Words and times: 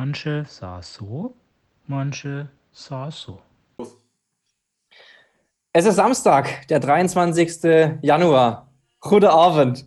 Manche 0.00 0.44
sah 0.46 0.80
so, 0.80 1.34
manche 1.88 2.48
sah 2.70 3.10
so. 3.10 3.40
Es 5.72 5.86
ist 5.86 5.96
Samstag, 5.96 6.68
der 6.68 6.78
23. 6.78 7.98
Januar. 8.00 8.70
Guten 9.00 9.24
Abend. 9.24 9.84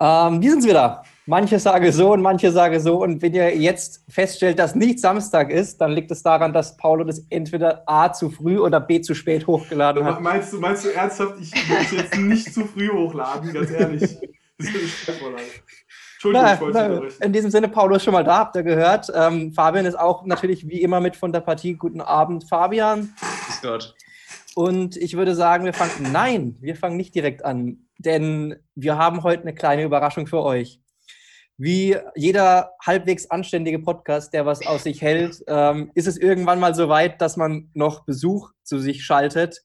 Ähm, 0.00 0.40
wir 0.40 0.50
sind's 0.50 0.66
wieder. 0.66 1.02
Manche 1.26 1.58
sagen 1.58 1.92
so 1.92 2.14
und 2.14 2.22
manche 2.22 2.52
sagen 2.52 2.80
so. 2.80 3.02
Und 3.02 3.20
wenn 3.20 3.34
ihr 3.34 3.54
jetzt 3.54 4.02
feststellt, 4.08 4.58
dass 4.58 4.74
nicht 4.74 4.98
Samstag 4.98 5.50
ist, 5.50 5.78
dann 5.78 5.92
liegt 5.92 6.10
es 6.10 6.22
daran, 6.22 6.54
dass 6.54 6.78
Paulo 6.78 7.04
das 7.04 7.26
entweder 7.28 7.82
A 7.84 8.10
zu 8.14 8.30
früh 8.30 8.58
oder 8.58 8.80
B 8.80 9.02
zu 9.02 9.14
spät 9.14 9.46
hochgeladen 9.46 10.06
hat. 10.06 10.22
Meinst 10.22 10.54
du, 10.54 10.58
meinst 10.58 10.86
du 10.86 10.88
ernsthaft, 10.88 11.34
ich 11.38 11.52
es 11.52 11.90
jetzt 11.90 12.16
nicht 12.16 12.54
zu 12.54 12.64
früh 12.64 12.88
hochladen, 12.88 13.52
ganz 13.52 13.70
ehrlich? 13.70 14.16
Das 14.56 14.68
ist 14.68 15.08
Entschuldigung, 16.24 16.46
Na, 16.46 16.54
ich 16.54 16.60
wollte 16.60 16.78
na, 16.78 16.86
unterbrechen. 16.86 17.22
in 17.22 17.32
diesem 17.32 17.50
Sinne, 17.50 17.68
Paulo 17.68 17.96
ist 17.96 18.04
schon 18.04 18.14
mal 18.14 18.24
da, 18.24 18.38
habt 18.38 18.56
ihr 18.56 18.62
gehört. 18.62 19.12
Ähm, 19.14 19.52
Fabian 19.52 19.84
ist 19.84 19.98
auch 19.98 20.24
natürlich 20.24 20.66
wie 20.68 20.80
immer 20.80 21.00
mit 21.00 21.16
von 21.16 21.32
der 21.32 21.40
Partie. 21.40 21.74
Guten 21.74 22.00
Abend, 22.00 22.48
Fabian. 22.48 23.14
Grüß 23.46 23.62
Gott. 23.62 23.94
Und 24.54 24.96
ich 24.96 25.16
würde 25.16 25.34
sagen, 25.34 25.64
wir 25.64 25.74
fangen, 25.74 26.12
nein, 26.12 26.56
wir 26.60 26.76
fangen 26.76 26.96
nicht 26.96 27.14
direkt 27.14 27.44
an, 27.44 27.88
denn 27.98 28.56
wir 28.74 28.96
haben 28.96 29.22
heute 29.22 29.42
eine 29.42 29.54
kleine 29.54 29.82
Überraschung 29.82 30.26
für 30.26 30.42
euch. 30.42 30.80
Wie 31.56 31.96
jeder 32.14 32.72
halbwegs 32.84 33.30
anständige 33.30 33.78
Podcast, 33.78 34.32
der 34.32 34.46
was 34.46 34.66
aus 34.66 34.84
sich 34.84 35.02
hält, 35.02 35.44
ähm, 35.46 35.90
ist 35.94 36.06
es 36.06 36.16
irgendwann 36.16 36.58
mal 36.58 36.74
so 36.74 36.88
weit, 36.88 37.20
dass 37.20 37.36
man 37.36 37.68
noch 37.74 38.04
Besuch 38.04 38.52
zu 38.62 38.78
sich 38.78 39.04
schaltet. 39.04 39.62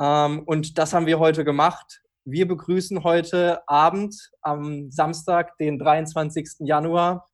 Ähm, 0.00 0.42
und 0.46 0.78
das 0.78 0.92
haben 0.94 1.06
wir 1.06 1.18
heute 1.20 1.44
gemacht. 1.44 2.02
Wir 2.24 2.46
begrüßen 2.46 3.02
heute 3.02 3.68
Abend 3.68 4.30
am 4.42 4.92
Samstag, 4.92 5.58
den 5.58 5.76
23. 5.80 6.60
Januar 6.60 7.28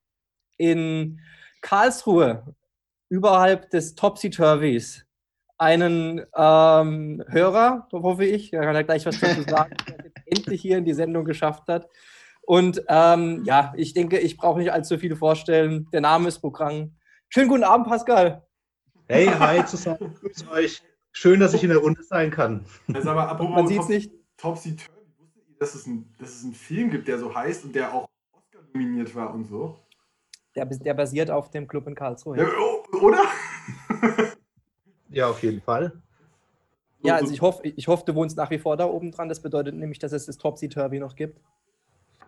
in 0.56 1.20
Karlsruhe, 1.60 2.54
überhalb 3.10 3.68
des 3.68 3.96
Topsy-Turvys, 3.96 5.04
einen 5.58 6.24
ähm, 6.34 7.22
Hörer, 7.28 7.86
hoffe 7.92 8.24
ich, 8.24 8.50
der 8.50 8.62
kann 8.62 8.74
ja 8.74 8.82
gleich 8.82 9.04
was 9.04 9.20
dazu 9.20 9.42
sagen, 9.42 9.76
der 9.86 9.98
es 9.98 10.04
jetzt 10.04 10.22
endlich 10.24 10.62
hier 10.62 10.78
in 10.78 10.86
die 10.86 10.94
Sendung 10.94 11.26
geschafft 11.26 11.68
hat. 11.68 11.86
Und 12.40 12.82
ähm, 12.88 13.42
ja, 13.44 13.74
ich 13.76 13.92
denke, 13.92 14.18
ich 14.18 14.38
brauche 14.38 14.58
nicht 14.58 14.72
allzu 14.72 14.96
viele 14.96 15.16
vorstellen. 15.16 15.86
Der 15.92 16.00
Name 16.00 16.28
ist 16.28 16.38
Programm. 16.38 16.96
Schönen 17.28 17.48
guten 17.48 17.64
Abend, 17.64 17.88
Pascal. 17.88 18.42
Hey, 19.06 19.26
hi 19.26 19.62
zusammen, 19.66 20.14
grüß 20.14 20.48
euch. 20.48 20.82
Schön, 21.12 21.40
dass 21.40 21.52
ich 21.52 21.62
in 21.62 21.68
der 21.68 21.78
Runde 21.78 22.02
sein 22.04 22.30
kann. 22.30 22.64
Also 22.94 23.10
aber 23.10 23.28
apropos 23.28 23.54
Man 23.54 23.66
sieht 23.66 23.82
es 23.82 23.88
nicht. 23.88 24.17
Topsy 24.38 24.76
Turvy, 24.76 25.06
wusstet 25.18 25.42
ihr, 25.48 25.56
dass 25.58 25.74
es, 25.74 25.86
ein, 25.86 26.14
dass 26.18 26.30
es 26.30 26.44
einen 26.44 26.54
Film 26.54 26.90
gibt, 26.90 27.08
der 27.08 27.18
so 27.18 27.34
heißt 27.34 27.64
und 27.64 27.74
der 27.74 27.92
auch 27.92 28.08
Oscar 28.32 28.60
nominiert 28.72 29.14
war 29.14 29.34
und 29.34 29.44
so? 29.44 29.78
Der, 30.54 30.64
der 30.64 30.94
basiert 30.94 31.30
auf 31.30 31.50
dem 31.50 31.68
Club 31.68 31.86
in 31.86 31.94
Karlsruhe. 31.94 32.38
Ja, 32.38 32.48
oh, 32.58 32.96
oder? 33.00 33.24
Ja, 35.10 35.28
auf 35.28 35.42
jeden 35.42 35.60
Fall. 35.62 35.92
ja 37.02 37.14
also 37.16 37.32
ich 37.32 37.40
hoffe, 37.40 37.62
ich 37.64 37.88
hoffe, 37.88 38.04
du 38.06 38.14
wohnst 38.14 38.36
nach 38.36 38.50
wie 38.50 38.58
vor 38.58 38.76
da 38.76 38.84
oben 38.84 39.10
dran. 39.10 39.28
Das 39.28 39.40
bedeutet 39.40 39.74
nämlich, 39.74 39.98
dass 39.98 40.12
es 40.12 40.26
das 40.26 40.36
Topsy-Turvy 40.36 40.98
noch 40.98 41.16
gibt. 41.16 41.40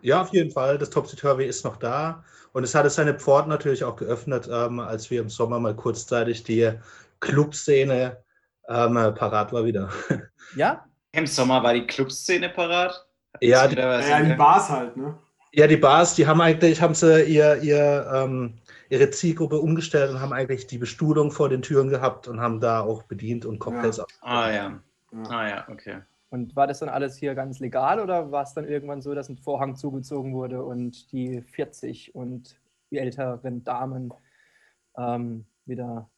Ja, 0.01 0.21
auf 0.21 0.33
jeden 0.33 0.49
Fall. 0.49 0.79
Das 0.79 0.89
Topsy 0.89 1.15
Turvy 1.15 1.45
ist 1.45 1.63
noch 1.63 1.77
da. 1.77 2.23
Und 2.53 2.63
es 2.63 2.73
hatte 2.73 2.89
seine 2.89 3.13
Pforten 3.13 3.49
natürlich 3.49 3.83
auch 3.83 3.95
geöffnet, 3.95 4.49
ähm, 4.51 4.79
als 4.79 5.11
wir 5.11 5.21
im 5.21 5.29
Sommer 5.29 5.59
mal 5.59 5.75
kurzzeitig 5.75 6.43
die 6.43 6.71
Clubszene 7.19 8.17
ähm, 8.67 8.97
äh, 8.97 9.11
parat 9.11 9.53
war 9.53 9.63
wieder. 9.63 9.89
Ja? 10.55 10.85
Im 11.13 11.27
Sommer 11.27 11.61
war 11.63 11.73
die 11.73 11.85
Clubszene 11.85 12.49
parat. 12.49 13.05
Ja, 13.41 13.67
die, 13.67 13.75
Ja, 13.75 14.21
die 14.23 14.33
Bars 14.33 14.69
halt, 14.69 14.95
ne? 14.97 15.17
ja, 15.53 15.67
die 15.67 15.77
Bars, 15.77 16.15
die 16.15 16.27
haben 16.27 16.39
eigentlich, 16.41 16.81
haben 16.81 16.93
sie 16.93 17.23
ihr, 17.23 17.57
ihr, 17.61 18.09
ähm, 18.13 18.53
ihre 18.89 19.09
Zielgruppe 19.09 19.59
umgestellt 19.59 20.11
und 20.11 20.21
haben 20.21 20.33
eigentlich 20.33 20.67
die 20.67 20.77
Bestuhlung 20.77 21.31
vor 21.31 21.49
den 21.49 21.61
Türen 21.61 21.89
gehabt 21.89 22.27
und 22.27 22.39
haben 22.39 22.59
da 22.59 22.81
auch 22.81 23.03
bedient 23.03 23.45
und 23.45 23.59
Cocktails 23.59 23.97
Ja. 23.97 24.03
ab. 24.03 24.09
Ah 24.21 24.49
ja. 24.51 24.79
Ja. 25.13 25.29
Ah 25.29 25.49
ja, 25.49 25.67
okay. 25.69 25.99
Und 26.29 26.55
war 26.55 26.67
das 26.67 26.79
dann 26.79 26.87
alles 26.87 27.17
hier 27.17 27.35
ganz 27.35 27.59
legal 27.59 27.99
oder 27.99 28.31
war 28.31 28.43
es 28.43 28.53
dann 28.53 28.65
irgendwann 28.65 29.01
so, 29.01 29.13
dass 29.13 29.27
ein 29.27 29.37
Vorhang 29.37 29.75
zugezogen 29.75 30.33
wurde 30.33 30.63
und 30.63 31.11
die 31.11 31.41
40 31.41 32.15
und 32.15 32.55
die 32.89 32.99
älteren 32.99 33.65
Damen 33.65 34.13
ähm, 34.97 35.45
wieder 35.65 36.09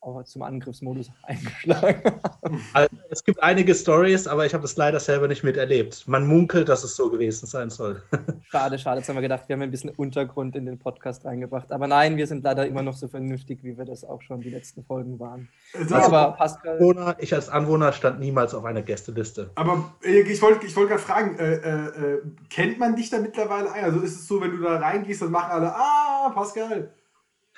auch 0.00 0.22
zum 0.24 0.42
Angriffsmodus 0.42 1.10
eingeschlagen 1.22 2.02
haben? 2.04 2.60
Also, 2.72 2.88
es 3.10 3.24
gibt 3.24 3.42
einige 3.42 3.74
Stories, 3.74 4.26
aber 4.26 4.46
ich 4.46 4.54
habe 4.54 4.62
das 4.62 4.76
leider 4.76 5.00
selber 5.00 5.28
nicht 5.28 5.42
miterlebt. 5.42 6.06
Man 6.06 6.26
munkelt, 6.26 6.68
dass 6.68 6.84
es 6.84 6.96
so 6.96 7.10
gewesen 7.10 7.46
sein 7.46 7.70
soll. 7.70 8.02
Schade, 8.50 8.78
schade. 8.78 8.98
Jetzt 8.98 9.08
haben 9.08 9.16
wir 9.16 9.22
gedacht, 9.22 9.48
wir 9.48 9.54
haben 9.54 9.62
ein 9.62 9.70
bisschen 9.70 9.90
Untergrund 9.90 10.54
in 10.56 10.66
den 10.66 10.78
Podcast 10.78 11.24
reingebracht. 11.24 11.72
Aber 11.72 11.86
nein, 11.86 12.16
wir 12.16 12.26
sind 12.26 12.44
leider 12.44 12.66
immer 12.66 12.82
noch 12.82 12.94
so 12.94 13.08
vernünftig, 13.08 13.58
wie 13.62 13.76
wir 13.76 13.84
das 13.84 14.04
auch 14.04 14.22
schon 14.22 14.40
die 14.40 14.50
letzten 14.50 14.84
Folgen 14.84 15.18
waren. 15.18 15.48
Also, 15.74 15.94
Aber 15.96 16.32
Pascal, 16.36 16.76
Anwohner, 16.76 17.16
ich 17.18 17.34
als 17.34 17.48
Anwohner 17.48 17.92
stand 17.92 18.20
niemals 18.20 18.54
auf 18.54 18.64
einer 18.64 18.82
Gästeliste. 18.82 19.50
Aber 19.56 19.92
äh, 20.04 20.20
ich 20.20 20.40
wollte 20.40 20.66
ich 20.66 20.76
wollt 20.76 20.88
gerade 20.88 21.02
fragen, 21.02 21.38
äh, 21.38 21.54
äh, 21.54 22.14
äh, 22.14 22.22
kennt 22.48 22.78
man 22.78 22.96
dich 22.96 23.10
da 23.10 23.18
mittlerweile 23.18 23.72
ein? 23.72 23.84
Also 23.84 24.00
ist 24.00 24.14
es 24.14 24.28
so, 24.28 24.40
wenn 24.40 24.52
du 24.52 24.62
da 24.62 24.76
reingehst, 24.76 25.22
dann 25.22 25.30
machen 25.30 25.50
alle, 25.50 25.74
ah, 25.74 26.30
Pascal. 26.34 26.90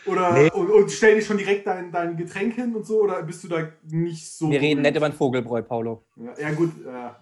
Oder 0.06 0.32
Nee. 0.32 0.50
und, 0.52 0.70
und 0.70 0.90
stellen 0.90 1.16
dich 1.16 1.26
schon 1.26 1.38
direkt 1.38 1.66
dein, 1.66 1.90
dein 1.92 2.16
Getränk 2.16 2.54
hin 2.54 2.74
und 2.74 2.86
so, 2.86 3.02
oder 3.02 3.22
bist 3.22 3.44
du 3.44 3.48
da 3.48 3.68
nicht 3.82 4.30
so. 4.32 4.50
wir 4.50 4.60
reden 4.60 4.82
nicht 4.82 4.96
über 4.96 5.06
einen 5.06 5.14
Vogelbräu, 5.14 5.62
Paulo. 5.62 6.04
Ja, 6.16 6.32
ja 6.38 6.50
gut. 6.52 6.72
Ja. 6.86 7.16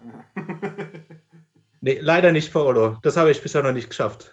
Nee, 1.81 1.99
leider 2.01 2.31
nicht, 2.31 2.51
Paolo. 2.51 2.97
Das 3.03 3.17
habe 3.17 3.31
ich 3.31 3.41
bisher 3.41 3.61
noch 3.63 3.71
nicht 3.71 3.89
geschafft. 3.89 4.31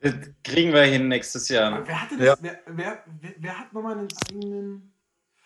Das 0.00 0.14
kriegen 0.42 0.72
wir 0.72 0.82
hin 0.82 1.08
nächstes 1.08 1.48
Jahr. 1.48 1.86
wer 1.86 2.02
hatte 2.02 2.16
das? 2.18 2.26
Ja. 2.26 2.36
Wer, 2.40 2.58
wer, 2.66 2.98
wer, 3.20 3.34
wer 3.38 3.58
hat 3.58 3.72
nochmal 3.72 3.98
einen 3.98 4.08
eigenen. 4.28 4.92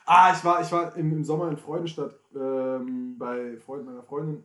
Ah, 0.06 0.32
ich 0.36 0.44
war, 0.44 0.62
ich 0.62 0.70
war 0.72 0.96
im, 0.96 1.12
im 1.12 1.24
Sommer 1.24 1.50
in 1.50 1.56
Freudenstadt 1.56 2.14
ähm, 2.34 3.16
bei 3.18 3.56
Freunden 3.64 3.86
meiner 3.86 4.02
Freundin. 4.02 4.44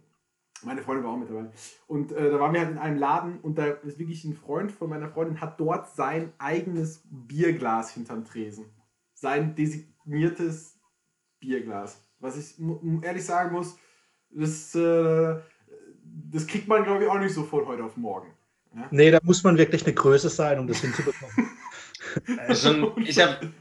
Meine 0.63 0.81
Freundin 0.81 1.03
war 1.03 1.13
auch 1.13 1.17
mit 1.17 1.29
dabei. 1.29 1.49
Und 1.87 2.11
äh, 2.11 2.31
da 2.31 2.39
waren 2.39 2.53
wir 2.53 2.61
halt 2.61 2.71
in 2.71 2.77
einem 2.77 2.97
Laden 2.97 3.39
und 3.39 3.57
da 3.57 3.65
ist 3.65 3.99
wirklich 3.99 4.23
ein 4.23 4.35
Freund 4.35 4.71
von 4.71 4.89
meiner 4.89 5.09
Freundin, 5.09 5.41
hat 5.41 5.59
dort 5.59 5.89
sein 5.95 6.33
eigenes 6.37 7.03
Bierglas 7.09 7.93
hinterm 7.93 8.25
Tresen. 8.25 8.65
Sein 9.13 9.55
designiertes 9.55 10.79
Bierglas. 11.39 12.01
Was 12.19 12.37
ich 12.37 12.63
ehrlich 13.01 13.25
sagen 13.25 13.53
muss, 13.53 13.77
das, 14.29 14.75
äh, 14.75 15.39
das 16.31 16.47
kriegt 16.47 16.67
man, 16.67 16.83
glaube 16.83 17.03
ich, 17.03 17.09
auch 17.09 17.19
nicht 17.19 17.33
so 17.33 17.43
von 17.43 17.65
heute 17.65 17.83
auf 17.83 17.97
morgen. 17.97 18.33
Ja? 18.75 18.87
Nee, 18.91 19.11
da 19.11 19.19
muss 19.23 19.43
man 19.43 19.57
wirklich 19.57 19.85
eine 19.85 19.93
Größe 19.93 20.29
sein, 20.29 20.59
um 20.59 20.67
das 20.67 20.79
hinzubekommen. 20.79 21.49
Schon, 22.55 22.93
ich 23.05 23.19
habe 23.19 23.51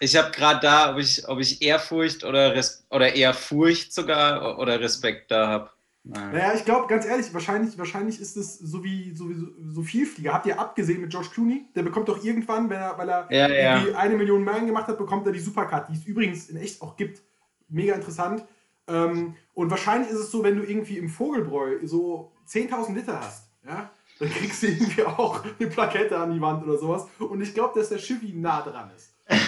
ich 0.00 0.16
hab 0.16 0.32
gerade 0.32 0.60
da, 0.60 0.92
ob 0.92 0.98
ich, 0.98 1.26
ob 1.28 1.38
ich 1.40 1.62
Ehrfurcht 1.62 2.24
oder, 2.24 2.54
Res 2.54 2.86
oder 2.90 3.14
eher 3.14 3.34
Furcht 3.34 3.92
sogar 3.92 4.58
oder 4.58 4.80
Respekt 4.80 5.30
da 5.30 5.48
habe. 5.48 5.70
Naja, 6.06 6.52
ich 6.54 6.66
glaube, 6.66 6.86
ganz 6.86 7.06
ehrlich, 7.06 7.32
wahrscheinlich, 7.32 7.78
wahrscheinlich 7.78 8.20
ist 8.20 8.36
es 8.36 8.58
so 8.58 8.84
wie 8.84 9.14
so, 9.14 9.30
wie 9.30 9.72
so, 9.72 9.82
Vielflieger. 9.82 10.34
Habt 10.34 10.44
ihr 10.44 10.60
abgesehen 10.60 11.00
mit 11.00 11.10
George 11.10 11.28
Clooney? 11.32 11.64
Der 11.74 11.82
bekommt 11.82 12.10
doch 12.10 12.22
irgendwann, 12.22 12.68
wenn 12.68 12.78
er, 12.78 12.98
weil 12.98 13.08
er 13.08 13.26
Ja, 13.30 13.48
ja. 13.48 13.76
irgendwie 13.76 13.94
eine 13.94 14.16
Million 14.16 14.44
Meilen 14.44 14.66
gemacht 14.66 14.86
hat, 14.86 14.98
bekommt 14.98 15.26
er 15.26 15.32
die 15.32 15.40
Supercard, 15.40 15.88
die 15.88 15.94
es 15.94 16.04
übrigens 16.04 16.50
in 16.50 16.58
echt 16.58 16.82
auch 16.82 16.96
gibt. 16.96 17.22
Mega 17.70 17.94
interessant. 17.94 18.44
Ähm, 18.86 19.34
und 19.54 19.70
wahrscheinlich 19.70 20.10
ist 20.10 20.18
es 20.18 20.30
so, 20.30 20.44
wenn 20.44 20.58
du 20.58 20.62
irgendwie 20.62 20.98
im 20.98 21.08
Vogelbräu 21.08 21.78
so 21.84 22.32
10.000 22.48 22.94
Liter 22.94 23.20
hast, 23.20 23.48
ja, 23.66 23.90
dann 24.18 24.28
kriegst 24.28 24.62
du 24.62 24.66
irgendwie 24.66 25.04
auch 25.04 25.42
eine 25.58 25.70
Plakette 25.70 26.18
an 26.18 26.34
die 26.34 26.40
Wand 26.40 26.62
oder 26.64 26.76
sowas. 26.76 27.06
Und 27.18 27.40
ich 27.40 27.54
glaube, 27.54 27.78
dass 27.78 27.88
der 27.88 27.98
Schiffi 27.98 28.34
nah 28.34 28.60
dran 28.60 28.90
ist. 28.94 29.14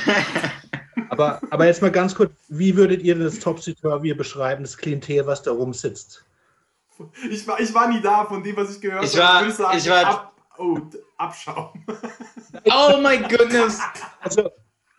Aber, 1.08 1.40
aber 1.50 1.66
jetzt 1.66 1.82
mal 1.82 1.90
ganz 1.92 2.14
kurz, 2.14 2.32
wie 2.48 2.76
würdet 2.76 3.00
ihr 3.02 3.14
das 3.14 3.38
Topsy 3.38 3.74
Turvy 3.74 4.12
beschreiben, 4.12 4.64
das 4.64 4.76
Klientel, 4.76 5.26
was 5.26 5.42
da 5.42 5.52
rumsitzt? 5.52 6.25
Ich 7.30 7.46
war, 7.46 7.60
ich 7.60 7.72
war 7.74 7.88
nie 7.88 8.00
da, 8.00 8.24
von 8.24 8.42
dem, 8.42 8.56
was 8.56 8.74
ich 8.74 8.80
gehört 8.80 9.04
Ich 9.04 9.16
habe. 9.18 9.34
war- 9.34 9.40
würde 9.42 9.52
sagen, 9.54 9.78
ich 9.78 9.88
war- 9.90 10.04
ab, 10.06 10.32
oh, 10.58 10.78
Abschaum. 11.16 11.84
Oh 12.64 12.96
my 13.00 13.18
goodness! 13.18 13.78
Also, 14.20 14.50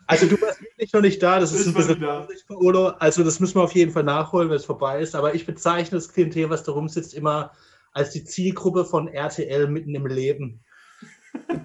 also 0.06 0.26
du 0.26 0.40
warst 0.40 0.60
wirklich 0.62 0.92
noch 0.92 1.00
nicht 1.00 1.22
da, 1.22 1.38
das 1.40 1.52
ist 1.52 1.62
Ich 1.62 1.66
ein 1.68 1.74
bisschen 1.74 2.00
traurig, 2.00 2.44
Paolo. 2.46 2.88
Also 2.98 3.24
das 3.24 3.40
müssen 3.40 3.56
wir 3.56 3.62
auf 3.64 3.74
jeden 3.74 3.90
Fall 3.92 4.04
nachholen, 4.04 4.48
wenn 4.48 4.56
es 4.56 4.64
vorbei 4.64 5.00
ist. 5.00 5.14
Aber 5.14 5.34
ich 5.34 5.44
bezeichne 5.44 5.98
das 5.98 6.08
Klientel, 6.08 6.48
was 6.50 6.62
da 6.62 6.72
rumsitzt, 6.72 7.14
immer 7.14 7.50
als 7.92 8.10
die 8.10 8.24
Zielgruppe 8.24 8.84
von 8.84 9.08
RTL 9.08 9.66
mitten 9.68 9.94
im 9.94 10.06
Leben. 10.06 10.64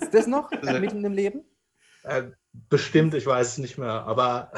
Ist 0.01 0.13
das 0.13 0.27
noch 0.27 0.49
mitten 0.51 1.05
im 1.05 1.13
Leben? 1.13 1.45
Äh, 2.03 2.23
bestimmt, 2.69 3.13
ich 3.13 3.25
weiß 3.25 3.53
es 3.53 3.57
nicht 3.59 3.77
mehr, 3.77 4.03
aber 4.05 4.51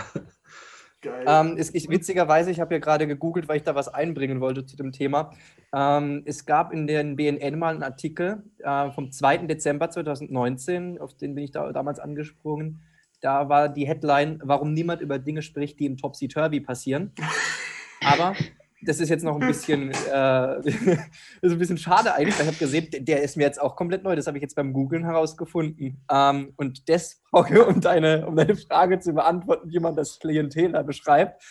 Geil. 1.05 1.23
Ähm, 1.27 1.55
es, 1.55 1.71
ich, 1.75 1.87
witzigerweise, 1.87 2.49
ich 2.49 2.59
habe 2.59 2.73
ja 2.73 2.79
gerade 2.79 3.05
gegoogelt, 3.05 3.47
weil 3.47 3.57
ich 3.57 3.63
da 3.63 3.75
was 3.75 3.87
einbringen 3.87 4.41
wollte 4.41 4.65
zu 4.65 4.75
dem 4.75 4.91
Thema. 4.91 5.33
Ähm, 5.71 6.23
es 6.25 6.47
gab 6.47 6.73
in 6.73 6.87
den 6.87 7.15
BNN 7.15 7.59
mal 7.59 7.75
einen 7.75 7.83
Artikel 7.83 8.41
äh, 8.57 8.89
vom 8.89 9.11
2. 9.11 9.37
Dezember 9.45 9.91
2019, 9.91 10.99
auf 10.99 11.15
den 11.15 11.35
bin 11.35 11.43
ich 11.43 11.51
da, 11.51 11.71
damals 11.71 11.99
angesprungen. 11.99 12.81
Da 13.21 13.49
war 13.49 13.69
die 13.69 13.87
Headline, 13.87 14.41
warum 14.43 14.73
niemand 14.73 15.01
über 15.01 15.19
Dinge 15.19 15.43
spricht, 15.43 15.79
die 15.79 15.85
im 15.85 15.97
Topsy-Turvy 15.97 16.61
passieren. 16.61 17.11
Aber 18.03 18.35
das 18.85 18.99
ist 18.99 19.09
jetzt 19.09 19.23
noch 19.23 19.39
ein 19.39 19.47
bisschen, 19.47 19.91
äh, 19.91 20.59
ist 21.41 21.51
ein 21.51 21.59
bisschen 21.59 21.77
schade 21.77 22.13
eigentlich, 22.13 22.35
weil 22.35 22.43
ich 22.45 22.51
habe 22.51 22.57
gesehen, 22.57 22.87
der- 22.91 23.23
ist 23.23 23.37
mir 23.37 23.43
jetzt 23.43 23.59
auch 23.61 23.75
komplett 23.75 24.03
neu. 24.03 24.15
Das 24.15 24.27
habe 24.27 24.37
ich 24.37 24.41
jetzt 24.41 24.55
beim 24.55 24.73
Googlen 24.73 25.03
herausgefunden. 25.03 26.03
Ähm, 26.11 26.53
und 26.55 26.87
das, 26.89 27.21
Hauke, 27.33 27.65
um 27.65 27.81
deine, 27.81 28.25
um 28.27 28.35
deine 28.35 28.55
Frage 28.55 28.99
zu 28.99 29.13
beantworten, 29.13 29.69
wie 29.71 29.79
man 29.79 29.95
das 29.95 30.19
Klienteler 30.19 30.83
beschreibt. 30.83 31.43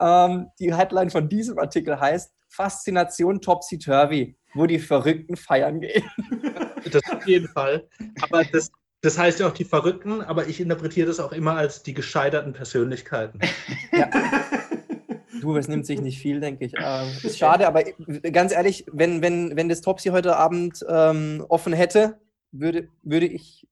Ähm, 0.00 0.48
die 0.58 0.74
Headline 0.74 1.10
von 1.10 1.28
diesem 1.28 1.58
Artikel 1.58 1.98
heißt 1.98 2.32
Faszination 2.48 3.40
Topsy-Turvy, 3.40 4.36
wo 4.54 4.66
die 4.66 4.78
Verrückten 4.78 5.36
feiern 5.36 5.80
gehen. 5.80 6.04
Das 6.90 7.02
auf 7.12 7.26
jeden 7.26 7.46
Fall. 7.48 7.86
Aber 8.22 8.42
das, 8.42 8.70
das 9.02 9.18
heißt 9.18 9.38
ja 9.38 9.46
auch 9.48 9.52
die 9.52 9.66
Verrückten, 9.66 10.22
aber 10.22 10.46
ich 10.48 10.60
interpretiere 10.60 11.08
das 11.08 11.20
auch 11.20 11.32
immer 11.32 11.54
als 11.54 11.82
die 11.82 11.92
gescheiterten 11.92 12.54
Persönlichkeiten. 12.54 13.38
Du, 15.40 15.56
es 15.56 15.68
nimmt 15.68 15.86
sich 15.86 16.00
nicht 16.00 16.18
viel, 16.20 16.40
denke 16.40 16.64
ich. 16.64 16.74
Ähm, 16.76 17.08
ist 17.22 17.38
schade, 17.38 17.66
aber 17.66 17.82
ganz 18.32 18.52
ehrlich, 18.52 18.86
wenn, 18.92 19.22
wenn, 19.22 19.56
wenn 19.56 19.68
das 19.68 19.80
Topsy 19.80 20.10
heute 20.10 20.36
Abend 20.36 20.84
ähm, 20.88 21.44
offen 21.48 21.72
hätte, 21.72 22.18
würde, 22.52 22.88
würde 23.02 23.26
ich. 23.26 23.66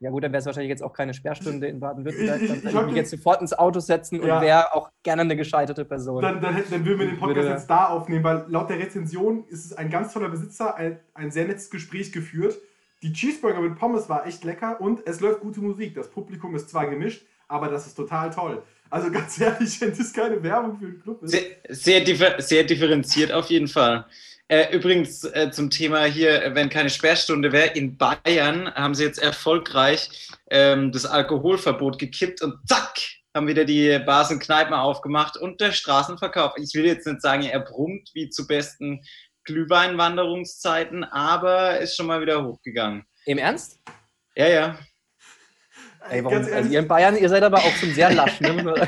Ja, 0.00 0.10
gut, 0.10 0.22
dann 0.22 0.32
wäre 0.32 0.40
es 0.40 0.46
wahrscheinlich 0.46 0.68
jetzt 0.68 0.82
auch 0.82 0.92
keine 0.92 1.14
Sperrstunde 1.14 1.66
in 1.66 1.80
Baden-Württemberg. 1.80 2.42
Ich- 2.42 2.48
Dann 2.48 2.62
würde 2.64 2.78
ich 2.80 2.86
mich 2.86 2.96
jetzt 2.96 3.10
sofort 3.10 3.40
ins 3.40 3.54
Auto 3.54 3.80
setzen 3.80 4.20
und 4.20 4.26
Ja. 4.26 4.40
wäre 4.42 4.74
auch 4.74 4.90
gerne 5.02 5.22
eine 5.22 5.34
gescheiterte 5.36 5.84
Person. 5.86 6.20
Dann, 6.20 6.40
dann, 6.42 6.62
dann 6.68 6.84
würden 6.84 6.98
wir 7.00 7.06
den 7.06 7.18
Podcast 7.18 7.36
Würde- 7.36 7.48
jetzt 7.54 7.70
da 7.70 7.86
aufnehmen, 7.88 8.22
weil 8.22 8.44
laut 8.48 8.68
der 8.68 8.78
Rezension 8.80 9.44
ist 9.48 9.64
es 9.64 9.72
ein 9.72 9.88
ganz 9.88 10.12
toller 10.12 10.28
Besitzer, 10.28 10.74
ein, 10.76 10.98
ein 11.14 11.30
sehr 11.30 11.46
nettes 11.46 11.70
Gespräch 11.70 12.12
geführt. 12.12 12.58
Die 13.02 13.12
Cheeseburger 13.12 13.60
mit 13.60 13.76
Pommes 13.76 14.08
war 14.10 14.26
echt 14.26 14.44
lecker 14.44 14.78
und 14.80 15.06
es 15.06 15.20
läuft 15.20 15.40
gute 15.40 15.60
Musik. 15.60 15.94
Das 15.94 16.10
Publikum 16.10 16.54
ist 16.54 16.68
zwar 16.68 16.86
gemischt, 16.86 17.24
aber 17.48 17.68
das 17.68 17.86
ist 17.86 17.94
total 17.94 18.30
toll. 18.30 18.62
Also 18.90 19.10
ganz 19.10 19.40
ehrlich, 19.40 19.80
wenn 19.80 19.94
das 19.98 20.12
keine 20.12 20.42
Werbung 20.42 20.78
für 20.78 20.86
den 20.86 21.02
Club 21.02 21.22
ist. 21.22 21.30
Sehr, 21.30 21.42
sehr, 21.68 22.00
differ 22.00 22.40
sehr 22.40 22.64
differenziert 22.64 23.32
auf 23.32 23.50
jeden 23.50 23.68
Fall. 23.68 24.06
Äh, 24.48 24.76
übrigens 24.76 25.24
äh, 25.24 25.50
zum 25.50 25.70
Thema 25.70 26.04
hier, 26.04 26.50
wenn 26.54 26.68
keine 26.68 26.90
Sperrstunde 26.90 27.50
wäre, 27.50 27.68
in 27.68 27.96
Bayern 27.96 28.72
haben 28.74 28.94
sie 28.94 29.04
jetzt 29.04 29.18
erfolgreich 29.18 30.28
ähm, 30.50 30.92
das 30.92 31.06
Alkoholverbot 31.06 31.98
gekippt 31.98 32.42
und 32.42 32.58
zack, 32.66 33.00
haben 33.34 33.48
wieder 33.48 33.64
die 33.64 33.98
Bars 34.04 34.30
und 34.30 34.40
Kneipen 34.40 34.74
aufgemacht 34.74 35.38
und 35.38 35.60
der 35.60 35.72
Straßenverkauf. 35.72 36.52
Ich 36.56 36.74
will 36.74 36.84
jetzt 36.84 37.06
nicht 37.06 37.22
sagen, 37.22 37.42
er 37.42 37.60
brummt 37.60 38.10
wie 38.12 38.28
zu 38.28 38.46
besten 38.46 39.00
Glühweinwanderungszeiten, 39.44 41.04
aber 41.04 41.78
ist 41.80 41.96
schon 41.96 42.06
mal 42.06 42.20
wieder 42.20 42.44
hochgegangen. 42.44 43.04
Im 43.24 43.38
Ernst? 43.38 43.80
Ja, 44.36 44.48
ja. 44.48 44.78
Ey, 46.10 46.22
warum, 46.24 46.34
ganz 46.36 46.46
also 46.46 46.56
ehrlich, 46.56 46.72
ihr 46.72 46.78
in 46.80 46.88
Bayern, 46.88 47.16
ihr 47.16 47.28
seid 47.28 47.42
aber 47.42 47.58
auch 47.58 47.72
schon 47.76 47.90
sehr 47.92 48.12
lasch. 48.12 48.40
Ne? 48.40 48.74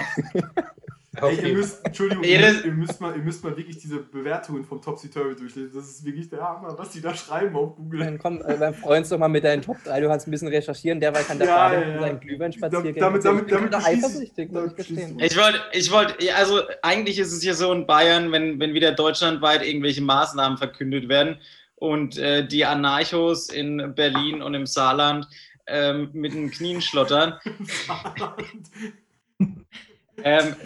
ey, 1.23 1.49
ihr 1.49 1.55
müsst, 1.57 1.85
Entschuldigung, 1.85 2.25
ihr, 2.25 2.41
müsst, 2.41 2.65
ihr, 2.65 2.73
müsst 2.73 3.01
mal, 3.01 3.17
ihr 3.17 3.23
müsst 3.23 3.43
mal 3.45 3.57
wirklich 3.57 3.79
diese 3.79 4.01
Bewertungen 4.01 4.65
vom 4.65 4.83
Topsy 4.83 5.11
Turvy 5.11 5.35
durchlesen. 5.35 5.71
Das 5.75 5.89
ist 5.89 6.05
wirklich 6.05 6.29
der 6.29 6.43
Hammer, 6.43 6.77
was 6.79 6.91
die 6.91 7.01
da 7.01 7.15
schreiben 7.15 7.57
auf 7.57 7.75
Google. 7.77 8.01
Dann 8.01 8.19
komm, 8.19 8.43
äh, 8.47 8.55
beim 8.55 8.75
Freund 8.75 8.99
uns 9.01 9.09
doch 9.09 9.19
mal 9.19 9.29
mit 9.29 9.45
deinen 9.45 9.63
Top 9.63 9.83
3. 9.85 10.01
Du 10.01 10.09
kannst 10.09 10.29
ein 10.29 10.31
bisschen 10.31 10.49
recherchieren. 10.49 11.01
Derweil 11.01 11.25
kann 11.25 11.39
der 11.39 11.49
Ja, 11.49 11.57
Fabian 11.57 11.83
ja, 11.89 11.95
ja. 11.95 12.01
seinen 12.03 12.21
Glühweinspaziergängen. 12.21 13.01
Damit- 13.01 13.25
damit- 13.25 13.41
ich 13.43 13.47
bin 13.47 13.55
damit 13.57 13.73
da 13.73 13.79
beschließ 13.79 13.97
ich- 13.99 14.05
eifersüchtig, 14.05 14.53
muss 14.53 14.63
ich 14.63 14.71
damit 14.73 14.77
gestehen. 14.77 15.19
Ich 15.21 15.37
wollte, 15.39 15.59
ich 15.73 15.91
wollte, 15.93 16.25
ja, 16.25 16.35
also 16.35 16.61
eigentlich 16.83 17.19
ist 17.19 17.33
es 17.33 17.43
hier 17.43 17.55
so 17.55 17.73
in 17.73 17.87
Bayern, 17.87 18.31
wenn, 18.33 18.61
wenn 18.61 18.75
wieder 18.75 18.93
deutschlandweit 18.93 19.65
irgendwelche 19.67 20.03
Maßnahmen 20.03 20.59
verkündet 20.59 21.09
werden 21.09 21.39
und 21.77 22.19
äh, 22.19 22.47
die 22.47 22.65
Anarchos 22.67 23.49
in 23.49 23.95
Berlin 23.95 24.43
und 24.43 24.55
im 24.55 24.67
Saarland 24.67 25.29
ähm, 25.67 26.11
mit 26.13 26.33
den 26.35 26.51
Knien 26.51 26.81
schlottern, 26.81 27.39
ähm, 30.23 30.57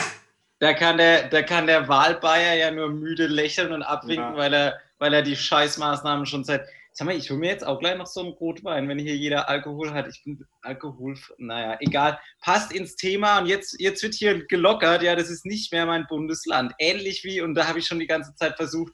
da, 0.58 0.74
kann 0.74 0.98
der, 0.98 1.28
da 1.28 1.42
kann 1.42 1.66
der 1.66 1.88
Wahlbayer 1.88 2.54
ja 2.54 2.70
nur 2.70 2.88
müde 2.90 3.26
lächeln 3.26 3.72
und 3.72 3.82
abwinken, 3.82 4.32
Ja. 4.32 4.36
weil, 4.36 4.52
er, 4.52 4.80
weil 4.98 5.14
er 5.14 5.22
die 5.22 5.36
Scheißmaßnahmen 5.36 6.26
schon 6.26 6.44
seit. 6.44 6.66
Sag 6.92 7.06
mal, 7.06 7.16
ich 7.16 7.30
hole 7.30 7.38
mir 7.38 7.50
jetzt 7.50 7.64
auch 7.64 7.78
gleich 7.78 7.96
noch 7.96 8.08
so 8.08 8.20
einen 8.20 8.32
Rotwein, 8.32 8.88
wenn 8.88 8.98
hier 8.98 9.14
jeder 9.14 9.48
Alkohol 9.48 9.92
hat. 9.92 10.08
Ich 10.08 10.24
bin 10.24 10.44
Alkohol, 10.60 11.16
naja, 11.38 11.76
egal. 11.80 12.18
Passt 12.40 12.72
ins 12.72 12.96
Thema 12.96 13.38
und 13.38 13.46
jetzt, 13.46 13.80
jetzt 13.80 14.02
wird 14.02 14.14
hier 14.14 14.44
gelockert. 14.46 15.00
Ja, 15.02 15.14
das 15.14 15.30
ist 15.30 15.46
nicht 15.46 15.72
mehr 15.72 15.86
mein 15.86 16.08
Bundesland. 16.08 16.72
Ähnlich 16.78 17.22
wie, 17.22 17.42
und 17.42 17.54
da 17.54 17.68
habe 17.68 17.78
ich 17.78 17.86
schon 17.86 18.00
die 18.00 18.08
ganze 18.08 18.34
Zeit 18.34 18.56
versucht, 18.56 18.92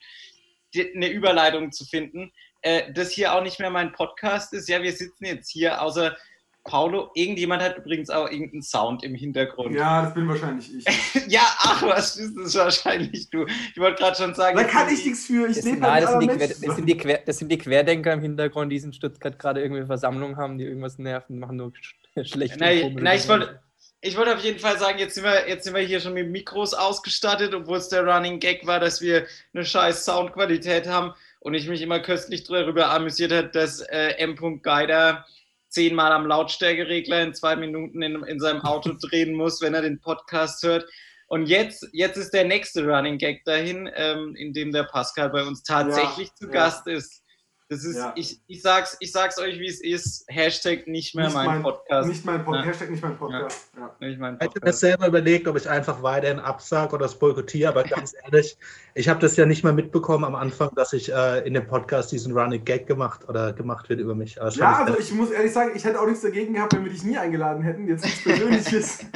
eine 0.77 1.09
Überleitung 1.09 1.73
zu 1.73 1.87
finden, 1.87 2.33
äh, 2.67 2.93
das 2.93 3.13
hier 3.13 3.33
auch 3.33 3.43
nicht 3.43 3.61
mehr 3.61 3.71
mein 3.71 3.93
Podcast 3.93 4.53
ist. 4.53 4.69
Ja, 4.69 4.83
wir 4.83 4.93
sitzen 4.93 5.25
jetzt 5.25 5.49
hier, 5.49 5.81
außer 5.81 6.17
Paulo. 6.65 7.13
Irgendjemand 7.15 7.63
hat 7.63 7.79
übrigens 7.79 8.11
auch 8.11 8.29
irgendeinen 8.29 8.63
Sound 8.63 9.05
im 9.05 9.15
Hintergrund. 9.15 9.77
Ja, 9.77 10.03
das 10.03 10.15
bin 10.15 10.27
wahrscheinlich 10.27 10.69
ich. 10.75 10.85
Ja, 11.29 11.43
ach, 11.59 11.83
was 11.83 12.17
ist 12.17 12.37
das 12.37 12.55
wahrscheinlich 12.57 13.31
du? 13.31 13.47
Ich 13.47 13.79
wollte 13.79 14.03
gerade 14.03 14.17
schon 14.17 14.35
sagen. 14.35 14.57
Da 14.57 14.65
kann 14.65 14.93
ich 14.93 15.05
nichts 15.05 15.27
für. 15.27 15.49
Ich 15.49 15.57
lebe 15.57 15.69
sind, 15.69 15.81
nein, 15.81 16.03
das, 16.03 16.11
sind 16.11 16.23
die, 16.23 16.39
das, 16.39 16.77
sind 16.77 16.87
die 16.87 16.97
Quer, 16.97 17.21
das 17.25 17.39
sind 17.39 17.53
die 17.53 17.59
Querdenker 17.59 18.13
im 18.13 18.21
Hintergrund, 18.21 18.73
die 18.73 18.77
in 18.79 18.93
Stuttgart 18.93 19.39
gerade 19.39 19.63
irgendwie 19.63 19.87
Versammlung 19.87 20.37
haben, 20.37 20.59
die 20.59 20.65
irgendwas 20.65 20.99
nerven, 20.99 21.39
machen 21.39 21.57
nur 21.59 21.69
sch- 21.69 22.25
schlechte 22.25 22.59
Nein, 22.59 22.97
nein, 23.01 23.17
ich 23.17 23.29
wollte, 23.29 23.61
ich 24.01 24.17
wollte 24.17 24.35
auf 24.35 24.43
jeden 24.43 24.59
Fall 24.59 24.77
sagen, 24.79 24.99
jetzt 24.99 25.15
sind, 25.15 25.23
wir, 25.25 25.49
jetzt 25.49 25.65
sind 25.65 25.75
wir 25.75 25.83
hier 25.83 26.01
schon 26.01 26.15
mit 26.15 26.31
Mikros 26.31 26.75
ausgestattet, 26.75 27.55
obwohl 27.55 27.79
es 27.79 27.89
der 27.89 28.05
Running 28.05 28.41
Gag 28.41 28.67
war, 28.67 28.81
dass 28.81 29.01
wir 29.01 29.27
eine 29.55 29.65
scheiß 29.65 30.05
Soundqualität 30.05 30.89
haben 30.89 31.15
und 31.47 31.55
ich 31.55 31.69
mich 31.69 31.81
immer 31.81 32.01
köstlich 32.01 32.43
darüber 32.43 32.91
amüsiert 32.91 33.31
hat, 33.31 33.55
dass 33.55 33.79
äh, 33.79 34.17
M. 34.19 34.61
Geider 34.63 35.25
zehnmal 35.69 36.11
am 36.11 36.27
Lautstärkeregler 36.27 37.23
in 37.23 37.35
zwei 37.35 37.55
Minuten 37.55 38.03
in, 38.03 38.25
in 38.25 38.41
seinem 38.41 38.63
Auto 38.63 38.95
drehen 39.01 39.33
muss, 39.33 39.61
wenn 39.61 39.73
er 39.73 39.83
den 39.83 40.01
Podcast 40.01 40.65
hört. 40.65 40.85
Und 41.29 41.47
jetzt, 41.47 41.89
jetzt 41.93 42.17
ist 42.17 42.33
der 42.33 42.47
nächste 42.47 42.85
Running 42.85 43.19
Gag 43.19 43.45
dahin, 43.45 43.89
ähm, 43.95 44.35
in 44.35 44.53
dem 44.55 44.73
der 44.73 44.83
Pascal 44.85 45.31
bei 45.31 45.45
uns 45.45 45.63
tatsächlich 45.63 46.35
zu 46.35 46.47
ja. 46.47 46.51
Gast 46.51 46.89
ist. 46.89 47.23
Das 47.69 47.85
ist, 47.85 47.97
Ja. 47.97 48.13
ich, 48.15 48.41
ich, 48.47 48.63
sag's, 48.63 48.97
ich 49.01 49.11
sag's 49.11 49.41
euch, 49.41 49.59
wie 49.59 49.67
es 49.67 49.81
ist. 49.83 50.25
Hashtag 50.29 50.87
nicht 50.87 51.17
mehr 51.17 51.25
Nicht 51.25 51.35
mein, 51.35 51.47
mein- 51.47 51.63
Podcast. 51.65 52.09
Nicht 52.09 52.25
mein 52.25 52.45
Podcast. 52.45 52.65
Ja. 52.65 52.71
Hashtag 52.71 52.91
nicht 52.91 53.03
mein 53.03 53.19
Podcast. 53.19 53.71
Ja. 53.77 53.97
Nicht 53.99 54.21
mein 54.21 54.35
Ich 54.35 54.41
hätte 54.41 54.51
mir 54.55 54.61
Podcast. 54.61 54.81
selber 54.81 55.07
überlegt, 55.09 55.49
ob 55.49 55.57
ich 55.57 55.69
einfach 55.69 56.01
weiterhin 56.01 56.39
absage 56.39 56.95
oder 56.95 57.07
es 57.07 57.17
boykottiere, 57.17 57.69
aber 57.71 57.83
ganz 57.83 58.15
ehrlich, 58.25 58.57
ich 58.95 59.09
habe 59.09 59.19
das 59.19 59.37
ja 59.37 59.47
nicht 59.47 59.65
mal 59.65 59.73
mitbekommen 59.73 60.25
am 60.25 60.37
Anfang, 60.37 60.71
dass 60.77 60.93
ich 60.93 61.13
äh, 61.13 61.41
in 61.45 61.55
dem 61.55 61.67
Podcast 61.67 62.13
diesen 62.13 62.39
Running 62.39 62.65
Gag 62.65 62.87
gemacht 62.87 63.29
oder 63.29 63.53
gemacht 63.53 63.89
wird 63.89 63.99
über 63.99 64.15
mich. 64.15 64.37
Ja, 64.37 64.43
also 64.85 64.97
ich 65.01 65.13
muss 65.13 65.33
ehrlich 65.33 65.53
sagen, 65.53 65.73
ich 65.75 65.85
hätte 65.85 66.01
auch 66.01 66.07
nichts 66.07 66.23
dagegen 66.23 66.55
gehabt, 66.55 66.73
wenn 66.73 66.85
wir 66.85 66.93
dich 66.93 67.03
nie 67.03 67.19
eingeladen 67.19 67.65
hätten. 67.65 67.89
Jetzt 67.89 68.05
nichts 68.05 68.23
Persönliches. 68.23 68.99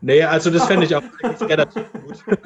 Nee, 0.00 0.22
also 0.22 0.50
das 0.50 0.66
fände 0.66 0.84
ich 0.84 0.94
auch 0.94 1.02
relativ 1.40 1.90
gut. 1.92 2.36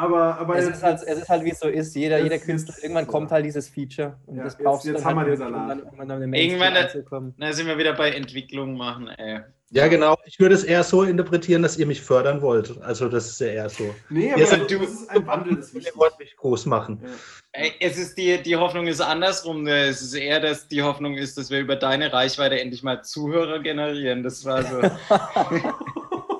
Aber, 0.00 0.38
aber 0.38 0.56
Es 0.56 0.64
jetzt, 0.66 0.76
ist, 0.78 0.82
halt, 0.82 1.00
es 1.06 1.18
ist 1.18 1.28
halt, 1.28 1.44
wie 1.44 1.50
es 1.50 1.60
so 1.60 1.68
ist. 1.68 1.94
Jeder, 1.94 2.16
Jetzt- 2.16 2.22
jeder 2.24 2.34
jetzt- 2.36 2.46
Künstler, 2.46 2.74
irgendwann 2.82 3.04
ja. 3.04 3.10
kommt 3.10 3.30
halt 3.30 3.44
dieses 3.44 3.68
Feature. 3.68 4.16
Und 4.26 4.36
Ja, 4.38 4.44
das 4.44 4.54
jetzt- 4.54 4.64
brauchst 4.64 4.84
jetzt 4.86 4.94
du 5.00 5.02
dann 5.02 5.04
haben 5.04 5.16
wir 5.16 5.20
halt 5.20 5.32
den 5.32 5.38
wirklich, 5.40 5.46
um 5.48 5.54
Salat. 5.54 5.70
dann 5.70 5.78
irgendwann 6.08 6.30
Mainstream 6.30 6.94
Irgendwann. 6.94 7.34
Na, 7.36 7.52
sind 7.52 7.66
wir 7.66 7.76
wieder 7.78 7.92
bei 7.94 8.10
Entwicklung 8.12 8.76
machen, 8.78 9.08
ey. 9.08 9.40
Ja, 9.72 9.86
genau. 9.88 10.16
Ich 10.24 10.40
würde 10.40 10.54
es 10.56 10.64
eher 10.64 10.82
so 10.82 11.02
interpretieren, 11.04 11.62
dass 11.62 11.76
ihr 11.76 11.86
mich 11.86 12.00
fördern 12.00 12.40
wollt. 12.42 12.80
Also 12.82 13.08
das 13.08 13.28
ist 13.28 13.40
ja 13.40 13.48
eher 13.48 13.68
so. 13.68 13.94
nee, 14.08 14.32
aber 14.32 14.44
seid- 14.46 14.70
das 14.70 14.80
ist 14.80 15.10
ein 15.10 15.26
Wandel, 15.26 15.56
das 15.56 15.70
ist. 15.74 15.86
Ihr 15.86 15.92
wollt 15.96 16.18
mich 16.18 16.34
groß 16.36 16.66
machen. 16.66 17.00
Ja. 17.02 17.08
ey 17.52 17.72
es 17.80 17.98
ist 17.98 18.16
die, 18.16 18.42
die 18.42 18.56
Hoffnung 18.56 18.86
ist 18.86 19.00
andersrum. 19.00 19.62
ne? 19.64 19.84
Es 19.84 20.00
ist 20.02 20.14
eher, 20.14 20.40
dass 20.40 20.66
die 20.66 20.82
Hoffnung 20.82 21.14
ist, 21.14 21.36
dass 21.36 21.50
wir 21.50 21.60
über 21.60 21.76
deine 21.76 22.10
Reichweite 22.12 22.58
endlich 22.58 22.82
mal 22.82 23.02
Zuhörer 23.02 23.58
generieren. 23.60 24.22
Das 24.24 24.44
war 24.44 24.62
so. 24.62 24.80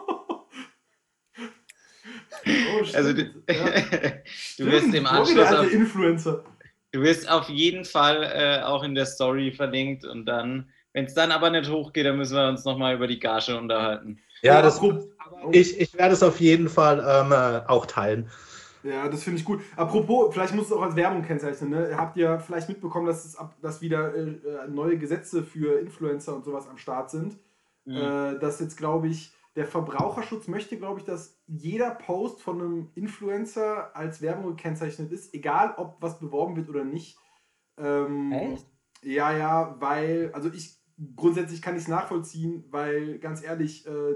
Oh, 2.46 2.84
stimmt. 2.84 2.96
Also 2.96 3.12
du, 3.12 3.22
ja. 3.22 3.30
du 4.58 4.66
wirst 4.66 4.94
im 4.94 5.06
Anschluss 5.06 5.52
auf, 5.52 5.72
Influencer. 5.72 6.44
du 6.92 7.02
wirst 7.02 7.28
auf 7.30 7.48
jeden 7.48 7.84
Fall 7.84 8.22
äh, 8.22 8.62
auch 8.62 8.82
in 8.82 8.94
der 8.94 9.06
Story 9.06 9.52
verlinkt 9.52 10.04
und 10.04 10.26
dann, 10.26 10.70
wenn 10.92 11.04
es 11.04 11.14
dann 11.14 11.32
aber 11.32 11.50
nicht 11.50 11.70
hochgeht, 11.70 12.06
dann 12.06 12.16
müssen 12.16 12.36
wir 12.36 12.48
uns 12.48 12.64
nochmal 12.64 12.94
über 12.94 13.06
die 13.06 13.18
Gage 13.18 13.56
unterhalten. 13.56 14.18
Ja, 14.42 14.62
das, 14.62 14.80
ich, 15.52 15.78
ich 15.78 15.94
werde 15.94 16.14
es 16.14 16.22
auf 16.22 16.40
jeden 16.40 16.68
Fall 16.68 16.98
ähm, 16.98 17.32
äh, 17.32 17.68
auch 17.68 17.86
teilen. 17.86 18.30
Ja, 18.82 19.08
das 19.08 19.24
finde 19.24 19.38
ich 19.38 19.44
gut. 19.44 19.60
Apropos, 19.76 20.32
vielleicht 20.32 20.54
musst 20.54 20.70
du 20.70 20.74
es 20.74 20.80
auch 20.80 20.84
als 20.84 20.96
Werbung 20.96 21.22
kennzeichnen. 21.22 21.70
Ne? 21.70 21.90
Habt 21.96 22.16
ihr 22.16 22.38
vielleicht 22.40 22.68
mitbekommen, 22.68 23.06
dass, 23.06 23.24
es 23.24 23.36
ab, 23.36 23.54
dass 23.60 23.82
wieder 23.82 24.14
äh, 24.14 24.20
äh, 24.20 24.68
neue 24.68 24.96
Gesetze 24.96 25.42
für 25.42 25.78
Influencer 25.78 26.34
und 26.34 26.44
sowas 26.44 26.66
am 26.68 26.78
Start 26.78 27.10
sind? 27.10 27.36
Mhm. 27.84 27.96
Äh, 27.96 28.38
dass 28.38 28.60
jetzt, 28.60 28.76
glaube 28.76 29.08
ich, 29.08 29.32
der 29.56 29.66
Verbraucherschutz 29.66 30.46
möchte, 30.46 30.76
glaube 30.76 31.00
ich, 31.00 31.06
dass 31.06 31.40
jeder 31.46 31.90
Post 31.90 32.40
von 32.40 32.60
einem 32.60 32.90
Influencer 32.94 33.94
als 33.96 34.22
Werbung 34.22 34.56
gekennzeichnet 34.56 35.10
ist, 35.10 35.34
egal 35.34 35.74
ob 35.76 36.00
was 36.00 36.20
beworben 36.20 36.56
wird 36.56 36.68
oder 36.68 36.84
nicht. 36.84 37.18
Ähm, 37.76 38.32
Echt? 38.32 38.66
Ja, 39.02 39.36
ja, 39.36 39.76
weil, 39.80 40.30
also 40.32 40.52
ich 40.52 40.78
grundsätzlich 41.16 41.62
kann 41.62 41.74
ich 41.74 41.82
es 41.82 41.88
nachvollziehen, 41.88 42.64
weil 42.70 43.18
ganz 43.18 43.42
ehrlich, 43.42 43.86
äh, 43.86 44.14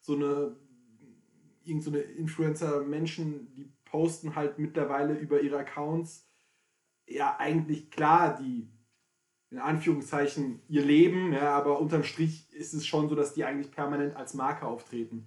so 0.00 0.16
eine 0.16 0.56
irgend 1.64 1.84
so 1.84 1.90
eine 1.90 2.00
Influencer-Menschen, 2.00 3.54
die 3.54 3.72
posten 3.84 4.34
halt 4.34 4.58
mittlerweile 4.58 5.14
über 5.14 5.40
ihre 5.40 5.58
Accounts 5.58 6.28
ja 7.06 7.36
eigentlich 7.38 7.90
klar 7.90 8.36
die 8.40 8.68
in 9.52 9.58
Anführungszeichen 9.58 10.62
ihr 10.68 10.82
Leben, 10.82 11.32
ja, 11.32 11.50
aber 11.56 11.78
unterm 11.78 12.04
Strich 12.04 12.50
ist 12.52 12.72
es 12.72 12.86
schon 12.86 13.08
so, 13.10 13.14
dass 13.14 13.34
die 13.34 13.44
eigentlich 13.44 13.70
permanent 13.70 14.16
als 14.16 14.32
Marke 14.34 14.66
auftreten. 14.66 15.26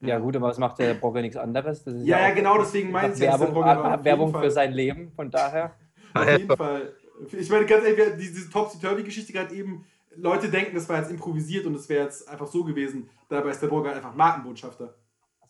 Ja, 0.00 0.18
gut, 0.18 0.36
aber 0.36 0.48
was 0.48 0.58
macht 0.58 0.78
der 0.78 0.94
Brogger 0.94 1.22
nichts 1.22 1.36
anderes? 1.36 1.82
Ja, 1.86 2.20
ja, 2.20 2.30
auch- 2.30 2.34
genau, 2.34 2.58
deswegen 2.58 2.92
ja, 2.92 3.08
dass 3.08 3.18
der 3.18 3.30
Werbung, 3.32 3.54
Brogger 3.54 4.04
Werbung 4.04 4.34
für 4.34 4.50
sein 4.50 4.72
Leben, 4.72 5.10
von 5.16 5.30
daher. 5.30 5.72
Auf 6.14 6.28
jeden 6.30 6.56
Fall. 6.56 6.92
Ich 7.32 7.50
meine, 7.50 7.66
ganz 7.66 7.84
ehrlich, 7.84 8.14
diese, 8.20 8.48
Topsy-Turvy-Geschichte 8.48 9.32
gerade 9.32 9.54
eben, 9.54 9.84
Leute 10.14 10.48
denken, 10.50 10.74
das 10.74 10.88
war 10.88 10.98
jetzt 10.98 11.10
improvisiert 11.10 11.66
und 11.66 11.74
es 11.74 11.88
wäre 11.88 12.04
jetzt 12.04 12.28
einfach 12.28 12.46
so 12.46 12.62
gewesen. 12.64 13.08
Dabei 13.28 13.50
ist 13.50 13.60
der 13.60 13.68
Burger 13.68 13.92
einfach 13.94 14.14
Markenbotschafter. 14.14 14.94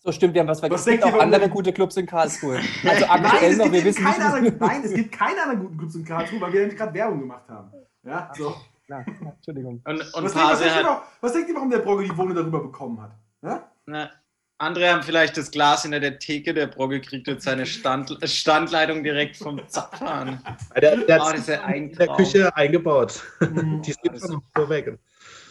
So 0.00 0.12
stimmt, 0.12 0.32
wir 0.34 0.40
haben 0.42 0.48
was 0.48 0.60
vergessen. 0.60 0.78
Was 0.80 0.86
Es 0.86 0.92
gibt 1.02 1.04
auch 1.04 1.18
andere 1.20 1.40
der- 1.40 1.48
gute 1.50 1.72
Clubs 1.72 1.96
in 1.96 2.06
Karlsruhe. 2.06 2.60
Also 2.88 3.04
aktuell 3.06 3.56
noch, 3.56 3.70
wir 3.70 3.84
wissen 3.84 4.04
nein, 4.58 4.82
es 4.84 4.94
gibt 4.94 5.12
keine 5.12 5.42
anderen 5.42 5.60
guten 5.60 5.76
Clubs 5.76 5.94
in 5.96 6.04
Karlsruhe, 6.04 6.40
weil 6.40 6.52
wir 6.52 6.60
nämlich 6.60 6.78
gerade 6.78 6.94
Werbung 6.94 7.20
gemacht 7.20 7.48
haben. 7.48 7.70
Ja, 8.08 8.30
so. 8.36 8.54
Na, 8.88 9.04
Entschuldigung. 9.36 9.82
Und, 9.84 10.00
und 10.00 10.24
Was, 10.24 10.32
denkt, 10.32 10.48
was, 10.50 10.58
denkt 10.60 10.74
warum- 10.84 11.00
was 11.20 11.32
denkt 11.34 11.48
ihr, 11.50 11.54
warum 11.56 11.70
der 11.70 11.78
Brogge 11.80 12.04
die 12.04 12.16
Wohnung 12.16 12.34
darüber 12.34 12.60
bekommen 12.62 13.00
hat? 13.02 13.10
Ja? 13.42 13.70
na, 13.86 14.10
andere 14.56 14.90
haben 14.90 15.02
vielleicht 15.02 15.36
das 15.36 15.50
Glas 15.50 15.82
hinter 15.82 16.00
der 16.00 16.18
Theke, 16.18 16.52
der 16.54 16.66
Brogge 16.68 17.00
kriegt 17.00 17.26
jetzt 17.28 17.44
seine 17.44 17.64
Stand, 17.66 18.18
Standleitung 18.24 19.04
direkt 19.04 19.36
vom 19.36 19.60
Zapfhahn. 19.68 20.42
Der, 20.80 20.96
der, 20.96 21.22
Oh, 21.22 21.30
ist 21.30 21.48
ja 21.48 21.56
in 21.68 21.92
der. 21.92 22.08
Küche 22.08 22.56
eingebaut. 22.56 23.22
Mhm. 23.40 23.82
Die 23.82 23.92
sind 23.92 24.18
schon 24.20 24.42
so 24.56 24.68
weg. 24.68 24.98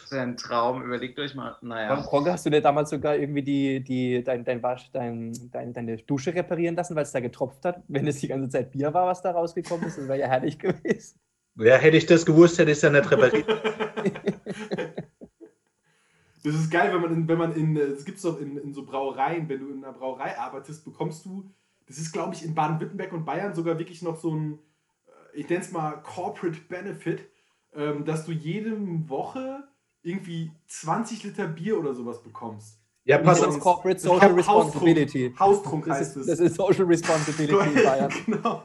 Das 0.02 0.12
ist 0.12 0.18
ein 0.18 0.36
Traum, 0.36 0.82
überlegt 0.82 1.18
euch 1.18 1.34
mal. 1.34 1.56
Beim 1.60 1.68
Naja. 1.68 1.94
Brogger 2.00 2.32
hast 2.32 2.44
du 2.44 2.50
dir 2.50 2.60
damals 2.60 2.90
sogar 2.90 3.14
irgendwie 3.16 3.42
die, 3.42 3.80
die, 3.84 4.24
dein, 4.24 4.44
dein 4.44 4.62
Wasch, 4.62 4.90
dein, 4.92 5.32
dein, 5.52 5.72
deine 5.72 5.96
Dusche 5.98 6.34
reparieren 6.34 6.74
lassen, 6.76 6.94
weil 6.96 7.02
es 7.04 7.12
da 7.12 7.20
getropft 7.20 7.64
hat. 7.64 7.82
Wenn 7.88 8.06
es 8.06 8.18
die 8.20 8.28
ganze 8.28 8.48
Zeit 8.48 8.72
Bier 8.72 8.92
war, 8.92 9.06
was 9.06 9.22
da 9.22 9.30
rausgekommen 9.30 9.86
ist, 9.86 9.96
das 9.98 10.08
wäre 10.08 10.18
ja 10.18 10.26
herrlich 10.26 10.58
gewesen. 10.58 11.18
Ja, 11.58 11.76
hätte 11.76 11.96
ich 11.96 12.06
das 12.06 12.24
gewusst, 12.24 12.58
hätte 12.58 12.70
ich 12.70 12.76
es 12.78 12.82
ja 12.82 12.90
nicht 12.90 13.10
repariert. 13.10 13.46
Das 16.44 16.54
ist 16.54 16.70
geil, 16.70 16.94
wenn 16.94 17.00
man 17.02 17.12
in, 17.14 17.28
wenn 17.28 17.38
man 17.38 17.54
in, 17.54 17.74
das 17.74 18.04
gibt 18.04 18.16
es 18.18 18.22
doch 18.22 18.40
in, 18.40 18.56
in 18.56 18.72
so 18.72 18.84
Brauereien, 18.84 19.48
wenn 19.48 19.60
du 19.60 19.70
in 19.70 19.84
einer 19.84 19.92
Brauerei 19.92 20.38
arbeitest, 20.38 20.84
bekommst 20.84 21.24
du, 21.26 21.50
das 21.86 21.98
ist 21.98 22.12
glaube 22.12 22.34
ich 22.34 22.44
in 22.44 22.54
Baden-Württemberg 22.54 23.12
und 23.12 23.24
Bayern 23.24 23.54
sogar 23.54 23.78
wirklich 23.78 24.02
noch 24.02 24.16
so 24.18 24.34
ein, 24.34 24.58
äh, 25.34 25.40
ich 25.40 25.48
nenne 25.48 25.62
es 25.62 25.72
mal 25.72 26.00
Corporate 26.02 26.58
Benefit, 26.68 27.28
ähm, 27.74 28.04
dass 28.04 28.24
du 28.24 28.32
jede 28.32 28.76
Woche 29.08 29.64
irgendwie 30.02 30.52
20 30.68 31.24
Liter 31.24 31.48
Bier 31.48 31.78
oder 31.78 31.92
sowas 31.92 32.22
bekommst. 32.22 32.78
Ja, 33.04 33.18
pass 33.18 33.40
Das 33.40 33.48
auf. 33.48 33.54
ist 33.56 33.60
Corporate 33.60 34.00
Social 34.00 34.32
Responsibility. 34.32 35.34
Haustrunk, 35.38 35.40
Haustrunk 35.40 35.84
Das 35.86 35.98
heißt 35.98 36.16
ist, 36.16 36.22
es. 36.22 36.26
das 36.26 36.40
ist 36.40 36.56
Social 36.56 36.84
Responsibility 36.84 37.68
in 37.78 37.84
Bayern. 37.84 38.12
genau. 38.26 38.62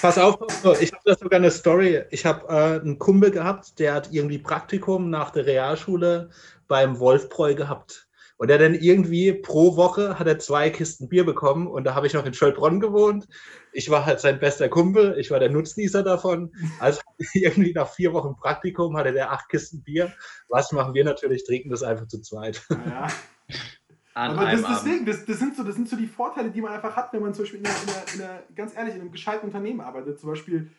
Pass 0.00 0.18
auf, 0.18 0.36
ich 0.80 0.92
habe 0.92 1.02
da 1.04 1.16
sogar 1.16 1.38
eine 1.38 1.50
Story. 1.50 2.02
Ich 2.10 2.26
habe 2.26 2.46
äh, 2.48 2.80
einen 2.80 2.98
Kumpel 2.98 3.30
gehabt, 3.30 3.78
der 3.78 3.94
hat 3.94 4.12
irgendwie 4.12 4.38
Praktikum 4.38 5.10
nach 5.10 5.30
der 5.30 5.46
Realschule 5.46 6.30
beim 6.68 6.98
Wolfbräu 6.98 7.54
gehabt. 7.54 8.08
Und 8.36 8.50
er 8.50 8.58
dann 8.58 8.74
irgendwie 8.74 9.32
pro 9.32 9.76
Woche 9.76 10.18
hat 10.18 10.26
er 10.26 10.40
zwei 10.40 10.68
Kisten 10.68 11.08
Bier 11.08 11.24
bekommen 11.24 11.68
und 11.68 11.84
da 11.84 11.94
habe 11.94 12.08
ich 12.08 12.14
noch 12.14 12.26
in 12.26 12.34
Schöllbronn 12.34 12.80
gewohnt. 12.80 13.28
Ich 13.72 13.90
war 13.90 14.04
halt 14.04 14.20
sein 14.20 14.40
bester 14.40 14.68
Kumpel, 14.68 15.16
ich 15.18 15.30
war 15.30 15.38
der 15.38 15.50
Nutznießer 15.50 16.02
davon. 16.02 16.52
Also 16.80 17.00
irgendwie 17.34 17.72
nach 17.72 17.88
vier 17.88 18.12
Wochen 18.12 18.34
Praktikum 18.36 18.96
hatte 18.96 19.12
der 19.12 19.30
acht 19.30 19.48
Kisten 19.48 19.82
Bier. 19.82 20.12
Was 20.48 20.72
machen 20.72 20.94
wir 20.94 21.04
natürlich? 21.04 21.44
Trinken 21.44 21.70
das 21.70 21.84
einfach 21.84 22.08
zu 22.08 22.20
zweit. 22.20 22.60
Ja. 22.70 23.08
An 24.14 24.30
Aber 24.30 24.50
das, 24.50 24.62
deswegen, 24.62 25.04
das, 25.04 25.24
das, 25.24 25.38
sind 25.40 25.56
so, 25.56 25.64
das 25.64 25.74
sind 25.74 25.88
so 25.88 25.96
die 25.96 26.06
Vorteile, 26.06 26.50
die 26.50 26.60
man 26.60 26.72
einfach 26.72 26.94
hat, 26.94 27.12
wenn 27.12 27.20
man 27.20 27.34
zum 27.34 27.44
Beispiel 27.44 27.60
in 27.60 27.66
einer, 27.66 27.76
in 27.82 27.90
einer, 27.90 28.14
in 28.14 28.22
einer 28.22 28.42
ganz 28.54 28.76
ehrlich, 28.76 28.94
in 28.94 29.00
einem 29.00 29.10
gescheiten 29.10 29.46
Unternehmen 29.46 29.80
arbeitet. 29.80 30.20
Zum 30.20 30.30
Beispiel 30.30 30.70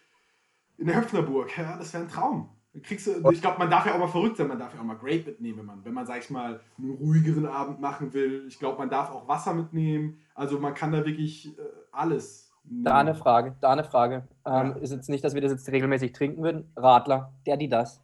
in 0.78 0.88
der 0.88 0.96
Höfnerburg. 0.96 1.56
Ja, 1.58 1.78
das 1.78 1.94
wäre 1.94 2.04
ein 2.04 2.10
Traum. 2.10 2.50
Kriegst 2.84 3.08
du, 3.08 3.30
ich 3.32 3.42
glaube, 3.42 3.60
man 3.60 3.70
darf 3.70 3.86
ja 3.86 3.94
auch 3.94 4.00
mal 4.00 4.08
verrückt 4.08 4.38
sein, 4.38 4.48
man 4.48 4.60
darf 4.60 4.74
ja 4.74 4.82
auch 4.82 4.86
mal 4.86 4.98
Grape 4.98 5.24
mitnehmen, 5.26 5.60
wenn 5.60 5.66
man, 5.66 5.86
wenn 5.86 5.94
man, 5.94 6.06
sag 6.06 6.20
ich 6.20 6.30
mal, 6.30 6.60
einen 6.78 6.92
ruhigeren 6.92 7.46
Abend 7.46 7.80
machen 7.80 8.14
will. 8.14 8.46
Ich 8.48 8.60
glaube, 8.60 8.78
man 8.78 8.90
darf 8.90 9.12
auch 9.12 9.28
Wasser 9.28 9.54
mitnehmen. 9.54 10.20
Also 10.34 10.60
man 10.60 10.74
kann 10.74 10.92
da 10.92 11.06
wirklich 11.06 11.58
äh, 11.58 11.62
alles. 11.92 12.52
Da 12.64 12.98
eine 12.98 13.16
Frage, 13.16 13.56
da 13.62 13.72
eine 13.72 13.84
Frage. 13.84 14.28
Ähm, 14.46 14.74
Ja. 14.76 14.76
Ist 14.78 14.92
jetzt 14.92 15.10
nicht, 15.10 15.24
dass 15.24 15.36
wir 15.36 15.42
das 15.42 15.52
jetzt 15.52 15.70
regelmäßig 15.70 16.14
trinken 16.14 16.42
würden. 16.42 16.72
Radler, 16.76 17.34
der, 17.46 17.58
die, 17.58 17.70
das. 17.70 18.02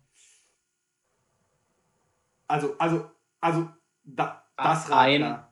Also, 2.47 2.75
also, 2.77 3.05
also, 3.39 3.69
da, 4.03 4.43
Das 4.63 4.91
ein- 4.91 5.21
Radler. 5.23 5.47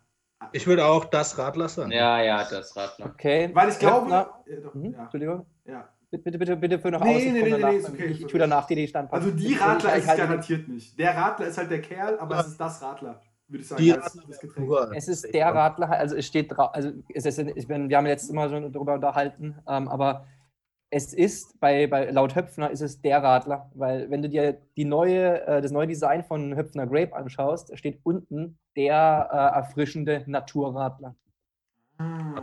Ich 0.53 0.65
würde 0.67 0.85
auch 0.85 1.05
das 1.05 1.37
Radler 1.37 1.67
sagen. 1.69 1.91
Ja, 1.91 2.21
ja, 2.21 2.37
das 2.49 2.75
Radler. 2.75 3.07
Okay. 3.07 3.49
Weil 3.53 3.69
ich 3.69 3.79
glaube. 3.79 4.09
Ja, 4.09 4.29
doch, 4.63 4.73
Mhm, 4.73 4.93
ja, 4.93 5.01
Entschuldigung. 5.03 5.45
ja. 5.65 5.89
Bitte, 6.11 6.23
bitte, 6.23 6.37
bitte, 6.39 6.55
bitte 6.57 6.79
für 6.79 6.89
noch 6.89 7.03
Nee, 7.03 7.15
aus. 7.17 7.21
nee, 7.21 7.37
ich 7.37 7.43
nee, 7.43 7.49
danach. 7.51 7.69
nee, 7.69 7.77
ist 7.77 7.89
okay, 7.89 8.05
ich, 8.05 8.21
ich 8.21 8.27
tue 8.27 8.39
danach 8.39 8.65
die 8.65 8.75
Also 8.75 8.87
Standpausen. 8.87 9.37
die 9.37 9.53
Radler 9.53 9.89
ich 9.91 9.97
ist 9.97 10.03
es 10.03 10.09
halte- 10.09 10.21
garantiert 10.23 10.67
nicht. 10.67 10.97
Der 10.97 11.15
Radler 11.15 11.47
ist 11.47 11.57
halt 11.59 11.69
der 11.69 11.81
Kerl, 11.81 12.17
aber 12.19 12.35
Ja. 12.35 12.41
es 12.41 12.47
ist 12.47 12.59
das 12.59 12.81
Radler, 12.81 13.21
würde 13.47 13.61
ich 13.61 13.67
sagen. 13.67 13.83
Die 13.83 13.93
als 13.93 14.05
Radler 14.15 14.23
das 14.27 14.39
Getränk. 14.39 14.71
Es 14.95 15.07
ist 15.07 15.33
der 15.33 15.53
Radler, 15.53 15.89
also 15.91 16.15
es 16.15 16.25
steht 16.25 16.51
drauf, 16.57 16.71
also 16.73 16.89
es 17.13 17.25
ist, 17.27 17.37
ich 17.37 17.67
bin, 17.67 17.89
wir 17.89 17.97
haben 17.97 18.07
letztes 18.07 18.31
Mal 18.31 18.49
schon 18.49 18.71
darüber 18.71 18.95
unterhalten, 18.95 19.55
ähm, 19.67 19.87
aber 19.87 20.25
es 20.91 21.13
ist 21.13 21.59
bei, 21.59 21.85
bei 21.85 22.09
laut 22.09 22.33
Höpfner 22.35 22.71
ist 22.71 22.81
es 22.81 22.99
der 23.01 23.21
Radler, 23.21 23.69
weil 23.75 24.09
wenn 24.09 24.23
du 24.23 24.29
dir 24.29 24.59
die 24.77 24.85
neue, 24.85 25.45
äh, 25.45 25.61
das 25.61 25.69
neue 25.69 25.85
Design 25.85 26.23
von 26.23 26.55
Höpfner 26.55 26.87
Grape 26.87 27.15
anschaust, 27.15 27.77
steht 27.77 27.99
unten 28.03 28.57
der 28.79 29.29
äh, 29.31 29.57
erfrischende 29.57 30.23
Naturradler. 30.25 31.13
Ah. 31.97 32.41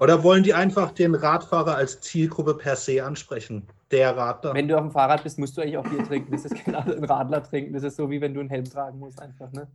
Oder 0.00 0.22
wollen 0.22 0.42
die 0.42 0.52
einfach 0.52 0.92
den 0.92 1.14
Radfahrer 1.14 1.74
als 1.74 2.02
Zielgruppe 2.02 2.52
per 2.54 2.76
se 2.76 3.02
ansprechen? 3.02 3.66
Der 3.90 4.14
Radler. 4.14 4.52
Wenn 4.52 4.68
du 4.68 4.76
auf 4.76 4.82
dem 4.82 4.90
Fahrrad 4.90 5.22
bist, 5.22 5.38
musst 5.38 5.56
du 5.56 5.62
eigentlich 5.62 5.78
auch 5.78 5.88
Bier 5.88 6.04
trinken. 6.04 6.32
Das 6.32 6.44
ist 6.44 6.54
genau 6.64 6.80
ein 6.80 7.04
Radler 7.04 7.42
trinken. 7.42 7.72
Das 7.72 7.84
ist 7.84 7.96
so 7.96 8.10
wie 8.10 8.20
wenn 8.20 8.34
du 8.34 8.40
einen 8.40 8.50
Helm 8.50 8.66
tragen 8.66 8.98
musst 8.98 9.20
einfach. 9.20 9.50
Ne? 9.52 9.66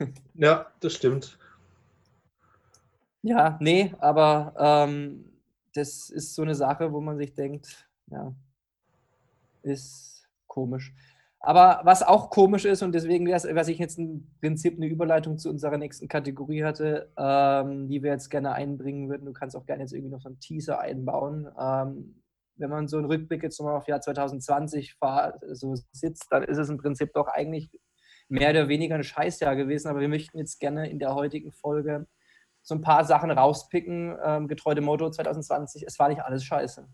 Ja, 0.34 0.66
das 0.80 0.94
stimmt. 0.94 1.38
Ja, 3.20 3.58
nee, 3.60 3.94
aber 3.98 4.54
ähm, 4.58 5.26
das 5.74 6.08
ist 6.08 6.34
so 6.34 6.40
eine 6.40 6.54
Sache, 6.54 6.90
wo 6.90 7.02
man 7.02 7.18
sich 7.18 7.34
denkt, 7.34 7.86
ja, 8.10 8.32
ist 9.62 10.26
komisch. 10.46 10.94
Aber 11.42 11.80
was 11.84 12.02
auch 12.02 12.28
komisch 12.28 12.66
ist, 12.66 12.82
und 12.82 12.94
deswegen 12.94 13.26
wäre 13.26 13.36
es, 13.36 13.46
was 13.54 13.68
ich 13.68 13.78
jetzt 13.78 13.98
im 13.98 14.30
Prinzip 14.40 14.76
eine 14.76 14.86
Überleitung 14.86 15.38
zu 15.38 15.48
unserer 15.48 15.78
nächsten 15.78 16.06
Kategorie 16.06 16.64
hatte, 16.64 17.10
ähm, 17.16 17.88
die 17.88 18.02
wir 18.02 18.10
jetzt 18.10 18.28
gerne 18.28 18.52
einbringen 18.52 19.08
würden. 19.08 19.24
Du 19.24 19.32
kannst 19.32 19.56
auch 19.56 19.64
gerne 19.64 19.82
jetzt 19.82 19.94
irgendwie 19.94 20.12
noch 20.12 20.20
so 20.20 20.28
einen 20.28 20.38
Teaser 20.40 20.80
einbauen. 20.80 21.48
Ähm, 21.58 22.22
wenn 22.56 22.68
man 22.68 22.88
so 22.88 22.98
einen 22.98 23.06
Rückblick 23.06 23.42
jetzt 23.42 23.58
nochmal 23.58 23.76
auf 23.76 23.88
Jahr 23.88 24.02
2020 24.02 24.96
fahr, 24.96 25.40
so 25.52 25.74
sitzt, 25.92 26.26
dann 26.30 26.42
ist 26.42 26.58
es 26.58 26.68
im 26.68 26.76
Prinzip 26.76 27.14
doch 27.14 27.28
eigentlich 27.28 27.70
mehr 28.28 28.50
oder 28.50 28.68
weniger 28.68 28.96
ein 28.96 29.02
Scheißjahr 29.02 29.56
gewesen. 29.56 29.88
Aber 29.88 30.00
wir 30.00 30.08
möchten 30.08 30.36
jetzt 30.36 30.60
gerne 30.60 30.90
in 30.90 30.98
der 30.98 31.14
heutigen 31.14 31.52
Folge 31.52 32.06
so 32.62 32.74
ein 32.74 32.82
paar 32.82 33.04
Sachen 33.04 33.30
rauspicken, 33.30 34.16
ähm, 34.22 34.46
getreu 34.46 34.74
dem 34.74 34.84
Motto 34.84 35.10
2020, 35.10 35.84
es 35.86 35.98
war 35.98 36.08
nicht 36.08 36.22
alles 36.22 36.44
scheiße. 36.44 36.86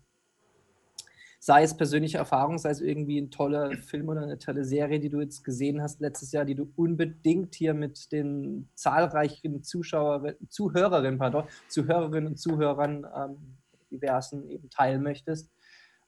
Sei 1.39 1.63
es 1.63 1.77
persönliche 1.77 2.17
Erfahrung, 2.17 2.57
sei 2.57 2.71
es 2.71 2.81
irgendwie 2.81 3.19
ein 3.19 3.29
toller 3.29 3.71
Film 3.77 4.09
oder 4.09 4.23
eine 4.23 4.39
tolle 4.39 4.65
Serie, 4.65 4.99
die 4.99 5.09
du 5.09 5.21
jetzt 5.21 5.43
gesehen 5.43 5.81
hast 5.81 6.01
letztes 6.01 6.31
Jahr, 6.31 6.45
die 6.45 6.55
du 6.55 6.71
unbedingt 6.75 7.53
hier 7.55 7.73
mit 7.73 8.11
den 8.11 8.69
zahlreichen 8.73 9.63
Zuschauer, 9.63 10.33
Zuhörerinnen, 10.49 11.19
pardon, 11.19 11.43
Zuhörerinnen 11.67 12.27
und 12.27 12.37
Zuhörern 12.37 13.05
ähm, 13.15 13.57
diversen 13.91 14.49
eben 14.49 14.69
teilen 14.69 15.03
möchtest. 15.03 15.51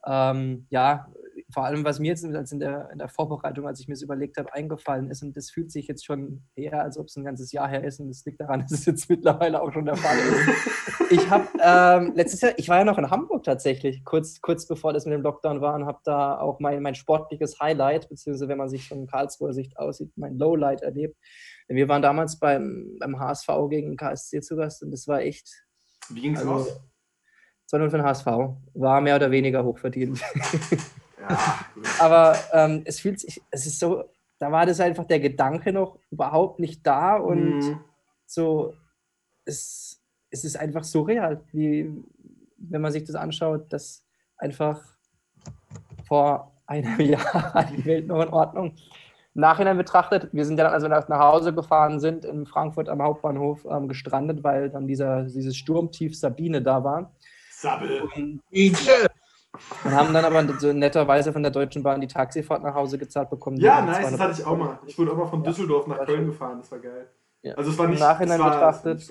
Ähm, 0.06 0.66
ja, 0.70 1.12
vor 1.52 1.66
allem, 1.66 1.84
was 1.84 2.00
mir 2.00 2.10
jetzt 2.10 2.24
in 2.24 2.60
der, 2.60 2.90
in 2.92 3.00
der 3.00 3.10
Vorbereitung, 3.10 3.66
als 3.66 3.80
ich 3.80 3.88
mir 3.88 3.96
das 3.96 4.04
überlegt 4.04 4.38
habe, 4.38 4.54
eingefallen 4.54 5.10
ist, 5.10 5.24
und 5.24 5.36
das 5.36 5.50
fühlt 5.50 5.72
sich 5.72 5.88
jetzt 5.88 6.06
schon 6.06 6.44
her, 6.56 6.84
als 6.84 6.98
ob 6.98 7.08
es 7.08 7.16
ein 7.16 7.24
ganzes 7.24 7.52
Jahr 7.52 7.68
her 7.68 7.84
ist, 7.84 8.00
und 8.00 8.08
das 8.08 8.24
liegt 8.26 8.40
daran, 8.40 8.62
dass 8.70 8.72
es 8.72 8.86
jetzt 8.86 9.10
mittlerweile 9.10 9.62
auch 9.62 9.74
schon 9.74 9.86
der 9.86 9.96
Fall 9.96 10.18
ist. 10.18 11.12
ich 11.12 11.30
habe 11.30 11.48
ähm, 11.60 12.14
letztes 12.16 12.42
Jahr, 12.42 12.54
ich 12.58 12.70
war 12.70 12.78
ja 12.78 12.84
noch 12.84 13.00
in 13.00 13.10
Hamburg 13.10 13.44
tatsächlich, 13.44 14.04
kurz, 14.04 14.42
kurz 14.42 14.68
bevor 14.68 14.94
das 14.94 15.06
mit 15.06 15.14
dem 15.14 15.22
Lockdown 15.22 15.60
war, 15.62 15.74
und 15.74 15.86
habe 15.86 16.00
da 16.04 16.40
auch 16.40 16.60
mein, 16.60 16.84
mein 16.84 16.96
sportliches 16.96 17.60
Highlight, 17.60 18.10
beziehungsweise 18.10 18.48
wenn 18.48 18.58
man 18.58 18.70
sich 18.70 18.88
von 18.88 19.08
Karlsruher 19.08 19.54
Sicht 19.54 19.78
aussieht, 19.78 20.12
mein 20.18 20.38
Lowlight 20.38 20.82
erlebt. 20.82 21.18
Denn 21.68 21.78
wir 21.78 21.88
waren 21.90 22.02
damals 22.02 22.38
beim, 22.38 22.96
beim 23.00 23.20
HSV 23.20 23.48
gegen 23.70 23.98
KSC 23.98 24.42
zu 24.42 24.56
Gast, 24.56 24.84
und 24.84 24.92
das 24.92 25.08
war 25.08 25.22
echt 25.22 25.66
Wie 26.10 26.22
ging 26.22 26.36
es 26.36 26.42
also, 26.42 26.54
aus? 26.54 26.82
2-0 27.72 27.90
für 27.90 27.98
den 27.98 28.06
HSV. 28.06 28.26
War 28.74 29.02
mehr 29.02 29.16
oder 29.16 29.32
weniger 29.32 29.64
hochverdient. 29.64 30.22
Ja. 31.20 31.60
Aber 32.00 32.38
ähm, 32.54 32.82
es 32.86 33.00
fühlt 33.00 33.20
sich, 33.20 33.42
es 33.52 33.66
ist 33.66 33.80
so, 33.80 34.04
da 34.40 34.52
war 34.52 34.66
das 34.66 34.80
einfach 34.80 35.06
der 35.06 35.20
Gedanke 35.20 35.74
noch 35.74 35.98
überhaupt 36.12 36.60
nicht 36.60 36.86
da 36.86 37.18
und 37.18 37.60
Mhm. 37.60 37.80
so, 38.26 38.74
es, 39.46 40.02
es 40.30 40.44
ist 40.44 40.58
einfach 40.58 40.84
surreal, 40.84 41.42
wie, 41.52 41.92
wenn 42.58 42.82
man 42.82 42.92
sich 42.92 43.04
das 43.04 43.16
anschaut, 43.16 43.72
dass 43.74 44.04
einfach 44.38 44.82
vor 46.08 46.54
einem 46.66 47.00
Jahr 47.02 47.66
die 47.72 47.86
Welt 47.86 48.08
noch 48.08 48.22
in 48.22 48.30
Ordnung. 48.30 48.76
Im 49.36 49.42
Nachhinein 49.42 49.78
betrachtet, 49.78 50.30
wir 50.34 50.46
sind 50.46 50.58
ja 50.58 50.66
dann, 50.66 50.74
als 50.74 50.84
wir 50.84 50.90
nach 50.90 51.20
Hause 51.20 51.54
gefahren 51.54 52.00
sind, 52.00 52.26
in 52.26 52.46
Frankfurt 52.46 52.90
am 52.90 53.02
Hauptbahnhof 53.02 53.66
ähm, 53.70 53.88
gestrandet, 53.88 54.44
weil 54.44 54.70
dann 54.70 54.88
dieser, 54.88 55.24
dieses 55.24 55.56
Sturmtief 55.56 56.18
Sabine 56.18 56.62
da 56.62 56.84
war. 56.84 57.14
Sabbel. 57.52 58.04
Und 59.84 59.92
haben 59.92 60.14
dann 60.14 60.26
aber 60.26 60.46
so 60.60 60.72
netterweise 60.74 61.32
von 61.34 61.42
der 61.44 61.52
Deutschen 61.52 61.84
Bahn 61.84 62.02
die 62.02 62.08
Taxifahrt 62.08 62.64
nach 62.64 62.74
Hause 62.76 62.98
gezahlt 62.98 63.30
bekommen. 63.30 63.58
Ja, 63.58 63.82
nice, 63.82 63.98
das 63.98 64.08
200 64.16 64.20
hatte 64.22 64.42
ich 64.42 64.48
auch 64.48 64.58
mal. 64.58 64.80
Ich 64.86 64.98
wurde 64.98 65.12
auch 65.12 65.18
mal 65.18 65.28
von 65.28 65.44
Düsseldorf 65.44 65.88
nach 65.88 66.06
Köln 66.06 66.26
gefahren, 66.26 66.60
das 66.60 66.72
war 66.72 66.80
geil. 66.80 67.08
Ja. 67.42 67.54
Also 67.56 67.72
es 67.72 67.78
war 67.78 67.86
Im 67.86 67.92
nicht... 67.92 68.00
Nachhinein 68.02 68.40
es 68.40 68.46
war, 68.46 68.52
betrachtet- 68.52 69.10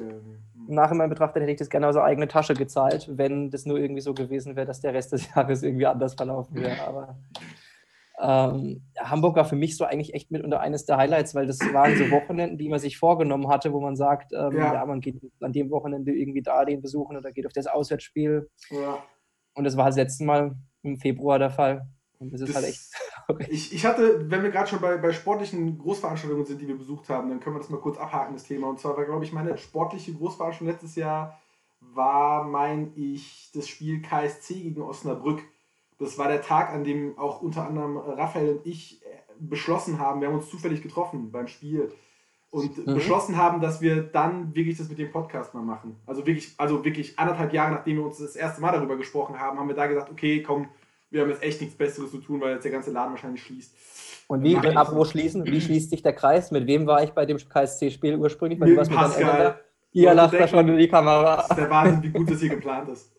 Im 0.68 0.74
Nachhinein 0.74 1.08
betrachtet 1.08 1.42
hätte 1.42 1.52
ich 1.52 1.58
das 1.58 1.70
gerne 1.70 1.86
aus 1.88 1.94
der 1.94 2.04
eigenen 2.04 2.28
Tasche 2.28 2.52
gezahlt, 2.54 3.08
wenn 3.16 3.50
das 3.50 3.64
nur 3.64 3.78
irgendwie 3.78 4.02
so 4.02 4.12
gewesen 4.12 4.54
wäre, 4.54 4.66
dass 4.66 4.80
der 4.82 4.92
Rest 4.92 5.12
des 5.12 5.28
Jahres 5.34 5.62
irgendwie 5.62 5.86
anders 5.86 6.12
verlaufen 6.14 6.56
wäre. 6.56 6.76
Aber 6.86 7.16
ähm, 8.20 8.82
Hamburg 8.98 9.36
war 9.36 9.44
für 9.44 9.54
mich 9.56 9.76
so 9.76 9.84
eigentlich 9.84 10.12
echt 10.12 10.30
mitunter 10.32 10.60
eines 10.60 10.84
der 10.84 10.96
Highlights, 10.96 11.34
weil 11.36 11.46
das 11.46 11.60
waren 11.72 11.96
so 11.96 12.10
Wochenenden, 12.10 12.58
die 12.58 12.68
man 12.68 12.80
sich 12.80 12.98
vorgenommen 12.98 13.48
hatte, 13.48 13.72
wo 13.72 13.80
man 13.80 13.94
sagt, 13.96 14.32
ähm, 14.32 14.56
Ja. 14.56 14.74
ja. 14.74 14.86
man 14.86 15.00
geht 15.00 15.20
an 15.40 15.52
dem 15.52 15.70
Wochenende 15.70 16.12
irgendwie 16.12 16.42
da 16.42 16.64
den 16.64 16.82
besuchen 16.82 17.16
oder 17.16 17.30
geht 17.32 17.46
auf 17.46 17.52
das 17.52 17.66
Auswärtsspiel. 17.66 18.50
ja. 18.70 18.98
Und 19.58 19.64
das 19.64 19.76
war 19.76 19.86
das 19.86 19.96
letzte 19.96 20.24
Mal 20.24 20.54
im 20.82 20.96
Februar 20.98 21.38
der 21.38 21.50
Fall. 21.50 21.88
Und 22.18 22.32
das 22.32 22.40
ist 22.40 22.48
Das- 22.50 22.56
halt 22.56 22.66
echt. 22.66 22.80
Ich, 23.50 23.74
ich 23.74 23.84
hatte, 23.84 24.30
wenn 24.30 24.42
wir 24.42 24.50
gerade 24.50 24.68
schon 24.70 24.80
bei, 24.80 24.96
bei 24.96 25.12
sportlichen 25.12 25.76
Großveranstaltungen 25.76 26.46
sind, 26.46 26.62
die 26.62 26.66
wir 26.66 26.78
besucht 26.78 27.10
haben, 27.10 27.28
dann 27.28 27.40
können 27.40 27.56
wir 27.56 27.60
das 27.60 27.68
mal 27.68 27.76
kurz 27.78 27.98
abhaken, 27.98 28.32
das 28.32 28.44
Thema. 28.44 28.68
Und 28.70 28.80
zwar 28.80 28.96
war, 28.96 29.04
glaube 29.04 29.22
ich, 29.22 29.34
meine 29.34 29.58
sportliche 29.58 30.14
Großveranstaltung 30.14 30.66
letztes 30.72 30.96
Jahr 30.96 31.38
war, 31.80 32.44
mein 32.44 32.92
ich, 32.96 33.50
das 33.52 33.68
Spiel 33.68 34.00
KSC 34.00 34.54
gegen 34.54 34.80
Osnabrück. 34.80 35.42
Das 35.98 36.16
war 36.16 36.28
der 36.28 36.40
Tag, 36.40 36.70
an 36.70 36.84
dem 36.84 37.18
auch 37.18 37.42
unter 37.42 37.66
anderem 37.66 37.98
Raphael 37.98 38.56
und 38.56 38.66
ich 38.66 39.02
äh, 39.02 39.06
beschlossen 39.38 39.98
haben, 39.98 40.22
wir 40.22 40.28
haben 40.28 40.36
uns 40.36 40.48
zufällig 40.48 40.80
getroffen 40.82 41.30
beim 41.30 41.48
Spiel 41.48 41.92
und 42.50 42.86
Mhm. 42.86 42.94
beschlossen 42.94 43.36
haben, 43.36 43.60
dass 43.60 43.80
wir 43.80 44.02
dann 44.02 44.54
wirklich 44.54 44.78
das 44.78 44.88
mit 44.88 44.98
dem 44.98 45.10
Podcast 45.10 45.52
mal 45.54 45.62
machen. 45.62 45.96
Also 46.06 46.26
wirklich, 46.26 46.54
also 46.56 46.84
wirklich 46.84 47.18
anderthalb 47.18 47.52
Jahre, 47.52 47.72
nachdem 47.72 47.96
wir 47.98 48.04
uns 48.06 48.18
das 48.18 48.36
erste 48.36 48.60
Mal 48.60 48.72
darüber 48.72 48.96
gesprochen 48.96 49.38
haben, 49.38 49.58
haben 49.58 49.68
wir 49.68 49.74
da 49.76 49.86
gesagt, 49.86 50.10
okay, 50.10 50.42
komm, 50.42 50.68
wir 51.10 51.22
haben 51.22 51.30
jetzt 51.30 51.42
echt 51.42 51.60
nichts 51.60 51.76
Besseres 51.76 52.10
zu 52.10 52.18
tun, 52.18 52.40
weil 52.40 52.54
jetzt 52.54 52.64
der 52.64 52.72
ganze 52.72 52.90
Laden 52.90 53.10
wahrscheinlich 53.12 53.42
schließt. 53.42 53.74
Und 54.28 54.42
wie, 54.42 54.52
ich. 54.56 54.76
apropos 54.76 55.10
schließen, 55.10 55.44
wie 55.46 55.60
schließt 55.60 55.90
sich 55.90 56.02
der 56.02 56.12
Kreis? 56.12 56.50
Mit 56.50 56.66
wem 56.66 56.86
war 56.86 57.02
ich 57.02 57.10
bei 57.12 57.24
dem 57.24 57.38
KSC-Spiel 57.38 58.16
ursprünglich? 58.16 58.58
Mit 58.58 58.76
mit 58.76 58.90
Pascal. 58.90 59.38
Da. 59.38 59.60
Hier 59.90 60.12
lacht 60.12 60.34
er 60.34 60.48
schon 60.48 60.68
in 60.68 60.76
die 60.76 60.88
Kamera. 60.88 61.36
Das 61.36 61.50
ist 61.50 61.56
der 61.56 61.70
Wahnsinn, 61.70 62.02
wie 62.02 62.10
gut 62.10 62.30
das 62.30 62.40
hier 62.40 62.50
geplant 62.50 62.90
ist. 62.90 63.10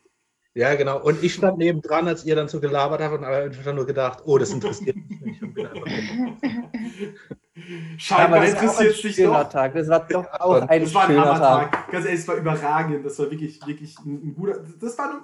Ja, 0.54 0.74
genau. 0.74 1.00
Und 1.02 1.22
ich 1.22 1.34
stand 1.34 1.58
nebendran, 1.58 2.06
als 2.08 2.24
ihr 2.24 2.36
dann 2.36 2.46
so 2.48 2.60
gelabert 2.60 3.00
habt 3.00 3.18
und 3.18 3.24
habe 3.26 3.50
dann 3.64 3.74
nur 3.76 3.86
gedacht, 3.86 4.22
oh, 4.24 4.38
das 4.38 4.52
interessiert 4.52 4.96
mich 4.96 5.20
nicht. 5.20 5.42
Scheinbar 7.98 8.40
ein 8.40 8.50
interessiert 8.50 8.90
es 8.94 9.02
dich 9.02 9.14
schöner 9.16 9.44
doch. 9.44 9.50
Tag. 9.50 9.74
Das 9.74 9.88
war 9.88 10.00
doch 10.08 10.26
auch 10.40 10.62
ein 10.68 10.82
Das 10.82 10.94
war 10.94 11.02
ein 11.02 11.08
schöner 11.08 11.24
Hammertag. 11.26 11.72
Tag. 11.72 11.90
Ganz 11.90 12.06
ehrlich, 12.06 12.20
es 12.20 12.28
war 12.28 12.34
überragend. 12.36 13.04
Das 13.04 13.18
war 13.18 13.30
wirklich, 13.30 13.66
wirklich 13.66 13.98
ein, 13.98 14.12
ein 14.28 14.34
guter. 14.34 14.60
Das 14.80 14.96
war 14.98 15.10
eine, 15.10 15.20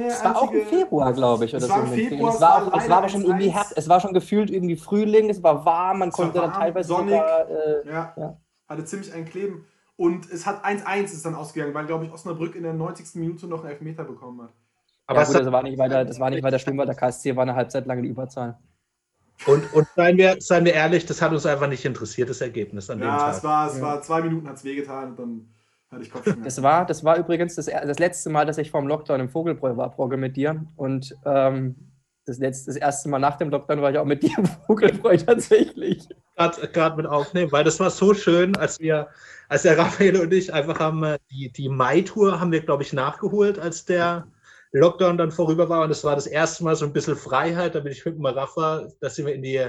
eine 0.00 0.06
Es 0.08 0.22
war 0.24 0.36
auch 0.42 0.52
im 0.52 0.66
Februar, 0.66 1.12
glaube 1.14 1.46
ich, 1.46 1.54
oder 1.54 1.64
Es 1.64 1.70
war 1.70 1.86
so. 1.86 1.92
Februar, 1.94 2.34
es 2.34 2.40
war, 2.40 2.66
auch, 2.66 2.78
es 2.80 2.88
war 2.90 2.98
aber 2.98 3.08
schon 3.08 3.22
irgendwie 3.24 3.48
1-1. 3.48 3.52
Herbst, 3.52 3.72
es 3.76 3.88
war 3.88 4.00
schon 4.00 4.12
gefühlt 4.12 4.50
irgendwie 4.50 4.76
Frühling, 4.76 5.30
es 5.30 5.42
war 5.42 5.64
warm, 5.64 6.00
man 6.00 6.08
Es 6.10 6.18
war 6.18 6.26
konnte 6.26 6.40
dann 6.40 6.50
warm, 6.50 6.60
teilweise 6.60 6.88
sonnig. 6.88 7.14
sogar, 7.14 7.50
äh, 7.50 7.88
Ja, 7.88 8.14
Ja. 8.16 8.36
hatte 8.68 8.84
ziemlich 8.84 9.12
ein 9.14 9.24
Kleben. 9.24 9.64
Und 9.96 10.30
es 10.30 10.46
hat 10.46 10.64
1-1 10.64 11.04
ist 11.06 11.24
dann 11.26 11.34
ausgegangen, 11.34 11.74
weil, 11.74 11.86
glaube 11.86 12.04
ich, 12.04 12.12
Osnabrück 12.12 12.54
in 12.54 12.62
der 12.62 12.72
90. 12.74 13.18
Minute 13.18 13.46
noch 13.48 13.60
einen 13.64 13.70
Elfmeter 13.72 14.04
bekommen 14.04 14.42
hat. 14.42 14.50
Aber 15.06 15.20
ja, 15.22 15.26
gut, 15.26 15.34
das 15.36 15.50
war 15.50 15.62
nicht 15.62 15.78
weiter, 15.78 16.04
das 16.04 16.20
war 16.20 16.28
nicht 16.30 16.42
weiter 16.42 16.58
schlimm, 16.58 16.76
weil 16.78 16.86
der 16.86 16.94
KSC 16.94 17.34
war 17.34 17.42
eine 17.42 17.54
Halbzeit 17.56 17.86
lang 17.86 17.98
in 17.98 18.04
Überzahl. 18.04 18.58
Und, 19.46 19.72
und 19.72 19.86
seien, 19.94 20.16
wir, 20.18 20.36
seien 20.40 20.64
wir 20.64 20.74
ehrlich, 20.74 21.06
das 21.06 21.22
hat 21.22 21.32
uns 21.32 21.46
einfach 21.46 21.68
nicht 21.68 21.84
interessiert, 21.84 22.28
das 22.28 22.40
Ergebnis 22.40 22.90
an 22.90 22.98
dem 22.98 23.08
Ja, 23.08 23.18
Tag. 23.18 23.36
es 23.36 23.44
war, 23.44 23.68
es 23.70 23.76
Ja. 23.76 23.82
war 23.82 24.02
zwei 24.02 24.20
Minuten 24.22 24.48
hat 24.48 24.56
es 24.56 24.64
wehgetan 24.64 25.10
und 25.10 25.18
dann 25.18 25.48
hatte 25.90 26.02
ich 26.02 26.10
Kopfschmerzen. 26.10 26.42
Das 26.44 26.62
war, 26.62 26.84
das 26.84 27.04
war 27.04 27.16
übrigens 27.18 27.54
das, 27.54 27.66
das 27.66 27.98
letzte 27.98 28.30
Mal, 28.30 28.46
dass 28.46 28.58
ich 28.58 28.70
vorm 28.70 28.86
Lockdown 28.88 29.20
im 29.20 29.28
Vogelbräu 29.28 29.76
war, 29.76 29.90
Brogge, 29.90 30.16
mit 30.16 30.36
dir. 30.36 30.64
Und 30.76 31.16
ähm, 31.24 31.76
das, 32.26 32.38
letzte, 32.38 32.66
das 32.72 32.76
erste 32.76 33.08
Mal 33.08 33.20
nach 33.20 33.36
dem 33.36 33.48
Lockdown 33.50 33.80
war 33.80 33.90
ich 33.90 33.98
auch 33.98 34.04
mit 34.04 34.22
dir 34.22 34.36
im 34.36 34.44
Vogelbräu 34.66 35.16
tatsächlich. 35.16 36.08
gerade 36.36 36.96
mit 36.96 37.06
aufnehmen, 37.06 37.50
weil 37.52 37.64
das 37.64 37.80
war 37.80 37.90
so 37.90 38.12
schön, 38.14 38.56
als 38.56 38.80
wir, 38.80 39.08
als 39.48 39.62
der 39.62 39.78
Raphael 39.78 40.20
und 40.20 40.32
ich 40.32 40.52
einfach 40.52 40.78
haben, 40.80 41.02
äh, 41.04 41.18
die, 41.30 41.50
die 41.52 41.68
Mai-Tour 41.68 42.38
haben 42.40 42.52
wir, 42.52 42.60
glaube 42.60 42.82
ich, 42.82 42.92
nachgeholt, 42.92 43.58
als 43.58 43.84
der 43.84 44.26
Lockdown 44.72 45.18
dann 45.18 45.30
vorüber 45.30 45.68
war. 45.68 45.82
Und 45.82 45.88
das 45.88 46.04
war 46.04 46.14
das 46.14 46.26
erste 46.26 46.64
Mal 46.64 46.76
so 46.76 46.84
ein 46.84 46.92
bisschen 46.92 47.16
Freiheit. 47.16 47.74
Da 47.74 47.80
bin 47.80 47.92
ich 47.92 48.04
mit 48.04 48.16
dem 48.16 48.26
Rafa, 48.26 48.88
da 49.00 49.10
sind 49.10 49.26
wir 49.26 49.34
in 49.34 49.42
die, 49.42 49.66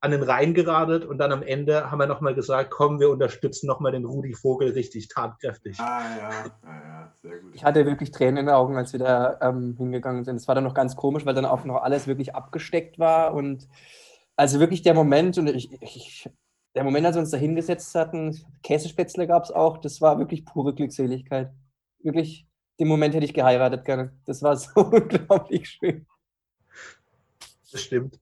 an 0.00 0.10
den 0.12 0.22
Rhein 0.22 0.54
geradet 0.54 1.04
und 1.04 1.18
dann 1.18 1.30
am 1.30 1.42
Ende 1.42 1.90
haben 1.90 1.98
wir 1.98 2.06
nochmal 2.06 2.34
gesagt, 2.34 2.70
komm, 2.70 3.00
wir 3.00 3.10
unterstützen 3.10 3.66
nochmal 3.66 3.92
den 3.92 4.06
Rudi 4.06 4.32
Vogel 4.32 4.70
richtig 4.70 5.08
tatkräftig. 5.08 5.78
ah, 5.78 6.00
ja, 6.18 6.30
ja, 6.30 6.50
ja, 6.64 7.12
sehr 7.20 7.38
gut. 7.38 7.54
Ich 7.54 7.64
hatte 7.64 7.84
wirklich 7.84 8.10
Tränen 8.10 8.38
in 8.38 8.46
den 8.46 8.54
Augen, 8.54 8.76
als 8.76 8.92
wir 8.92 9.00
da 9.00 9.38
ähm, 9.42 9.74
hingegangen 9.76 10.24
sind. 10.24 10.36
Es 10.36 10.48
war 10.48 10.54
dann 10.54 10.64
noch 10.64 10.74
ganz 10.74 10.96
komisch, 10.96 11.26
weil 11.26 11.34
dann 11.34 11.44
auch 11.44 11.64
noch 11.64 11.82
alles 11.82 12.06
wirklich 12.06 12.34
abgesteckt 12.34 12.98
war. 12.98 13.34
Und 13.34 13.68
also 14.36 14.58
wirklich 14.58 14.80
der 14.80 14.94
Moment, 14.94 15.36
und 15.36 15.48
ich, 15.48 15.70
ich, 15.82 16.30
der 16.74 16.84
Moment, 16.84 17.04
als 17.04 17.16
wir 17.16 17.20
uns 17.20 17.30
da 17.30 17.36
hingesetzt 17.36 17.94
hatten, 17.94 18.40
Käsespätzle 18.62 19.26
gab 19.26 19.44
es 19.44 19.50
auch, 19.50 19.78
das 19.78 20.00
war 20.00 20.18
wirklich 20.18 20.46
pure 20.46 20.74
Glückseligkeit. 20.74 21.50
Wirklich, 22.02 22.46
den 22.80 22.88
Moment 22.88 23.14
hätte 23.14 23.26
ich 23.26 23.34
geheiratet 23.34 23.84
gerne. 23.84 24.12
Das 24.24 24.42
war 24.42 24.56
so 24.56 24.80
unglaublich 24.80 25.68
schön. 25.68 26.06
Das 27.70 27.82
stimmt. 27.82 28.18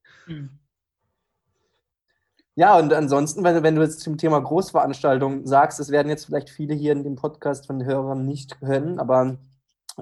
Ja, 2.56 2.76
und 2.76 2.92
ansonsten, 2.92 3.44
wenn, 3.44 3.62
wenn 3.62 3.76
du 3.76 3.82
jetzt 3.82 4.00
zum 4.00 4.18
Thema 4.18 4.40
Großveranstaltung 4.40 5.46
sagst, 5.46 5.78
das 5.78 5.90
werden 5.90 6.08
jetzt 6.08 6.26
vielleicht 6.26 6.50
viele 6.50 6.74
hier 6.74 6.92
in 6.92 7.04
dem 7.04 7.14
Podcast 7.14 7.68
von 7.68 7.78
den 7.78 7.86
Hörern 7.86 8.26
nicht 8.26 8.58
können, 8.58 8.98
aber 8.98 9.38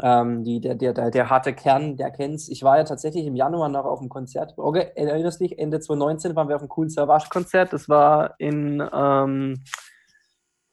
ähm, 0.03 0.43
die, 0.43 0.61
der, 0.61 0.75
der, 0.75 0.95
der, 0.95 1.11
der 1.11 1.29
harte 1.29 1.53
Kern, 1.53 1.99
der 1.99 2.11
kennt's. 2.11 2.49
Ich 2.49 2.63
war 2.63 2.79
ja 2.79 2.85
tatsächlich 2.85 3.27
im 3.27 3.37
Januar 3.37 3.69
noch 3.69 3.85
auf 3.85 3.99
dem 3.99 4.09
Konzert. 4.09 4.55
Okay, 4.57 4.91
erinnerst 4.95 5.41
dich, 5.41 5.59
Ende 5.59 5.81
2019 5.81 6.35
waren 6.35 6.49
wir 6.49 6.57
auf 6.57 6.63
einem 6.63 6.71
coolen 6.71 6.91
Savage-Konzert. 6.91 7.75
Das 7.75 7.89
war 7.89 8.35
in, 8.39 8.83
ähm, 8.93 9.63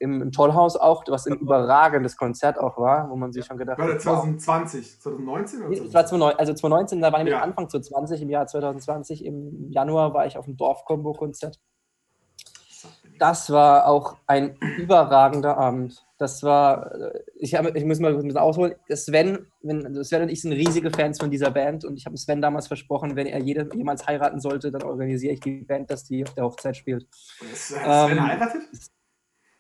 im, 0.04 0.22
im 0.22 0.32
Tollhaus 0.32 0.76
auch, 0.76 1.04
was 1.08 1.26
ein 1.26 1.38
überragendes 1.40 2.18
Konzert 2.18 2.60
auch 2.60 2.78
war, 2.78 3.10
wo 3.10 3.16
man 3.16 3.32
sich 3.32 3.46
schon 3.46 3.58
gedacht 3.58 3.80
War 3.80 3.88
hat, 3.88 4.06
wow. 4.06 4.22
2020, 4.22 5.02
2019 5.02 5.60
oder 5.62 5.70
Nee, 5.70 5.78
Es 5.78 5.94
war 5.94 6.06
2009, 6.06 6.36
also 6.38 6.54
2019, 6.54 7.02
da 7.02 7.12
war 7.12 7.22
ich 7.24 7.30
Ja. 7.30 7.42
Anfang 7.42 7.70
2020, 7.70 8.22
im 8.22 8.30
Jahr 8.30 8.46
2020, 8.46 9.26
im 9.26 9.72
Januar 9.72 10.14
war 10.14 10.28
ich 10.28 10.38
auf 10.38 10.46
dem 10.46 10.58
Dorfkombo-Konzert. 10.58 11.60
Das 13.20 13.50
war 13.52 13.88
auch 13.88 14.18
ein 14.28 14.58
überragender 14.78 15.58
Abend. 15.58 16.06
Das 16.18 16.44
war, 16.44 16.94
äh, 16.94 17.20
ich, 17.36 17.56
hab, 17.56 17.76
ich 17.76 17.86
muss 17.86 18.00
mal 18.00 18.12
ein 18.12 18.18
bisschen 18.18 18.38
ausholen. 18.38 18.76
Sven, 18.90 19.48
wenn, 19.62 20.04
Sven 20.04 20.24
und 20.24 20.30
ich 20.30 20.42
sind 20.42 20.52
riesige 20.52 20.90
Fans 20.92 21.20
von 21.20 21.30
dieser 21.32 21.52
Band 21.52 21.86
und 21.86 21.96
ich 21.98 22.06
habe 22.06 22.18
Sven 22.18 22.42
damals 22.42 22.68
versprochen, 22.68 23.16
wenn 23.16 23.28
er 23.28 23.40
jede, 23.40 23.70
jemals 23.76 24.06
heiraten 24.08 24.40
sollte, 24.40 24.72
dann 24.72 24.84
organisiere 24.84 25.34
ich 25.34 25.40
die 25.40 25.62
Band, 25.62 25.90
dass 25.92 26.04
die 26.04 26.24
auf 26.26 26.34
der 26.34 26.44
Hochzeit 26.46 26.76
spielt. 26.76 27.08
Ist 27.52 27.72
äh, 27.72 27.76
Sven 27.76 28.18
Ähm, 28.18 28.28
heiratet? 28.28 28.62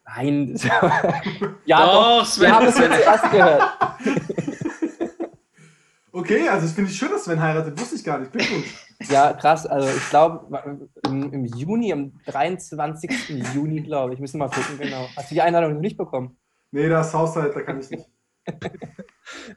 Nein, 0.06 0.56
ja, 1.66 1.86
doch, 1.86 2.20
Doch, 2.20 2.26
Sven. 2.26 2.48
wir 2.48 2.56
haben 2.56 2.68
es 2.68 2.78
jetzt 2.78 3.06
erst 3.06 3.32
gehört. 3.32 3.63
Okay, 6.16 6.48
also 6.48 6.68
das 6.68 6.76
finde 6.76 6.92
ich 6.92 6.98
schön, 6.98 7.10
dass 7.10 7.24
Sven 7.24 7.42
heiratet. 7.42 7.78
Wusste 7.80 7.96
ich 7.96 8.04
gar 8.04 8.20
nicht. 8.20 8.32
Glückwunsch. 8.32 8.86
Ja, 9.10 9.34
krass. 9.34 9.66
Also 9.66 9.89
ich 9.89 10.10
glaube, 10.12 10.88
im, 11.08 11.34
im 11.34 11.46
Juni, 11.46 11.92
am 11.92 12.13
23. 12.28 13.30
Juni, 13.56 13.82
glaube 13.82 14.13
ich. 14.13 14.20
Müssen 14.20 14.39
wir 14.39 14.46
mal 14.48 14.54
gucken, 14.54 14.78
genau. 14.78 15.08
Hast 15.18 15.32
du 15.32 15.34
die 15.36 15.42
Einladung 15.42 15.74
noch 15.74 15.82
nicht 15.82 15.98
bekommen? 15.98 16.38
Nee, 16.70 16.88
das 16.88 17.16
Haushalt, 17.16 17.56
da 17.56 17.62
kann 17.62 17.80
ich 17.80 17.89
nicht. 17.89 18.06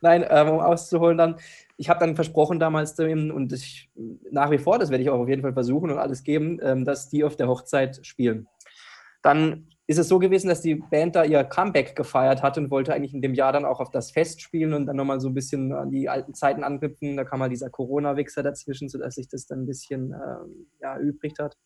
Nein, 0.00 0.24
ähm, 0.30 0.48
um 0.48 0.60
auszuholen 0.60 1.18
dann. 1.18 1.36
Ich 1.76 1.90
habe 1.90 2.00
dann 2.00 2.14
versprochen 2.14 2.58
damals 2.58 2.94
dem, 2.94 3.30
und 3.30 3.52
ich, 3.52 3.90
nach 4.30 4.50
wie 4.50 4.58
vor, 4.58 4.78
das 4.78 4.88
werde 4.88 5.02
ich 5.02 5.10
auch 5.10 5.20
auf 5.20 5.28
jeden 5.28 5.42
Fall 5.42 5.52
versuchen 5.52 5.90
und 5.90 5.98
alles 5.98 6.24
geben, 6.24 6.58
ähm, 6.62 6.86
dass 6.86 7.10
die 7.10 7.22
auf 7.22 7.36
der 7.36 7.48
Hochzeit 7.48 8.00
spielen. 8.06 8.48
Dann 9.20 9.68
ist 9.88 9.98
es 9.98 10.08
so 10.08 10.18
gewesen, 10.18 10.48
dass 10.48 10.60
die 10.60 10.74
Band 10.74 11.14
da 11.14 11.24
ihr 11.24 11.44
Comeback 11.44 11.94
gefeiert 11.94 12.42
hat 12.42 12.58
und 12.58 12.70
wollte 12.70 12.92
eigentlich 12.92 13.14
in 13.14 13.22
dem 13.22 13.34
Jahr 13.34 13.52
dann 13.52 13.64
auch 13.64 13.78
auf 13.78 13.90
das 13.90 14.10
Fest 14.10 14.40
spielen 14.40 14.72
und 14.72 14.86
dann 14.86 14.96
nochmal 14.96 15.20
so 15.20 15.28
ein 15.28 15.34
bisschen 15.34 15.72
an 15.72 15.90
die 15.90 16.08
alten 16.08 16.34
Zeiten 16.34 16.64
anknüpfen. 16.64 17.16
Da 17.16 17.24
kam 17.24 17.38
mal 17.38 17.48
dieser 17.48 17.70
Corona-Wichser 17.70 18.42
dazwischen, 18.42 18.88
sodass 18.88 19.14
sich 19.14 19.28
das 19.28 19.46
dann 19.46 19.60
ein 19.60 19.66
bisschen 19.66 20.12
ähm, 20.12 20.66
ja, 20.80 20.94
erübrigt 20.94 21.38
hat. 21.38 21.56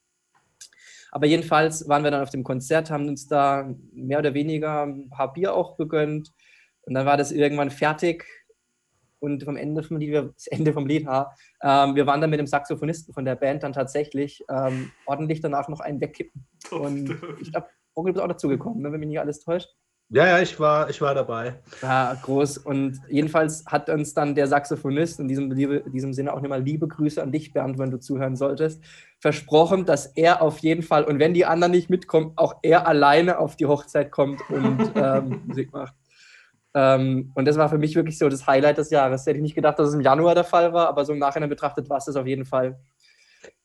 Aber 1.11 1.27
jedenfalls 1.27 1.89
waren 1.89 2.05
wir 2.05 2.11
dann 2.11 2.23
auf 2.23 2.31
dem 2.31 2.45
Konzert, 2.45 2.91
haben 2.91 3.09
uns 3.09 3.27
da 3.27 3.75
mehr 3.93 4.19
oder 4.19 4.35
weniger 4.35 4.85
ein 4.85 5.09
paar 5.09 5.33
Bier 5.33 5.55
auch 5.55 5.77
gegönnt. 5.77 6.31
Und 6.83 6.95
dann 6.95 7.07
war 7.07 7.17
das 7.17 7.33
irgendwann 7.33 7.71
fertig. 7.71 8.27
Und 9.19 9.45
vom 9.45 9.57
Ende 9.57 9.83
vom 9.83 9.99
Lied, 9.99 10.15
das 10.15 10.47
Ende 10.47 10.73
vom 10.73 10.87
Lied, 10.87 11.07
ha, 11.07 11.35
ähm, 11.63 11.95
wir 11.95 12.07
waren 12.07 12.21
dann 12.21 12.31
mit 12.31 12.39
dem 12.39 12.47
Saxophonisten 12.47 13.13
von 13.13 13.25
der 13.25 13.35
Band 13.35 13.63
dann 13.63 13.73
tatsächlich 13.73 14.43
ähm, 14.49 14.93
ordentlich 15.05 15.41
danach 15.41 15.69
noch 15.69 15.81
einen 15.81 16.01
wegkippen. 16.01 16.47
Und 16.71 17.21
ich 17.41 17.53
glaube, 17.53 17.69
Onkel 18.01 18.15
ist 18.15 18.21
auch 18.21 18.29
dazu 18.29 18.49
gekommen, 18.49 18.83
ne, 18.83 18.93
wenn 18.93 19.01
mich 19.01 19.09
nicht 19.09 19.21
alles 19.21 19.41
täuscht. 19.41 19.69
Ja, 20.13 20.27
ja, 20.27 20.41
ich 20.41 20.59
war, 20.59 20.91
ich 20.91 21.01
war 21.01 21.15
dabei. 21.15 21.61
Ja, 21.83 22.19
groß. 22.21 22.59
Und 22.59 22.99
jedenfalls 23.09 23.65
hat 23.67 23.89
uns 23.89 24.13
dann 24.13 24.35
der 24.35 24.49
Saxophonist, 24.49 25.21
in 25.21 25.29
diesem, 25.29 25.53
in 25.53 25.93
diesem 25.93 26.13
Sinne 26.13 26.35
auch 26.35 26.41
nochmal 26.41 26.63
liebe 26.63 26.89
Grüße 26.89 27.23
an 27.23 27.31
dich, 27.31 27.53
Bernd, 27.53 27.79
wenn 27.79 27.93
du 27.93 28.01
zuhören 28.01 28.35
solltest, 28.35 28.83
versprochen, 29.21 29.87
dass 29.87 30.07
er 30.07 30.43
auf 30.43 30.59
jeden 30.59 30.83
Fall, 30.83 31.05
und 31.05 31.21
wenn 31.21 31.33
die 31.33 31.47
anderen 31.47 31.71
nicht 31.71 31.91
mitkommen, 31.91 32.33
auch 32.35 32.57
er 32.63 32.89
alleine 32.89 33.39
auf 33.39 33.55
die 33.55 33.67
Hochzeit 33.67 34.11
kommt 34.11 34.41
und 34.51 34.91
ähm, 34.97 35.43
Musik 35.47 35.73
macht. 35.73 35.95
Ähm, 36.75 37.31
und 37.37 37.47
das 37.47 37.57
war 37.57 37.69
für 37.69 37.79
mich 37.79 37.95
wirklich 37.95 38.19
so 38.19 38.29
das 38.29 38.49
Highlight 38.49 38.79
des 38.79 38.91
Jahres. 38.91 39.27
Hätte 39.27 39.37
ich 39.37 39.43
nicht 39.43 39.55
gedacht, 39.55 39.79
dass 39.79 39.91
es 39.91 39.95
im 39.95 40.01
Januar 40.01 40.35
der 40.35 40.45
Fall 40.45 40.73
war, 40.73 40.89
aber 40.89 41.05
so 41.05 41.13
im 41.13 41.21
Nachhinein 41.21 41.49
betrachtet 41.49 41.89
war 41.89 41.99
es 41.99 42.07
das 42.07 42.17
auf 42.17 42.27
jeden 42.27 42.47
Fall. 42.47 42.81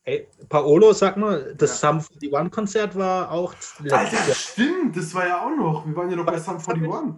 Ey, 0.03 0.27
Paolo, 0.49 0.93
sag 0.93 1.17
mal, 1.17 1.55
das 1.57 1.79
Sum 1.79 1.99
41 2.21 2.51
Konzert 2.51 2.95
war 2.95 3.31
auch 3.31 3.53
Alter, 3.81 3.95
Jahr. 4.13 4.35
stimmt, 4.35 4.95
das 4.95 5.13
war 5.15 5.27
ja 5.27 5.41
auch 5.43 5.55
noch. 5.55 5.85
Wir 5.87 5.95
waren 5.95 6.09
ja 6.11 6.15
noch 6.15 6.25
bei 6.25 6.37
Sum 6.39 6.57
41. 6.57 7.15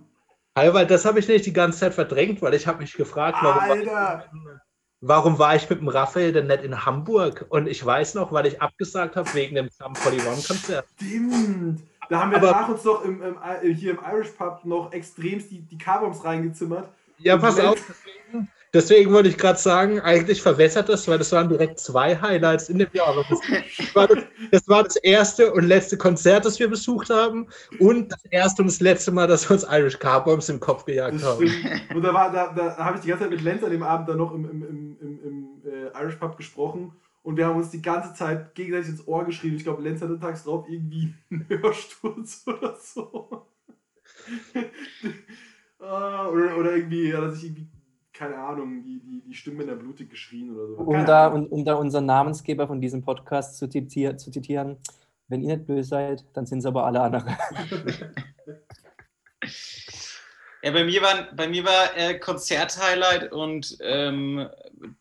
Hey, 0.55 0.73
weil 0.73 0.87
das 0.87 1.03
habe 1.05 1.19
ich 1.19 1.27
nicht 1.27 1.45
die 1.45 1.53
ganze 1.53 1.79
Zeit 1.79 1.93
verdrängt, 1.93 2.41
weil 2.41 2.53
ich 2.53 2.65
habe 2.65 2.79
mich 2.79 2.93
gefragt, 2.93 3.37
warum 3.41 3.57
war, 3.69 3.75
ich 3.77 3.89
Alter. 3.91 4.29
mit, 4.33 4.41
dem- 4.45 4.59
warum 5.01 5.37
war 5.37 5.55
ich 5.55 5.69
mit 5.69 5.81
dem 5.81 5.87
Raphael 5.89 6.31
denn 6.31 6.47
nicht 6.47 6.63
in 6.63 6.85
Hamburg? 6.85 7.45
Und 7.49 7.67
ich 7.67 7.85
weiß 7.85 8.15
noch, 8.15 8.31
weil 8.31 8.45
ich 8.47 8.61
abgesagt 8.61 9.17
habe 9.17 9.31
wegen 9.33 9.55
dem 9.55 9.67
Sum 9.69 9.93
41 9.95 10.47
Konzert. 10.47 10.87
Stimmt. 10.95 11.81
Da 12.09 12.21
haben 12.21 12.31
wir 12.31 12.37
Aber- 12.37 12.51
nach 12.51 12.69
uns 12.69 12.85
noch 12.85 13.03
im, 13.03 13.21
im, 13.21 13.35
äh, 13.61 13.73
hier 13.73 13.91
im 13.91 13.99
Irish 14.11 14.29
Pub 14.29 14.61
noch 14.63 14.93
extremst 14.93 15.51
die, 15.51 15.59
die 15.59 15.77
K-Bombs 15.77 16.23
reingezimmert. 16.23 16.87
Ja, 17.17 17.35
pass 17.37 17.59
auf. 17.59 17.75
Deswegen, 17.75 18.49
deswegen 18.73 19.13
wollte 19.13 19.29
ich 19.29 19.37
gerade 19.37 19.59
sagen, 19.59 19.99
eigentlich 19.99 20.41
verwässert 20.41 20.89
das, 20.89 21.07
weil 21.07 21.17
das 21.17 21.31
waren 21.31 21.49
direkt 21.49 21.79
zwei 21.79 22.19
Highlights 22.19 22.69
in 22.69 22.79
dem 22.79 22.89
Jahr. 22.93 23.15
Das 23.15 23.95
war 23.95 24.07
das, 24.07 24.23
das 24.51 24.67
war 24.67 24.83
das 24.83 24.95
erste 24.97 25.53
und 25.53 25.65
letzte 25.65 25.97
Konzert, 25.97 26.45
das 26.45 26.59
wir 26.59 26.69
besucht 26.69 27.09
haben 27.09 27.47
und 27.79 28.11
das 28.11 28.25
erste 28.25 28.61
und 28.61 28.67
das 28.67 28.79
letzte 28.79 29.11
Mal, 29.11 29.27
dass 29.27 29.49
wir 29.49 29.55
uns 29.55 29.65
Irish 29.69 29.99
Carbombs 29.99 30.49
im 30.49 30.59
Kopf 30.59 30.85
gejagt 30.85 31.23
haben. 31.23 31.51
Und 31.93 32.01
da, 32.01 32.13
war, 32.13 32.31
da, 32.31 32.53
da 32.53 32.77
habe 32.77 32.97
ich 32.97 33.03
die 33.03 33.09
ganze 33.09 33.23
Zeit 33.23 33.31
mit 33.31 33.41
Lenz 33.41 33.63
an 33.63 33.71
dem 33.71 33.83
Abend 33.83 34.09
dann 34.09 34.17
noch 34.17 34.33
im, 34.33 34.49
im, 34.49 34.63
im, 34.63 34.97
im, 34.99 35.19
im 35.23 35.47
äh, 35.71 36.01
Irish 36.01 36.15
Pub 36.15 36.37
gesprochen. 36.37 36.93
Und 37.23 37.35
wir 37.35 37.45
haben 37.45 37.57
uns 37.57 37.71
die 37.71 37.81
ganze 37.81 38.13
Zeit 38.13 38.55
gegenseitig 38.55 38.91
ins 38.91 39.07
Ohr 39.07 39.25
geschrieben. 39.25 39.57
Ich 39.57 39.63
glaube, 39.65 39.83
Lenz 39.83 40.01
hatte 40.01 40.17
tags 40.17 40.45
drauf 40.45 40.65
irgendwie 40.69 41.13
einen 41.29 41.45
Hörsturz 41.49 42.43
oder 42.47 42.77
so. 42.81 43.45
Ah, 45.79 46.27
oder, 46.29 46.57
oder 46.57 46.75
irgendwie 46.75 47.13
hat 47.13 47.21
er 47.21 47.31
sich 47.31 47.45
irgendwie, 47.45 47.67
keine 48.17 48.37
Ahnung, 48.37 48.83
die, 48.83 48.99
die, 48.99 49.21
die 49.21 49.33
Stimme 49.33 49.61
in 49.61 49.69
der 49.69 49.75
Blutig 49.75 50.09
geschrien 50.09 50.55
oder 50.55 50.67
so. 50.67 50.75
Um 50.77 51.05
da, 51.05 51.27
um, 51.27 51.45
um 51.47 51.63
da 51.63 51.75
unseren 51.75 52.05
Namensgeber 52.05 52.67
von 52.67 52.81
diesem 52.81 53.03
Podcast 53.03 53.57
zu, 53.57 53.67
zitier, 53.67 54.17
zu 54.17 54.31
zitieren, 54.31 54.77
wenn 55.27 55.41
ihr 55.41 55.55
nicht 55.55 55.67
böse 55.67 55.89
seid, 55.89 56.25
dann 56.33 56.45
sind 56.45 56.59
es 56.59 56.65
aber 56.65 56.85
alle 56.85 57.01
anderen. 57.01 57.35
Ja, 60.63 60.71
bei 60.71 60.83
mir, 60.83 61.01
waren, 61.03 61.27
bei 61.35 61.47
mir 61.47 61.63
war 61.63 61.95
äh, 61.95 62.17
Konzert-Highlight 62.17 63.31
und 63.31 63.77
ähm, 63.79 64.49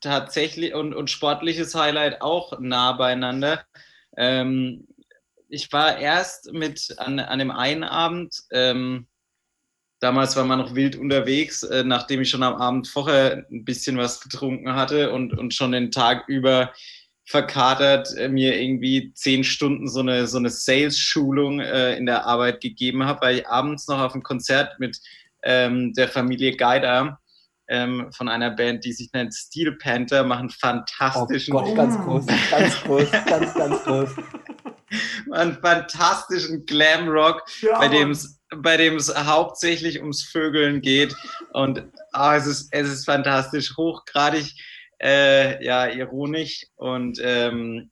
tatsächlich 0.01 0.75
und, 0.75 0.95
und 0.95 1.11
sportliches 1.11 1.75
Highlight 1.75 2.21
auch 2.21 2.61
nah 2.61 2.93
beieinander. 2.93 3.65
Ähm, 4.19 4.87
ich 5.49 5.73
war 5.73 5.99
erst 5.99 6.53
mit 6.53 6.95
an, 6.99 7.19
an 7.19 7.39
dem 7.39 7.51
einen 7.51 7.85
Abend, 7.85 8.45
ähm, 8.53 9.07
damals 10.07 10.37
war 10.37 10.45
man 10.45 10.61
noch 10.61 10.77
wild 10.77 10.95
unterwegs, 10.95 11.64
äh, 11.64 11.83
nachdem 11.83 12.21
ich 12.21 12.31
schon 12.31 12.45
am 12.45 12.55
Abend 12.55 12.87
vorher 12.87 13.45
ein 13.51 13.64
bisschen 13.64 13.99
was 13.99 14.21
getrunken 14.21 14.73
hatte 14.73 15.11
und, 15.11 15.37
und 15.37 15.53
schon 15.53 15.73
den 15.73 15.90
Tag 15.90 16.29
über 16.29 16.73
verkatert 17.25 18.16
äh, 18.16 18.29
mir 18.29 18.57
irgendwie 18.57 19.12
zehn 19.14 19.42
Stunden 19.42 19.88
so 19.88 19.99
eine, 19.99 20.29
so 20.29 20.38
eine 20.38 20.51
Sales-Schulung 20.51 21.59
äh, 21.59 21.97
in 21.97 22.07
der 22.07 22.25
Arbeit 22.25 22.61
gegeben 22.61 23.05
habe, 23.05 23.27
weil 23.27 23.38
ich 23.38 23.49
abends 23.49 23.88
noch 23.88 23.99
auf 23.99 24.14
ein 24.14 24.23
Konzert 24.23 24.79
mit 24.79 24.97
ähm, 25.42 25.92
der 25.95 26.07
Familie 26.07 26.57
Geider 26.57 27.19
ähm, 27.66 28.07
von 28.12 28.29
einer 28.29 28.53
Band, 28.53 28.85
die 28.85 28.92
sich 28.92 29.12
nennt 29.12 29.35
Steel 29.35 29.73
Panther, 29.73 30.23
machen 30.23 30.51
Oh 30.53 30.57
fantastischen, 30.61 31.53
Gott, 31.53 31.75
ganz 31.75 31.99
groß, 31.99 32.27
ganz 32.27 32.81
groß, 32.85 33.11
ganz, 33.11 33.55
ganz 33.55 33.83
groß. 33.83 34.11
machen 35.27 35.59
fantastischen 35.61 36.64
Glamrock, 36.64 37.42
Ja, 37.61 37.81
bei 37.81 37.88
dem 37.88 38.12
es 38.12 38.36
bei 38.55 38.77
dem 38.77 38.97
es 38.97 39.15
hauptsächlich 39.15 40.01
ums 40.01 40.23
Vögeln 40.23 40.81
geht 40.81 41.15
und 41.53 41.85
ah, 42.13 42.37
es, 42.37 42.47
ist, 42.47 42.69
es 42.73 42.89
ist 42.89 43.05
fantastisch, 43.05 43.77
hochgradig 43.77 44.55
äh, 45.03 45.63
ja, 45.65 45.87
ironisch 45.89 46.67
und 46.77 47.19
ähm, 47.23 47.91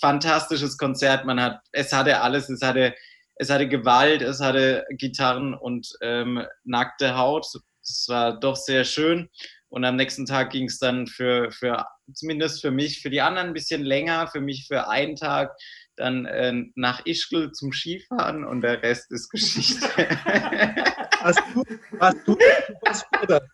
fantastisches 0.00 0.76
Konzert. 0.76 1.24
Man 1.24 1.40
hat, 1.40 1.60
es 1.72 1.92
hatte 1.92 2.20
alles, 2.20 2.48
es 2.48 2.62
hatte, 2.62 2.94
es 3.36 3.50
hatte 3.50 3.68
Gewalt, 3.68 4.22
es 4.22 4.40
hatte 4.40 4.84
Gitarren 4.90 5.54
und 5.54 5.88
ähm, 6.02 6.44
nackte 6.64 7.16
Haut. 7.16 7.46
Es 7.82 8.06
war 8.08 8.38
doch 8.38 8.56
sehr 8.56 8.84
schön. 8.84 9.28
Und 9.68 9.84
am 9.84 9.96
nächsten 9.96 10.26
Tag 10.26 10.50
ging 10.50 10.66
es 10.66 10.78
dann 10.78 11.06
für, 11.06 11.50
für, 11.50 11.84
zumindest 12.12 12.60
für 12.60 12.70
mich, 12.70 13.00
für 13.00 13.10
die 13.10 13.20
anderen 13.20 13.48
ein 13.48 13.54
bisschen 13.54 13.82
länger, 13.82 14.28
für 14.28 14.40
mich 14.40 14.66
für 14.68 14.88
einen 14.88 15.16
Tag 15.16 15.52
dann 15.96 16.26
äh, 16.26 16.52
nach 16.74 17.04
Ischgl 17.06 17.52
zum 17.52 17.72
Skifahren 17.72 18.44
und 18.44 18.60
der 18.62 18.82
Rest 18.82 19.10
ist 19.12 19.30
Geschichte. 19.30 19.86
Hast 21.24 21.40
du, 21.54 21.64
hast 21.98 22.18
du 22.26 22.36
Super 22.36 22.94
Spreader? 22.94 23.48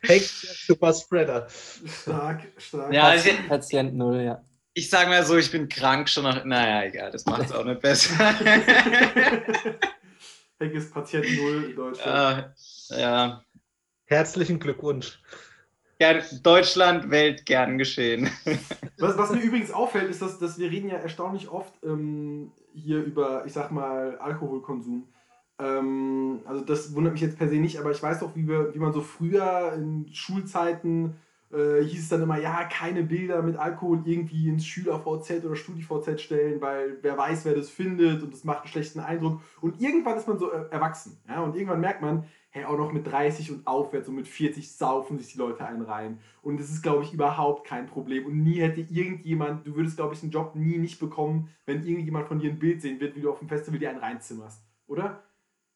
Heck, 0.00 0.22
der 0.22 0.54
Super 0.66 0.94
Spreader. 0.94 1.46
Stark, 1.50 2.46
stark. 2.56 2.90
ja, 2.90 3.08
also, 3.08 3.28
Patient 3.48 3.94
Null, 3.94 4.22
ja. 4.22 4.42
ich 4.72 4.88
sage 4.88 5.10
mal 5.10 5.22
so, 5.26 5.36
ich 5.36 5.50
bin 5.50 5.68
krank 5.68 6.08
schon 6.08 6.22
nach. 6.22 6.42
Naja, 6.46 6.84
egal, 6.88 7.10
das 7.10 7.26
macht 7.26 7.42
es 7.42 7.52
auch 7.52 7.66
nicht 7.66 7.82
besser. 7.82 8.14
Heck 10.58 10.72
ist 10.72 10.90
Patient 10.94 11.26
Null 11.36 11.64
in 11.64 11.76
Deutschland. 11.76 12.54
äh, 12.90 13.00
ja. 13.00 13.44
Herzlichen 14.06 14.58
Glückwunsch. 14.58 15.20
Gern, 15.98 16.22
Deutschland, 16.44 17.10
Welt, 17.10 17.44
gern 17.44 17.76
geschehen. 17.76 18.30
Was, 18.98 19.18
was 19.18 19.30
mir 19.30 19.40
übrigens 19.40 19.72
auffällt, 19.72 20.10
ist, 20.10 20.22
dass, 20.22 20.38
dass 20.38 20.58
wir 20.58 20.70
reden 20.70 20.88
ja 20.88 20.96
erstaunlich 20.96 21.48
oft 21.48 21.72
ähm, 21.84 22.52
hier 22.72 23.02
über, 23.02 23.44
ich 23.46 23.52
sag 23.52 23.70
mal, 23.70 24.16
Alkoholkonsum. 24.18 25.08
Ähm, 25.60 26.40
also 26.44 26.64
das 26.64 26.94
wundert 26.94 27.12
mich 27.12 27.22
jetzt 27.22 27.38
per 27.38 27.48
se 27.48 27.56
nicht, 27.56 27.78
aber 27.78 27.92
ich 27.92 28.02
weiß 28.02 28.20
doch, 28.20 28.34
wie, 28.34 28.48
wir, 28.48 28.74
wie 28.74 28.78
man 28.78 28.92
so 28.92 29.00
früher 29.00 29.72
in 29.74 30.08
Schulzeiten 30.12 31.16
äh, 31.52 31.82
hieß 31.82 32.02
es 32.02 32.08
dann 32.08 32.22
immer, 32.22 32.38
ja, 32.38 32.64
keine 32.64 33.02
Bilder 33.02 33.42
mit 33.42 33.56
Alkohol 33.56 34.02
irgendwie 34.04 34.48
ins 34.48 34.66
Schüler-VZ 34.66 35.44
oder 35.44 35.56
Studi-VZ 35.56 36.20
stellen, 36.20 36.60
weil 36.60 36.98
wer 37.02 37.16
weiß, 37.16 37.44
wer 37.44 37.54
das 37.54 37.70
findet 37.70 38.22
und 38.22 38.32
das 38.32 38.44
macht 38.44 38.62
einen 38.62 38.68
schlechten 38.68 39.00
Eindruck. 39.00 39.40
Und 39.60 39.80
irgendwann 39.80 40.18
ist 40.18 40.28
man 40.28 40.38
so 40.38 40.52
äh, 40.52 40.66
erwachsen. 40.70 41.18
Ja? 41.28 41.40
Und 41.42 41.56
irgendwann 41.56 41.80
merkt 41.80 42.02
man, 42.02 42.24
hey, 42.58 42.64
auch 42.64 42.76
noch 42.76 42.92
mit 42.92 43.06
30 43.06 43.50
und 43.50 43.66
aufwärts 43.66 44.08
und 44.08 44.16
mit 44.16 44.28
40 44.28 44.70
saufen 44.70 45.18
sich 45.18 45.32
die 45.32 45.38
Leute 45.38 45.64
einen 45.64 45.82
rein. 45.82 46.18
Und 46.42 46.60
das 46.60 46.70
ist, 46.70 46.82
glaube 46.82 47.04
ich, 47.04 47.12
überhaupt 47.12 47.66
kein 47.66 47.86
Problem. 47.86 48.26
Und 48.26 48.42
nie 48.42 48.60
hätte 48.60 48.80
irgendjemand, 48.80 49.66
du 49.66 49.76
würdest, 49.76 49.96
glaube 49.96 50.14
ich, 50.14 50.22
einen 50.22 50.32
Job 50.32 50.54
nie 50.54 50.78
nicht 50.78 50.98
bekommen, 50.98 51.50
wenn 51.66 51.86
irgendjemand 51.86 52.28
von 52.28 52.38
dir 52.38 52.50
ein 52.50 52.58
Bild 52.58 52.82
sehen 52.82 53.00
wird, 53.00 53.16
wie 53.16 53.20
du 53.20 53.30
auf 53.30 53.38
dem 53.38 53.48
Festival 53.48 53.78
dir 53.78 53.90
einen 53.90 54.00
reinzimmerst. 54.00 54.62
Oder? 54.86 55.22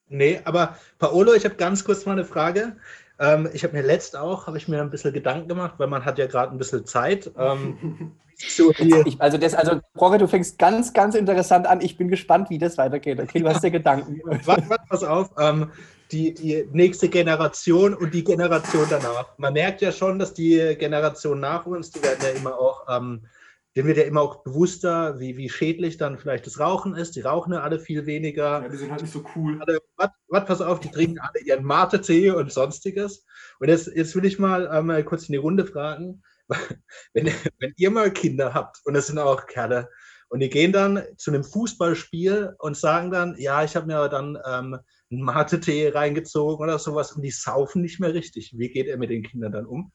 Nee, 0.08 0.40
aber 0.44 0.76
Paolo, 0.98 1.32
ich 1.34 1.44
habe 1.44 1.54
ganz 1.54 1.84
kurz 1.84 2.04
mal 2.04 2.12
eine 2.12 2.24
Frage. 2.24 2.76
Ähm, 3.18 3.48
ich 3.52 3.62
habe 3.64 3.74
mir 3.74 3.82
letzt 3.82 4.16
auch, 4.16 4.46
habe 4.46 4.58
ich 4.58 4.68
mir 4.68 4.80
ein 4.80 4.90
bisschen 4.90 5.12
Gedanken 5.12 5.48
gemacht, 5.48 5.74
weil 5.78 5.86
man 5.86 6.04
hat 6.04 6.18
ja 6.18 6.26
gerade 6.26 6.52
ein 6.52 6.58
bisschen 6.58 6.84
Zeit. 6.86 7.30
Ähm, 7.38 8.12
so 8.36 8.72
Ich, 8.72 9.20
also, 9.20 9.38
das, 9.38 9.54
also, 9.54 9.80
Brokke, 9.94 10.18
du 10.18 10.26
fängst 10.26 10.58
ganz, 10.58 10.92
ganz 10.92 11.14
interessant 11.14 11.66
an. 11.66 11.80
Ich 11.80 11.96
bin 11.96 12.08
gespannt, 12.08 12.50
wie 12.50 12.58
das 12.58 12.78
weitergeht. 12.78 13.20
Okay, 13.20 13.40
du 13.40 13.48
hast 13.48 13.62
dir 13.62 13.70
Gedanken. 13.70 14.20
warte, 14.44 14.68
warte, 14.68 14.84
pass 14.88 15.04
auf. 15.04 15.30
Ähm, 15.38 15.70
die, 16.12 16.34
die 16.34 16.68
nächste 16.72 17.08
Generation 17.08 17.94
und 17.94 18.12
die 18.12 18.24
Generation 18.24 18.86
danach. 18.90 19.36
Man 19.38 19.54
merkt 19.54 19.80
ja 19.80 19.92
schon, 19.92 20.18
dass 20.18 20.34
die 20.34 20.76
Generation 20.78 21.40
nach 21.40 21.66
uns, 21.66 21.90
die 21.90 22.02
werden 22.02 22.20
ja 22.22 22.28
immer 22.30 22.58
auch, 22.58 22.86
ähm, 22.88 23.26
denen 23.74 23.88
wird 23.88 23.96
ja 23.96 24.04
immer 24.04 24.20
auch 24.20 24.44
bewusster, 24.44 25.18
wie, 25.18 25.36
wie 25.38 25.48
schädlich 25.48 25.96
dann 25.96 26.18
vielleicht 26.18 26.46
das 26.46 26.60
Rauchen 26.60 26.94
ist. 26.94 27.16
Die 27.16 27.22
rauchen 27.22 27.54
ja 27.54 27.60
alle 27.60 27.80
viel 27.80 28.04
weniger. 28.04 28.62
Ja, 28.62 28.68
die 28.68 28.76
sind 28.76 28.90
halt 28.90 29.00
nicht 29.00 29.12
so 29.12 29.24
cool. 29.34 29.58
alle, 29.66 29.78
wat, 29.96 30.12
wat, 30.28 30.46
pass 30.46 30.60
auf, 30.60 30.80
die 30.80 30.90
trinken 30.90 31.18
alle 31.18 31.40
ihren 31.44 31.64
Mate-Tee 31.64 32.30
und 32.32 32.52
sonstiges. 32.52 33.24
Und 33.60 33.68
jetzt, 33.68 33.86
jetzt 33.94 34.14
will 34.14 34.26
ich 34.26 34.38
mal 34.38 34.68
ähm, 34.72 35.04
kurz 35.06 35.28
in 35.28 35.32
die 35.32 35.38
Runde 35.38 35.64
fragen, 35.64 36.22
wenn, 37.14 37.32
wenn 37.60 37.72
ihr 37.76 37.90
mal 37.90 38.12
Kinder 38.12 38.52
habt, 38.52 38.80
und 38.84 38.94
das 38.94 39.06
sind 39.06 39.18
auch 39.18 39.46
Kerle, 39.46 39.88
und 40.32 40.40
die 40.40 40.48
gehen 40.48 40.72
dann 40.72 41.02
zu 41.18 41.30
einem 41.30 41.44
Fußballspiel 41.44 42.54
und 42.58 42.74
sagen 42.74 43.10
dann, 43.10 43.36
ja, 43.36 43.64
ich 43.64 43.76
habe 43.76 43.86
mir 43.86 44.08
dann 44.08 44.38
ähm, 44.46 44.78
einen 45.12 45.22
Mate-Tee 45.22 45.90
reingezogen 45.90 46.62
oder 46.62 46.78
sowas 46.78 47.12
und 47.12 47.22
die 47.22 47.30
saufen 47.30 47.82
nicht 47.82 48.00
mehr 48.00 48.14
richtig. 48.14 48.56
Wie 48.56 48.68
geht 48.68 48.86
er 48.86 48.96
mit 48.96 49.10
den 49.10 49.22
Kindern 49.22 49.52
dann 49.52 49.66
um? 49.66 49.92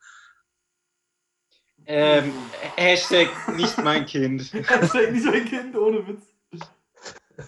Ähm, 1.85 2.33
Hashtag 2.75 3.29
nicht 3.55 3.77
mein 3.83 4.05
Kind. 4.05 4.53
Hashtag 4.69 5.11
nicht 5.11 5.27
ein 5.27 5.45
Kind, 5.45 5.75
ohne 5.75 6.07
Witz. 6.07 6.25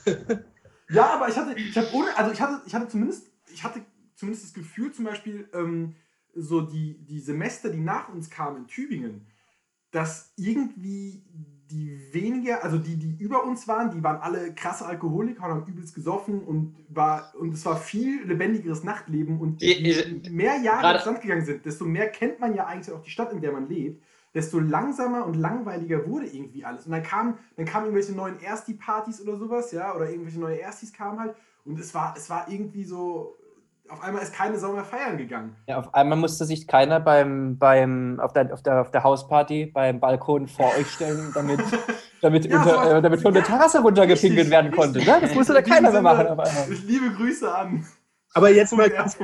Ja, 0.91 1.13
aber 1.13 1.29
ich 1.29 1.37
hatte, 1.37 1.53
ich 1.55 1.77
hatte, 1.77 1.93
ohne, 1.93 2.17
also 2.17 2.31
ich 2.31 2.41
hatte, 2.41 2.61
ich 2.65 2.73
hatte 2.73 2.87
zumindest, 2.87 3.27
ich 3.53 3.63
hatte 3.63 3.85
zumindest 4.15 4.45
das 4.45 4.53
Gefühl, 4.53 4.91
zum 4.91 5.05
Beispiel, 5.05 5.47
ähm, 5.53 5.95
so 6.33 6.61
die, 6.61 6.97
die 7.05 7.19
Semester, 7.19 7.69
die 7.69 7.79
nach 7.79 8.09
uns 8.09 8.29
kamen 8.29 8.57
in 8.57 8.67
Tübingen, 8.67 9.27
dass 9.91 10.33
irgendwie 10.35 11.23
die 11.69 11.99
weniger, 12.11 12.63
also 12.63 12.77
die, 12.77 12.95
die 12.97 13.15
über 13.23 13.43
uns 13.43 13.67
waren, 13.67 13.91
die 13.91 14.03
waren 14.03 14.17
alle 14.21 14.53
krasse 14.53 14.85
Alkoholiker 14.85 15.43
und 15.45 15.51
haben 15.51 15.65
übelst 15.67 15.93
gesoffen 15.95 16.41
und 16.41 16.75
war, 16.89 17.33
und 17.39 17.53
es 17.53 17.65
war 17.65 17.77
viel 17.77 18.23
lebendigeres 18.25 18.83
Nachtleben 18.83 19.39
und 19.39 19.61
Die- 19.61 19.65
je 19.73 20.29
mehr 20.31 20.57
Jahre 20.57 20.81
ins 20.95 21.05
Land 21.05 21.21
gegangen 21.21 21.45
sind, 21.45 21.65
desto 21.65 21.85
mehr 21.85 22.09
kennt 22.09 22.39
man 22.39 22.55
ja 22.55 22.65
eigentlich 22.65 22.93
auch 22.95 23.01
die 23.01 23.11
Stadt, 23.11 23.31
in 23.33 23.41
der 23.41 23.51
man 23.51 23.67
lebt 23.69 24.03
desto 24.33 24.59
langsamer 24.59 25.25
und 25.25 25.33
langweiliger 25.35 26.07
wurde 26.07 26.27
irgendwie 26.27 26.63
alles. 26.63 26.85
Und 26.85 26.91
dann 26.91 27.01
kamen 27.01 27.39
dann 27.57 27.65
kamen 27.65 27.85
irgendwelche 27.87 28.13
neuen 28.13 28.39
Ersti-Partys 28.39 29.21
oder 29.21 29.37
sowas, 29.37 29.71
ja, 29.71 29.95
oder 29.95 30.07
irgendwelche 30.09 30.39
neue 30.39 30.59
Erstis 30.59 30.93
kamen 30.93 31.19
halt. 31.19 31.35
Und 31.65 31.79
es 31.79 31.93
war, 31.95 32.13
es 32.15 32.29
war 32.29 32.47
irgendwie 32.47 32.83
so, 32.83 33.35
auf 33.89 34.01
einmal 34.01 34.21
ist 34.21 34.33
keine 34.33 34.57
Sau 34.57 34.71
mehr 34.73 34.83
feiern 34.83 35.17
gegangen. 35.17 35.55
Ja, 35.67 35.79
auf 35.79 35.93
einmal 35.93 36.17
musste 36.17 36.45
sich 36.45 36.67
keiner 36.67 36.99
beim, 36.99 37.57
beim, 37.57 38.19
auf, 38.19 38.33
der, 38.33 38.53
auf, 38.53 38.61
der, 38.61 38.81
auf 38.81 38.91
der 38.91 39.03
Hausparty 39.03 39.67
beim 39.67 39.99
Balkon 39.99 40.47
vor 40.47 40.71
euch 40.77 40.89
stellen, 40.91 41.31
damit, 41.33 41.59
damit, 42.21 42.45
Ja, 42.45 42.61
unter, 42.61 42.97
äh, 42.97 43.01
damit 43.01 43.21
von 43.21 43.33
der 43.33 43.43
Terrasse 43.45 43.81
runtergepinkelt 43.81 44.39
Richtig, 44.39 44.51
werden 44.51 44.71
konnte. 44.71 44.99
richtig. 44.99 45.13
Ne? 45.13 45.21
Das 45.21 45.35
musste 45.35 45.53
da 45.53 45.61
keiner 45.61 45.91
mehr 45.91 46.01
machen 46.01 46.27
auf 46.27 46.39
einmal. 46.39 46.71
Liebe 46.85 47.11
Grüße 47.11 47.53
an. 47.53 47.85
Aber 48.33 48.51
jetzt 48.51 48.73
mal, 48.73 48.89
ganz, 48.89 49.17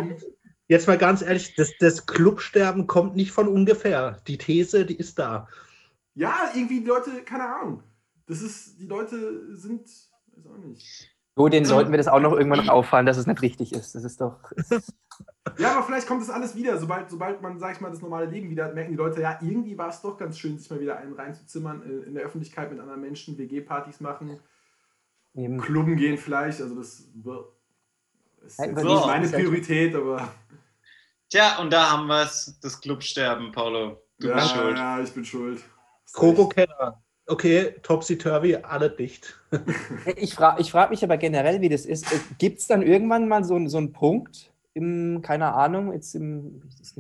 jetzt 0.68 0.88
mal 0.88 0.98
ganz 0.98 1.22
ehrlich, 1.22 1.54
das, 1.56 1.72
das 1.80 2.06
Clubsterben 2.08 2.88
kommt 2.88 3.16
nicht 3.16 3.32
von 3.32 3.48
ungefähr. 3.48 4.18
Die 4.28 4.38
These, 4.38 4.86
die 4.86 4.96
ist 4.96 5.20
da. 5.20 5.48
Ja, 6.16 6.34
irgendwie 6.56 6.80
die 6.80 6.88
Leute, 6.88 7.12
keine 7.24 7.44
Ahnung. 7.44 7.84
Das 8.26 8.42
ist, 8.42 8.80
die 8.80 8.88
Leute 8.88 9.56
sind, 9.56 9.88
weiß 10.36 10.48
auch 10.48 10.58
nicht. 10.58 11.15
So, 11.38 11.50
denen 11.50 11.66
sollten 11.66 11.92
wir 11.92 11.98
das 11.98 12.08
auch 12.08 12.22
noch 12.22 12.34
irgendwann 12.34 12.66
noch 12.66 12.74
auffallen, 12.74 13.06
dass 13.06 13.18
es 13.18 13.28
nicht 13.28 13.42
richtig 13.42 13.74
ist. 13.74 13.96
Das 13.96 14.04
ist 14.04 14.22
doch. 14.22 14.40
Ja, 15.60 15.74
aber 15.74 15.84
vielleicht 15.84 16.08
kommt 16.08 16.24
das 16.24 16.32
alles 16.32 16.56
wieder. 16.56 16.78
Sobald, 16.80 17.10
sobald 17.10 17.42
man, 17.44 17.60
sag 17.60 17.76
ich 17.76 17.80
mal, 17.80 17.92
das 17.92 18.02
normale 18.02 18.26
Leben 18.26 18.50
wieder 18.50 18.66
hat, 18.66 18.74
merken 18.74 18.92
die 18.92 18.98
Leute, 18.98 19.22
ja, 19.22 19.38
irgendwie 19.42 19.78
war 19.78 19.90
es 19.90 20.02
doch 20.02 20.18
ganz 20.18 20.40
schön, 20.40 20.58
sich 20.58 20.70
mal 20.72 20.80
wieder 20.80 20.98
einen 20.98 21.14
reinzuzimmern, 21.14 21.84
äh, 21.84 22.08
in 22.08 22.16
der 22.16 22.24
Öffentlichkeit 22.24 22.72
mit 22.72 22.80
anderen 22.80 23.00
Menschen, 23.00 23.38
WG-Partys 23.38 24.02
machen, 24.02 24.40
Eben. 25.36 25.62
Klubben 25.62 25.98
gehen 25.98 26.18
vielleicht. 26.18 26.62
Also 26.62 26.76
das 26.76 27.00
ist 27.00 27.10
jetzt 28.60 28.76
weil 28.76 28.86
nicht 28.86 29.06
meine 29.06 29.28
Priorität, 29.30 29.96
aber 29.96 30.28
Tja, 31.30 31.58
und 31.60 31.72
da 31.72 31.92
haben 31.92 32.08
wir 32.08 32.24
es, 32.24 32.58
das 32.62 32.80
Clubsterben, 32.80 33.52
Paulo. 33.52 34.02
Du 34.20 34.30
ja, 34.30 34.36
bist 34.36 34.52
schuld. 34.52 34.78
ja, 34.78 35.00
ich 35.00 35.14
bin 35.14 35.26
schuld. 35.26 35.62
Coco 36.14 36.48
Keller. 36.48 37.04
Okay, 37.28 37.74
Topsy-Turvy, 37.82 38.58
alle 38.58 38.90
dicht. 38.90 39.40
Ich 40.18 40.36
frage 40.36 40.62
ich 40.62 40.72
frag 40.72 40.92
mich 40.92 41.04
aber 41.04 41.18
generell, 41.18 41.62
wie 41.62 41.70
das 41.70 41.86
ist. 41.86 42.06
Gibt 42.38 42.60
es 42.60 42.68
dann 42.68 42.82
irgendwann 42.84 43.28
mal 43.28 43.44
so, 43.44 43.56
einen- 43.56 43.70
so 43.70 43.78
einen 43.80 43.92
Punkt, 43.94 44.52
im, 44.76 45.22
keine 45.22 45.54
Ahnung, 45.54 45.94
jetzt 45.94 46.14
im, 46.16 46.62
es 46.82 46.94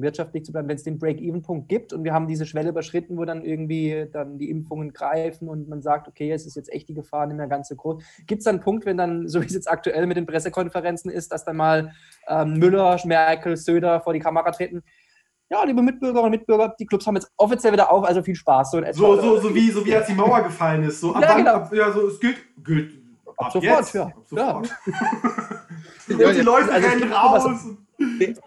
wirtschaftlich 0.00 0.44
zu 0.46 0.50
bleiben, 0.52 0.66
wenn 0.66 0.76
es 0.76 0.82
den 0.82 0.98
Break-Even-Punkt 0.98 1.68
gibt 1.68 1.92
und 1.92 2.02
wir 2.02 2.14
haben 2.14 2.26
diese 2.26 2.46
Schwelle 2.46 2.70
überschritten, 2.70 3.18
wo 3.18 3.24
dann 3.26 3.44
irgendwie 3.44 4.06
dann 4.10 4.38
die 4.38 4.48
Impfungen 4.48 4.94
greifen 4.94 5.46
und 5.48 5.68
man 5.68 5.82
sagt, 5.82 6.08
okay, 6.08 6.32
es 6.32 6.46
ist 6.46 6.56
jetzt 6.56 6.72
echt 6.72 6.88
die 6.88 6.94
Gefahr 6.94 7.26
nicht 7.26 7.36
mehr 7.36 7.46
ganz 7.46 7.68
so 7.68 7.76
groß. 7.76 8.02
Gibt 8.26 8.38
es 8.40 8.44
dann 8.46 8.56
einen 8.56 8.64
Punkt, 8.64 8.86
wenn 8.86 8.96
dann, 8.96 9.28
so 9.28 9.42
wie 9.42 9.46
es 9.46 9.52
jetzt 9.52 9.70
aktuell 9.70 10.06
mit 10.06 10.16
den 10.16 10.24
Pressekonferenzen 10.26 11.10
ist, 11.10 11.30
dass 11.30 11.44
dann 11.44 11.56
mal 11.58 11.92
ähm, 12.28 12.54
Müller, 12.54 12.98
Merkel, 13.04 13.58
Söder 13.58 14.00
vor 14.00 14.14
die 14.14 14.20
Kamera 14.20 14.50
treten? 14.50 14.82
Ja, 15.50 15.64
liebe 15.64 15.80
Mitbürgerinnen 15.80 16.26
und 16.26 16.30
Mitbürger, 16.38 16.74
die 16.78 16.84
Clubs 16.86 17.06
haben 17.06 17.14
jetzt 17.14 17.30
offiziell 17.38 17.72
wieder 17.72 17.90
auf, 17.90 18.04
also 18.04 18.22
viel 18.22 18.34
Spaß. 18.34 18.70
So. 18.70 18.82
So, 18.92 19.20
so, 19.20 19.40
so, 19.40 19.54
wie, 19.54 19.70
so 19.70 19.84
wie 19.84 19.94
als 19.96 20.06
die 20.06 20.14
Mauer 20.14 20.42
gefallen 20.42 20.82
ist. 20.84 21.00
So, 21.00 21.14
ab 21.14 21.22
Ja, 21.22 21.34
genau. 21.36 21.54
ab, 21.54 21.72
ja, 21.72 21.90
so, 21.90 22.08
es 22.08 22.20
gilt, 22.20 22.36
gilt 22.62 22.92
ab, 23.36 23.50
sofort, 23.52 23.62
jetzt. 23.80 23.94
ja. 23.94 24.02
Ab 24.04 24.14
sofort. 24.26 24.68
und 26.08 26.20
Ja, 26.20 26.30
die 26.32 26.38
ja. 26.38 26.42
Leute 26.44 26.70
Also, 26.72 26.88
rennen 26.88 27.12
raus. 27.12 27.64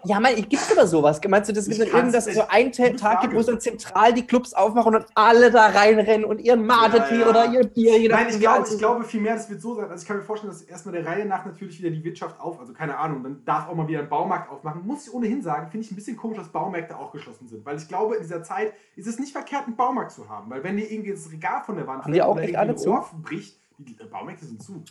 Ja, 0.04 0.18
mein, 0.18 0.36
gibt 0.36 0.54
es 0.54 0.72
aber 0.72 0.86
sowas? 0.86 1.20
Meinst 1.28 1.50
du, 1.50 1.52
das 1.52 1.68
gibt 1.68 1.78
irgendwas, 1.78 2.24
so 2.24 2.48
einen 2.48 2.72
Tag 2.72 3.20
gibt, 3.20 3.34
wo 3.34 3.42
dann 3.42 3.60
zentral 3.60 4.14
die 4.14 4.26
Clubs 4.26 4.54
aufmachen 4.54 4.94
und 4.94 5.06
alle 5.14 5.50
da 5.50 5.66
reinrennen 5.66 6.24
und 6.24 6.40
ihren 6.40 6.64
Mate-Tee 6.64 7.16
Ja, 7.16 7.20
ja. 7.20 7.28
oder 7.28 7.52
ihr 7.52 7.64
Bier, 7.64 7.98
je 7.98 8.08
Nein, 8.08 8.28
ich 8.30 8.40
glaube, 8.40 8.66
ich 8.70 8.78
glaube 8.78 9.04
vielmehr, 9.04 9.34
das 9.34 9.50
wird 9.50 9.60
so 9.60 9.74
sein. 9.74 9.90
Also 9.90 10.02
ich 10.02 10.08
kann 10.08 10.16
mir 10.16 10.22
vorstellen, 10.22 10.52
dass 10.52 10.62
erstmal 10.62 10.94
der 10.94 11.04
Reihe 11.04 11.26
nach 11.26 11.44
natürlich 11.44 11.78
wieder 11.78 11.90
die 11.90 12.02
Wirtschaft 12.02 12.40
auf, 12.40 12.60
also 12.60 12.72
keine 12.72 12.96
Ahnung, 12.96 13.22
dann 13.22 13.44
darf 13.44 13.68
auch 13.68 13.74
mal 13.74 13.86
wieder 13.88 14.00
ein 14.00 14.08
Baumarkt 14.08 14.50
aufmachen. 14.50 14.86
Muss 14.86 15.06
ich 15.06 15.12
ohnehin 15.12 15.42
sagen, 15.42 15.70
finde 15.70 15.84
ich 15.84 15.92
ein 15.92 15.96
bisschen 15.96 16.16
komisch, 16.16 16.38
dass 16.38 16.48
Baumärkte 16.48 16.96
auch 16.96 17.12
geschlossen 17.12 17.46
sind. 17.46 17.66
Weil 17.66 17.76
ich 17.76 17.88
glaube, 17.88 18.16
in 18.16 18.22
dieser 18.22 18.42
Zeit 18.42 18.72
ist 18.96 19.06
es 19.06 19.18
nicht 19.18 19.32
verkehrt, 19.32 19.66
einen 19.66 19.76
Baumarkt 19.76 20.12
zu 20.12 20.30
haben. 20.30 20.50
Weil 20.50 20.64
wenn 20.64 20.78
dir 20.78 20.90
irgendwie 20.90 21.10
das 21.10 21.30
Regal 21.30 21.62
von 21.64 21.76
der 21.76 21.86
Wand 21.86 22.04
Haben 22.04 22.12
die 22.12 22.22
auch 22.22 22.32
oder 22.32 22.42
echt 22.42 22.54
irgendwie 22.54 22.70
alle 22.70 22.76
zu? 22.76 22.98
Bricht, 23.22 23.60
die 23.76 23.94
Baumärkte 24.10 24.46
sind 24.46 24.62
zu. 24.62 24.82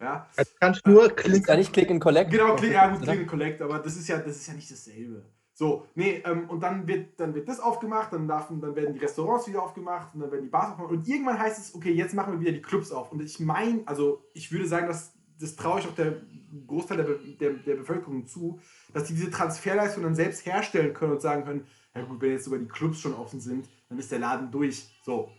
Ja, 0.00 0.26
Jetzt 0.36 0.58
kannst 0.58 0.86
du 0.86 0.90
nur 0.90 1.10
klicken. 1.10 1.44
da 1.46 1.56
nicht 1.56 1.72
Click 1.72 1.90
and 1.90 2.00
Collect? 2.00 2.30
Genau, 2.30 2.56
Click, 2.56 2.72
ja, 2.72 2.88
gut? 2.88 3.02
Click 3.02 3.20
and 3.20 3.28
Collect, 3.28 3.60
aber 3.60 3.78
das 3.80 3.96
ist 3.96 4.08
ja, 4.08 4.18
das 4.18 4.36
ist 4.36 4.46
ja 4.46 4.54
nicht 4.54 4.70
dasselbe. 4.70 5.24
So, 5.52 5.86
nee, 5.94 6.22
ähm, 6.24 6.48
und 6.48 6.60
dann 6.62 6.86
wird, 6.86 7.20
dann 7.20 7.34
wird 7.34 7.46
das 7.46 7.60
aufgemacht, 7.60 8.14
dann, 8.14 8.26
darf, 8.26 8.48
dann 8.48 8.74
werden 8.74 8.94
die 8.94 9.00
Restaurants 9.00 9.46
wieder 9.46 9.62
aufgemacht 9.62 10.14
und 10.14 10.20
dann 10.20 10.30
werden 10.32 10.44
die 10.44 10.48
Bars 10.48 10.70
aufgemacht 10.70 10.92
und 10.92 11.06
irgendwann 11.06 11.38
heißt 11.38 11.58
es, 11.58 11.74
okay, 11.74 11.92
jetzt 11.92 12.14
machen 12.14 12.32
wir 12.32 12.40
wieder 12.40 12.52
die 12.52 12.62
Clubs 12.62 12.90
auf. 12.90 13.12
Und 13.12 13.20
ich 13.20 13.40
meine, 13.40 13.82
also 13.84 14.24
ich 14.32 14.50
würde 14.50 14.66
sagen, 14.66 14.86
dass, 14.86 15.12
das 15.38 15.56
traue 15.56 15.80
ich 15.80 15.86
auch 15.86 15.94
der 15.94 16.22
Großteil 16.66 16.96
der, 16.96 17.06
der, 17.38 17.50
der 17.58 17.74
Bevölkerung 17.74 18.26
zu, 18.26 18.58
dass 18.94 19.04
die 19.04 19.14
diese 19.14 19.30
Transferleistung 19.30 20.02
dann 20.02 20.14
selbst 20.14 20.46
herstellen 20.46 20.94
können 20.94 21.12
und 21.12 21.20
sagen 21.20 21.44
können, 21.44 21.66
ja 21.94 22.02
gut, 22.02 22.22
wenn 22.22 22.30
jetzt 22.30 22.44
sogar 22.44 22.58
die 22.58 22.68
Clubs 22.68 22.98
schon 23.00 23.12
offen 23.12 23.40
sind, 23.40 23.68
dann 23.90 23.98
ist 23.98 24.10
der 24.10 24.20
Laden 24.20 24.50
durch. 24.50 24.98
So. 25.04 25.30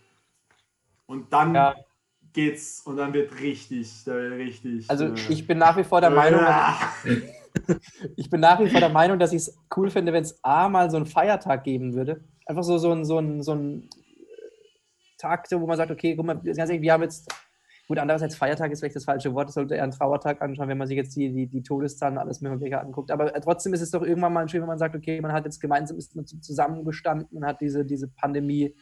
Und 1.06 1.32
dann 1.32 1.52
Ja. 1.52 1.74
Geht's 2.32 2.82
und 2.84 2.96
dann 2.96 3.12
wird 3.12 3.40
richtig, 3.40 4.04
da 4.04 4.14
wird 4.14 4.32
richtig. 4.34 4.88
Also 4.90 5.06
äh, 5.06 5.14
ich 5.28 5.46
bin 5.46 5.58
nach 5.58 5.76
wie 5.76 5.84
vor 5.84 6.00
der 6.00 6.10
Meinung, 6.10 6.40
Ja. 6.40 6.78
ich 8.16 8.30
bin 8.30 8.40
nach 8.40 8.60
wie 8.60 8.68
vor 8.68 8.80
der 8.80 8.88
Meinung, 8.88 9.18
dass 9.18 9.32
ich 9.32 9.42
es 9.42 9.58
cool 9.76 9.90
finde, 9.90 10.12
wenn 10.12 10.22
es 10.22 10.42
A 10.42 10.68
mal 10.68 10.90
so 10.90 10.96
einen 10.96 11.06
Feiertag 11.06 11.64
geben 11.64 11.94
würde. 11.94 12.24
Einfach 12.46 12.62
so, 12.62 12.78
so 12.78 12.92
ein, 12.92 13.04
so 13.04 13.18
ein, 13.18 13.42
so 13.42 13.54
ein 13.54 13.88
Tag, 15.18 15.46
wo 15.52 15.66
man 15.66 15.76
sagt, 15.76 15.90
okay, 15.90 16.16
guck 16.16 16.26
mal, 16.26 16.40
ganz 16.40 16.58
ehrlich, 16.58 16.82
wir 16.82 16.92
haben 16.92 17.02
jetzt, 17.02 17.32
gut, 17.86 17.98
andererseits 17.98 18.34
Feiertag 18.34 18.72
ist 18.72 18.80
vielleicht 18.80 18.96
das 18.96 19.04
falsche 19.04 19.32
Wort, 19.34 19.48
das 19.48 19.54
sollte 19.54 19.76
eher 19.76 19.84
ein 19.84 19.92
Trauertag 19.92 20.42
anschauen, 20.42 20.68
wenn 20.68 20.78
man 20.78 20.88
sich 20.88 20.96
jetzt 20.96 21.14
die, 21.14 21.32
die, 21.32 21.46
die 21.46 21.62
Todeszahlen 21.62 22.18
alles 22.18 22.40
Mögliche 22.40 22.80
anguckt. 22.80 23.10
Aber 23.10 23.34
äh, 23.34 23.40
trotzdem 23.40 23.74
ist 23.74 23.82
es 23.82 23.90
doch 23.90 24.02
irgendwann 24.02 24.32
mal 24.32 24.48
schön, 24.48 24.62
wenn 24.62 24.68
man 24.68 24.78
sagt, 24.78 24.96
okay, 24.96 25.20
man 25.20 25.32
hat 25.32 25.44
jetzt 25.44 25.60
gemeinsam 25.60 25.98
ist 25.98 26.16
man 26.16 26.26
zusammengestanden, 26.26 27.28
man 27.38 27.48
hat 27.48 27.60
diese, 27.60 27.84
diese 27.84 28.08
Pandemie 28.08 28.74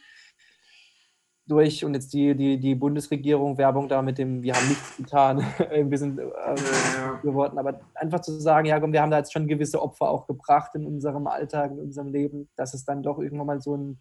durch 1.47 1.83
und 1.83 1.93
jetzt 1.93 2.13
die, 2.13 2.35
die, 2.35 2.59
die 2.59 2.75
Bundesregierung 2.75 3.57
Werbung 3.57 3.89
da 3.89 4.01
mit 4.01 4.17
dem, 4.17 4.41
wir 4.43 4.53
haben 4.53 4.67
nichts 4.67 4.97
getan, 4.97 5.39
ein 5.71 5.89
bisschen 5.89 6.17
äh, 6.19 6.23
Ja. 6.23 7.19
geworden. 7.23 7.57
Aber 7.57 7.79
einfach 7.95 8.21
zu 8.21 8.39
sagen, 8.39 8.67
ja, 8.67 8.79
komm, 8.79 8.93
wir 8.93 9.01
haben 9.01 9.11
da 9.11 9.17
jetzt 9.17 9.33
schon 9.33 9.47
gewisse 9.47 9.81
Opfer 9.81 10.09
auch 10.09 10.27
gebracht 10.27 10.71
in 10.75 10.85
unserem 10.85 11.27
Alltag, 11.27 11.71
in 11.71 11.79
unserem 11.79 12.07
Leben, 12.09 12.49
dass 12.55 12.73
es 12.73 12.85
dann 12.85 13.03
doch 13.03 13.19
irgendwann 13.19 13.47
mal 13.47 13.61
so 13.61 13.75
ein, 13.75 13.99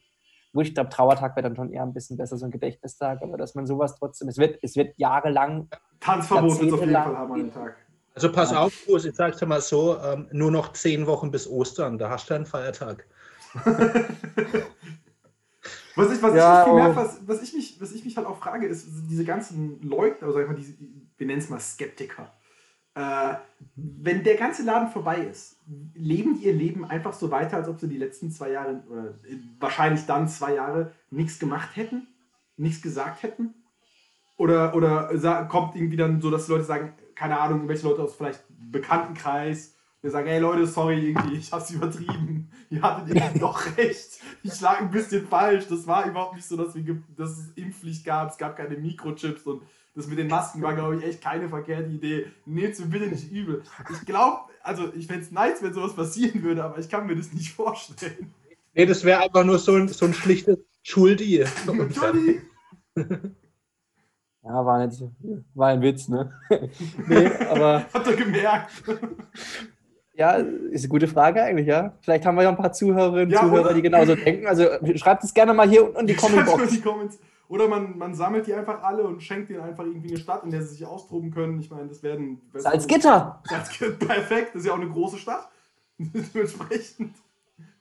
wo 0.53 0.61
ich 0.61 0.75
glaube, 0.75 0.91
Trauertag 0.91 1.37
wäre 1.37 1.45
dann 1.49 1.57
schon 1.57 1.73
eher 1.73 1.83
ein 1.83 1.93
bisschen 1.93 2.17
besser, 2.17 2.37
so 2.37 2.45
ein 2.45 2.51
Gedächtnistag, 2.51 3.23
aber 3.23 3.37
dass 3.37 3.55
man 3.55 3.67
sowas 3.67 3.97
trotzdem, 3.97 4.29
es 4.29 4.39
wird, 4.39 4.59
es 4.63 4.77
wird 4.77 4.95
jahrelang, 4.97 5.69
Tanzverbot 6.01 6.61
wird 6.61 6.73
auf 6.73 6.81
jeden 6.81 6.93
Fall 6.93 7.17
haben 7.17 7.33
an 7.33 7.39
dem 7.39 7.53
Tag. 7.53 7.77
Also 8.15 8.33
pass 8.33 8.53
auf, 8.53 8.75
Bruce, 8.87 9.05
ich 9.05 9.15
sag's 9.15 9.39
dir 9.39 9.47
mal 9.47 9.61
so, 9.61 9.97
ähm, 10.01 10.29
nur 10.33 10.51
noch 10.51 10.73
zehn 10.73 11.07
Wochen 11.07 11.31
bis 11.31 11.49
Ostern, 11.49 11.99
da 11.99 12.11
hast 12.11 12.29
du 12.29 12.35
einen 12.35 12.47
Feiertag. 12.47 13.07
Was 16.01 16.13
ich, 16.13 16.23
was, 16.23 16.35
Ja, 16.35 16.61
ich 16.61 16.65
viel 16.69 16.75
mehr, 16.75 16.91
oh. 16.91 16.97
was, 16.97 17.21
was, 17.27 17.43
ich 17.43 17.55
mich, 17.55 17.81
was 17.81 17.93
ich 17.93 18.05
mich 18.05 18.17
halt 18.17 18.27
auch 18.27 18.39
frage, 18.39 18.67
ist 18.67 18.89
diese 19.09 19.25
ganzen 19.25 19.81
Leugner, 19.83 20.27
also 20.27 20.35
sag 20.39 20.43
ich 20.43 20.49
mal, 20.49 20.57
diese, 20.57 20.75
wir 21.19 21.27
nennen 21.27 21.41
es 21.41 21.49
mal 21.49 21.61
Skeptiker. 21.61 22.33
Äh, 22.95 23.35
wenn 23.77 24.25
der 24.25 24.37
ganze 24.37 24.65
Laden 24.65 24.89
vorbei 24.89 25.19
ist, 25.19 25.57
leben 25.95 26.35
die 26.39 26.47
ihr 26.47 26.53
Leben 26.55 26.85
einfach 26.85 27.13
so 27.13 27.31
weiter, 27.31 27.57
als 27.57 27.69
ob 27.69 27.79
sie 27.79 27.89
die 27.89 27.99
letzten 27.99 28.31
zwei 28.31 28.51
Jahre, 28.51 28.83
oder 28.89 29.11
äh, 29.29 29.37
wahrscheinlich 29.61 30.07
dann 30.07 30.29
zwei 30.29 30.55
Jahre, 30.55 30.93
nichts 31.11 31.39
gemacht 31.39 31.77
hätten, 31.77 32.09
nichts 32.57 32.83
gesagt 32.83 33.23
hätten? 33.23 33.55
Oder, 34.37 34.75
oder 34.75 35.17
sa- 35.19 35.45
kommt 35.45 35.77
irgendwie 35.77 35.97
dann 35.97 36.21
so, 36.21 36.31
dass 36.31 36.47
die 36.47 36.53
Leute 36.53 36.65
sagen, 36.65 36.95
keine 37.15 37.39
Ahnung, 37.39 37.59
irgendwelche 37.59 37.87
Leute 37.87 38.03
aus 38.03 38.17
vielleicht 38.17 38.43
Bekanntenkreis, 38.49 39.75
die 40.03 40.09
sagen, 40.09 40.29
hey 40.29 40.41
Leute, 40.41 40.67
sorry, 40.67 41.11
irgendwie, 41.11 41.37
ich 41.37 41.53
hab's 41.53 41.71
übertrieben. 41.71 42.51
Ihr 42.71 42.83
hattet 42.83 43.15
irgendwie 43.15 43.39
doch 43.39 43.77
recht. 43.77 44.21
Ich 44.43 44.61
lag 44.61 44.81
ein 44.81 44.91
bisschen 44.91 45.27
falsch. 45.27 45.67
Das 45.69 45.87
war 45.87 46.07
überhaupt 46.07 46.37
nicht 46.37 46.47
so, 46.47 46.57
dass, 46.57 46.75
wir 46.75 47.03
dass 47.17 47.39
es 47.39 47.51
Impfpflicht 47.55 48.05
gab. 48.05 48.31
Es 48.31 48.39
gab 48.39 48.57
keine 48.57 48.77
Mikrochips 48.77 49.43
und 49.43 49.63
das 49.95 50.07
mit 50.07 50.19
den 50.19 50.29
Masken 50.29 50.63
war, 50.63 50.75
glaube 50.75 50.97
ich, 50.97 51.05
echt 51.05 51.21
keine 51.21 51.49
verkehrte 51.49 51.91
Idee. 51.91 52.27
Nehmt 52.47 52.79
mir 52.79 52.87
bitte 52.87 53.09
nicht 53.09 53.31
übel. 53.31 53.63
Ich 53.93 54.07
glaube, 54.07 54.51
also 54.63 54.93
ich 54.95 55.07
fände 55.07 55.23
es 55.23 55.33
nice, 55.33 55.63
wenn 55.63 55.75
sowas 55.75 55.95
passieren 55.95 56.43
würde, 56.43 56.65
aber 56.65 56.79
ich 56.79 56.89
kann 56.89 57.07
mir 57.07 57.17
das 57.17 57.33
nicht 57.33 57.53
vorstellen. 57.53 58.33
Nee, 58.73 58.87
das 58.87 59.05
wäre 59.05 59.21
einfach 59.21 59.45
nur 59.45 59.59
so 59.59 59.75
ein, 59.75 59.89
so 59.89 60.07
ein 60.07 60.15
schlichtes 60.15 60.59
Schuldi. 60.83 61.45
Johnny! 61.67 62.41
ja, 64.43 64.65
war 64.65 64.87
nicht, 64.87 65.03
war 65.55 65.69
ein 65.69 65.83
Witz, 65.83 66.09
ne? 66.09 66.33
nee, 67.09 67.27
aber 67.27 67.85
Hat 67.93 68.07
er 68.07 68.17
gemerkt. 68.17 68.71
Ja, 70.21 70.33
ist 70.33 70.83
eine 70.85 70.89
gute 70.91 71.09
Frage 71.09 71.43
eigentlich, 71.43 71.67
ja. 71.67 71.95
Vielleicht 72.03 72.27
haben 72.27 72.35
wir 72.37 72.43
ja 72.43 72.51
ein 72.51 72.57
paar 72.57 72.73
Zuhörerinnen 72.75 73.25
und 73.29 73.31
Ja, 73.31 73.41
Zuhörer, 73.41 73.65
oder? 73.67 73.75
die 73.75 73.81
genauso 73.81 74.15
denken. 74.15 74.47
Also 74.47 74.67
schreibt 74.97 75.25
es 75.25 75.33
gerne 75.33 75.55
mal 75.55 75.67
hier 75.67 75.87
unten 75.87 76.01
in 76.01 76.07
die 76.09 76.15
Schreibt 76.19 76.35
mal 76.35 76.41
in 76.41 76.47
Comment-Box. 76.47 76.73
die 76.75 76.81
Comments. 76.83 77.19
Oder 77.49 77.67
man, 77.69 77.97
man 77.97 78.15
sammelt 78.15 78.47
die 78.47 78.53
einfach 78.53 78.83
alle 78.83 79.03
und 79.03 79.23
schenkt 79.23 79.49
denen 79.49 79.63
einfach 79.63 79.85
irgendwie 79.85 80.09
eine 80.11 80.19
Stadt, 80.19 80.45
in 80.45 80.51
der 80.51 80.61
sie 80.63 80.75
sich 80.75 80.87
austoben 80.87 81.31
können. 81.33 81.59
Ich 81.59 81.71
meine, 81.71 81.89
das 81.89 82.03
werden. 82.03 82.39
Salzgitter! 82.53 83.43
Salzgitter, 83.49 83.93
perfekt. 84.07 84.51
Das 84.53 84.61
ist 84.61 84.67
ja 84.69 84.75
auch 84.75 84.79
eine 84.79 84.91
große 84.91 85.17
Stadt. 85.17 85.49
Dementsprechend. 85.99 87.15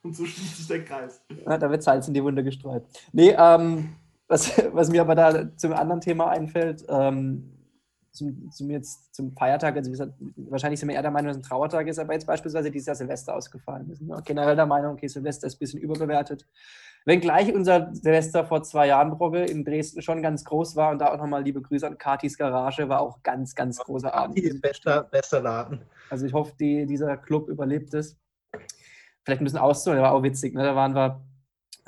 Und 0.01 0.15
so 0.15 0.23
schließt 0.25 0.57
sich 0.57 0.67
der 0.67 0.85
Kreis. 0.85 1.21
Ja, 1.45 1.57
da 1.57 1.69
wird 1.69 1.83
Salz 1.83 2.07
in 2.07 2.13
die 2.13 2.23
Wunde 2.23 2.41
gestreut. 2.43 2.83
Nee, 3.11 3.35
ähm, 3.37 3.89
was, 4.29 4.53
was 4.71 4.89
mir 4.89 5.01
aber 5.01 5.13
da 5.15 5.55
zum 5.57 5.73
anderen 5.73 5.99
Thema 5.99 6.29
einfällt, 6.29 6.85
ähm, 6.87 7.51
zum, 8.19 8.51
zum, 8.51 8.69
jetzt, 8.69 9.15
zum 9.15 9.31
Feiertag, 9.31 9.75
also 9.75 9.89
gesagt, 9.89 10.13
wahrscheinlich 10.35 10.79
sind 10.79 10.89
wir 10.89 10.95
eher 10.95 11.01
der 11.01 11.11
Meinung, 11.11 11.29
dass 11.29 11.37
es 11.37 11.43
ein 11.43 11.49
Trauertag 11.49 11.87
ist, 11.87 11.99
aber 11.99 12.13
jetzt 12.13 12.27
beispielsweise 12.27 12.69
dieses 12.69 12.87
Jahr 12.87 12.95
Silvester 12.95 13.35
ausgefallen 13.35 13.89
ist. 13.89 14.01
Ne? 14.01 14.21
Generell 14.25 14.55
der 14.55 14.65
Meinung, 14.65 14.93
okay, 14.93 15.07
Silvester 15.07 15.47
ist 15.47 15.55
ein 15.55 15.59
bisschen 15.59 15.79
überbewertet. 15.79 16.45
Wenngleich 17.05 17.53
unser 17.53 17.93
Silvester 17.93 18.45
vor 18.45 18.61
zwei 18.63 18.87
Jahren, 18.87 19.11
Brogge, 19.11 19.45
in 19.45 19.63
Dresden 19.63 20.01
schon 20.01 20.21
ganz 20.21 20.43
groß 20.43 20.75
war 20.75 20.91
und 20.91 20.99
da 20.99 21.13
auch 21.13 21.17
nochmal 21.17 21.43
liebe 21.43 21.61
Grüße 21.61 21.87
an 21.87 21.97
Katis 21.97 22.37
Garage, 22.37 22.89
war 22.89 22.99
auch 22.99 23.23
ganz, 23.23 23.55
ganz 23.55 23.77
großer 23.77 24.13
Abend. 24.13 24.61
Bester, 24.61 25.03
bester 25.03 25.41
Laden. 25.41 25.81
Also 26.09 26.25
ich 26.25 26.33
hoffe, 26.33 26.53
die, 26.59 26.85
dieser 26.85 27.15
Club 27.17 27.47
überlebt 27.47 27.93
es. 27.93 28.17
Vielleicht 29.23 29.41
ein 29.41 29.45
bisschen 29.45 29.59
auszuholen, 29.59 30.01
der 30.01 30.09
war 30.09 30.13
auch 30.13 30.23
witzig. 30.23 30.53
Ne? 30.53 30.63
Da 30.63 30.75
waren 30.75 30.93
wir 30.93 31.21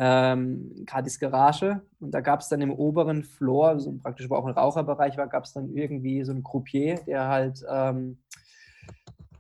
ähm, 0.04 0.84
Katis 0.88 1.20
Garage 1.20 1.80
und 2.00 2.12
da 2.12 2.22
gab 2.22 2.40
es 2.40 2.50
dann 2.50 2.60
im 2.62 2.74
oberen 2.74 3.24
Floor, 3.24 3.80
so 3.80 3.94
praktisch 4.02 4.28
wo 4.32 4.36
auch 4.36 4.48
ein 4.48 4.54
Raucherbereich 4.54 5.16
war, 5.16 5.28
gab 5.28 5.44
es 5.44 5.54
dann 5.54 5.70
irgendwie 5.70 6.24
so 6.24 6.32
einen 6.32 6.44
Croupier, 6.44 6.96
der 7.06 7.28
halt 7.28 7.64
ähm, 7.72 8.18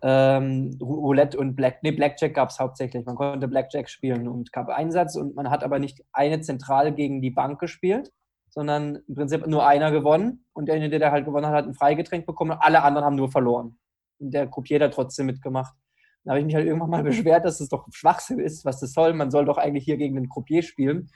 ähm, 0.04 0.78
Roulette 0.80 1.39
und 1.39 1.56
Black, 1.56 1.80
nee, 1.82 1.89
Blackjack 1.89 2.36
gab 2.36 2.50
es 2.50 2.60
hauptsächlich. 2.60 3.04
Man 3.08 3.15
konnte 3.15 3.47
Blackjack 3.47 3.89
spielen 3.89 4.28
und 4.28 4.54
gab 4.54 4.69
Einsatz 4.69 5.15
und 5.15 5.36
man 5.36 5.50
hat 5.50 5.63
aber 5.63 5.80
nicht 5.80 6.04
eine 6.13 6.41
zentral 6.41 6.93
gegen 6.93 7.24
die 7.24 7.32
Bank 7.32 7.60
gespielt, 7.60 8.12
sondern 8.50 9.00
im 9.08 9.15
Prinzip 9.15 9.47
nur 9.47 9.65
einer 9.65 9.89
gewonnen 9.89 10.45
und 10.54 10.67
derjenige, 10.67 11.00
der 11.00 11.12
halt 11.12 11.26
gewonnen 11.26 11.47
hat, 11.47 11.56
hat 11.56 11.65
ein 11.65 11.74
Freigetränk 11.74 12.28
bekommen 12.28 12.52
und 12.52 12.60
alle 12.60 12.84
anderen 12.84 13.06
haben 13.06 13.15
nur 13.15 13.32
verloren. 13.32 13.80
Und 14.19 14.32
der 14.32 14.45
Croupier 14.45 14.80
hat 14.80 14.93
trotzdem 14.93 15.26
mitgemacht. 15.26 15.74
Da 16.23 16.31
habe 16.31 16.39
ich 16.39 16.45
mich 16.45 16.55
halt 16.55 16.67
irgendwann 16.67 16.89
mal 16.89 17.03
beschwert, 17.12 17.45
dass 17.45 17.60
es 17.60 17.69
doch 17.69 17.88
Schwachsinn 17.91 18.39
ist, 18.39 18.65
was 18.65 18.79
das 18.79 18.93
soll. 18.93 19.13
Man 19.13 19.31
soll 19.31 19.45
doch 19.45 19.57
eigentlich 19.57 19.86
hier 19.86 19.97
gegen 19.97 20.15
den 20.15 20.29
Croupier 20.29 20.62
spielen. 20.62 21.10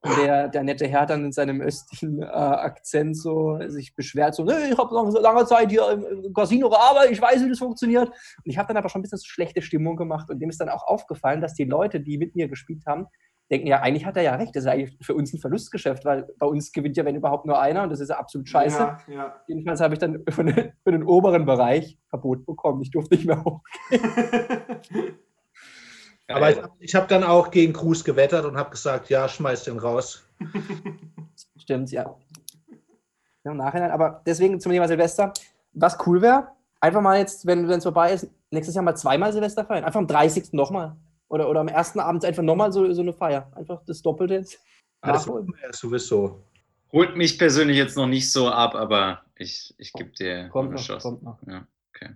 Und 0.00 0.16
der, 0.16 0.48
der 0.48 0.62
nette 0.62 0.86
Herr 0.86 1.06
dann 1.06 1.24
in 1.24 1.32
seinem 1.32 1.60
östlichen 1.60 2.22
äh, 2.22 2.26
Akzent 2.26 3.16
so 3.16 3.58
sich 3.66 3.96
beschwert, 3.96 4.32
so, 4.32 4.46
ich 4.46 4.78
habe 4.78 5.10
so 5.10 5.20
lange 5.20 5.44
Zeit 5.44 5.70
hier 5.70 5.90
im, 5.90 6.24
im 6.24 6.32
Casino 6.32 6.70
gearbeitet, 6.70 7.10
ich 7.10 7.20
weiß, 7.20 7.44
wie 7.44 7.48
das 7.48 7.58
funktioniert. 7.58 8.08
Und 8.08 8.44
ich 8.44 8.58
habe 8.58 8.68
dann 8.68 8.76
aber 8.76 8.88
schon 8.88 9.00
ein 9.00 9.02
bisschen 9.02 9.18
so 9.18 9.26
schlechte 9.26 9.60
Stimmung 9.60 9.96
gemacht 9.96 10.30
und 10.30 10.38
dem 10.38 10.50
ist 10.50 10.60
dann 10.60 10.68
auch 10.68 10.86
aufgefallen, 10.86 11.40
dass 11.40 11.54
die 11.54 11.64
Leute, 11.64 12.00
die 12.00 12.16
mit 12.16 12.36
mir 12.36 12.46
gespielt 12.46 12.84
haben, 12.86 13.08
denken, 13.50 13.66
ja, 13.66 13.80
eigentlich 13.80 14.04
hat 14.04 14.16
er 14.16 14.22
ja 14.22 14.34
recht, 14.34 14.54
das 14.54 14.64
ist 14.64 14.70
eigentlich 14.70 14.96
für 15.00 15.14
uns 15.14 15.32
ein 15.32 15.38
Verlustgeschäft, 15.38 16.04
weil 16.04 16.28
bei 16.38 16.46
uns 16.46 16.72
gewinnt 16.72 16.96
ja, 16.96 17.04
wenn 17.04 17.16
überhaupt 17.16 17.46
nur 17.46 17.60
einer 17.60 17.82
und 17.82 17.90
das 17.90 18.00
ist 18.00 18.10
ja 18.10 18.18
absolut 18.18 18.48
scheiße. 18.48 18.78
Ja, 18.78 18.98
ja. 19.08 19.36
Jedenfalls 19.46 19.80
habe 19.80 19.94
ich 19.94 20.00
dann 20.00 20.22
für 20.28 20.44
den, 20.44 20.72
für 20.84 20.92
den 20.92 21.02
oberen 21.04 21.46
Bereich 21.46 21.98
Verbot 22.08 22.44
bekommen. 22.44 22.82
Ich 22.82 22.90
durfte 22.90 23.14
nicht 23.14 23.26
mehr 23.26 23.42
hoch. 23.44 23.60
Aber 26.28 26.50
ich, 26.50 26.58
ich 26.80 26.94
habe 26.94 27.06
dann 27.06 27.24
auch 27.24 27.50
gegen 27.50 27.72
Cruz 27.72 28.04
gewettert 28.04 28.44
und 28.44 28.58
habe 28.58 28.68
gesagt, 28.70 29.08
ja, 29.08 29.26
schmeiß 29.28 29.64
den 29.64 29.78
raus. 29.78 30.28
Stimmt, 31.56 31.90
ja. 31.90 32.14
ja. 33.44 33.50
Im 33.50 33.56
Nachhinein, 33.56 33.90
aber 33.90 34.22
deswegen 34.26 34.60
zum 34.60 34.72
Thema 34.72 34.86
Silvester, 34.88 35.32
was 35.72 35.96
cool 36.06 36.20
wäre, 36.20 36.48
einfach 36.80 37.00
mal 37.00 37.18
jetzt, 37.18 37.46
wenn 37.46 37.64
es 37.70 37.82
vorbei 37.82 38.12
ist, 38.12 38.30
nächstes 38.50 38.74
Jahr 38.74 38.84
mal 38.84 38.94
zweimal 38.94 39.32
Silvester 39.32 39.64
feiern. 39.64 39.84
Einfach 39.84 40.00
am 40.00 40.06
30. 40.06 40.52
nochmal. 40.52 40.96
Oder, 41.28 41.48
oder 41.48 41.60
am 41.60 41.68
ersten 41.68 42.00
Abend 42.00 42.24
einfach 42.24 42.42
nochmal 42.42 42.72
so, 42.72 42.90
so 42.92 43.02
eine 43.02 43.12
Feier. 43.12 43.50
Einfach 43.54 43.82
das 43.86 44.02
Doppelte 44.02 44.34
jetzt. 44.34 44.58
Ah, 45.00 45.12
das 45.12 45.26
machen 45.26 45.54
wir 45.54 45.68
ja 45.68 45.72
sowieso. 45.72 46.42
Holt 46.92 47.16
mich 47.16 47.38
persönlich 47.38 47.76
jetzt 47.76 47.96
noch 47.96 48.06
nicht 48.06 48.32
so 48.32 48.48
ab, 48.48 48.74
aber 48.74 49.22
ich, 49.36 49.74
ich 49.78 49.92
gebe 49.92 50.10
dir 50.10 50.48
Kommt 50.48 50.70
eine 50.70 50.76
noch, 50.76 50.86
Chance. 50.86 51.08
kommt 51.08 51.22
noch. 51.22 51.38
Ja, 51.46 51.66
okay. 51.94 52.14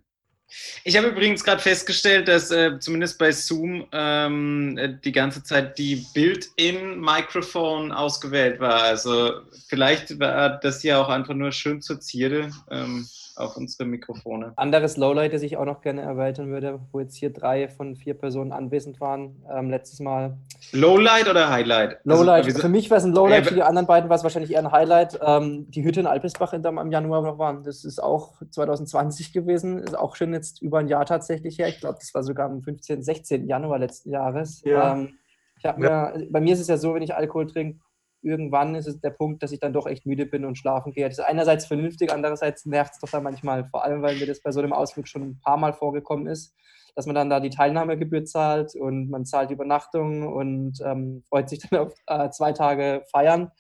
Ich 0.85 0.97
habe 0.97 1.09
übrigens 1.09 1.45
gerade 1.45 1.61
festgestellt, 1.63 2.29
dass 2.29 2.51
äh, 2.51 2.79
zumindest 2.79 3.19
bei 3.19 3.33
Zoom 3.33 3.87
ähm, 3.93 4.77
äh, 4.79 4.99
die 5.03 5.13
ganze 5.13 5.43
Zeit 5.43 5.79
die 5.79 6.07
Build-in-Mikrofon 6.15 7.93
ausgewählt 7.93 8.61
war. 8.61 8.83
Also 8.83 9.43
vielleicht 9.69 10.19
war 10.19 10.59
das 10.59 10.83
ja 10.83 11.01
auch 11.03 11.09
einfach 11.09 11.35
nur 11.35 11.53
schön 11.53 11.81
zur 11.81 12.01
Zierde 12.01 12.51
ähm, 12.71 13.07
auf 13.37 13.57
unsere 13.57 13.85
Mikrofone. 13.89 14.53
Anderes 14.57 14.97
Lowlight, 14.97 15.33
das 15.33 15.43
ich 15.43 15.57
auch 15.57 15.65
noch 15.65 15.81
gerne 15.81 16.03
erweitern 16.03 16.49
würde, 16.51 16.81
wo 16.93 17.01
jetzt 17.01 17.17
hier 17.17 17.33
drei 17.33 17.69
von 17.69 17.97
vier 17.97 18.15
Personen 18.15 18.53
anwesend 18.53 19.01
waren, 19.01 19.43
ähm, 19.51 19.71
letztes 19.71 20.01
Mal. 20.01 20.37
Lowlight 20.73 21.29
oder 21.29 21.51
Highlight? 21.51 21.99
Lowlight, 22.05 22.47
Also, 22.47 22.61
für 22.61 22.69
mich 22.69 22.91
war 22.91 22.99
es 22.99 23.05
ein 23.05 23.13
Lowlight, 23.13 23.45
Ja, 23.45 23.49
für 23.49 23.55
die 23.55 23.63
anderen 23.63 23.87
beiden 23.87 24.09
war 24.09 24.17
es 24.17 24.23
wahrscheinlich 24.23 24.53
eher 24.53 24.61
ein 24.61 24.73
Highlight. 24.73 25.19
Ähm, 25.23 25.71
die 25.71 25.85
Hütte 25.85 26.01
in 26.01 26.07
Alpesbach 26.07 26.53
in, 26.53 26.65
im 26.65 26.93
Januar 26.93 27.23
noch 27.23 27.39
waren. 27.39 27.63
Das 27.63 27.85
ist 27.85 28.03
auch 28.03 28.41
2020 28.51 29.33
gewesen, 29.33 29.79
ist 29.79 29.97
auch 29.97 30.17
schon 30.17 30.33
jetzt 30.33 30.63
über 30.63 30.79
ein 30.79 30.89
Jahr 30.89 31.07
tatsächlich 31.07 31.59
her. 31.59 31.69
Ich 31.69 31.81
glaube, 31.81 31.99
das 32.01 32.15
war 32.15 32.23
sogar 32.23 32.51
am 32.51 32.63
15., 32.63 33.03
16. 33.03 33.47
Januar 33.47 33.79
letzten 33.79 34.11
Jahres. 34.11 34.63
Ja. 34.65 34.95
Ähm, 34.95 35.15
ich 35.59 35.65
hab 35.65 35.79
mir, 35.79 36.27
bei 36.31 36.41
mir 36.41 36.55
ist 36.55 36.61
es 36.61 36.67
ja 36.67 36.77
so, 36.77 36.95
wenn 36.95 37.03
ich 37.03 37.15
Alkohol 37.15 37.47
trinke, 37.47 37.79
irgendwann 38.23 38.75
ist 38.75 38.87
es 38.87 39.01
der 39.01 39.11
Punkt, 39.11 39.43
dass 39.43 39.53
ich 39.53 39.61
dann 39.61 39.73
doch 39.73 39.87
echt 39.87 40.07
müde 40.07 40.27
bin 40.27 40.45
und 40.45 40.57
schlafen 40.59 40.93
gehe. 40.93 41.09
Das 41.09 41.19
ist 41.19 41.25
einerseits 41.25 41.67
vernünftig, 41.67 42.13
andererseits 42.13 42.67
nervt 42.67 42.95
es 42.95 43.01
doch 43.01 43.09
dann 43.11 43.23
manchmal, 43.23 43.65
vor 43.71 43.85
allem, 43.85 44.03
weil 44.03 44.17
mir 44.17 44.27
das 44.27 44.41
bei 44.41 44.53
so 44.53 44.61
einem 44.61 44.73
Ausflug 44.73 45.09
schon 45.09 45.23
ein 45.23 45.41
paar 45.41 45.57
Mal 45.57 45.73
vorgekommen 45.73 46.27
ist, 46.27 46.55
dass 46.95 47.07
man 47.07 47.15
dann 47.15 47.31
da 47.31 47.41
die 47.41 47.51
Teilnahmegebühr 47.51 48.25
zahlt 48.25 48.75
und 48.75 49.09
man 49.11 49.25
zahlt 49.25 49.51
die 49.51 49.55
Übernachtung 49.55 50.27
und 50.33 50.75
ähm, 50.85 51.23
freut 51.29 51.49
sich 51.49 51.59
dann 51.71 51.81
auf 51.81 51.95
äh, 52.07 52.31
zwei 52.31 52.53
Tage 52.53 53.03
feiern. 53.11 53.51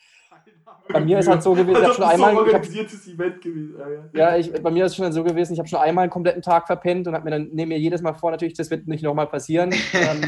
Bei 0.93 1.01
mir 1.01 1.19
ist 1.21 1.29
halt 1.29 1.43
so 1.43 1.53
gewesen, 1.53 1.81
ich 1.83 1.87
hab 1.89 1.95
schon 1.95 2.05
so 2.05 2.11
einmal- 2.11 2.31
ein 2.31 2.35
ich 2.35 2.41
hab- 2.41 2.47
organisiertes 2.55 3.07
Event 3.07 3.41
gewesen. 3.41 3.77
Ja, 4.15 4.37
ich, 4.37 4.53
bei 4.53 4.71
mir 4.71 4.85
ist 4.87 4.93
es 4.93 4.97
schon 4.97 5.13
so 5.13 5.23
gewesen, 5.23 5.53
ich 5.53 5.59
habe 5.59 5.69
schon 5.69 5.79
einmal 5.79 6.03
einen 6.03 6.11
kompletten 6.11 6.43
Tag 6.43 6.67
verpennt 6.67 7.07
und 7.07 7.15
habe 7.15 7.25
mir 7.25 7.31
dann 7.31 7.49
nehme 7.53 7.75
mir 7.75 7.79
jedes 7.79 8.03
Mal 8.03 8.15
vor, 8.15 8.31
natürlich, 8.33 8.55
das 8.55 8.71
wird 8.71 8.89
nicht 8.89 9.05
nochmal 9.05 9.29
passieren. 9.29 9.71
ähm, 9.93 10.23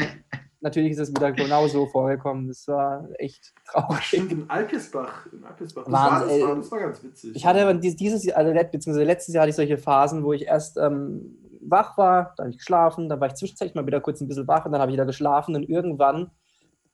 natürlich 0.65 0.91
ist 0.91 0.99
es 0.99 1.09
wieder 1.11 1.31
genau 1.31 1.67
so 1.67 1.85
vorgekommen. 1.85 2.47
Das 2.47 2.67
war 2.67 3.07
echt 3.19 3.53
traurig. 3.69 4.01
Stimmt, 4.03 4.31
in 4.31 4.49
Alpesbach. 4.49 5.27
In 5.31 5.43
Alpesbach. 5.45 5.83
Das, 5.85 5.93
Wahnsinn, 5.93 6.27
war, 6.27 6.27
das, 6.27 6.41
war, 6.41 6.49
ey. 6.49 6.55
das 6.57 6.71
war 6.71 6.79
ganz 6.79 7.03
witzig. 7.03 7.35
Ich 7.35 7.45
hatte 7.45 7.61
aber 7.61 7.73
dies- 7.75 7.95
dieses 7.95 8.25
Jahr, 8.25 8.37
also 8.37 8.51
beziehungsweise 8.51 9.03
letztes 9.03 9.33
Jahr 9.33 9.43
hatte 9.43 9.51
ich 9.51 9.55
solche 9.55 9.77
Phasen, 9.77 10.23
wo 10.23 10.33
ich 10.33 10.45
erst 10.47 10.77
ähm, 10.77 11.37
wach 11.61 11.97
war, 11.97 12.33
dann 12.37 12.45
habe 12.45 12.49
ich 12.51 12.57
geschlafen, 12.57 13.09
dann 13.09 13.19
war 13.19 13.27
ich 13.27 13.35
zwischenzeitlich 13.35 13.75
mal 13.75 13.85
wieder 13.87 14.01
kurz 14.01 14.19
ein 14.21 14.27
bisschen 14.27 14.47
wach 14.47 14.65
und 14.65 14.71
dann 14.71 14.81
habe 14.81 14.91
ich 14.91 14.95
wieder 14.95 15.05
geschlafen 15.05 15.55
und 15.55 15.63
irgendwann 15.63 16.31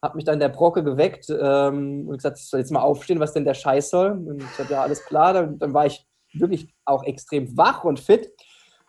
hat 0.02 0.16
mich 0.16 0.24
dann 0.26 0.40
der 0.40 0.50
Brocke 0.50 0.84
geweckt 0.84 1.28
ähm, 1.30 2.08
und 2.08 2.18
gesagt, 2.18 2.40
ich 2.40 2.50
soll 2.50 2.60
jetzt 2.60 2.72
mal 2.72 2.82
aufstehen, 2.82 3.20
was 3.20 3.34
denn 3.34 3.46
der 3.46 3.54
Scheiß 3.54 3.90
soll. 3.90 4.12
Und 4.12 4.42
ich 4.42 4.50
sagte, 4.50 4.74
ja, 4.74 4.82
alles 4.82 5.06
klar. 5.06 5.34
Dann, 5.34 5.60
dann 5.60 5.74
war 5.74 5.86
ich 5.86 6.06
wirklich 6.34 6.74
auch 6.86 7.04
extrem 7.04 7.56
wach 7.56 7.84
und 7.84 8.00
fit, 8.00 8.32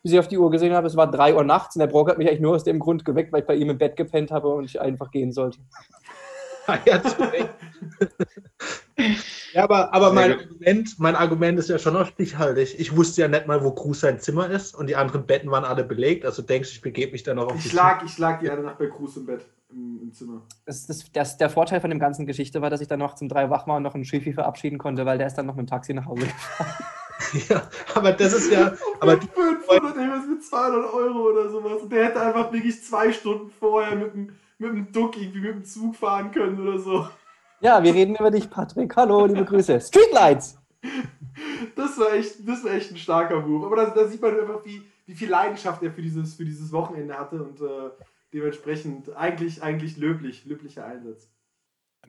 bis 0.03 0.13
ich 0.13 0.19
auf 0.19 0.29
die 0.29 0.39
Uhr 0.39 0.51
gesehen 0.51 0.75
habe, 0.75 0.87
es 0.87 0.97
war 0.97 1.11
3 1.11 1.35
Uhr 1.35 1.45
nachts 1.45 1.77
und 1.77 1.81
der 1.81 1.87
Brocke 1.87 2.11
hat 2.11 2.19
mich 2.19 2.29
eigentlich 2.29 2.41
nur 2.41 2.55
aus 2.55 2.65
dem 2.65 2.79
Grund 2.79 3.05
geweckt, 3.05 3.33
weil 3.33 3.41
ich 3.41 3.47
bei 3.47 3.55
ihm 3.55 3.71
im 3.71 3.79
Bett 3.79 3.97
gepennt 3.97 4.31
habe 4.31 4.49
und 4.49 4.65
ich 4.65 4.81
einfach 4.81 5.11
gehen 5.11 5.33
sollte. 5.33 5.59
ja, 6.87 7.03
zu 7.03 7.21
Recht. 7.23 7.49
ja, 9.53 9.65
aber, 9.65 9.93
aber 9.93 10.13
mein. 10.13 10.33
Argument, 10.33 10.99
mein 10.99 11.17
Argument 11.17 11.59
ist 11.59 11.69
ja 11.69 11.79
schon 11.79 11.95
noch 11.95 12.07
stichhaltig. 12.07 12.79
Ich 12.79 12.97
wusste 12.97 13.23
ja 13.23 13.29
nicht 13.29 13.47
mal, 13.47 13.65
wo 13.65 13.73
Cruz 13.73 14.01
sein 14.01 14.21
Zimmer 14.21 14.49
ist 14.49 14.75
und 14.75 14.87
die 14.89 14.97
anderen 14.97 15.27
Betten 15.27 15.51
waren 15.51 15.65
alle 15.65 15.85
belegt. 15.85 16.25
Also 16.25 16.43
denkst 16.43 16.71
du, 16.71 16.75
ich 16.75 16.83
begebe 16.83 17.13
mich 17.13 17.23
dann 17.23 17.37
noch 17.37 17.47
auf 17.47 17.57
Ich 17.57 17.71
die 17.71 17.77
lag, 17.77 18.05
ich 18.05 18.17
lag 18.19 18.41
die 18.41 18.51
eine 18.51 18.63
Nacht 18.63 18.79
bei 18.79 18.87
Cruz 18.87 19.17
im 19.17 19.27
Bett, 19.27 19.45
im, 19.71 20.01
im 20.03 20.13
Zimmer. 20.13 20.43
Das, 20.65 20.87
das, 20.87 21.11
das, 21.13 21.37
der 21.37 21.51
Vorteil 21.51 21.81
von 21.81 21.91
dem 21.91 21.99
ganzen 21.99 22.27
Geschichte 22.27 22.61
war, 22.61 22.71
dass 22.71 22.81
ich 22.81 22.89
dann 22.89 23.01
noch 23.01 23.15
zum 23.15 23.29
drei 23.29 23.51
wach 23.51 23.67
war 23.67 23.77
und 23.77 23.83
noch 23.83 23.95
einen 23.95 24.05
Schiffi 24.05 24.33
verabschieden 24.33 24.79
konnte, 24.79 25.05
weil 25.05 25.19
der 25.19 25.27
ist 25.27 25.35
dann 25.35 25.47
noch 25.47 25.57
mit 25.57 25.67
dem 25.67 25.71
Taxi 25.71 25.95
nach 25.95 26.07
Hause 26.07 26.27
gefahren. 26.27 26.75
Ja, 27.49 27.69
aber 27.95 28.13
das 28.13 28.33
ist 28.33 28.51
ja. 28.51 28.73
Aber 29.01 29.17
mit 29.17 29.25
500, 29.25 29.97
irgendwas 29.97 30.27
mit 30.27 30.45
200 30.45 30.93
Euro 30.93 31.31
oder 31.31 31.49
sowas. 31.51 31.83
Und 31.83 31.93
der 31.93 32.07
hätte 32.07 32.21
einfach 32.21 32.53
wirklich 32.53 32.83
zwei 32.83 33.13
Stunden 33.13 33.51
vorher 33.59 33.97
mit 33.97 34.15
dem, 34.15 34.29
mit 34.59 34.71
dem 34.73 34.93
Duck 34.93 35.17
irgendwie 35.17 35.41
mit 35.41 35.55
dem 35.55 35.65
Zug 35.65 35.97
fahren 35.97 36.31
können 36.31 36.61
oder 36.61 36.79
so. 36.79 37.09
Ja, 37.61 37.83
wir 37.83 37.95
reden 37.95 38.17
über 38.17 38.31
dich, 38.31 38.51
Patrick. 38.51 38.97
Hallo, 38.97 39.27
liebe 39.27 39.45
Grüße. 39.45 39.81
Streetlights! 39.81 40.59
Das 41.77 41.99
war 41.99 42.13
echt, 42.13 42.47
das 42.47 42.65
war 42.65 42.73
echt 42.73 42.91
ein 42.91 42.97
starker 42.97 43.41
Move. 43.41 43.67
Aber 43.67 43.77
da, 43.77 43.91
da 43.91 44.07
sieht 44.07 44.21
man 44.21 44.39
einfach, 44.39 44.65
wie, 44.65 44.83
wie 45.07 45.15
viel 45.15 45.31
Leidenschaft 45.31 45.83
er 45.83 45.93
für 45.93 46.03
dieses, 46.03 46.35
für 46.35 46.45
dieses 46.45 46.73
Wochenende 46.73 47.19
hatte 47.19 47.43
und 47.43 47.61
äh, 47.61 47.91
dementsprechend 48.33 49.15
eigentlich, 49.17 49.63
eigentlich 49.63 49.97
löblich, 49.97 50.45
löblicher 50.45 50.85
Einsatz. 50.85 51.29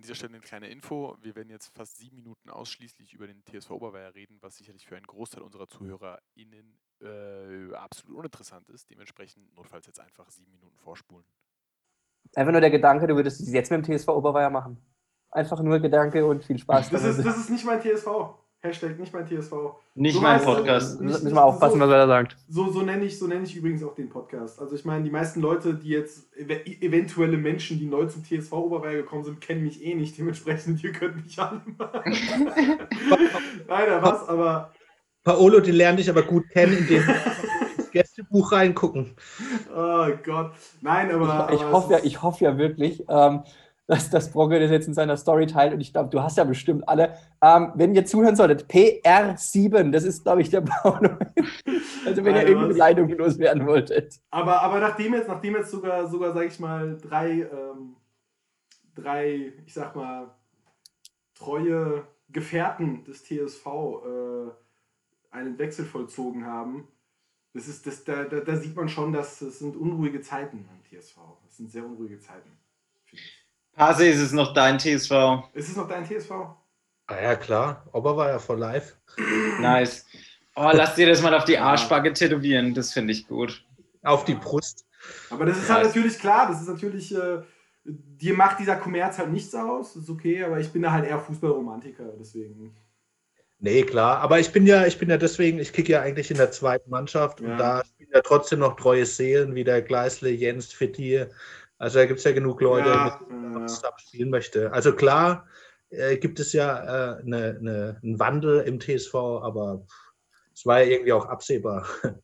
An 0.03 0.07
dieser 0.07 0.15
Stelle 0.15 0.33
eine 0.33 0.41
kleine 0.41 0.67
Info. 0.67 1.15
Wir 1.21 1.33
werden 1.33 1.49
jetzt 1.49 1.73
fast 1.73 1.95
sieben 1.95 2.17
Minuten 2.17 2.49
ausschließlich 2.49 3.13
über 3.13 3.25
den 3.25 3.41
TSV 3.45 3.71
Oberweier 3.71 4.13
reden, 4.13 4.37
was 4.41 4.57
sicherlich 4.57 4.85
für 4.85 4.97
einen 4.97 5.07
Großteil 5.07 5.41
unserer 5.41 5.65
ZuhörerInnen 5.69 6.77
äh, 6.99 7.73
absolut 7.73 8.17
uninteressant 8.17 8.67
ist. 8.67 8.89
Dementsprechend 8.89 9.55
notfalls 9.55 9.87
jetzt 9.87 10.01
einfach 10.01 10.29
sieben 10.29 10.51
Minuten 10.51 10.77
vorspulen. 10.77 11.23
Einfach 12.35 12.51
nur 12.51 12.59
der 12.59 12.71
Gedanke, 12.71 13.07
du 13.07 13.15
würdest 13.15 13.39
es 13.39 13.53
jetzt 13.53 13.71
mit 13.71 13.87
dem 13.87 13.97
TSV 13.97 14.09
Oberweier 14.09 14.49
machen. 14.49 14.85
Einfach 15.31 15.61
nur 15.61 15.79
Gedanke 15.79 16.25
und 16.25 16.43
viel 16.43 16.57
Spaß. 16.57 16.89
Das 16.89 17.01
ist, 17.05 17.25
das 17.25 17.37
ist 17.37 17.49
nicht 17.49 17.63
mein 17.63 17.79
TSV. 17.79 18.09
Hashtag 18.65 18.97
nicht 18.97 19.13
mein 19.13 19.27
TSV. 19.27 19.51
Nicht 19.93 20.13
So 20.15 20.21
mein. 20.21 20.41
Podcast. 20.41 21.01
Nicht- 21.01 21.21
Müssen 21.21 21.35
wir 21.35 21.43
aufpassen, 21.43 21.81
was 21.81 21.89
er 21.89 21.97
da 21.97 22.07
sagt. 22.07 22.37
So, 22.47 22.71
so 22.71 22.81
nenne 22.81 23.03
ich, 23.03 23.19
so 23.19 23.27
nenn 23.27 23.43
ich 23.43 23.57
übrigens 23.57 23.83
auch 23.83 23.93
den 23.93 24.07
Podcast. 24.07 24.61
Also 24.61 24.73
ich 24.75 24.85
meine, 24.85 25.03
die 25.03 25.09
meisten 25.09 25.41
Leute, 25.41 25.73
die 25.73 25.89
jetzt 25.89 26.33
ev 26.37 26.49
eventuelle 26.79 27.35
Menschen, 27.35 27.77
die 27.77 27.85
neu 27.87 28.05
zum 28.05 28.23
TSV 28.23 28.53
Oberweier 28.53 28.93
gekommen 29.01 29.25
sind, 29.25 29.41
kennen 29.41 29.63
mich 29.63 29.83
eh 29.83 29.95
nicht. 29.95 30.17
Dementsprechend, 30.17 30.81
ihr 30.81 30.93
könnt 30.93 31.17
mich 31.25 31.37
alle. 31.37 31.61
Leider 33.67 34.01
was, 34.01 34.29
aber 34.29 34.71
Paolo, 35.25 35.59
die 35.59 35.71
lernt 35.71 35.99
dich 35.99 36.09
aber 36.09 36.21
gut 36.23 36.47
kennen, 36.49 36.77
indem 36.77 37.05
wir 37.05 37.15
ins 37.77 37.91
Gästebuch 37.91 38.53
reingucken. 38.53 39.13
oh 39.75 40.07
Gott. 40.23 40.51
Nein, 40.79 41.11
aber. 41.11 41.49
Ich, 41.49 41.55
ich, 41.55 41.61
aber 41.63 41.71
hoffe, 41.73 41.91
ja, 41.93 41.99
ich 42.01 42.21
hoffe 42.21 42.45
ja 42.45 42.57
wirklich, 42.57 43.03
ähm, 43.09 43.43
dass 43.87 44.09
das 44.09 44.31
Brogge 44.31 44.59
das 44.59 44.71
jetzt 44.71 44.87
in 44.87 44.93
seiner 44.93 45.17
Story 45.17 45.45
teilt. 45.45 45.73
Und 45.73 45.81
ich 45.81 45.91
glaube, 45.91 46.09
du 46.09 46.21
hast 46.21 46.37
ja 46.37 46.43
bestimmt 46.43 46.87
alle. 46.87 47.17
Ähm, 47.41 47.71
wenn 47.75 47.93
ihr 47.93 48.05
zuhören 48.05 48.35
solltet, 48.35 48.69
PR7, 48.71 49.91
das 49.91 50.03
ist, 50.03 50.23
glaube 50.23 50.41
ich, 50.41 50.49
der 50.49 50.61
Paolo. 50.65 51.17
Also, 52.05 52.23
wenn 52.23 52.35
ihr 52.35 52.43
Nein, 52.43 52.47
irgendeine 52.47 52.69
was? 52.69 52.73
Beleidigung 52.73 53.09
loswerden 53.17 53.65
wolltet. 53.67 54.19
Aber, 54.31 54.61
aber 54.61 54.79
nachdem 54.79 55.13
jetzt, 55.13 55.27
nachdem 55.27 55.55
jetzt 55.55 55.71
sogar, 55.71 56.07
sogar 56.07 56.33
sage 56.33 56.47
ich 56.47 56.59
mal, 56.59 56.97
drei, 56.97 57.41
ähm, 57.41 57.95
drei, 58.95 59.53
ich 59.65 59.73
sag 59.73 59.95
mal, 59.95 60.29
treue 61.35 62.07
Gefährten 62.29 63.03
des 63.03 63.23
TSV 63.23 63.65
äh, 63.67 64.51
einen 65.31 65.57
Wechsel 65.57 65.85
vollzogen 65.85 66.45
haben. 66.45 66.87
Das 67.53 67.67
ist, 67.67 67.85
das, 67.85 68.03
da, 68.03 68.23
da, 68.23 68.39
da 68.39 68.55
sieht 68.55 68.75
man 68.75 68.89
schon, 68.89 69.13
dass 69.13 69.41
es 69.41 69.59
sind 69.59 69.75
unruhige 69.75 70.21
Zeiten 70.21 70.65
beim 70.65 70.83
TSV. 70.83 71.17
Das 71.45 71.57
sind 71.57 71.69
sehr 71.69 71.85
unruhige 71.85 72.19
Zeiten. 72.19 72.49
Pase, 73.75 74.07
ist 74.07 74.19
es 74.19 74.31
noch 74.31 74.53
dein 74.53 74.79
TSV? 74.79 75.43
Ist 75.53 75.69
es 75.69 75.75
noch 75.75 75.87
dein 75.87 76.05
TSV? 76.05 76.31
Ah 77.07 77.21
ja, 77.21 77.35
klar. 77.35 77.85
Ober 77.91 78.15
war 78.15 78.29
ja 78.29 78.39
voll 78.39 78.59
live. 78.59 78.95
Nice. 79.59 80.05
Oh, 80.55 80.69
lass 80.71 80.95
dir 80.95 81.07
das 81.07 81.21
mal 81.21 81.33
auf 81.33 81.45
die 81.45 81.57
Arschbacke 81.57 82.13
tätowieren. 82.13 82.73
Das 82.73 82.93
finde 82.93 83.11
ich 83.13 83.27
gut. 83.27 83.65
Auf 84.03 84.25
die 84.25 84.35
Brust. 84.35 84.85
Aber 85.29 85.45
das 85.45 85.57
ist 85.57 85.69
halt 85.69 85.85
natürlich 85.85 86.19
klar, 86.19 86.47
das 86.47 86.61
ist 86.61 86.69
natürlich, 86.69 87.13
äh, 87.13 87.41
dir 87.83 88.33
macht 88.35 88.59
dieser 88.59 88.75
Kommerz 88.75 89.17
halt 89.17 89.31
nichts 89.31 89.53
aus, 89.55 89.93
das 89.93 90.03
ist 90.03 90.09
okay, 90.09 90.43
aber 90.43 90.59
ich 90.59 90.71
bin 90.71 90.81
da 90.83 90.91
halt 90.91 91.05
eher 91.05 91.19
Fußballromantiker, 91.19 92.13
deswegen. 92.19 92.73
Nee, 93.59 93.83
klar. 93.83 94.19
Aber 94.19 94.39
ich 94.39 94.51
bin 94.51 94.65
ja, 94.67 94.85
ich 94.85 94.97
bin 94.99 95.09
ja 95.09 95.17
deswegen, 95.17 95.59
ich 95.59 95.73
kicke 95.73 95.93
ja 95.93 96.01
eigentlich 96.01 96.29
in 96.31 96.37
der 96.37 96.51
zweiten 96.51 96.89
Mannschaft 96.89 97.41
Ja. 97.41 97.51
und 97.51 97.57
da 97.57 97.83
spielen 97.85 98.11
ja 98.13 98.21
trotzdem 98.21 98.59
noch 98.59 98.75
treue 98.75 99.05
Seelen 99.05 99.55
wie 99.55 99.63
der 99.63 99.81
Gleisle, 99.81 100.29
Jens, 100.29 100.71
Fittier. 100.71 101.29
Also 101.83 101.99
da 101.99 102.05
gibt 102.05 102.19
es 102.19 102.23
ja 102.23 102.31
genug 102.31 102.61
Leute, 102.61 102.87
Ja, 102.87 103.19
mit 103.19 103.29
denen 103.29 103.43
ja. 103.43 103.59
man 103.59 103.67
zusammen 103.67 103.97
spielen 103.99 104.29
möchte. 104.29 104.71
Also 104.71 104.95
klar 104.95 105.45
äh, 105.89 106.15
gibt 106.15 106.39
es 106.39 106.53
ja 106.53 107.17
äh, 107.17 107.23
ne, 107.25 107.57
ne, 107.59 107.99
einen 108.01 108.17
Wandel 108.19 108.61
im 108.61 108.79
TSV, 108.79 109.13
aber 109.13 109.85
es 110.53 110.65
war 110.65 110.81
ja 110.81 110.91
irgendwie 110.91 111.13
auch 111.13 111.25
absehbar. 111.25 111.85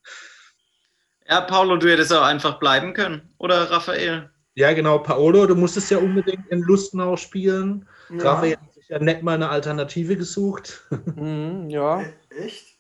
Ja, 1.32 1.42
Paulo, 1.42 1.78
du 1.78 1.88
hättest 1.88 2.12
auch 2.12 2.24
einfach 2.24 2.58
bleiben 2.58 2.94
können. 2.94 3.22
Oder 3.38 3.70
Raphael? 3.70 4.32
Ja, 4.56 4.74
genau, 4.74 4.98
Paolo, 4.98 5.46
du 5.46 5.54
musstest 5.54 5.92
ja 5.92 6.00
unbedingt 6.00 6.48
in 6.48 6.62
Lustenau 6.62 7.18
spielen. 7.18 7.88
Ja. 8.10 8.32
Raphael 8.32 8.58
hat 8.58 8.74
sich 8.74 8.90
ja 8.90 8.98
nett 8.98 9.22
mal 9.22 9.36
eine 9.36 9.50
Alternative 9.50 10.18
gesucht. 10.18 10.88
Mhm, 11.16 11.70
ja. 11.70 12.02
Äh, 12.02 12.14
Echt? 12.46 12.80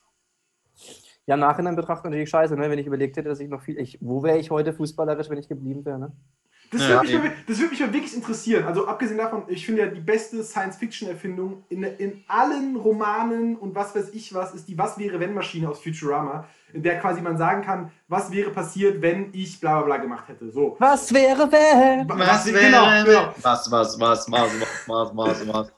Ja, 1.28 1.36
im 1.36 1.42
Nachhinein 1.42 1.76
betrachtet 1.76 2.06
natürlich 2.06 2.32
scheiße, 2.32 2.56
ne? 2.56 2.72
wenn 2.72 2.80
ich 2.80 2.88
überlegt 2.88 3.18
hätte, 3.18 3.30
dass 3.30 3.40
ich 3.40 3.50
noch 3.50 3.62
viel. 3.62 3.78
Ich, 3.78 4.00
wo 4.02 4.24
wäre 4.24 4.40
ich 4.40 4.50
heute 4.50 4.74
fußballerisch, 4.74 5.30
wenn 5.30 5.38
ich 5.38 5.48
geblieben 5.48 5.86
wäre? 5.86 6.00
Ne? 6.00 6.12
Das 6.72 6.82
Ja, 6.82 7.01
würde 7.01 7.20
mich, 7.20 7.32
das 7.47 7.57
würde 7.57 7.72
mich 7.72 7.80
mal 7.80 7.93
wirklich 7.93 8.15
interessieren. 8.15 8.65
Also 8.65 8.88
abgesehen 8.88 9.17
davon, 9.17 9.43
ich 9.47 9.65
finde 9.65 9.82
ja 9.82 9.88
die 9.88 9.99
beste 9.99 10.43
Science-Fiction-Erfindung 10.43 11.63
in, 11.70 11.84
in 11.84 12.24
allen 12.28 12.76
Romanen 12.76 13.55
und 13.55 13.74
was 13.74 13.95
weiß 13.95 14.09
ich 14.13 14.34
was, 14.34 14.53
ist 14.53 14.67
die 14.67 14.78
Was 14.78 14.97
wäre 14.99 15.20
wenn 15.20 15.34
Maschine 15.34 15.67
aus 15.67 15.82
Futurama, 15.82 16.45
in 16.72 16.84
der 16.84 16.99
quasi 16.99 17.22
man 17.22 17.38
sagen 17.38 17.63
kann, 17.63 17.91
was 18.07 18.32
wäre 18.32 18.51
passiert, 18.51 19.01
wenn 19.01 19.30
ich 19.34 19.59
bla 19.59 19.78
bla 19.78 19.86
bla 19.86 19.97
gemacht 19.97 20.28
hätte. 20.28 20.51
So. 20.51 20.76
Was 20.80 21.11
wäre, 21.11 21.51
wenn? 21.51 22.07
Was 22.07 22.45
genau, 22.45 22.86
wäre? 22.86 23.05
genau. 23.05 23.34
Was, 23.41 23.72
was, 23.72 23.99
was, 23.99 24.32
was, 24.32 24.61
was, 24.88 25.11
was, 25.15 25.47
was. 25.47 25.72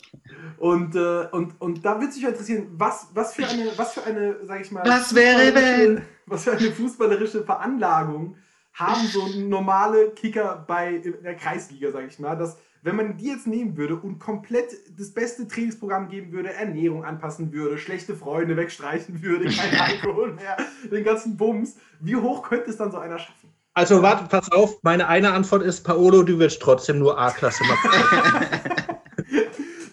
Und, 0.58 0.96
äh, 0.96 1.26
und, 1.32 1.60
und 1.60 1.86
da 1.86 2.00
würde 2.00 2.12
sich 2.12 2.24
ja 2.24 2.30
interessieren, 2.30 2.68
was, 2.74 3.08
was 3.14 3.34
für 3.34 3.48
eine, 3.48 3.72
was 3.78 3.94
für 3.94 4.04
eine, 4.04 4.36
sag 4.44 4.62
ich 4.62 4.72
mal, 4.72 4.84
Was 4.86 5.16
wäre, 5.16 5.56
wenn? 5.56 6.02
Was 6.26 6.44
für 6.44 6.52
eine 6.52 6.72
fußballerische 6.72 7.44
Veranlagung 7.44 8.36
haben 8.82 9.08
so 9.08 9.28
normale 9.28 10.12
Kicker 10.12 10.64
bei 10.68 10.96
in 10.96 11.24
der 11.24 11.36
Kreisliga, 11.36 11.92
sag 11.92 12.08
ich 12.08 12.20
mal, 12.20 12.36
dass 12.36 12.58
wenn 12.84 12.96
man 12.96 13.18
die 13.18 13.28
jetzt 13.28 13.46
nehmen 13.46 13.78
würde 13.78 13.96
und 13.96 14.20
komplett 14.20 14.76
das 14.98 15.14
beste 15.14 15.48
Trainingsprogramm 15.48 16.10
geben 16.10 16.32
würde, 16.32 16.54
Ernährung 16.54 17.06
anpassen 17.06 17.54
würde, 17.54 17.78
schlechte 17.78 18.16
Freunde 18.16 18.58
wegstreichen 18.58 19.22
würde, 19.22 19.46
kein 19.46 19.80
Alkohol 19.80 20.34
mehr, 20.34 20.58
den 20.92 21.04
ganzen 21.04 21.38
Bums, 21.38 21.78
wie 22.00 22.16
hoch 22.16 22.42
könnte 22.42 22.72
es 22.72 22.78
dann 22.78 22.92
so 22.92 22.98
einer 22.98 23.20
schaffen? 23.20 23.50
Also 23.74 24.02
warte, 24.02 24.26
pass 24.28 24.52
auf, 24.52 24.80
meine 24.82 25.08
eine 25.08 25.32
Antwort 25.32 25.62
ist, 25.62 25.84
Paolo, 25.84 26.24
du 26.24 26.40
wirst 26.40 26.62
trotzdem 26.62 27.00
nur 27.00 27.18
A-Klasse 27.18 27.64
machen. 27.64 28.50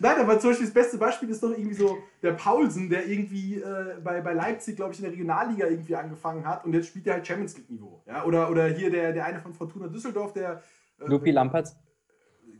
Nein, 0.00 0.16
aber 0.20 0.38
zum 0.38 0.50
Beispiel 0.50 0.66
das 0.66 0.74
beste 0.74 0.98
Beispiel 0.98 1.28
ist 1.30 1.42
doch 1.42 1.50
irgendwie 1.50 1.74
so 1.74 1.98
der 2.22 2.32
Paulsen, 2.32 2.88
der 2.88 3.06
irgendwie 3.06 3.56
äh, 3.56 3.96
bei, 4.02 4.20
bei 4.20 4.32
Leipzig, 4.32 4.76
glaube 4.76 4.92
ich, 4.92 4.98
in 4.98 5.04
der 5.04 5.12
Regionalliga 5.12 5.66
irgendwie 5.66 5.96
angefangen 5.96 6.46
hat 6.46 6.64
und 6.64 6.72
jetzt 6.72 6.88
spielt 6.88 7.06
er 7.06 7.14
halt 7.14 7.26
Champions 7.26 7.56
League-Niveau. 7.56 8.02
Ja? 8.06 8.24
Oder, 8.24 8.50
oder 8.50 8.66
hier 8.66 8.90
der, 8.90 9.12
der 9.12 9.24
eine 9.24 9.40
von 9.40 9.52
Fortuna 9.54 9.88
Düsseldorf, 9.88 10.32
der. 10.32 10.62
Äh, 10.98 11.06
Lupi 11.06 11.30
Lamperts. 11.30 11.76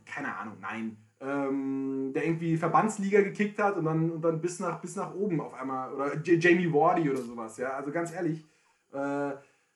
Keine 0.05 0.35
Ahnung, 0.35 0.57
nein. 0.61 0.97
Ähm, 1.21 2.11
der 2.13 2.25
irgendwie 2.25 2.55
Verbandsliga 2.55 3.21
gekickt 3.21 3.59
hat 3.59 3.75
und 3.75 3.85
dann, 3.85 4.09
und 4.11 4.21
dann 4.21 4.39
bis, 4.39 4.59
nach, 4.59 4.79
bis 4.79 4.95
nach 4.95 5.13
oben 5.13 5.41
auf 5.41 5.53
einmal. 5.53 5.93
Oder 5.93 6.15
J 6.15 6.41
Jamie 6.41 6.71
Wardy 6.71 7.09
oder 7.09 7.21
sowas. 7.21 7.57
Ja? 7.57 7.71
Also 7.71 7.91
ganz 7.91 8.13
ehrlich, 8.13 8.45
äh, 8.93 9.31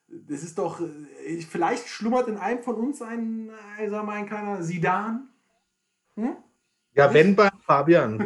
das 0.08 0.44
ist 0.44 0.58
doch. 0.58 0.80
Äh, 0.82 1.42
vielleicht 1.42 1.88
schlummert 1.88 2.28
in 2.28 2.38
einem 2.38 2.64
von 2.64 2.76
uns 2.76 3.02
ein, 3.02 3.50
äh, 3.80 3.90
sag 3.90 4.06
mal, 4.06 4.14
ein 4.14 4.28
kleiner 4.28 4.64
Sidan. 4.64 5.30
Ja, 6.96 7.12
wenn 7.14 7.36
bei 7.36 7.50
Fabian. 7.66 8.20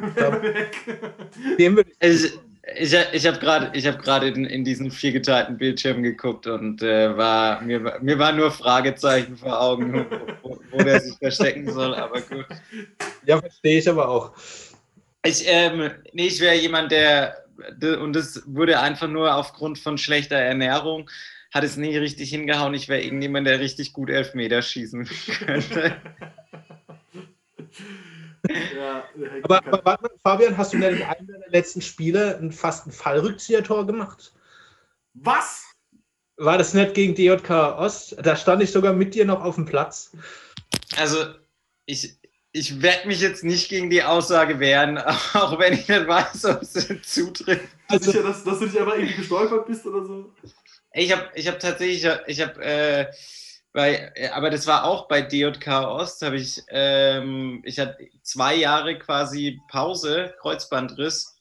Dem 1.57 1.75
würde 1.77 1.89
ich, 2.01 2.33
Ich, 2.79 2.93
ich, 2.93 2.95
ich 3.13 3.25
habe 3.27 3.39
gerade 3.39 3.79
hab 3.79 4.01
grad 4.03 4.23
in, 4.23 4.43
in 4.45 4.65
diesen 4.65 4.91
vier 4.91 5.13
geteilten 5.13 5.57
Bildschirm 5.57 6.03
geguckt 6.03 6.47
und 6.47 6.81
äh, 6.81 7.15
war, 7.15 7.61
mir, 7.61 7.83
war- 7.83 7.99
mir 8.01 8.19
waren 8.19 8.35
nur 8.35 8.51
Fragezeichen 8.51 9.37
vor 9.37 9.59
Augen, 9.61 10.05
wo, 10.41 10.59
wo, 10.71 10.77
der 10.83 10.99
sich 10.99 11.15
verstecken 11.17 11.71
soll, 11.71 11.95
aber 11.95 12.19
gut. 12.21 12.45
ja, 13.25 13.39
verstehe 13.39 13.79
ich 13.79 13.89
aber 13.89 14.09
auch. 14.09 14.33
Ich, 15.25 15.43
ähm, 15.47 15.91
nee, 16.11 16.27
ich 16.27 16.39
wäre 16.41 16.55
jemand, 16.55 16.91
der, 16.91 17.45
de- 17.77 17.95
und 17.97 18.13
das 18.13 18.43
wurde 18.45 18.79
einfach 18.79 19.07
nur 19.07 19.33
aufgrund 19.33 19.79
von 19.79 19.97
schlechter 19.97 20.35
Ernährung, 20.37 21.09
hat 21.53 21.63
es 21.63 21.77
nie 21.77 21.95
richtig 21.95 22.29
hingehauen. 22.31 22.73
Ich 22.73 22.89
wäre 22.89 23.01
irgendjemand, 23.01 23.47
der 23.47 23.61
richtig 23.61 23.93
gut 23.93 24.09
Elfmeter 24.09 24.61
schießen 24.61 25.07
könnte. 25.45 25.95
Ja, 28.75 29.03
der 29.15 29.43
Aber, 29.43 29.65
aber 29.65 29.85
warte 29.85 30.03
mal, 30.03 30.11
Fabian, 30.23 30.57
hast 30.57 30.73
du 30.73 30.79
denn 30.79 30.97
in 30.97 31.03
einem 31.03 31.27
deiner 31.27 31.47
letzten 31.49 31.81
Spiele 31.81 32.37
ein, 32.37 32.51
fast 32.51 32.87
ein 32.87 32.91
Fallrückzieher-Tor 32.91 33.87
gemacht? 33.87 34.33
was? 35.23 35.65
War 36.37 36.57
das 36.57 36.73
nicht 36.73 36.93
gegen 36.93 37.15
DJK 37.15 37.49
Ost? 37.79 38.15
Da 38.21 38.35
stand 38.35 38.61
ich 38.61 38.71
sogar 38.71 38.93
mit 38.93 39.15
dir 39.15 39.25
noch 39.25 39.43
auf 39.43 39.55
dem 39.55 39.65
Platz. 39.65 40.11
Also, 40.95 41.17
ich, 41.85 42.15
ich 42.51 42.81
werde 42.81 43.07
mich 43.07 43.21
jetzt 43.21 43.43
nicht 43.43 43.69
gegen 43.69 43.89
die 43.89 44.03
Aussage 44.03 44.59
wehren, 44.59 44.97
auch 45.33 45.57
wenn 45.57 45.73
ich 45.73 45.87
nicht 45.87 46.07
weiß, 46.07 46.45
ob 46.45 46.61
es 46.61 46.73
zutrifft. 47.03 47.67
Also, 47.87 48.11
Sicher, 48.11 48.23
dass, 48.23 48.43
dass 48.43 48.59
du 48.59 48.65
nicht 48.65 48.77
einfach 48.77 48.95
irgendwie 48.95 49.15
gestolpert 49.15 49.65
bist 49.65 49.85
oder 49.85 50.05
so? 50.05 50.31
Ich 50.93 51.11
habe 51.11 51.29
ich 51.33 51.47
hab 51.47 51.59
tatsächlich, 51.59 52.07
ich 52.27 52.41
habe 52.41 52.63
äh, 52.63 53.05
bei, 53.77 54.11
äh, 54.15 54.29
aber 54.29 54.49
das 54.49 54.65
war 54.65 54.85
auch 54.85 55.07
bei 55.07 55.21
DJK 55.21 55.67
Ost, 55.67 56.23
habe 56.23 56.37
ich, 56.37 56.63
ähm, 56.69 57.61
ich 57.63 57.77
hatte 57.77 58.09
zwei 58.23 58.55
Jahre 58.55 58.97
quasi 58.97 59.59
Pause, 59.69 60.33
Kreuzbandriss. 60.41 61.37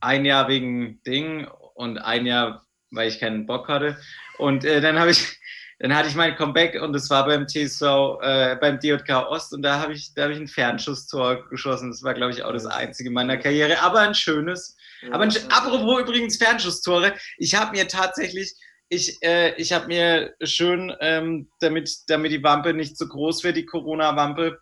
Ein 0.00 0.24
Jahr 0.24 0.48
wegen 0.48 1.00
Ding 1.04 1.46
und 1.74 1.98
ein 1.98 2.26
Jahr, 2.26 2.66
weil 2.90 3.08
ich 3.08 3.20
keinen 3.20 3.46
Bock 3.46 3.68
hatte. 3.68 3.96
Und 4.38 4.64
äh, 4.64 4.80
dann 4.80 4.98
habe 4.98 5.12
ich, 5.12 5.38
dann 5.78 5.94
hatte 5.94 6.08
ich 6.08 6.16
mein 6.16 6.34
Comeback 6.34 6.82
und 6.82 6.96
es 6.96 7.08
war 7.10 7.26
beim 7.26 7.46
TSV, 7.46 8.18
äh, 8.20 8.56
beim 8.56 8.80
DJK 8.80 9.28
Ost 9.30 9.54
und 9.54 9.62
da 9.62 9.78
habe 9.78 9.92
ich, 9.92 10.12
da 10.14 10.24
habe 10.24 10.32
ich 10.32 10.40
ein 10.40 10.48
Fernschusstor 10.48 11.48
geschossen. 11.48 11.92
Das 11.92 12.02
war, 12.02 12.14
glaube 12.14 12.32
ich, 12.32 12.42
auch 12.42 12.52
das 12.52 12.66
einzige 12.66 13.12
meiner 13.12 13.36
Karriere, 13.36 13.80
aber 13.82 14.00
ein 14.00 14.16
schönes. 14.16 14.76
Aber 15.12 15.22
ein, 15.22 15.32
apropos 15.48 16.00
übrigens 16.00 16.38
Fernschusstore, 16.38 17.14
ich 17.38 17.54
habe 17.54 17.70
mir 17.70 17.86
tatsächlich, 17.86 18.52
ich, 18.92 19.22
äh, 19.22 19.54
ich 19.56 19.72
habe 19.72 19.86
mir 19.86 20.34
schön, 20.42 20.94
ähm, 21.00 21.48
damit, 21.60 21.90
damit 22.08 22.30
die 22.30 22.42
Wampe 22.42 22.74
nicht 22.74 22.98
so 22.98 23.08
groß 23.08 23.42
wird, 23.42 23.56
die 23.56 23.64
Corona-Wampe, 23.64 24.60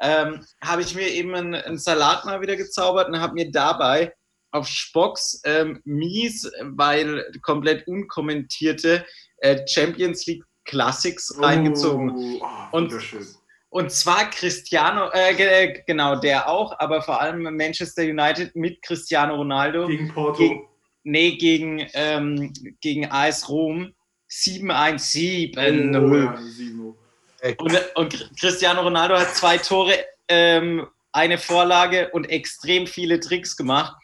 ähm, 0.00 0.44
habe 0.62 0.82
ich 0.82 0.94
mir 0.94 1.08
eben 1.08 1.34
einen, 1.34 1.54
einen 1.56 1.78
Salat 1.78 2.24
mal 2.24 2.40
wieder 2.40 2.54
gezaubert 2.54 3.08
und 3.08 3.20
habe 3.20 3.34
mir 3.34 3.50
dabei 3.50 4.14
auf 4.52 4.68
Spocks 4.68 5.40
ähm, 5.44 5.80
mies, 5.84 6.48
weil 6.62 7.26
komplett 7.42 7.88
unkommentierte 7.88 9.04
äh, 9.38 9.66
Champions 9.66 10.24
League 10.26 10.44
Classics 10.66 11.34
reingezogen. 11.40 12.40
Oh, 12.40 12.76
Und-. 12.76 12.92
Und 13.70 13.90
zwar 13.90 14.30
Cristiano, 14.30 15.10
äh, 15.12 15.32
äh, 15.32 15.82
genau, 15.84 16.14
der 16.14 16.48
auch, 16.48 16.78
aber 16.78 17.02
vor 17.02 17.20
allem 17.20 17.42
Manchester 17.56 18.02
United 18.02 18.54
mit 18.54 18.80
Cristiano 18.82 19.34
Ronaldo. 19.34 19.88
Gegen 19.88 20.14
Porto. 20.14 20.38
Gegen- 20.38 20.68
Nee, 21.04 21.36
gegen, 21.36 21.86
ähm, 21.92 22.52
gegen 22.80 23.10
AS 23.10 23.48
Rom 23.48 23.94
7-1-7. 24.30 25.58
oh, 26.00 26.14
ja, 26.14 27.54
Und, 27.58 27.96
und 27.96 28.40
Cristiano 28.40 28.80
Ronaldo 28.80 29.16
hat 29.18 29.34
zwei 29.36 29.58
Tore, 29.58 29.94
ähm, 30.28 30.86
eine 31.12 31.38
Vorlage 31.38 32.10
und 32.10 32.24
extrem 32.24 32.86
viele 32.86 33.20
Tricks 33.20 33.56
gemacht. 33.56 33.94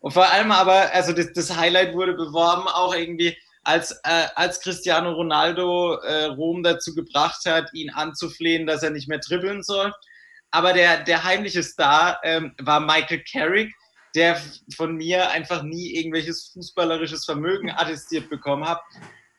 Und 0.00 0.12
vor 0.12 0.30
allem 0.30 0.52
aber, 0.52 0.92
also 0.92 1.12
das, 1.12 1.32
das 1.32 1.56
Highlight 1.56 1.94
wurde 1.94 2.14
beworben, 2.14 2.68
auch 2.68 2.94
irgendwie, 2.94 3.36
als, 3.64 3.92
äh, 4.04 4.26
als 4.34 4.60
Cristiano 4.60 5.12
Ronaldo 5.12 5.94
äh, 5.94 6.24
Rom 6.24 6.62
dazu 6.62 6.94
gebracht 6.94 7.44
hat, 7.46 7.72
ihn 7.72 7.90
anzuflehen, 7.90 8.66
dass 8.66 8.82
er 8.82 8.90
nicht 8.90 9.08
mehr 9.08 9.18
dribbeln 9.18 9.62
soll. 9.62 9.92
Aber 10.50 10.72
der, 10.72 11.04
der 11.04 11.24
heimliche 11.24 11.62
Star 11.62 12.18
ähm, 12.22 12.54
war 12.58 12.80
Michael 12.80 13.22
Carrick, 13.30 13.74
der 14.18 14.36
von 14.76 14.96
mir 14.96 15.30
einfach 15.30 15.62
nie 15.62 15.94
irgendwelches 15.94 16.50
fußballerisches 16.52 17.24
Vermögen 17.24 17.70
attestiert 17.70 18.28
bekommen 18.28 18.68
hat. 18.68 18.82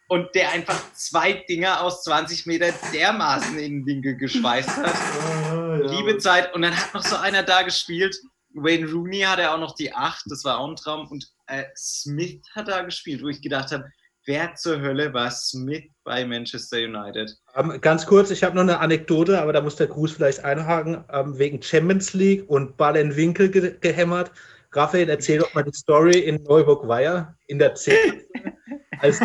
und 0.08 0.34
der 0.34 0.52
einfach 0.54 0.82
zwei 0.94 1.34
Dinger 1.48 1.84
aus 1.84 2.04
20 2.04 2.48
Meter 2.48 2.74
dermaßen 2.94 3.60
in 3.60 3.82
den 3.82 3.86
Winkel 3.86 4.16
geschweißt 4.16 4.78
hat. 4.78 4.96
Ah, 4.96 5.78
ja. 5.84 5.92
Liebe 5.92 6.18
Zeit. 6.18 6.56
Und 6.56 6.64
dann 6.64 6.76
hat 6.76 6.94
noch 6.96 7.04
so 7.04 7.16
einer 7.18 7.44
da 7.44 7.62
gespielt. 7.62 8.16
Wayne 8.56 8.90
Rooney 8.92 9.20
hatte 9.20 9.52
auch 9.52 9.60
noch 9.60 9.76
die 9.76 9.94
8, 9.94 10.24
das 10.30 10.44
war 10.44 10.58
auch 10.58 10.70
ein 10.70 10.76
Traum. 10.78 11.08
Und 11.10 11.28
äh, 11.46 11.66
Smith 11.78 12.42
hat 12.56 12.70
da 12.70 12.82
gespielt, 12.82 13.22
wo 13.22 13.28
ich 13.28 13.42
gedacht 13.42 13.72
habe, 13.72 13.86
wer 14.26 14.56
zur 14.56 14.82
Hölle 14.82 15.14
war 15.14 15.30
Smith 15.30 15.84
bei 16.04 16.26
Manchester 16.26 16.78
United? 16.78 17.38
Ähm, 17.56 17.80
ganz 17.80 18.08
kurz, 18.08 18.32
ich 18.32 18.44
habe 18.44 18.56
noch 18.56 18.64
eine 18.64 18.80
Anekdote, 18.80 19.40
aber 19.40 19.54
da 19.54 19.62
muss 19.62 19.76
der 19.76 19.88
Gruß 19.88 20.14
vielleicht 20.14 20.44
einhaken. 20.44 21.04
Ähm, 21.12 21.38
wegen 21.38 21.62
Champions 21.62 22.14
League 22.14 22.50
und 22.50 22.78
Ball 22.78 22.96
in 22.96 23.16
Winkel 23.16 23.52
ge 23.52 23.76
gehämmert. 23.80 24.32
Raphael, 24.72 25.10
erzähl 25.10 25.40
doch 25.40 25.54
mal 25.54 25.64
die 25.64 25.74
Story 25.74 26.20
in 26.20 26.44
Neuburg-Weiher 26.44 27.36
in 27.48 27.60
der 27.60 27.76
10. 27.76 27.96
als, 29.00 29.20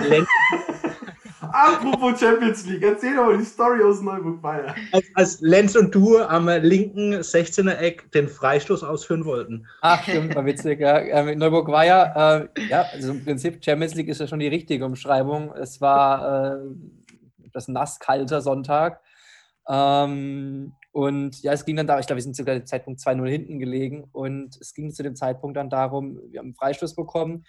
Apropos 1.54 2.18
Champions 2.18 2.66
League, 2.66 2.82
erzähl 2.82 3.14
doch 3.14 3.26
mal 3.26 3.38
die 3.38 3.44
Story 3.44 3.82
aus 3.82 4.00
Neuburg 4.00 4.42
Bayern. 4.42 4.74
als, 4.90 5.06
als 5.14 5.40
Lenz 5.40 5.76
und 5.76 5.94
du 5.94 6.18
am 6.18 6.48
linken 6.48 7.14
16er 7.14 7.76
Eck 7.76 8.10
den 8.12 8.28
Freistoß 8.28 8.82
ausführen 8.82 9.24
wollten. 9.24 9.66
Ach, 9.80 10.02
stimmt, 10.02 10.34
war 10.34 10.44
witzig. 10.46 10.80
Ja. 10.80 10.98
Ähm, 10.98 11.28
in 11.28 11.38
Neuburg 11.38 11.68
war 11.68 11.84
ja, 11.84 12.38
äh, 12.38 12.48
ja, 12.68 12.86
also 12.92 13.12
im 13.12 13.24
Prinzip 13.24 13.64
Champions 13.64 13.94
League 13.94 14.08
ist 14.08 14.20
ja 14.20 14.26
schon 14.26 14.40
die 14.40 14.48
richtige 14.48 14.84
Umschreibung. 14.84 15.52
Es 15.54 15.80
war 15.80 16.56
äh, 16.56 16.58
das 17.52 17.68
nasskalter 17.68 18.40
Sonntag. 18.40 19.00
Ähm, 19.68 20.72
und 20.94 21.42
ja, 21.42 21.52
es 21.52 21.64
ging 21.64 21.74
dann 21.74 21.88
da, 21.88 21.98
ich 21.98 22.06
glaube, 22.06 22.18
wir 22.18 22.22
sind 22.22 22.36
sogar 22.36 22.54
dem 22.54 22.66
Zeitpunkt 22.66 23.00
2-0 23.00 23.28
hinten 23.28 23.58
gelegen. 23.58 24.04
Und 24.12 24.56
es 24.60 24.74
ging 24.74 24.92
zu 24.92 25.02
dem 25.02 25.16
Zeitpunkt 25.16 25.56
dann 25.56 25.68
darum, 25.68 26.20
wir 26.30 26.38
haben 26.38 26.46
einen 26.46 26.54
Freistoß 26.54 26.94
bekommen, 26.94 27.44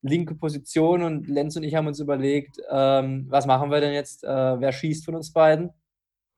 linke 0.00 0.36
Position 0.36 1.02
und 1.02 1.26
Lenz 1.26 1.56
und 1.56 1.64
ich 1.64 1.74
haben 1.74 1.88
uns 1.88 1.98
überlegt, 1.98 2.56
ähm, 2.70 3.26
was 3.28 3.46
machen 3.46 3.72
wir 3.72 3.80
denn 3.80 3.94
jetzt? 3.94 4.22
Äh, 4.22 4.28
wer 4.28 4.70
schießt 4.70 5.04
von 5.04 5.16
uns 5.16 5.32
beiden? 5.32 5.70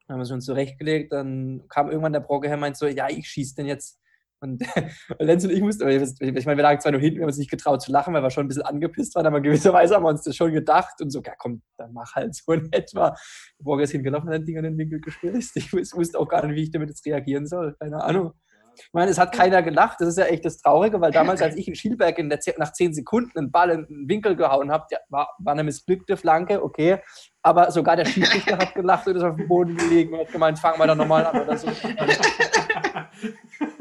Dann 0.06 0.16
haben 0.16 0.26
wir 0.26 0.34
uns 0.34 0.46
zurechtgelegt. 0.46 1.12
Dann 1.12 1.62
kam 1.68 1.90
irgendwann 1.90 2.14
der 2.14 2.20
Brocke 2.20 2.46
her 2.46 2.54
und 2.54 2.60
meinte 2.60 2.78
so, 2.78 2.86
ja, 2.86 3.10
ich 3.10 3.28
schieße 3.28 3.56
denn 3.56 3.66
jetzt. 3.66 4.00
Und 5.18 5.18
Lenz 5.18 5.44
und 5.44 5.50
ich 5.50 5.62
mussten, 5.62 5.88
ich 5.88 6.46
meine, 6.46 6.58
wir 6.58 6.62
lagen 6.62 6.78
zwar 6.80 6.92
nur 6.92 7.00
hinten, 7.00 7.16
wir 7.16 7.22
haben 7.22 7.28
uns 7.28 7.38
nicht 7.38 7.50
getraut 7.50 7.80
zu 7.80 7.90
lachen, 7.90 8.12
weil 8.12 8.22
wir 8.22 8.30
schon 8.30 8.44
ein 8.44 8.48
bisschen 8.48 8.64
angepisst 8.64 9.14
waren, 9.14 9.26
aber 9.26 9.40
gewisserweise 9.40 9.94
haben 9.94 10.02
wir 10.04 10.10
uns 10.10 10.22
das 10.22 10.36
schon 10.36 10.52
gedacht 10.52 11.00
und 11.00 11.10
so, 11.10 11.22
ja 11.22 11.32
komm, 11.38 11.62
dann 11.78 11.92
mach 11.94 12.14
halt 12.14 12.34
so 12.34 12.52
in 12.52 12.68
etwa. 12.72 13.16
Brocke 13.58 13.84
ist 13.84 13.92
hingelaufen 13.92 14.28
und 14.28 14.34
hat 14.34 14.42
ein 14.42 14.46
Ding 14.46 14.58
an 14.58 14.64
den 14.64 14.76
Winkel 14.78 15.00
gespritzt. 15.00 15.56
Ich 15.56 15.70
wus- 15.70 15.96
wusste 15.96 16.18
auch 16.18 16.28
gar 16.28 16.46
nicht, 16.46 16.54
wie 16.56 16.62
ich 16.64 16.70
damit 16.70 16.90
jetzt 16.90 17.04
reagieren 17.06 17.46
soll. 17.46 17.74
Keine 17.80 18.02
Ahnung. 18.04 18.32
Ich 18.78 18.90
meine, 18.92 19.10
es 19.10 19.18
hat 19.18 19.32
keiner 19.32 19.62
gelacht. 19.62 20.02
Das 20.02 20.08
ist 20.08 20.18
ja 20.18 20.26
echt 20.26 20.44
das 20.44 20.58
Traurige, 20.58 21.00
weil 21.00 21.10
damals, 21.10 21.40
als 21.40 21.56
ich 21.56 21.66
in 21.66 21.74
Schielberg 21.74 22.18
in 22.18 22.28
der, 22.28 22.40
Ze- 22.40 22.56
nach 22.58 22.74
zehn 22.74 22.92
Sekunden 22.92 23.38
einen 23.38 23.50
Ball 23.50 23.70
in 23.70 23.86
den 23.88 24.06
Winkel 24.06 24.36
gehauen 24.36 24.70
habe, 24.70 24.84
war, 25.08 25.34
war 25.38 25.52
eine 25.54 25.64
missglückte 25.64 26.18
Flanke, 26.18 26.62
okay. 26.62 26.98
Aber 27.40 27.70
sogar 27.70 27.96
der 27.96 28.04
Schiedsrichter 28.04 28.58
hat 28.58 28.74
gelacht 28.74 29.06
und 29.08 29.16
ist 29.16 29.22
auf 29.22 29.36
dem 29.36 29.48
Boden 29.48 29.78
gelegen 29.78 30.12
und 30.12 30.20
hat 30.26 30.32
gemeint, 30.32 30.58
fangen 30.58 30.78
wir 30.78 30.86
doch 30.88 30.94
nochmal 30.94 31.24
an 31.24 31.40
oder 31.40 31.56
so. 31.56 31.68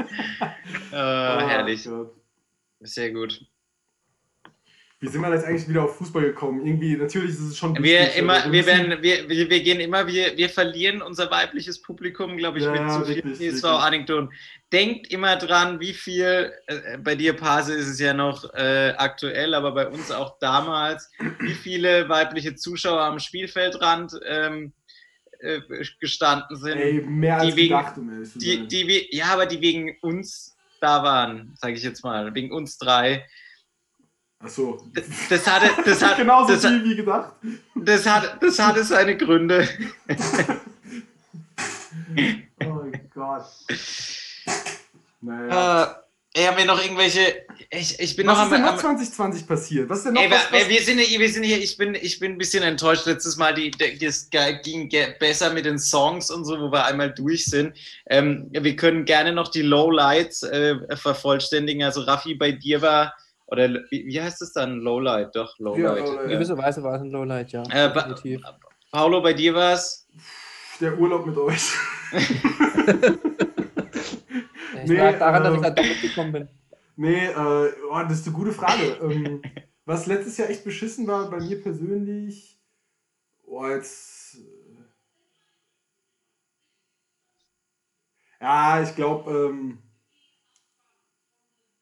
Äh, 0.96 0.98
Oh, 1.44 1.48
herrlich. 1.48 1.84
Gott. 1.86 2.14
Sehr 2.82 3.12
gut. 3.12 3.42
Wie 5.02 5.08
sind 5.10 5.22
wir 5.22 5.34
jetzt 5.34 5.46
eigentlich 5.46 5.68
wieder 5.68 5.84
auf 5.84 5.98
Fußball 5.98 6.24
gekommen? 6.24 6.66
Irgendwie, 6.66 6.96
natürlich 6.96 7.32
ist 7.32 7.42
es 7.42 7.58
schon. 7.58 7.76
Wir, 7.84 8.00
wichtig, 8.00 8.18
immer, 8.18 8.50
wir, 8.52 8.66
werden, 8.66 9.04
wir, 9.04 9.28
wir, 9.30 9.50
wir 9.50 9.62
gehen 9.62 9.80
immer, 9.82 10.08
wir, 10.08 10.38
wir 10.38 10.50
verlieren 10.50 11.02
unser 11.02 11.30
weibliches 11.30 11.82
Publikum, 11.82 12.38
glaube 12.38 12.60
ich, 12.60 12.64
Ja, 12.64 12.72
mit 12.72 12.92
zu 12.92 13.06
vielen 13.06 13.28
richtig. 13.28 13.56
TSV-Anekdoten. 13.56 14.32
Denkt 14.72 15.12
immer 15.12 15.36
dran, 15.36 15.82
wie 15.82 15.94
viel, 15.94 16.54
äh, 16.68 16.98
bei 16.98 17.16
dir, 17.16 17.34
Pase, 17.34 17.74
ist 17.74 17.88
es 17.88 18.00
ja 18.00 18.14
noch 18.14 18.46
äh, 18.54 18.94
aktuell, 18.98 19.54
aber 19.54 19.74
bei 19.74 19.88
uns 19.90 20.12
auch 20.12 20.40
damals, 20.40 21.12
wie 21.40 21.54
viele 21.54 22.08
weibliche 22.08 22.56
Zuschauer 22.56 23.02
am 23.02 23.20
Spielfeldrand 23.20 24.14
ähm, 24.26 24.72
äh, 25.40 25.60
gestanden 26.00 26.56
sind. 26.56 26.78
Ey, 26.80 27.02
mehr 27.02 27.42
die 27.42 27.48
als 27.48 27.56
wegen- 27.58 27.68
gedacht, 27.78 27.98
um 27.98 28.24
die, 28.36 28.66
die, 28.68 29.08
ja, 29.16 29.26
aber 29.26 29.46
die 29.46 29.60
wegen 29.60 29.98
uns 30.02 30.55
da 30.86 31.02
waren, 31.02 31.52
sage 31.56 31.74
ich 31.74 31.84
jetzt 31.84 32.04
mal, 32.04 32.34
wegen 32.36 32.52
uns 32.52 32.78
drei. 32.78 33.26
Achso. 34.40 34.86
Das 35.30 35.48
hatte, 35.48 35.82
das 35.84 36.02
hat, 36.04 36.18
Genauso 36.18 36.54
das, 36.54 36.66
viel 36.66 36.84
wie 36.84 36.96
gedacht. 36.96 37.34
das 37.74 38.06
hat, 38.06 38.42
das 38.42 38.60
hatte 38.60 38.84
seine 38.84 39.18
Gründe. 39.18 39.68
Oh 42.64 42.74
mein 42.76 43.10
Gott. 43.14 43.46
Naja. 45.22 45.84
Äh, 45.84 45.96
haben 46.38 46.58
wir 46.58 46.66
noch 46.66 46.82
irgendwelche. 46.84 47.46
Ich, 47.70 47.98
ich 48.00 48.16
bin 48.18 48.28
Was 48.28 48.38
noch 48.38 48.44
ist 48.46 48.52
denn 48.52 48.60
am. 48.62 48.66
noch 48.66 48.74
am 48.74 48.80
2020 48.80 49.48
passiert? 49.48 49.90
Was 49.90 50.00
ist 50.00 50.06
denn 50.06 50.14
noch 50.16 50.22
Ey, 50.22 50.30
was, 50.30 50.52
wir, 50.52 50.60
was, 50.62 50.70
wir, 50.70 50.82
sind, 50.82 51.00
hier- 51.00 51.20
wir 51.20 51.30
sind 51.32 51.44
hier, 51.44 51.58
ich 51.58 51.78
bin, 51.78 51.96
ich 51.96 52.20
bin 52.20 52.34
ein 52.34 52.38
bisschen 52.38 52.62
enttäuscht. 52.64 53.06
Letztes 53.06 53.38
Mal, 53.38 53.54
die, 53.54 53.72
das 53.72 54.30
ging 54.64 54.90
besser 55.20 55.54
mit 55.54 55.66
den 55.66 55.80
Songs 55.80 56.30
und 56.30 56.44
so, 56.44 56.60
wo 56.60 56.72
wir 56.72 56.86
einmal 56.86 57.14
durch 57.14 57.46
sind. 57.46 57.76
Ähm, 58.10 58.50
wir 58.52 58.76
können 58.76 59.06
gerne 59.06 59.32
noch 59.32 59.48
die 59.48 59.62
Lowlights 59.62 60.44
äh, 60.44 60.76
vervollständigen. 60.98 61.84
Also, 61.84 62.02
Raffi, 62.02 62.36
bei 62.36 62.52
dir 62.52 62.82
war, 62.82 63.14
oder 63.48 63.70
wie, 63.90 64.06
wie 64.06 64.22
heißt 64.22 64.42
es 64.42 64.52
dann? 64.52 64.80
Lowlight, 64.82 65.36
doch, 65.36 65.58
Lowlight. 65.60 66.00
Lowlight. 66.06 66.24
In 66.26 66.30
gewisser 66.32 66.58
Weise 66.58 66.84
war 66.84 66.96
es 66.96 67.02
ein 67.02 67.12
Lowlight, 67.12 67.52
ja. 67.54 67.64
Äh, 67.72 67.94
definitiv. 67.94 68.42
Paolo, 68.92 69.22
bei 69.22 69.34
dir 69.34 69.54
war 69.56 69.74
es. 69.74 70.06
der 70.82 70.98
Urlaub 70.98 71.26
mit 71.26 71.38
euch? 71.38 71.62
Es 74.86 74.92
nee, 74.92 74.98
lag 74.98 75.18
daran, 75.18 75.44
dass 75.44 75.56
ich 75.56 75.62
da 75.62 75.70
doppelt 75.72 76.02
gekommen 76.02 76.32
bin. 76.32 76.50
Nee, 76.96 77.26
äh, 77.26 77.74
oh, 77.92 78.02
das 78.08 78.20
ist 78.20 78.28
eine 78.28 78.36
gute 78.36 78.52
Frage. 78.52 78.84
ähm, 79.02 79.42
was 79.86 80.06
letztes 80.06 80.38
Jahr 80.38 80.50
echt 80.50 80.64
beschissen 80.64 81.08
war, 81.08 81.28
bei 81.30 81.40
mir 81.40 81.60
persönlich, 81.60 82.62
oh, 83.46 83.66
jetzt. 83.66 84.36
Äh, 84.36 84.84
ja, 88.42 88.84
ich 88.84 88.96
glaube, 88.96 89.32
ähm, 89.32 89.80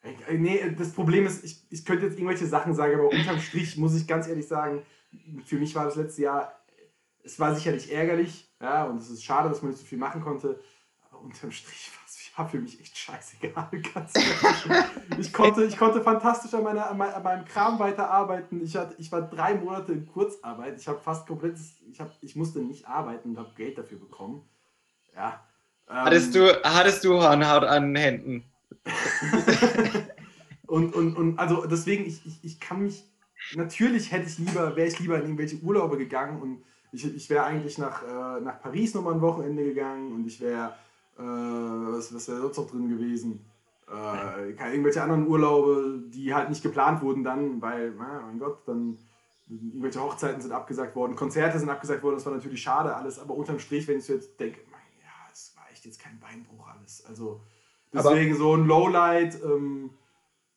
äh, 0.02 0.38
nee, 0.38 0.74
das 0.78 0.94
Problem 0.94 1.26
ist, 1.26 1.44
ich, 1.44 1.62
ich 1.70 1.84
könnte 1.84 2.06
jetzt 2.06 2.18
irgendwelche 2.18 2.48
Sachen 2.48 2.74
sagen, 2.74 2.94
aber 2.96 3.10
unterm 3.10 3.42
Strich 3.42 3.76
muss 3.76 3.96
ich 3.96 4.08
ganz 4.08 4.30
ehrlich 4.30 4.48
sagen, 4.48 4.86
für 5.44 5.58
mich 5.58 5.76
war 5.76 5.84
das 5.86 5.98
letzte 5.98 6.22
Jahr, 6.22 6.58
es 7.22 7.38
war 7.38 7.54
sicherlich 7.54 7.92
ärgerlich, 7.92 8.50
ja, 8.62 8.86
und 8.86 9.02
es 9.02 9.10
ist 9.10 9.26
schade, 9.26 9.50
dass 9.50 9.62
man 9.62 9.72
nicht 9.72 9.82
so 9.82 9.86
viel 9.86 9.98
machen 9.98 10.22
konnte, 10.22 10.62
aber 11.02 11.20
unterm 11.20 11.52
Strich 11.52 11.92
war 11.96 12.03
ja, 12.38 12.46
für 12.46 12.60
mich 12.60 12.80
echt 12.80 12.98
scheißegal. 12.98 13.70
Ich 15.20 15.32
konnte, 15.32 15.64
ich 15.66 15.78
konnte 15.78 16.02
fantastisch 16.02 16.54
an, 16.54 16.64
meiner, 16.64 16.90
an, 16.90 16.98
mein- 16.98 17.14
an 17.14 17.24
meinem 17.24 17.46
Kram 17.46 17.78
weiterarbeiten. 17.80 18.64
Ich, 18.64 18.76
hatte, 18.76 18.96
ich 18.98 19.12
war 19.12 19.22
drei 19.22 19.54
Monate 19.56 19.92
in 19.94 20.06
Kurzarbeit. 20.08 20.80
Ich 20.80 20.88
habe 20.88 21.00
fast 21.00 21.28
komplett, 21.28 21.58
ich, 21.92 22.00
hab, 22.00 22.12
ich 22.22 22.36
musste 22.36 22.60
nicht 22.60 22.88
arbeiten 22.88 23.32
und 23.32 23.38
habe 23.38 23.52
Geld 23.56 23.78
dafür 23.78 24.00
bekommen. 24.00 24.42
Ja. 25.16 25.44
ähm, 25.90 25.96
Hattest 25.98 26.34
du, 26.36 26.48
hattest 26.64 27.04
du 27.04 27.22
Hornhaut 27.22 27.64
an 27.64 27.94
den 27.94 27.96
Händen? 27.96 28.44
und, 30.68 30.94
und, 30.96 31.16
und 31.16 31.40
also 31.40 31.66
deswegen, 31.66 32.06
ich, 32.06 32.26
ich, 32.26 32.44
ich 32.44 32.60
kann 32.60 32.82
mich, 32.84 33.06
natürlich 33.56 34.12
hätte 34.12 34.28
ich 34.28 34.38
lieber, 34.40 34.76
wäre 34.76 34.88
ich 34.88 35.00
lieber 35.00 35.16
in 35.18 35.24
irgendwelche 35.24 35.58
Urlaube 35.58 35.98
gegangen 35.98 36.42
und 36.42 36.64
ich, 36.92 37.06
ich 37.16 37.30
wäre 37.30 37.44
eigentlich 37.46 37.78
nach, 37.78 38.04
äh, 38.04 38.42
nach 38.42 38.60
Paris 38.62 38.94
nochmal 38.94 39.14
ein 39.16 39.22
Wochenende 39.22 39.64
gegangen 39.64 40.12
und 40.14 40.26
ich 40.28 40.40
wäre, 40.42 40.76
äh, 41.18 41.22
was, 41.22 42.14
was 42.14 42.28
wäre 42.28 42.42
sonst 42.42 42.58
noch 42.58 42.70
drin 42.70 42.90
gewesen? 42.90 43.46
Äh, 43.92 44.52
irgendwelche 44.52 45.04
anderen 45.04 45.28
Urlaube, 45.28 46.04
die 46.08 46.34
halt 46.34 46.50
nicht 46.50 46.64
geplant 46.64 47.02
wurden 47.02 47.24
dann, 47.24 47.62
weil, 47.62 47.94
na, 47.98 48.22
mein 48.26 48.40
Gott, 48.40 48.60
dann 48.66 48.98
irgendwelche 49.50 50.02
Hochzeiten 50.02 50.42
sind 50.42 50.52
abgesagt 50.52 50.96
worden, 50.96 51.16
Konzerte 51.16 51.60
sind 51.60 51.70
abgesagt 51.70 52.02
worden, 52.02 52.16
das 52.16 52.26
war 52.26 52.34
natürlich 52.34 52.62
schade 52.62 52.96
alles, 52.96 53.20
aber 53.20 53.36
unterm 53.36 53.60
Strich, 53.60 53.88
wenn 53.88 54.00
ich 54.00 54.06
so 54.06 54.14
jetzt 54.14 54.40
denke, 54.40 54.62
mein, 54.72 54.82
ja, 55.02 55.32
es 55.32 55.54
war 55.56 55.66
echt 55.72 55.86
jetzt 55.86 56.00
kein 56.00 56.20
Beinbruch 56.20 56.68
alles. 56.68 57.06
Also 57.06 57.42
deswegen 57.94 58.36
so 58.36 58.56
ein 58.56 58.66
Lowlight, 58.66 59.42
ähm, 59.44 59.92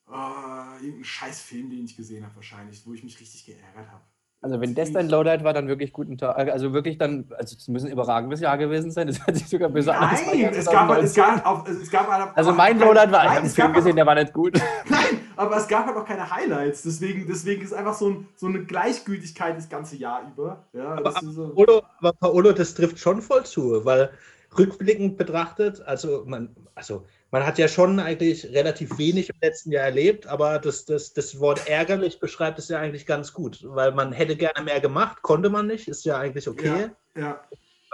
äh, 0.09 0.77
irgendein 0.85 1.05
scheiß 1.05 1.41
Film, 1.41 1.69
den 1.69 1.85
ich 1.85 1.97
gesehen 1.97 2.25
habe 2.25 2.37
wahrscheinlich, 2.37 2.87
wo 2.87 2.95
ich 2.95 3.03
mich 3.03 3.21
richtig 3.21 3.45
geärgert 3.45 3.91
habe. 3.91 4.05
Also 4.47 4.61
wenn 4.61 4.77
das 4.77 4.93
dein 4.93 5.09
Lowlight 5.09 5.43
war, 5.43 5.53
dann 5.53 5.67
wirklich 5.67 5.93
guten 5.93 6.17
Tag. 6.19 6.37
Also 6.51 6.73
wirklich 6.73 6.99
dann, 6.99 7.25
also 7.37 7.57
es 7.59 7.67
muss 7.67 7.83
ein 7.85 7.91
überragendes 7.91 8.39
Jahr 8.41 8.57
gewesen 8.57 8.93
sein. 8.93 9.09
Das 9.09 9.21
hat 9.27 9.35
sich 9.37 9.49
sogar 9.49 9.69
besser 9.69 9.93
ja 9.93 10.01
Nein, 10.03 10.51
es 10.55 10.67
gab, 10.67 10.89
es 10.99 11.13
2019. 11.15 11.25
gab, 11.25 11.47
auch, 11.47 11.69
es 11.69 11.91
gab 11.91 12.37
Also 12.39 12.53
mein 12.53 12.79
kein- 12.79 12.87
Lowlight 12.87 13.11
war, 13.11 13.25
ich 13.25 13.25
Nein, 13.25 13.29
habe 13.29 13.37
einen 13.39 13.47
es 13.47 13.55
Film 13.57 13.73
gesehen, 13.73 13.93
auch, 13.93 13.97
der 13.97 14.07
war 14.07 14.15
nicht 14.15 14.33
gut. 14.33 14.55
Nein, 14.89 15.21
aber 15.35 15.57
es 15.57 15.67
gab 15.67 15.87
halt 15.87 15.97
auch 15.97 16.05
keine 16.05 16.31
Highlights. 16.31 16.83
Deswegen, 16.83 17.27
deswegen 17.27 17.63
ist 17.63 17.73
einfach 17.75 17.95
so, 17.95 18.09
ein, 18.11 18.29
so 18.37 18.47
eine 18.47 18.65
Gleichgültigkeit 18.65 19.57
das 19.57 19.69
ganze 19.69 19.97
Jahr 19.97 20.23
über. 20.33 20.65
Ja, 20.73 20.93
Aber, 20.93 21.03
das 21.03 21.23
ist 21.23 21.35
so, 21.35 21.49
Paolo, 21.49 21.83
aber 21.99 22.13
Paolo, 22.13 22.53
das 22.53 22.75
trifft 22.75 22.99
schon 23.01 23.21
voll 23.21 23.45
zu, 23.45 23.85
weil 23.85 24.11
rückblickend 24.57 25.17
betrachtet, 25.17 25.83
also 25.83 26.23
man, 26.25 26.55
also 26.77 27.05
man 27.31 27.45
hat 27.45 27.59
ja 27.59 27.69
schon 27.69 27.99
eigentlich 28.01 28.47
relativ 28.53 28.99
wenig 28.99 29.29
im 29.31 29.37
letzten 29.43 29.73
Jahr 29.73 29.85
erlebt, 29.85 30.27
aber 30.27 30.59
das, 30.59 30.85
das, 30.85 31.13
das 31.13 31.41
Wort 31.41 31.69
ärgerlich 31.69 32.21
beschreibt 32.21 32.59
es 32.59 32.69
ja 32.69 32.79
eigentlich 32.79 33.07
ganz 33.07 33.33
gut, 33.33 33.61
weil 33.63 33.93
man 33.93 34.13
hätte 34.13 34.37
gerne 34.37 34.63
mehr 34.63 34.81
gemacht, 34.81 35.23
konnte 35.23 35.51
man 35.51 35.67
nicht, 35.67 35.89
ist 35.89 36.05
ja 36.05 36.19
eigentlich 36.19 36.49
okay. 36.49 36.91
ja. 37.17 37.41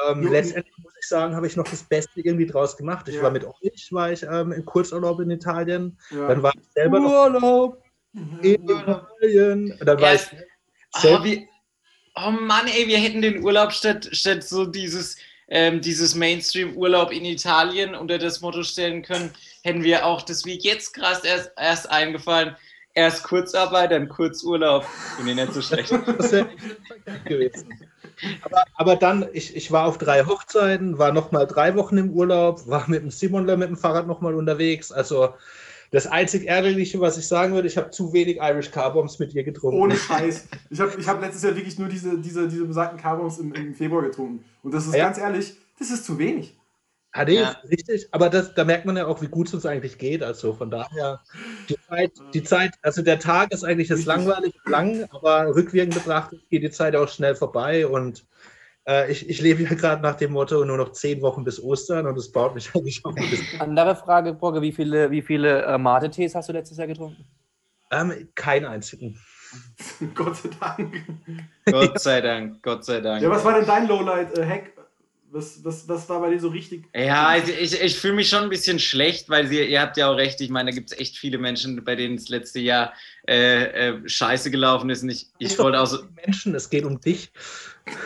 Ähm, 0.09 0.23
Jo, 0.23 0.31
letztendlich 0.31 0.75
muss 0.79 0.95
ich 1.01 1.07
sagen, 1.07 1.37
habe 1.37 1.47
ich 1.47 1.57
noch 1.57 1.69
das 1.69 1.83
Beste 1.85 2.21
irgendwie 2.21 2.47
draus 2.47 2.77
gemacht. 2.77 3.09
Ich 3.09 3.17
Ja. 3.17 3.23
war 3.23 3.31
mit 3.31 3.45
euch, 3.45 3.89
war 3.93 4.11
ich 4.11 4.23
ähm, 4.23 4.51
im 4.53 4.65
Kurzurlaub 4.65 5.21
in 5.21 5.31
Italien, 5.31 5.99
ja. 6.11 6.29
dann 6.29 6.43
war 6.43 6.53
ich 6.55 6.65
selber 6.75 6.99
noch 7.01 7.11
Urlaub. 7.11 7.83
in 8.43 8.69
Italien, 8.69 9.79
dann 9.81 10.01
war 10.01 10.15
Ja, 10.15 10.15
ich 10.15 10.27
Ah, 10.95 11.01
selbst 11.01 11.25
wie, 11.25 11.49
oh 12.17 12.31
Mann, 12.31 12.67
ey, 12.67 12.87
wir 12.87 12.99
hätten 12.99 13.23
den 13.23 13.43
Urlaub 13.43 13.73
statt, 13.73 14.09
statt 14.13 14.43
so 14.45 14.67
dieses, 14.67 15.17
ähm, 15.53 15.83
dieses 15.83 16.15
Mainstream-Urlaub 16.15 17.13
in 17.13 17.27
Italien 17.27 17.95
unter 17.95 18.17
das 18.17 18.41
Motto 18.41 18.63
stellen 18.63 19.03
können, 19.03 19.31
hätten 19.63 19.85
wir 19.85 20.07
auch 20.07 20.23
das 20.23 20.47
wie 20.47 20.59
jetzt 20.59 20.95
krass 20.95 21.25
erst, 21.25 21.53
erst 21.59 21.91
eingefallen. 21.91 22.57
Erst 22.95 23.23
Kurzarbeit, 23.25 23.91
dann 23.91 24.09
Kurzurlaub. 24.09 24.87
Bin 25.19 25.29
ich 25.29 25.35
nicht 25.35 25.53
so 25.53 25.61
schlecht. 25.61 25.93
Das 26.19 26.31
gewesen. 27.27 27.69
Aber, 28.43 28.65
aber 28.77 28.97
dann, 28.97 29.27
ich, 29.33 29.55
ich 29.55 29.71
war 29.71 29.87
auf 29.87 29.99
drei 29.99 30.25
Hochzeiten, 30.25 30.99
war 30.99 31.13
nochmal 31.13 31.47
drei 31.47 31.75
Wochen 31.75 31.99
im 31.99 32.11
Urlaub, 32.11 32.67
war 32.67 32.89
mit 32.89 33.03
dem 33.03 33.11
Simon 33.11 33.45
mit 33.45 33.69
dem 33.69 33.77
Fahrrad 33.77 34.07
nochmal 34.07 34.35
unterwegs. 34.35 34.91
Also 34.91 35.35
das 35.93 36.07
einzig 36.07 36.49
Ärgerliche, 36.49 37.01
was 37.01 37.19
ich 37.19 37.29
sagen 37.29 37.53
würde, 37.55 37.69
ich 37.69 37.77
habe 37.77 37.91
zu 37.91 38.13
wenig 38.13 38.39
Irish 38.41 38.71
Carbombs 38.71 39.19
mit 39.19 39.35
ihr 39.35 39.45
getrunken. 39.45 39.79
Ohne 39.79 39.97
Scheiß. 39.97 40.49
Ich 40.71 40.81
habe 40.81 40.93
ich 40.99 41.07
hab 41.07 41.21
letztes 41.21 41.43
Jahr 41.43 41.55
wirklich 41.55 41.79
nur 41.79 41.89
diese, 41.89 42.19
diese, 42.19 42.49
diese 42.49 42.65
besagten 42.65 42.99
Carbons 42.99 43.39
im, 43.39 43.53
im 43.55 43.75
Februar 43.75 44.03
getrunken. 44.03 44.45
Und 44.63 44.73
das 44.75 44.87
ist 44.87 44.95
Ja. 44.95 45.05
ganz 45.05 45.19
ehrlich, 45.19 45.55
das 45.79 45.91
ist 45.91 46.05
zu 46.05 46.19
wenig. 46.19 46.57
Ah, 47.15 47.27
nee, 47.27 47.35
Ja. 47.35 47.57
richtig. 47.69 48.09
Aber 48.11 48.31
das, 48.31 48.55
da 48.55 48.65
merkt 48.65 48.87
man 48.87 48.97
ja 48.97 49.07
auch, 49.07 49.21
wie 49.21 49.29
gut 49.29 49.49
es 49.49 49.55
uns 49.55 49.67
eigentlich 49.67 49.99
geht. 49.99 50.23
Also 50.23 50.55
von 50.55 50.71
daher, 50.71 51.21
die 51.69 51.77
Zeit, 51.87 52.13
die 52.33 52.43
Zeit, 52.43 52.73
also 52.81 53.03
der 53.03 53.19
Tag 53.19 53.53
ist 53.53 53.63
eigentlich 53.63 53.91
jetzt 53.91 53.99
Richtig. 53.99 54.17
langweilig 54.17 54.55
lang, 54.65 55.05
aber 55.11 55.55
rückwirkend 55.55 55.93
betrachtet 55.95 56.41
geht 56.49 56.63
die 56.63 56.71
Zeit 56.71 56.97
auch 56.97 57.09
schnell 57.09 57.35
vorbei. 57.35 57.87
Und 57.87 58.25
äh, 58.87 59.11
ich, 59.11 59.29
ich 59.29 59.41
lebe 59.41 59.63
ja 59.63 59.75
gerade 59.75 60.03
nach 60.03 60.17
dem 60.17 60.33
Motto 60.33 60.65
nur 60.65 60.77
noch 60.77 60.93
zehn 60.93 61.23
Wochen 61.23 61.45
bis 61.45 61.63
Ostern 61.63 62.07
und 62.07 62.17
das 62.17 62.31
baut 62.31 62.55
mich 62.55 62.71
eigentlich 62.75 63.05
auch 63.05 63.15
ein 63.15 63.31
bisschen. 63.31 63.61
Andere 63.61 63.97
Frage, 63.97 64.35
Brogge, 64.35 64.63
wie 64.63 64.73
viele, 64.73 65.11
wie 65.11 65.23
viele 65.23 65.63
äh, 65.63 65.79
Mate-Tees 65.79 66.35
hast 66.35 66.49
du 66.49 66.53
letztes 66.53 66.79
Jahr 66.79 66.87
getrunken? 66.87 67.25
Ähm, 67.91 68.29
keinen 68.35 68.67
einzigen. 68.67 69.19
Gott 70.15 70.37
sei 70.37 70.51
Dank. 70.59 71.05
Gott 71.67 72.01
sei 72.01 72.21
Dank, 72.21 72.63
Gott 72.63 72.85
sei 72.85 73.01
Dank. 73.01 73.23
Ja, 73.23 73.31
was 73.31 73.45
war 73.45 73.55
denn 73.55 73.67
dein 73.67 73.87
Lowlight, 73.87 74.37
äh, 74.37 74.47
Hack? 74.47 74.73
Was, 75.35 75.65
was, 75.65 75.89
was 75.89 76.07
war 76.11 76.21
bei 76.21 76.29
dir 76.29 76.41
so 76.41 76.49
richtig? 76.49 76.85
Ja, 76.95 77.29
also 77.29 77.53
ich, 77.53 77.81
ich 77.81 77.99
fühle 77.99 78.13
mich 78.13 78.29
schon 78.29 78.43
ein 78.43 78.51
bisschen 78.51 78.79
schlecht, 78.79 79.31
weil 79.31 79.47
sie, 79.47 79.65
ihr 79.65 79.81
habt 79.81 79.97
ja 79.97 80.11
auch 80.11 80.17
recht, 80.17 80.43
ich 80.43 80.51
meine, 80.51 80.71
da 80.71 80.75
gibt 80.75 80.93
es 80.93 80.99
echt 80.99 81.17
viele 81.17 81.39
Menschen, 81.39 81.83
bei 81.85 81.97
denen 81.97 82.17
das 82.17 82.29
letzte 82.29 82.61
Jahr 82.61 82.93
äh, 83.27 83.63
äh, 83.63 84.07
scheiße 84.07 84.51
gelaufen 84.51 84.91
ist. 84.91 85.03
Und 85.03 85.09
ich, 85.09 85.29
ich 85.39 85.59
wollte 85.59 85.81
auch 85.81 85.87
so, 85.87 86.01
Menschen, 86.27 86.55
es 86.55 86.69
geht 86.69 86.85
um 86.85 87.01
dich. 87.01 87.33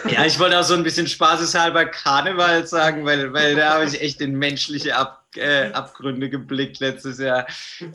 Ja, 0.09 0.25
ich 0.25 0.39
wollte 0.39 0.59
auch 0.59 0.65
so 0.65 0.75
ein 0.75 0.83
bisschen 0.83 1.07
spaßeshalber 1.07 1.87
Karneval 1.87 2.67
sagen, 2.67 3.05
weil, 3.05 3.33
weil 3.33 3.57
da 3.57 3.75
habe 3.75 3.85
ich 3.85 4.01
echt 4.01 4.21
in 4.21 4.35
menschliche 4.37 4.97
Ab, 4.97 5.25
äh, 5.37 5.73
Abgründe 5.73 6.31
geblickt 6.31 6.81
letztes 6.81 7.19
Jahr. 7.19 7.47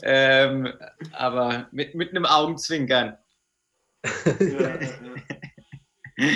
Ähm, 0.02 0.72
aber 1.12 1.68
mit, 1.72 1.94
mit 1.94 2.10
einem 2.10 2.26
Augenzwinkern. 2.26 3.16
Ja, 6.18 6.28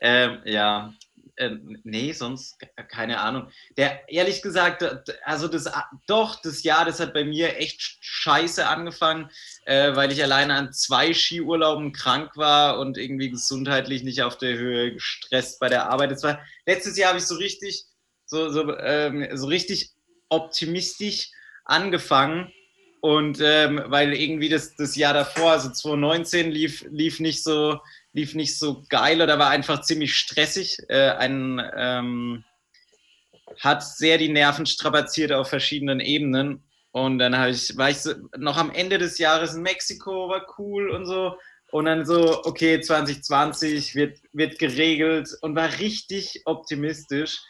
ähm, 0.00 0.38
ja. 0.44 0.94
Ähm, 1.36 1.80
nee, 1.82 2.12
sonst 2.12 2.58
ke- 2.60 2.70
keine 2.88 3.18
Ahnung. 3.20 3.50
Der, 3.76 4.08
ehrlich 4.08 4.40
gesagt, 4.40 4.84
also 5.24 5.48
das, 5.48 5.68
doch, 6.06 6.40
das 6.42 6.62
Jahr, 6.62 6.84
das 6.84 7.00
hat 7.00 7.12
bei 7.12 7.24
mir 7.24 7.56
echt 7.56 7.80
sch- 7.80 7.96
scheiße 8.00 8.66
angefangen, 8.68 9.28
äh, 9.66 9.96
weil 9.96 10.12
ich 10.12 10.22
alleine 10.22 10.54
an 10.54 10.72
zwei 10.72 11.12
Skiurlauben 11.12 11.92
krank 11.92 12.36
war 12.36 12.78
und 12.78 12.98
irgendwie 12.98 13.30
gesundheitlich 13.30 14.04
nicht 14.04 14.22
auf 14.22 14.38
der 14.38 14.56
Höhe 14.56 14.92
gestresst 14.94 15.58
bei 15.58 15.68
der 15.68 15.90
Arbeit. 15.90 16.12
Das 16.12 16.22
war, 16.22 16.40
letztes 16.66 16.96
Jahr 16.96 17.08
habe 17.08 17.18
ich 17.18 17.26
so 17.26 17.34
richtig, 17.34 17.84
so, 18.26 18.48
so, 18.50 18.76
ähm, 18.78 19.28
so 19.36 19.46
richtig 19.48 19.90
optimistisch 20.28 21.30
angefangen. 21.64 22.52
Und 23.00 23.38
ähm, 23.42 23.82
weil 23.88 24.14
irgendwie 24.14 24.48
das, 24.48 24.76
das 24.76 24.96
Jahr 24.96 25.12
davor, 25.12 25.52
also 25.52 25.70
2019, 25.70 26.50
lief, 26.50 26.86
lief 26.90 27.20
nicht 27.20 27.42
so, 27.44 27.78
lief 28.14 28.34
nicht 28.34 28.58
so 28.58 28.82
geil 28.88 29.20
oder 29.20 29.38
war 29.38 29.50
einfach 29.50 29.82
ziemlich 29.82 30.14
stressig. 30.14 30.78
Äh, 30.88 31.10
ein, 31.10 31.60
ähm, 31.76 32.44
hat 33.60 33.84
sehr 33.84 34.18
die 34.18 34.30
Nerven 34.30 34.66
strapaziert 34.66 35.32
auf 35.32 35.48
verschiedenen 35.48 36.00
Ebenen. 36.00 36.62
Und 36.92 37.18
dann 37.18 37.34
ich, 37.50 37.76
war 37.76 37.90
ich 37.90 37.98
so, 37.98 38.14
noch 38.36 38.56
am 38.56 38.70
Ende 38.70 38.98
des 38.98 39.18
Jahres 39.18 39.54
in 39.54 39.62
Mexiko, 39.62 40.28
war 40.28 40.46
cool 40.58 40.90
und 40.90 41.06
so. 41.06 41.36
Und 41.72 41.86
dann 41.86 42.06
so, 42.06 42.44
okay, 42.44 42.80
2020 42.80 43.96
wird, 43.96 44.18
wird 44.32 44.60
geregelt 44.60 45.28
und 45.40 45.56
war 45.56 45.80
richtig 45.80 46.42
optimistisch. 46.44 47.42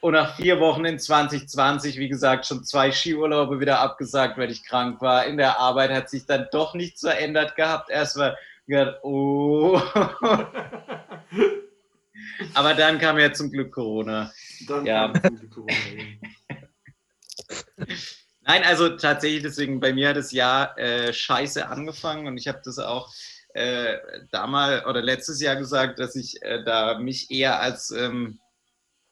Und 0.00 0.14
nach 0.14 0.36
vier 0.36 0.60
Wochen 0.60 0.86
in 0.86 0.98
2020, 0.98 1.98
wie 1.98 2.08
gesagt, 2.08 2.46
schon 2.46 2.64
zwei 2.64 2.90
Skiurlaube 2.90 3.60
wieder 3.60 3.80
abgesagt, 3.80 4.38
weil 4.38 4.50
ich 4.50 4.64
krank 4.64 5.02
war. 5.02 5.26
In 5.26 5.36
der 5.36 5.58
Arbeit 5.58 5.90
hat 5.90 6.08
sich 6.08 6.24
dann 6.24 6.46
doch 6.52 6.74
nichts 6.74 7.02
verändert 7.02 7.54
gehabt. 7.56 7.90
Erst 7.90 8.16
war 8.16 8.36
gedacht, 8.66 8.98
oh. 9.02 9.80
Aber 12.54 12.74
dann 12.74 12.98
kam 12.98 13.18
ja 13.18 13.32
zum 13.32 13.50
Glück 13.50 13.72
Corona. 13.72 14.30
Dann 14.66 14.84
Ja. 14.86 15.12
kam 15.12 15.38
die 15.40 15.48
Corona. 15.48 15.72
Nein, 18.42 18.62
also 18.64 18.90
tatsächlich, 18.96 19.42
deswegen 19.42 19.80
bei 19.80 19.92
mir 19.92 20.10
hat 20.10 20.16
das 20.16 20.30
Jahr 20.32 20.78
äh, 20.78 21.12
scheiße 21.12 21.68
angefangen 21.68 22.26
und 22.28 22.38
ich 22.38 22.46
habe 22.48 22.60
das 22.64 22.78
auch 22.78 23.12
äh, 23.54 23.96
damals 24.30 24.86
oder 24.86 25.02
letztes 25.02 25.40
Jahr 25.40 25.56
gesagt, 25.56 25.98
dass 25.98 26.14
ich 26.14 26.40
äh, 26.42 26.62
da 26.64 26.98
mich 26.98 27.30
eher 27.30 27.60
als 27.60 27.90
ähm, 27.90 28.38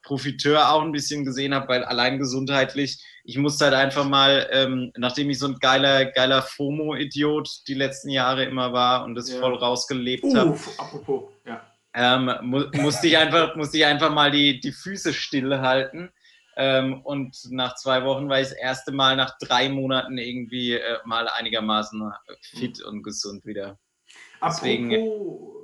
Profiteur 0.04 0.70
auch 0.70 0.82
ein 0.82 0.92
bisschen 0.92 1.24
gesehen 1.24 1.54
habe, 1.54 1.68
weil 1.68 1.84
allein 1.84 2.18
gesundheitlich, 2.18 3.02
ich 3.24 3.38
musste 3.38 3.64
halt 3.64 3.74
einfach 3.74 4.06
mal, 4.06 4.48
ähm, 4.52 4.92
nachdem 4.96 5.30
ich 5.30 5.38
so 5.38 5.46
ein 5.48 5.56
geiler, 5.58 6.04
geiler 6.04 6.42
FOMO-Idiot 6.42 7.48
die 7.66 7.74
letzten 7.74 8.10
Jahre 8.10 8.44
immer 8.44 8.72
war 8.72 9.04
und 9.04 9.14
das 9.14 9.30
Ja. 9.32 9.40
voll 9.40 9.54
rausgelebt 9.54 10.26
habe, 10.34 10.58
apropos, 10.78 11.24
ja. 11.46 11.64
ähm, 11.94 12.30
mu 12.42 12.64
musste, 12.74 13.06
ich 13.06 13.16
einfach, 13.16 13.56
musste 13.56 13.78
ich 13.78 13.84
einfach 13.86 14.12
mal 14.12 14.30
die, 14.30 14.60
die 14.60 14.72
Füße 14.72 15.12
stillhalten. 15.12 16.10
Ähm, 16.56 17.00
und 17.02 17.36
nach 17.50 17.74
zwei 17.74 18.04
Wochen 18.04 18.28
war 18.28 18.40
ich 18.40 18.48
das 18.50 18.56
erste 18.56 18.92
Mal 18.92 19.16
nach 19.16 19.36
drei 19.40 19.68
Monaten 19.68 20.18
irgendwie 20.18 20.74
äh, 20.74 20.98
mal 21.04 21.26
einigermaßen 21.26 22.00
äh, 22.00 22.34
fit 22.58 22.80
und 22.84 23.02
gesund 23.02 23.44
wieder. 23.44 23.76
Deswegen- 24.44 24.94
Apropos 24.94 25.63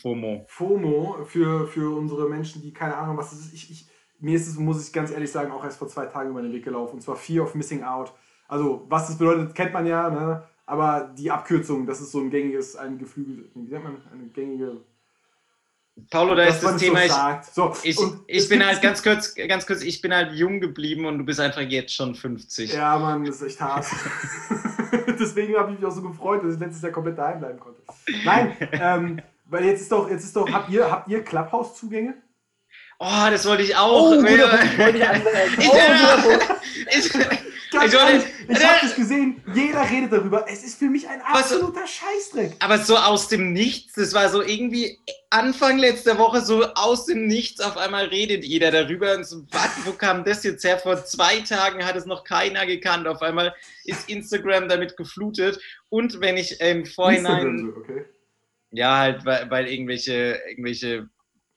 FOMO. 0.00 0.44
FOMO 0.48 1.24
für, 1.26 1.66
für 1.66 1.96
unsere 1.96 2.28
Menschen, 2.28 2.62
die 2.62 2.72
keine 2.72 2.96
Ahnung, 2.96 3.16
was 3.16 3.32
es 3.32 3.46
ist. 3.46 3.54
Ich, 3.54 3.70
ich, 3.70 3.88
mir 4.18 4.36
ist 4.36 4.46
es, 4.46 4.56
muss 4.56 4.86
ich 4.86 4.92
ganz 4.92 5.10
ehrlich 5.10 5.30
sagen, 5.30 5.50
auch 5.50 5.64
erst 5.64 5.78
vor 5.78 5.88
zwei 5.88 6.06
Tagen 6.06 6.30
über 6.30 6.42
den 6.42 6.52
Weg 6.52 6.64
gelaufen. 6.64 6.94
Und 6.94 7.00
zwar 7.00 7.16
Fear 7.16 7.44
of 7.44 7.54
Missing 7.54 7.82
Out. 7.82 8.12
Also, 8.48 8.86
was 8.88 9.06
das 9.06 9.18
bedeutet, 9.18 9.54
kennt 9.54 9.72
man 9.72 9.86
ja, 9.86 10.10
ne? 10.10 10.42
aber 10.70 11.12
die 11.18 11.30
Abkürzung, 11.30 11.84
das 11.84 12.00
ist 12.00 12.12
so 12.12 12.20
ein 12.20 12.30
gängiges, 12.30 12.76
ein 12.76 12.96
geflügel, 12.96 13.50
wie 13.54 13.72
nennt 13.72 13.84
man, 13.84 13.96
eine 14.12 14.28
gängige. 14.28 14.76
Paulo, 16.10 16.36
da 16.36 16.44
ist 16.44 16.62
das 16.62 16.72
so 16.72 16.78
Thema, 16.78 17.04
ich, 17.04 17.12
sagt. 17.12 17.52
So, 17.52 17.74
ich, 17.82 17.98
und 17.98 18.20
ich 18.28 18.38
es 18.38 18.48
bin 18.48 18.64
halt 18.64 18.80
ganz 18.80 19.02
kurz, 19.02 19.34
ganz 19.34 19.66
kurz, 19.66 19.82
ich 19.82 20.00
bin 20.00 20.14
halt 20.14 20.32
jung 20.32 20.60
geblieben 20.60 21.06
und 21.06 21.18
du 21.18 21.24
bist 21.24 21.40
einfach 21.40 21.62
jetzt 21.62 21.92
schon 21.92 22.14
50. 22.14 22.72
Ja, 22.72 22.96
Mann, 22.98 23.24
das 23.24 23.36
ist 23.36 23.42
echt 23.42 23.60
hart. 23.60 23.84
Deswegen 25.18 25.56
habe 25.56 25.72
ich 25.72 25.80
mich 25.80 25.86
auch 25.86 25.94
so 25.94 26.02
gefreut, 26.02 26.44
dass 26.44 26.54
ich 26.54 26.60
letztes 26.60 26.82
Jahr 26.82 26.92
komplett 26.92 27.18
daheim 27.18 27.40
bleiben 27.40 27.58
konnte. 27.58 27.82
Nein, 28.24 28.56
ähm, 28.72 29.22
weil 29.50 29.64
jetzt 29.64 29.82
ist 29.82 29.92
doch, 29.92 30.10
jetzt 30.10 30.24
ist 30.24 30.34
doch, 30.36 30.50
habt 30.50 30.70
ihr, 30.70 30.90
habt 30.90 31.08
ihr 31.08 31.22
Clubhouse-Zugänge? 31.22 32.14
Oh, 32.98 33.26
das 33.30 33.46
wollte 33.46 33.62
ich 33.62 33.74
auch. 33.76 34.12
Oh, 34.12 34.16
guter 34.16 34.48
Punkt, 34.48 34.78
wollte 34.78 34.98
ich 34.98 35.08
anmerken. 35.08 35.62
Oh, 35.70 37.30
Ganz 37.72 37.94
ehrlich, 37.94 38.24
ich 38.48 38.64
habe 38.64 38.78
das 38.82 38.96
gesehen, 38.96 39.40
jeder 39.54 39.88
redet 39.88 40.12
darüber. 40.12 40.44
Es 40.48 40.64
ist 40.64 40.78
für 40.78 40.86
mich 40.86 41.08
ein 41.08 41.20
Was- 41.20 41.52
absoluter 41.52 41.86
Scheißdreck. 41.86 42.56
Aber 42.58 42.78
so 42.78 42.96
aus 42.96 43.28
dem 43.28 43.52
Nichts, 43.52 43.94
das 43.94 44.12
war 44.12 44.28
so 44.28 44.42
irgendwie 44.42 44.98
Anfang 45.30 45.78
letzter 45.78 46.18
Woche, 46.18 46.40
so 46.40 46.64
aus 46.74 47.06
dem 47.06 47.28
Nichts, 47.28 47.60
auf 47.60 47.76
einmal 47.76 48.06
redet 48.06 48.44
jeder 48.44 48.72
darüber 48.72 49.14
und 49.14 49.24
so, 49.24 49.44
was, 49.52 49.70
wo 49.84 49.92
kam 49.92 50.24
das 50.24 50.42
jetzt 50.42 50.64
her? 50.64 50.78
Vor 50.78 51.04
zwei 51.04 51.40
Tagen 51.40 51.86
hat 51.86 51.94
es 51.94 52.06
noch 52.06 52.24
keiner 52.24 52.66
gekannt, 52.66 53.06
auf 53.06 53.22
einmal 53.22 53.54
ist 53.84 54.10
Instagram 54.10 54.68
damit 54.68 54.96
geflutet 54.96 55.60
und 55.90 56.20
wenn 56.20 56.36
ich 56.36 56.60
im 56.60 56.84
Vorhinein, 56.84 57.46
Instagram 57.46 57.72
so, 57.72 57.80
okay. 57.80 58.04
Ja 58.70 58.98
halt, 58.98 59.24
weil, 59.24 59.50
weil 59.50 59.68
irgendwelche, 59.68 60.40
irgendwelche 60.48 61.08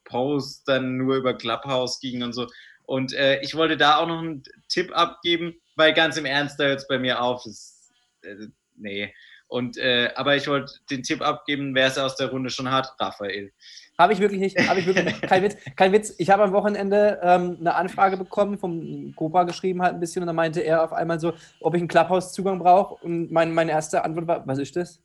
Posts 0.06 0.64
dann 0.66 0.98
nur 0.98 1.16
über 1.16 1.34
Clubhouse 1.34 2.00
gingen 2.00 2.24
und 2.24 2.34
so 2.34 2.48
und 2.86 3.14
äh, 3.14 3.40
ich 3.42 3.56
wollte 3.56 3.78
da 3.78 3.98
auch 3.98 4.08
noch 4.08 4.20
einen 4.20 4.44
Tipp 4.68 4.92
abgeben, 4.96 5.56
weil 5.76 5.94
ganz 5.94 6.18
im 6.18 6.26
Ernst, 6.26 6.60
da 6.60 6.66
hört 6.66 6.80
es 6.80 6.88
bei 6.88 7.00
mir 7.00 7.22
auf, 7.22 7.44
das, 7.44 7.92
äh, 8.24 8.48
nee. 8.76 9.14
Und, 9.48 9.78
äh, 9.78 10.10
aber 10.16 10.36
ich 10.36 10.48
wollte 10.48 10.74
den 10.90 11.04
Tipp 11.04 11.22
abgeben, 11.22 11.76
wer 11.76 11.88
es 11.88 11.98
aus 11.98 12.16
der 12.16 12.30
Runde 12.30 12.50
schon 12.50 12.72
hat, 12.72 12.96
Raphael. 13.00 13.52
Habe 14.00 14.14
ich 14.14 14.20
wirklich 14.20 14.40
nicht. 14.40 14.58
Habe 14.68 14.80
ich 14.80 14.88
wirklich 14.88 15.06
nicht. 15.06 15.22
Kein 15.22 15.44
Witz. 15.44 15.58
Kein 15.76 15.92
Witz. 15.92 16.16
Ich 16.18 16.32
habe 16.32 16.44
am 16.44 16.52
Wochenende 16.52 17.20
ähm, 17.22 17.58
eine 17.60 17.76
Anfrage 17.76 18.18
bekommen, 18.18 18.58
vom 18.58 19.14
Cobra 19.16 19.44
geschrieben 19.44 19.84
halt 19.84 19.94
ein 19.94 20.00
bisschen 20.00 20.24
und 20.24 20.28
dann 20.28 20.36
meinte 20.36 20.62
er 20.62 20.84
auf 20.84 20.92
einmal 20.92 21.20
so, 21.20 21.34
ob 21.60 21.76
ich 21.76 21.82
einen 21.82 21.88
Clubhouse-Zugang 21.88 22.58
brauche 22.58 22.96
und 23.06 23.32
mein, 23.32 23.54
meine 23.54 23.72
erste 23.72 24.04
Antwort 24.04 24.28
war, 24.28 24.48
was 24.48 24.58
ist 24.58 24.76
das? 24.76 25.00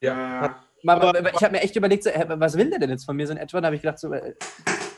Ja, 0.00 0.60
Mal, 0.82 1.00
Aber- 1.00 1.34
ich 1.34 1.42
habe 1.42 1.52
mir 1.52 1.60
echt 1.62 1.74
überlegt, 1.76 2.04
so, 2.04 2.10
was 2.10 2.56
will 2.56 2.70
der 2.70 2.78
denn 2.78 2.90
jetzt 2.90 3.04
von 3.04 3.16
mir 3.16 3.26
so 3.26 3.32
in 3.32 3.38
etwa? 3.38 3.60
Da 3.60 3.66
habe 3.66 3.76
ich 3.76 3.82
gedacht, 3.82 3.98
so, 3.98 4.12
äh, 4.12 4.34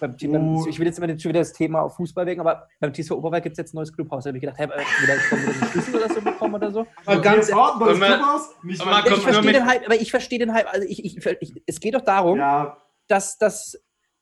beim 0.01 0.17
Uh. 0.23 0.67
ich 0.67 0.79
will 0.79 0.87
jetzt 0.87 0.99
immer 0.99 1.09
schon 1.09 1.29
wieder 1.31 1.41
das 1.41 1.53
Thema 1.53 1.83
auf 1.83 1.97
Fußball 1.97 2.25
wegen, 2.27 2.41
aber 2.41 2.67
beim 2.81 2.93
TSV 2.93 3.13
Oberwald 3.13 3.43
gibt 3.43 3.55
es 3.55 3.59
jetzt 3.59 3.75
ein 3.75 3.77
neues 3.77 3.93
Clubhaus. 3.93 4.25
Da 4.25 4.29
habe 4.29 4.39
ich 4.39 4.43
gedacht, 4.43 4.59
hä, 4.59 4.65
äh, 4.65 4.69
wieder, 4.69 5.15
wieder 5.15 5.53
einen 5.53 5.71
Schlüssel 5.71 5.97
oder 5.97 6.09
so 6.15 6.21
bekommen 6.23 6.55
oder 6.55 6.71
so. 6.71 6.87
Aber 7.07 7.21
ganz 7.21 7.49
wir 7.81 7.87
das 7.87 7.93
Und 7.95 7.99
man- 8.01 8.13
Clubhaus, 8.13 8.49
nicht 8.63 8.85
mal- 8.85 9.05
ich 9.07 9.23
verstehe 9.23 9.53
den 9.53 9.67
Hype, 9.67 9.85
aber 9.87 9.95
ich 9.97 10.11
verstehe 10.11 10.39
den 10.39 10.55
Hype. 10.55 10.73
Also 10.73 10.87
ich, 10.89 11.05
ich, 11.05 11.27
ich, 11.41 11.63
es 11.67 11.81
geht 11.81 11.95
doch 11.95 12.01
darum, 12.01 12.39
Ja, 12.39 12.77
dass 13.09 13.37
das 13.39 13.79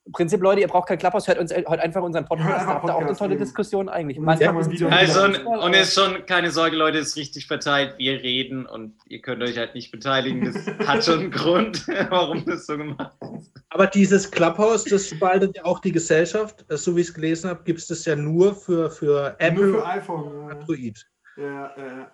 im 0.08 0.12
Prinzip, 0.12 0.40
Leute, 0.40 0.62
ihr 0.62 0.68
braucht 0.68 0.88
kein 0.88 0.96
Clubhouse, 0.96 1.28
hört 1.28 1.38
uns 1.38 1.54
hört 1.54 1.80
einfach 1.80 2.02
unseren 2.02 2.24
Podcast. 2.24 2.64
Da 2.64 2.66
habt 2.66 2.88
ihr 2.88 2.94
auch 2.94 3.02
eine 3.02 3.14
tolle 3.14 3.34
eben. 3.34 3.44
Diskussion 3.44 3.90
eigentlich. 3.90 4.18
Und 4.18 4.38
zu 4.38 4.88
Also, 4.88 5.24
und 5.24 5.74
ist 5.74 5.92
schon, 5.92 6.24
keine 6.24 6.50
Sorge, 6.50 6.76
Leute, 6.76 6.96
es 6.96 7.08
ist 7.08 7.16
richtig 7.16 7.46
verteilt. 7.46 7.94
Wir 7.98 8.14
reden 8.22 8.64
und 8.64 8.94
ihr 9.06 9.20
könnt 9.20 9.42
euch 9.42 9.58
halt 9.58 9.74
nicht 9.74 9.90
beteiligen. 9.90 10.46
Das 10.46 10.88
hat 10.88 11.04
schon 11.04 11.20
einen 11.20 11.30
Grund, 11.30 11.86
warum 12.08 12.42
das 12.46 12.64
so 12.64 12.78
gemacht 12.78 13.12
ist. 13.34 13.52
Aber 13.68 13.86
dieses 13.86 14.30
Clubhouse, 14.30 14.84
das 14.84 15.10
spaltet 15.10 15.56
ja 15.56 15.66
auch 15.66 15.80
die 15.80 15.92
Gesellschaft. 15.92 16.64
Äh, 16.70 16.78
So 16.78 16.96
wie 16.96 17.02
ich 17.02 17.08
es 17.08 17.14
gelesen 17.14 17.50
habe, 17.50 17.62
gibt 17.64 17.78
es 17.78 17.86
das 17.86 18.06
ja 18.06 18.16
nur 18.16 18.54
für, 18.54 18.90
für 18.90 19.36
Apple 19.38 19.66
Nur 19.66 19.74
für 19.74 19.84
und 19.84 19.90
iPhone. 19.90 20.32
Ja. 20.32 20.54
Android. 20.54 21.06
Ja, 21.36 21.44
ja, 21.44 21.72
ja. 21.76 22.12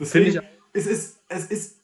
Deswegen, 0.00 0.40
es 0.72 0.86
ist, 0.86 1.20
es 1.28 1.46
ist, 1.46 1.80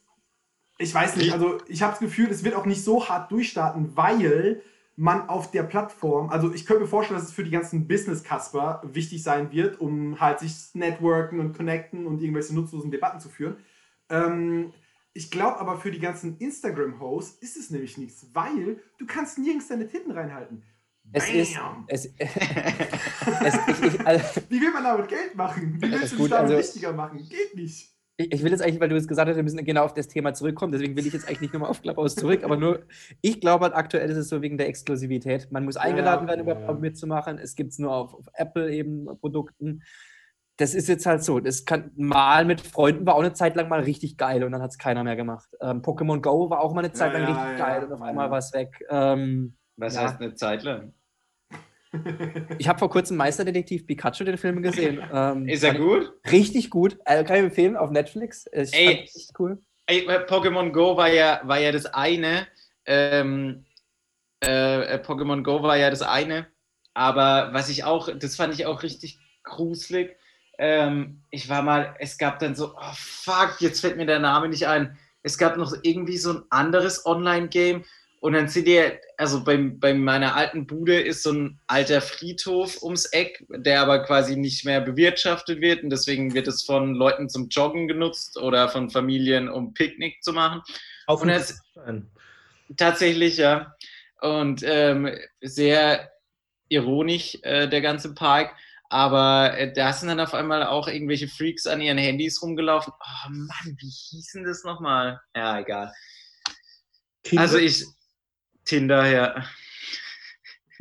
ich 0.79 0.93
weiß 0.93 1.17
nicht, 1.17 1.33
also 1.33 1.59
ich 1.69 1.83
habe 1.83 1.93
das 1.93 2.01
Gefühl, 2.01 2.31
es 2.31 2.43
wird 2.43 2.57
auch 2.57 2.67
nicht 2.67 2.83
so 2.83 3.09
hart 3.09 3.31
durchstarten, 3.31 3.97
weil 3.97 4.61
man 4.97 5.29
auf 5.29 5.51
der 5.51 5.65
Plattform, 5.65 6.31
also 6.31 6.53
ich 6.53 6.67
könnte 6.67 6.83
mir 6.83 6.89
vorstellen, 6.89 7.19
dass 7.19 7.29
es 7.29 7.35
für 7.35 7.45
die 7.45 7.51
ganzen 7.51 7.89
Business-Casper 7.89 8.83
wichtig 8.93 9.23
sein 9.23 9.51
wird, 9.51 9.81
um 9.81 10.21
halt 10.21 10.39
sich 10.41 10.55
networken 10.75 11.41
und 11.41 11.57
connecten 11.57 12.07
und 12.07 12.21
irgendwelche 12.21 12.55
nutzlosen 12.55 12.91
Debatten 12.91 13.21
zu 13.21 13.29
führen. 13.29 13.57
Ähm, 14.09 14.73
ich 15.13 15.31
glaube 15.31 15.59
aber 15.59 15.79
für 15.79 15.91
die 15.91 16.01
ganzen 16.01 16.39
Instagram-Hosts 16.39 17.39
ist 17.43 17.57
es 17.57 17.71
nämlich 17.71 17.99
nichts, 17.99 18.29
weil 18.35 18.81
du 18.99 19.07
kannst 19.07 19.39
nirgends 19.39 19.69
deine 19.69 19.87
Titten 19.89 20.13
reinhalten. 20.13 20.63
Es 21.13 21.31
ist. 21.31 21.55
Bam! 21.55 21.85
Es, 21.87 22.07
es, 22.17 22.19
ich, 23.69 23.83
ich, 23.83 24.07
also, 24.07 24.41
Wie 24.49 24.61
will 24.61 24.73
man 24.73 24.85
damit 24.85 25.09
Geld 25.09 25.35
machen? 25.35 25.77
Wie 25.81 25.91
willst 25.91 26.05
ist 26.05 26.13
du 26.13 26.17
gut, 26.17 26.27
dich 26.27 26.31
damit 26.37 26.51
also- 26.53 26.59
wichtiger 26.63 26.93
machen? 26.93 27.19
Geht 27.29 27.55
nicht. 27.55 27.94
Ich 28.17 28.45
will 28.45 28.53
jetzt 28.53 28.63
eigentlich, 28.63 28.81
weil 28.81 28.89
du 28.89 28.97
es 28.97 29.09
gesagt 29.09 29.29
hast, 29.29 29.37
wir 29.37 29.43
müssen 29.43 29.65
genau 29.65 29.85
auf 29.85 29.95
das 29.95 30.07
Thema 30.07 30.35
zurückkommen, 30.35 30.73
deswegen 30.73 30.97
will 30.97 31.07
ich 31.07 31.13
jetzt 31.13 31.27
eigentlich 31.27 31.41
nicht 31.41 31.53
nochmal 31.53 31.71
auf 31.71 31.83
Clubhouse 31.83 32.15
zurück, 32.15 32.45
aber 32.45 32.57
nur, 32.57 32.85
ich 33.21 33.41
glaube 33.41 33.65
halt 33.65 33.75
aktuell 33.75 34.09
ist 34.09 34.17
es 34.17 34.29
so 34.29 34.41
wegen 34.41 34.57
der 34.57 34.69
Exklusivität. 34.69 35.51
Man 35.51 35.65
muss 35.65 35.77
eingeladen 35.77 36.29
werden, 36.29 36.47
ja, 36.47 36.53
überhaupt 36.53 36.79
ja. 36.79 36.81
mitzumachen. 36.81 37.39
Es 37.39 37.57
gibt 37.57 37.73
es 37.73 37.79
nur 37.79 37.93
auf, 37.93 38.15
auf 38.15 38.27
Apple 38.35 38.73
eben 38.73 39.07
Produkten. 39.21 39.83
Das 40.57 40.75
ist 40.75 40.89
jetzt 40.89 41.07
halt 41.07 41.25
so. 41.25 41.41
Das 41.41 41.65
kann 41.65 41.91
mal 41.97 42.45
mit 42.45 42.61
Freunden 42.61 43.05
war 43.05 43.17
auch 43.17 43.21
eine 43.21 43.33
Zeit 43.33 43.57
lang 43.57 43.69
mal 43.69 43.81
richtig 43.81 44.17
geil 44.17 44.45
und 44.45 44.53
dann 44.53 44.63
hat 44.63 44.71
es 44.71 44.79
keiner 44.79 45.03
mehr 45.03 45.17
gemacht. 45.17 45.49
Ähm, 45.61 45.83
Pokémon 45.83 46.21
Go 46.21 46.49
war 46.51 46.61
auch 46.61 46.73
mal 46.73 46.85
eine 46.85 46.93
Zeit 46.93 47.13
lang 47.13 47.23
ja, 47.23 47.29
richtig 47.29 47.59
geil 47.59 47.85
und 47.85 47.93
auf 47.93 48.03
einmal 48.03 48.31
war 48.31 48.39
es 48.39 48.53
weg. 48.53 48.85
Ähm, 48.91 49.57
Was 49.77 49.99
heißt 49.99 50.21
eine 50.21 50.35
Zeit 50.35 50.63
lang? 50.63 50.95
Ich 52.59 52.69
habe 52.69 52.79
vor 52.79 52.91
kurzem 52.91 53.17
Meisterdetektiv 53.17 53.87
Pikachu 53.87 54.25
den 54.25 54.39
Film 54.39 54.63
gesehen. 54.63 55.03
Ähm, 55.13 55.49
Ist 55.49 55.65
er 55.65 55.75
gut? 55.75 56.13
Richtig 56.31 56.71
gut. 56.71 56.99
Äh, 57.05 57.25
kann 57.25 57.37
ich 57.37 57.43
empfehlen 57.45 57.77
auf 57.77 57.91
Netflix. 57.91 58.47
Ich 58.53 58.75
Ey. 58.75 59.03
echt 59.05 59.33
cool. 59.39 59.59
Ey, 59.87 60.07
äh, 60.07 60.25
Pokémon 60.25 60.73
Go 60.73 60.97
war 60.97 61.09
ja, 61.09 61.41
war 61.45 61.59
ja 61.59 61.73
das 61.73 61.87
eine. 61.87 62.47
Ähm, 62.87 63.65
äh, 64.45 64.95
äh, 64.95 65.03
Pokémon 65.03 65.43
Go 65.43 65.63
war 65.63 65.77
ja 65.77 65.91
das 65.91 66.03
eine. 66.03 66.47
Aber 66.95 67.51
was 67.53 67.69
ich 67.69 67.85
auch, 67.85 68.09
das 68.17 68.37
fand 68.37 68.55
ich 68.55 68.67
auch 68.67 68.83
richtig 68.83 69.19
gruselig. 69.43 70.17
Ähm, 70.59 71.23
ich 71.31 71.49
war 71.49 71.63
mal, 71.63 71.97
es 71.99 72.17
gab 72.19 72.39
dann 72.39 72.55
so, 72.55 72.75
oh 72.77 72.93
fuck, 72.95 73.57
jetzt 73.61 73.81
fällt 73.81 73.97
mir 73.97 74.07
der 74.07 74.21
Name 74.21 74.49
nicht 74.49 74.67
ein. 74.67 74.97
Es 75.23 75.39
gab 75.39 75.57
noch 75.57 75.75
irgendwie 75.83 76.19
so 76.19 76.33
ein 76.33 76.43
anderes 76.51 77.05
Online-Game. 77.05 77.85
Und 78.25 78.33
dann 78.33 78.49
seht 78.49 78.67
ihr, 78.67 78.99
also 79.19 79.45
bei, 79.45 79.59
bei 79.59 79.93
meiner 79.93 80.35
alten 80.35 80.67
Bude 80.67 80.99
ist 80.99 81.23
so 81.25 81.33
ein 81.33 81.61
alter 81.67 82.01
Friedhof 82.01 82.83
ums 82.83 83.05
Eck, 83.13 83.45
der 83.51 83.83
aber 83.83 84.03
quasi 84.03 84.35
nicht 84.35 84.65
mehr 84.65 84.81
bewirtschaftet 84.81 85.61
wird. 85.61 85.83
Und 85.83 85.91
deswegen 85.91 86.33
wird 86.33 86.49
es 86.49 86.63
von 86.63 86.95
Leuten 86.95 87.29
zum 87.29 87.49
Joggen 87.51 87.87
genutzt 87.87 88.39
oder 88.39 88.71
von 88.71 88.89
Familien, 88.89 89.51
um 89.51 89.75
Picknick 89.75 90.23
zu 90.25 90.33
machen. 90.33 90.63
Auf 91.07 91.21
Und 91.21 91.29
Grundstein. 91.29 92.11
Tatsächlich, 92.79 93.37
ja. 93.37 93.75
Und 94.23 94.63
ähm, 94.65 95.11
sehr 95.43 96.11
ironisch, 96.69 97.37
äh, 97.43 97.69
der 97.69 97.83
ganze 97.83 98.15
Park. 98.15 98.55
Aber 98.89 99.53
äh, 99.59 99.71
da 99.71 99.93
sind 99.93 100.09
dann 100.09 100.21
auf 100.21 100.33
einmal 100.33 100.65
auch 100.65 100.89
irgendwelche 100.89 101.29
Freaks 101.29 101.67
an 101.67 101.83
ihren 101.83 101.99
Handys 101.99 102.41
rumgelaufen. 102.41 102.95
Oh 102.99 103.29
Mann, 103.29 103.77
wie 103.79 103.91
hießen 103.91 104.45
das 104.45 104.65
nochmal? 104.65 105.21
Ja, 105.37 105.61
egal. 105.61 105.93
Kinder- 107.23 107.43
Also 107.43 107.59
ich, 107.59 107.85
Tinder, 108.65 109.07
ja. 109.07 109.45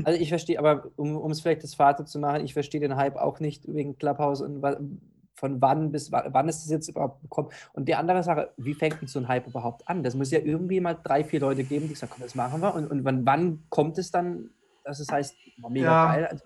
Also 0.04 0.20
ich 0.20 0.30
verstehe, 0.30 0.58
aber 0.58 0.90
um, 0.96 1.32
es 1.32 1.42
vielleicht 1.42 1.64
das 1.64 1.76
Fazit 1.76 2.08
zu 2.08 2.20
machen, 2.20 2.44
ich 2.44 2.54
verstehe 2.54 2.82
den 2.82 2.96
Hype 2.96 3.16
auch 3.16 3.40
nicht 3.40 3.64
wegen 3.68 3.98
Clubhouse 3.98 4.42
und 4.42 4.62
von 5.36 5.62
wann 5.62 5.92
bis 5.92 6.12
wann, 6.12 6.34
wann 6.34 6.50
ist 6.50 6.64
das 6.64 6.70
jetzt 6.72 6.88
überhaupt 6.88 7.22
gekommen. 7.22 7.50
Und 7.74 7.88
die 7.88 7.96
andere 7.96 8.24
Sache, 8.24 8.54
wie 8.58 8.74
fängt 8.74 9.02
denn 9.02 9.08
so 9.08 9.20
ein 9.20 9.28
Hype 9.28 9.48
überhaupt 9.48 9.88
an? 9.88 10.02
Das 10.04 10.16
muss 10.16 10.32
ja 10.32 10.40
irgendwie 10.40 10.80
mal 10.80 10.94
drei, 11.04 11.24
vier 11.24 11.42
Leute 11.42 11.64
geben, 11.64 11.88
die 11.90 11.96
sagen, 11.96 12.12
komm, 12.16 12.24
das 12.24 12.34
machen 12.34 12.62
wir. 12.62 12.74
Und, 12.74 12.90
und 12.90 13.04
wann, 13.04 13.26
wann 13.26 13.64
kommt 13.70 13.98
es 13.98 14.10
dann, 14.10 14.50
dass 14.84 15.00
es 15.00 15.12
heißt, 15.12 15.36
mega 15.70 15.92
Ja. 15.92 16.06
geil. 16.06 16.28
Also, 16.28 16.46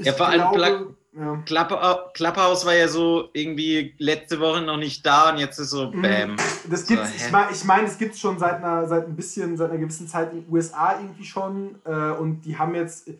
Ja, 0.00 0.12
vor 0.12 0.28
allem 0.28 0.52
glaube, 0.52 0.96
ja. 1.16 1.36
Club, 1.46 2.12
Clubhouse 2.14 2.66
war 2.66 2.74
ja 2.74 2.88
so 2.88 3.28
irgendwie 3.32 3.94
letzte 3.98 4.40
Woche 4.40 4.62
noch 4.62 4.76
nicht 4.76 5.04
da 5.06 5.30
und 5.30 5.38
jetzt 5.38 5.58
ist 5.58 5.70
so, 5.70 5.90
Mhm. 5.90 6.02
bam. 6.02 6.36
Das 6.70 6.86
gibt's, 6.86 7.10
So, 7.10 7.24
ich 7.26 7.30
meine, 7.32 7.52
ich 7.52 7.64
mein, 7.64 7.84
es 7.84 7.98
gibt 7.98 8.16
schon 8.16 8.38
seit 8.38 8.56
einer, 8.56 8.86
seit 8.88 9.06
ein 9.06 9.14
bisschen, 9.16 9.56
seit 9.56 9.70
einer 9.70 9.78
gewissen 9.78 10.08
Zeit 10.08 10.32
in 10.32 10.42
den 10.44 10.52
USA 10.52 10.98
irgendwie 11.00 11.24
schon. 11.24 11.76
Äh, 11.84 12.10
und 12.12 12.42
die 12.42 12.58
haben 12.58 12.74
jetzt, 12.74 13.10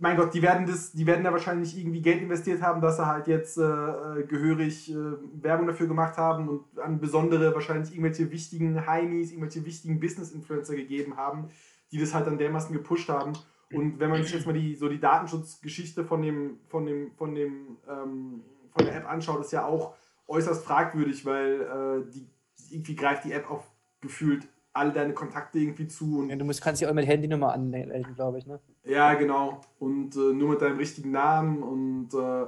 mein 0.00 0.16
Gott, 0.16 0.32
die 0.34 0.42
werden 0.42 0.66
das, 0.66 0.92
die 0.92 1.06
werden 1.06 1.24
da 1.24 1.32
wahrscheinlich 1.32 1.76
irgendwie 1.76 2.00
Geld 2.02 2.22
investiert 2.22 2.62
haben, 2.62 2.80
dass 2.80 2.96
sie 2.98 3.06
halt 3.06 3.26
jetzt 3.26 3.58
äh, 3.58 3.62
äh, 3.62 4.22
gehörig 4.28 4.90
äh, 4.92 4.94
Werbung 5.42 5.66
dafür 5.66 5.88
gemacht 5.88 6.16
haben 6.16 6.48
und 6.48 6.64
an 6.80 7.00
besondere, 7.00 7.54
wahrscheinlich 7.54 7.90
irgendwelche 7.92 8.30
wichtigen 8.30 8.86
Heinis, 8.86 9.30
irgendwelche 9.32 9.64
wichtigen 9.64 9.98
Business-Influencer 9.98 10.76
gegeben 10.76 11.16
haben, 11.16 11.48
die 11.90 11.98
das 11.98 12.14
halt 12.14 12.26
dann 12.26 12.38
dermaßen 12.38 12.72
gepusht 12.72 13.08
haben. 13.08 13.32
Und 13.72 14.00
wenn 14.00 14.10
man 14.10 14.22
sich 14.22 14.32
jetzt 14.32 14.46
mal 14.46 14.52
die, 14.52 14.74
so 14.74 14.88
die 14.88 15.00
Datenschutzgeschichte 15.00 16.04
von 16.04 16.22
dem, 16.22 16.60
von 16.68 16.86
dem, 16.86 17.12
von 17.16 17.34
dem, 17.34 17.76
ähm, 17.88 18.42
von 18.70 18.86
der 18.86 18.96
App 18.96 19.10
anschaut, 19.10 19.40
ist 19.40 19.52
ja 19.52 19.66
auch 19.66 19.94
äußerst 20.26 20.64
fragwürdig, 20.64 21.24
weil 21.26 21.60
äh, 21.60 22.10
die, 22.10 22.26
irgendwie 22.70 22.96
greift 22.96 23.24
die 23.24 23.32
App 23.32 23.50
auf 23.50 23.70
gefühlt 24.00 24.48
alle 24.72 24.92
deine 24.92 25.12
Kontakte 25.12 25.58
irgendwie 25.58 25.88
zu 25.88 26.20
und 26.20 26.28
du 26.28 26.44
musst, 26.44 26.62
kannst 26.62 26.80
dich 26.80 26.88
auch 26.88 26.94
mit 26.94 27.06
Handynummer 27.06 27.52
anmelden, 27.52 28.14
glaube 28.14 28.38
ich. 28.38 28.46
Ne? 28.46 28.60
ja, 28.84 29.14
genau. 29.14 29.60
Und 29.78 30.14
äh, 30.14 30.32
nur 30.32 30.50
mit 30.50 30.62
deinem 30.62 30.76
richtigen 30.76 31.10
Namen 31.10 31.62
und 31.62 32.14
äh, 32.14 32.46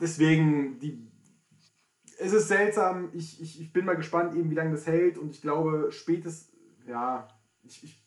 deswegen, 0.00 0.78
die, 0.78 1.06
es 2.18 2.32
ist 2.32 2.48
seltsam. 2.48 3.10
Ich, 3.12 3.40
ich, 3.42 3.60
ich 3.60 3.72
bin 3.72 3.84
mal 3.84 3.96
gespannt, 3.96 4.34
eben, 4.34 4.50
wie 4.50 4.54
lange 4.54 4.72
das 4.72 4.86
hält 4.86 5.18
und 5.18 5.30
ich 5.30 5.42
glaube, 5.42 5.88
spätestens, 5.90 6.56
ja, 6.86 7.28
ich, 7.64 7.84
ich, 7.84 8.02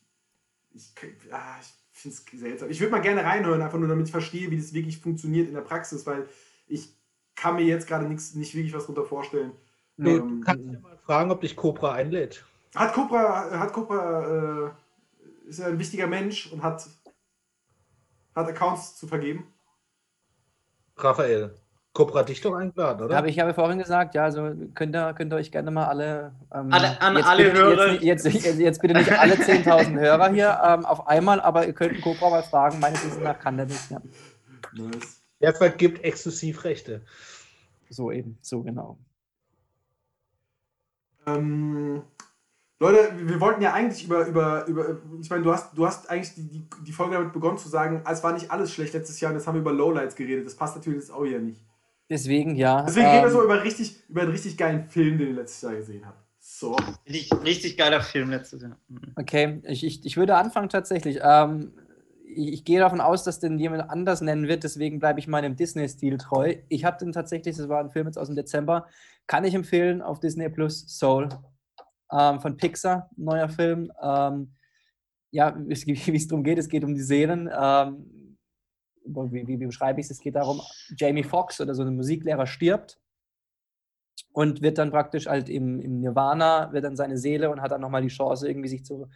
ich, 0.71 0.93
ja, 1.29 1.57
ich 1.61 1.84
finde 2.13 2.35
es 2.35 2.39
seltsam. 2.39 2.69
Ich 2.69 2.79
würde 2.79 2.91
mal 2.91 3.01
gerne 3.01 3.23
reinhören, 3.23 3.61
einfach 3.61 3.79
nur 3.79 3.87
damit 3.87 4.07
ich 4.07 4.11
verstehe, 4.11 4.51
wie 4.51 4.57
das 4.57 4.73
wirklich 4.73 4.99
funktioniert 4.99 5.47
in 5.47 5.53
der 5.53 5.61
Praxis, 5.61 6.05
weil 6.05 6.27
ich 6.67 6.95
kann 7.35 7.55
mir 7.55 7.65
jetzt 7.65 7.87
gerade 7.87 8.05
nichts, 8.05 8.35
nicht 8.35 8.55
wirklich 8.55 8.73
was 8.73 8.83
darunter 8.83 9.05
vorstellen. 9.05 9.51
Du, 9.97 10.09
Ähm, 10.09 10.39
du 10.39 10.45
kannst 10.45 10.65
ja 10.65 10.79
mal 10.79 10.97
fragen, 10.97 11.31
ob 11.31 11.41
dich 11.41 11.55
Cobra 11.55 11.93
einlädt. 11.93 12.45
Hat 12.75 12.93
Cobra, 12.93 13.59
hat 13.59 13.73
Cobra 13.73 14.67
äh, 14.67 14.71
ist 15.47 15.59
ja 15.59 15.67
ein 15.67 15.79
wichtiger 15.79 16.07
Mensch 16.07 16.51
und 16.51 16.63
hat, 16.63 16.87
hat 18.35 18.47
Accounts 18.47 18.97
zu 18.97 19.07
vergeben. 19.07 19.47
Raphael, 20.97 21.53
Cobra 21.95 22.19
hat 22.19 22.29
dich 22.29 22.41
doch 22.41 22.53
eingeladen, 22.53 23.05
oder? 23.05 23.17
Aber 23.17 23.27
ich 23.27 23.39
habe 23.39 23.53
vorhin 23.53 23.79
gesagt, 23.79 24.15
ja, 24.15 24.25
also 24.25 24.53
könnt 24.73 24.93
ihr, 24.93 25.13
könnt 25.13 25.31
ihr 25.31 25.37
euch 25.37 25.49
gerne 25.49 25.71
mal 25.71 25.85
alle. 25.85 26.33
Ähm, 26.53 26.71
Alle- 26.71 27.01
an 27.01 27.15
jetzt 27.15 27.25
alle 27.25 27.43
bitte, 27.45 27.57
Hörer. 27.57 27.91
Jetzt, 28.03 28.25
jetzt, 28.25 28.45
jetzt, 28.45 28.59
jetzt 28.59 28.81
bitte 28.81 28.95
nicht 28.95 29.13
alle 29.13 29.35
10.000 29.35 29.97
Hörer 29.97 30.29
hier 30.33 30.61
ähm, 30.61 30.85
auf 30.85 31.07
einmal, 31.07 31.39
aber 31.39 31.65
ihr 31.65 31.71
könnt 31.71 31.93
einen 31.93 32.01
Cobra 32.01 32.29
mal 32.29 32.43
fragen. 32.43 32.79
Meines 32.81 33.03
Wissens 33.05 33.23
nach 33.23 33.39
kann 33.39 33.55
der 33.55 33.67
nicht. 33.67 33.89
Ja. 33.89 34.01
Nice. 34.73 35.21
Der 35.39 35.53
vergibt 35.53 36.03
Exklusivrechte. 36.03 37.01
So 37.89 38.11
eben, 38.11 38.37
so 38.41 38.61
genau. 38.61 38.97
Ähm, 41.25 42.03
Leute, 42.81 43.13
wir 43.15 43.39
wollten 43.39 43.61
ja 43.61 43.71
eigentlich 43.71 44.03
über, 44.03 44.25
über, 44.27 44.65
über 44.65 44.97
ich 45.21 45.29
meine, 45.29 45.43
du 45.43 45.53
hast, 45.53 45.77
du 45.77 45.85
hast 45.87 46.09
eigentlich 46.09 46.35
die, 46.35 46.49
die, 46.49 46.67
die 46.85 46.91
Folge 46.91 47.13
damit 47.15 47.31
begonnen 47.31 47.57
zu 47.57 47.69
sagen, 47.69 48.03
es 48.05 48.21
war 48.21 48.33
nicht 48.33 48.51
alles 48.51 48.73
schlecht 48.73 48.93
letztes 48.93 49.21
Jahr 49.21 49.31
und 49.31 49.37
jetzt 49.37 49.47
haben 49.47 49.55
wir 49.55 49.61
über 49.61 49.71
Lowlights 49.71 50.17
geredet. 50.17 50.45
Das 50.45 50.55
passt 50.55 50.75
natürlich 50.75 50.99
jetzt 50.99 51.11
auch 51.11 51.23
hier 51.23 51.39
nicht. 51.39 51.61
Deswegen 52.09 52.55
ja. 52.55 52.83
Deswegen 52.83 53.07
reden 53.07 53.21
wir 53.21 53.27
ähm, 53.27 53.33
so 53.33 53.43
über, 53.43 53.63
richtig, 53.63 53.95
über 54.09 54.21
einen 54.21 54.31
richtig 54.31 54.57
geilen 54.57 54.83
Film, 54.89 55.17
den 55.17 55.29
ihr 55.29 55.33
letztes 55.35 55.61
Jahr 55.63 55.75
gesehen 55.75 56.05
habt. 56.05 56.23
So. 56.39 56.75
Richtig, 57.09 57.31
richtig 57.43 57.77
geiler 57.77 58.01
Film 58.01 58.29
letztes 58.29 58.61
Jahr. 58.61 58.77
Mhm. 58.87 58.99
Okay, 59.15 59.61
ich, 59.63 59.83
ich, 59.83 60.05
ich 60.05 60.15
würde 60.15 60.35
anfangen 60.35 60.69
tatsächlich. 60.69 61.19
Ähm, 61.23 61.73
ich, 62.27 62.53
ich 62.53 62.63
gehe 62.65 62.79
davon 62.79 63.01
aus, 63.01 63.23
dass 63.23 63.39
den 63.39 63.57
jemand 63.57 63.89
anders 63.89 64.21
nennen 64.21 64.47
wird, 64.47 64.63
deswegen 64.63 64.99
bleibe 64.99 65.19
ich 65.19 65.27
meinem 65.27 65.55
Disney-Stil 65.55 66.17
treu. 66.19 66.55
Ich 66.69 66.85
habe 66.85 66.97
den 66.99 67.11
tatsächlich, 67.11 67.57
das 67.57 67.67
war 67.69 67.79
ein 67.79 67.89
Film 67.89 68.05
jetzt 68.05 68.17
aus 68.17 68.27
dem 68.27 68.35
Dezember, 68.35 68.87
kann 69.25 69.43
ich 69.43 69.55
empfehlen 69.55 70.01
auf 70.03 70.19
Disney 70.19 70.47
Plus 70.49 70.85
Soul 70.87 71.29
ähm, 72.11 72.39
von 72.39 72.57
Pixar, 72.57 73.09
neuer 73.17 73.49
Film. 73.49 73.91
Ähm, 73.99 74.51
ja, 75.31 75.55
wie 75.57 75.73
es- 75.73 75.87
wie 75.87 76.15
es 76.15 76.27
darum 76.27 76.43
geht, 76.43 76.59
es 76.59 76.69
geht 76.69 76.83
um 76.83 76.93
die 76.93 77.01
Seelen. 77.01 77.49
Wie, 79.05 79.47
wie, 79.47 79.59
wie 79.59 79.65
beschreibe 79.65 79.99
ich 79.99 80.07
es? 80.07 80.11
Es 80.11 80.19
geht 80.19 80.35
darum, 80.35 80.61
Jamie 80.97 81.23
Foxx 81.23 81.61
oder 81.61 81.75
so 81.75 81.83
ein 81.83 81.95
Musiklehrer 81.95 82.47
stirbt 82.47 82.99
und 84.33 84.61
wird 84.61 84.77
dann 84.77 84.91
praktisch 84.91 85.27
halt 85.27 85.49
im, 85.49 85.79
im 85.79 85.99
Nirvana, 85.99 86.71
wird 86.73 86.83
dann 86.83 86.95
seine 86.95 87.17
Seele 87.17 87.49
und 87.49 87.61
hat 87.61 87.71
dann 87.71 87.81
nochmal 87.81 88.01
die 88.01 88.09
Chance, 88.09 88.47
irgendwie 88.47 88.69
sich 88.69 88.83
zu, 88.83 89.07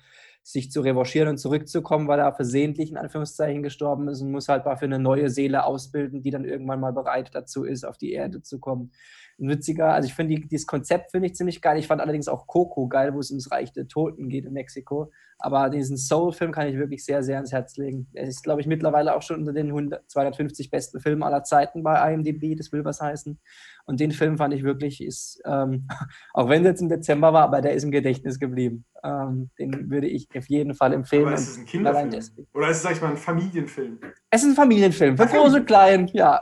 sich 0.52 0.72
zu 0.72 0.82
revanchieren 0.82 1.30
und 1.30 1.38
zurückzukommen, 1.38 2.08
weil 2.08 2.20
er 2.20 2.34
versehentlich 2.34 2.90
in 2.90 2.98
Anführungszeichen 2.98 3.62
gestorben 3.62 4.08
ist 4.08 4.22
und 4.22 4.32
muss 4.32 4.50
halt 4.50 4.66
dafür 4.66 4.88
eine 4.88 4.98
neue 4.98 5.30
Seele 5.30 5.64
ausbilden, 5.64 6.24
die 6.24 6.32
dann 6.32 6.44
irgendwann 6.44 6.80
mal 6.80 6.92
bereit 6.92 7.30
dazu 7.34 7.64
ist, 7.66 7.86
auf 7.86 8.00
die 8.00 8.14
Erde 8.14 8.42
zu 8.42 8.60
kommen. 8.60 8.92
Ein 9.40 9.48
witziger, 9.48 9.94
also 9.94 10.08
ich 10.08 10.16
finde 10.16 10.36
die, 10.36 10.48
dieses 10.48 10.66
Konzept 10.66 11.12
finde 11.12 11.28
ich 11.28 11.36
ziemlich 11.36 11.62
geil. 11.62 11.78
Ich 11.78 11.86
fand 11.86 12.02
allerdings 12.02 12.28
auch 12.28 12.48
Coco 12.48 12.88
geil, 12.88 13.14
wo 13.14 13.20
es 13.20 13.30
ums 13.30 13.52
Reich 13.52 13.72
der 13.74 13.88
Toten 13.88 14.28
geht 14.28 14.46
in 14.46 14.54
Mexiko. 14.54 15.12
Aber 15.42 15.70
diesen 15.70 15.96
Soul-Film 15.96 16.52
kann 16.52 16.68
ich 16.68 16.76
wirklich 16.76 17.06
sehr, 17.06 17.24
sehr 17.24 17.38
ans 17.38 17.54
Herz 17.54 17.78
legen. 17.78 18.10
Er 18.14 18.28
ist, 18.28 18.44
glaube 18.44 18.60
ich, 18.60 18.68
mittlerweile 18.68 19.16
auch 19.16 19.22
schon 19.22 19.40
unter 19.40 19.54
den 19.54 19.68
100, 19.68 20.10
250 20.12 20.70
besten 20.70 21.00
Filmen 21.00 21.24
aller 21.24 21.44
Zeiten 21.44 21.82
bei 21.82 22.14
IMDb. 22.14 22.58
Das 22.58 22.74
will 22.74 22.84
was 22.84 23.00
heißen. 23.00 23.40
Und 23.86 24.02
den 24.02 24.12
Film 24.12 24.38
fand 24.38 24.54
ich 24.54 24.64
wirklich, 24.64 25.02
ist, 25.02 25.42
ähm, 25.46 25.88
auch 26.34 26.50
wenn 26.50 26.64
es 26.64 26.68
jetzt 26.68 26.82
im 26.82 26.90
Dezember 26.90 27.32
war, 27.32 27.44
aber 27.44 27.62
der 27.62 27.74
ist 27.74 27.84
im 27.84 27.92
Gedächtnis 27.92 28.38
geblieben. 28.38 28.86
Ähm, 29.02 29.50
den 29.58 29.90
würde 29.90 30.08
ich 30.08 30.28
auf 30.40 30.50
jeden 30.50 30.74
Fall 30.74 30.94
empfehlen. 30.94 31.26
Aber 31.26 31.36
ist 31.36 31.50
es 31.50 31.58
ein 31.58 31.66
Kinderfilm? 31.66 32.10
Oder 32.54 32.70
ist 32.70 32.78
es, 32.78 32.84
sag 32.84 32.94
ich 32.94 33.02
mal, 33.02 33.12
ein 33.12 33.18
Familienfilm? 33.18 34.00
Es 34.30 34.44
ist 34.44 34.50
ein 34.50 34.56
Familienfilm, 34.56 35.18
für 35.18 35.28
groß 35.28 35.54
und 35.54 35.66
klein, 35.66 36.10
ja. 36.14 36.42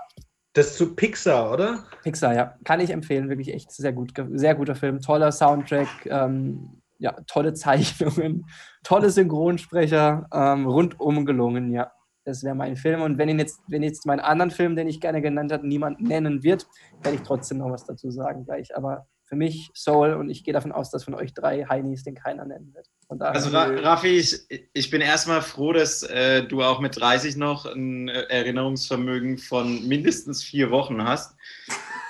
Das 0.54 0.68
ist 0.68 0.78
zu 0.78 0.96
Pixar, 0.96 1.52
oder? 1.52 1.84
Pixar, 2.04 2.34
ja. 2.34 2.56
Kann 2.64 2.80
ich 2.80 2.90
empfehlen, 2.90 3.30
wirklich 3.30 3.54
echt 3.54 3.72
sehr 3.72 3.94
gut, 3.94 4.14
sehr 4.32 4.56
guter 4.56 4.76
Film. 4.76 5.02
Toller 5.02 5.32
Soundtrack, 5.32 5.88
ähm, 6.06 6.82
ja, 6.98 7.12
tolle 7.28 7.54
Zeichnungen, 7.54 8.46
tolle 8.84 9.10
Synchronsprecher, 9.10 10.28
ähm, 10.34 10.66
rundum 10.66 11.26
gelungen, 11.26 11.72
ja. 11.72 11.92
Das 12.26 12.44
wäre 12.44 12.56
mein 12.56 12.76
Film. 12.76 13.02
Und 13.02 13.18
wenn 13.18 13.30
ihn 13.30 13.40
jetzt, 13.40 13.62
wenn 13.70 13.84
jetzt 13.84 14.06
meinen 14.06 14.20
anderen 14.20 14.52
Film, 14.52 14.76
den 14.76 14.88
ich 14.88 15.00
gerne 15.00 15.22
genannt 15.22 15.52
habe, 15.54 15.66
niemand 15.66 16.02
nennen 16.02 16.44
wird, 16.44 16.68
werde 17.02 17.16
ich 17.16 17.24
trotzdem 17.24 17.60
noch 17.60 17.72
was 17.72 17.86
dazu 17.86 18.12
sagen 18.12 18.44
gleich. 18.44 18.76
Aber 18.76 19.08
für 19.28 19.36
mich 19.36 19.70
Soul 19.76 20.14
und 20.14 20.30
ich 20.30 20.44
gehe 20.44 20.54
davon 20.54 20.72
aus, 20.72 20.90
dass 20.90 21.04
von 21.04 21.14
euch 21.14 21.34
drei 21.34 21.66
Heinis 21.66 22.04
den 22.04 22.16
keiner 22.16 22.46
nennen 22.46 22.74
wird. 22.74 22.88
Also 23.20 23.50
Ra 23.50 23.66
Raffi, 23.66 24.18
ich, 24.18 24.70
ich 24.74 24.90
bin 24.90 25.02
erstmal 25.02 25.42
froh, 25.42 25.74
dass 25.74 26.04
äh, 26.04 26.44
du 26.44 26.64
auch 26.64 26.80
mit 26.80 27.00
30 27.00 27.36
noch 27.36 27.66
ein 27.66 28.08
äh, 28.08 28.24
Erinnerungsvermögen 28.30 29.38
von 29.38 29.88
mindestens 29.88 30.44
vier 30.44 30.72
Wochen 30.72 31.04
hast. 31.04 31.36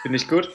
Finde 0.04 0.18
ich 0.18 0.28
gut. 0.28 0.52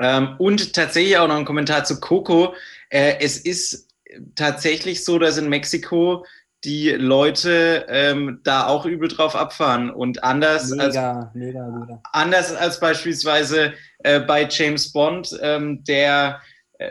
Ähm, 0.00 0.36
und 0.38 0.72
tatsächlich 0.72 1.18
auch 1.18 1.28
noch 1.28 1.36
ein 1.36 1.44
Kommentar 1.44 1.84
zu 1.84 2.00
Coco. 2.00 2.54
Äh, 2.88 3.16
es 3.20 3.38
ist 3.38 3.88
tatsächlich 4.34 5.04
so, 5.04 5.18
dass 5.18 5.36
in 5.36 5.48
Mexiko 5.48 6.24
die 6.64 6.90
Leute 6.90 7.86
ähm, 7.88 8.40
da 8.42 8.66
auch 8.66 8.86
übel 8.86 9.08
drauf 9.08 9.36
abfahren 9.36 9.90
und 9.90 10.24
anders 10.24 10.72
als 10.72 10.94
mega, 10.94 11.30
mega, 11.34 11.66
mega. 11.68 12.00
anders 12.12 12.54
als 12.54 12.80
beispielsweise 12.80 13.74
äh, 13.98 14.20
bei 14.20 14.48
James 14.48 14.92
Bond, 14.92 15.38
ähm, 15.42 15.84
der 15.84 16.40
äh, 16.78 16.90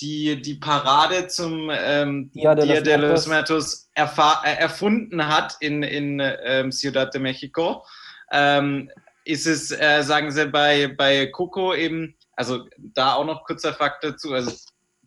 die, 0.00 0.40
die 0.40 0.54
Parade 0.54 1.26
zum 1.28 1.70
ähm, 1.72 2.30
Dia 2.32 2.54
de 2.54 2.64
Dia 2.64 2.74
los 2.76 2.82
de 2.82 2.96
los 2.96 3.26
Muertos. 3.26 3.88
Muertos 3.94 4.44
äh, 4.44 4.56
erfunden 4.56 5.26
hat 5.26 5.56
in, 5.60 5.82
in 5.82 6.20
ähm, 6.20 6.72
Ciudad 6.72 7.12
de 7.12 7.20
Mexico, 7.20 7.84
ähm, 8.32 8.90
ist 9.24 9.46
es, 9.46 9.70
äh, 9.70 10.02
sagen 10.02 10.30
sie, 10.30 10.46
bei, 10.46 10.88
bei 10.88 11.26
Coco 11.26 11.74
eben, 11.74 12.16
also 12.32 12.66
da 12.78 13.14
auch 13.14 13.24
noch 13.24 13.44
kurzer 13.44 13.74
Fakt 13.74 14.04
dazu, 14.04 14.32
also 14.32 14.52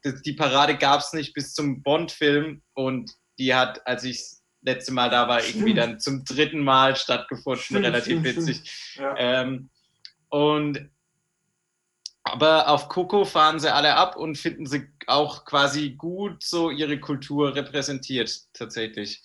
die 0.03 0.33
Parade 0.33 0.77
gab 0.77 1.01
es 1.01 1.13
nicht 1.13 1.33
bis 1.33 1.53
zum 1.53 1.81
Bond-Film 1.83 2.61
und 2.73 3.11
die 3.39 3.55
hat, 3.55 3.87
als 3.87 4.03
ich 4.03 4.17
das 4.17 4.43
letzte 4.61 4.93
Mal 4.93 5.09
da 5.09 5.27
war, 5.27 5.39
irgendwie 5.39 5.71
Stimmt. 5.71 5.77
dann 5.77 5.99
zum 5.99 6.25
dritten 6.25 6.59
Mal 6.59 6.95
stattgefunden, 6.95 7.63
Stimmt, 7.63 7.85
relativ 7.85 8.19
stimmt, 8.19 8.25
witzig. 8.25 8.95
Ja. 8.95 9.15
Ähm, 9.17 9.69
und 10.27 10.89
aber 12.23 12.67
auf 12.67 12.89
Coco 12.89 13.25
fahren 13.25 13.59
sie 13.59 13.73
alle 13.73 13.95
ab 13.95 14.15
und 14.15 14.37
finden 14.37 14.67
sie 14.67 14.87
auch 15.07 15.45
quasi 15.45 15.91
gut 15.91 16.43
so 16.43 16.69
ihre 16.69 16.99
Kultur 16.99 17.55
repräsentiert, 17.55 18.53
tatsächlich. 18.53 19.23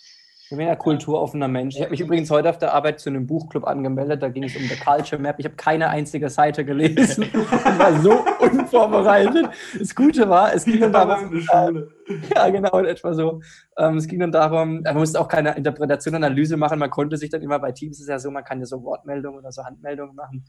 Ich 0.51 0.55
bin 0.55 0.68
ein 0.68 0.76
kulturoffener 0.76 1.49
Mensch. 1.49 1.74
Ich 1.74 1.80
habe 1.80 1.92
mich 1.92 2.01
übrigens 2.01 2.30
heute 2.30 2.51
auf 2.51 2.59
der 2.59 2.74
Arbeit 2.74 3.01
zu 3.01 3.09
einem 3.09 3.26
Buchclub 3.26 3.66
angemeldet. 3.66 4.22
Da 4.22 4.28
ging 4.28 4.45
es 4.45 4.55
um 4.55 4.62
The 4.62 4.76
Culture 4.76 5.20
Map. 5.20 5.36
Ich 5.38 5.47
habe 5.47 5.57
keine 5.57 5.88
einzige 5.88 6.28
Seite 6.28 6.64
gelesen. 6.64 7.24
Ich 7.74 7.78
war 7.78 7.99
so 8.01 8.24
unvorbereitet. 8.40 9.49
Das 9.78 9.95
Gute 9.95 10.28
war, 10.28 10.55
es 10.55 10.64
ging 10.64 10.80
dann 10.80 10.92
darum, 10.92 11.40
Schule. 11.40 11.88
ja 12.34 12.49
genau, 12.51 12.78
in 12.78 12.84
etwa 12.84 13.14
so. 13.14 13.40
Ähm, 13.78 13.97
es 13.97 14.07
ging 14.07 14.20
dann 14.20 14.30
darum, 14.32 14.82
man 14.82 14.95
musste 14.95 15.20
auch 15.20 15.28
keine 15.28 15.57
Interpretation, 15.57 16.14
Analyse 16.14 16.57
machen. 16.57 16.78
Man 16.78 16.90
konnte 16.90 17.16
sich 17.16 17.30
dann 17.30 17.42
immer 17.42 17.59
bei 17.59 17.72
Teams 17.72 17.99
ist 17.99 18.09
ja 18.09 18.18
so, 18.18 18.30
man 18.30 18.45
kann 18.45 18.61
ja 18.61 18.66
so 18.66 18.82
Wortmeldungen 18.84 19.40
oder 19.40 19.51
so 19.51 19.64
Handmeldungen 19.64 20.14
machen. 20.14 20.45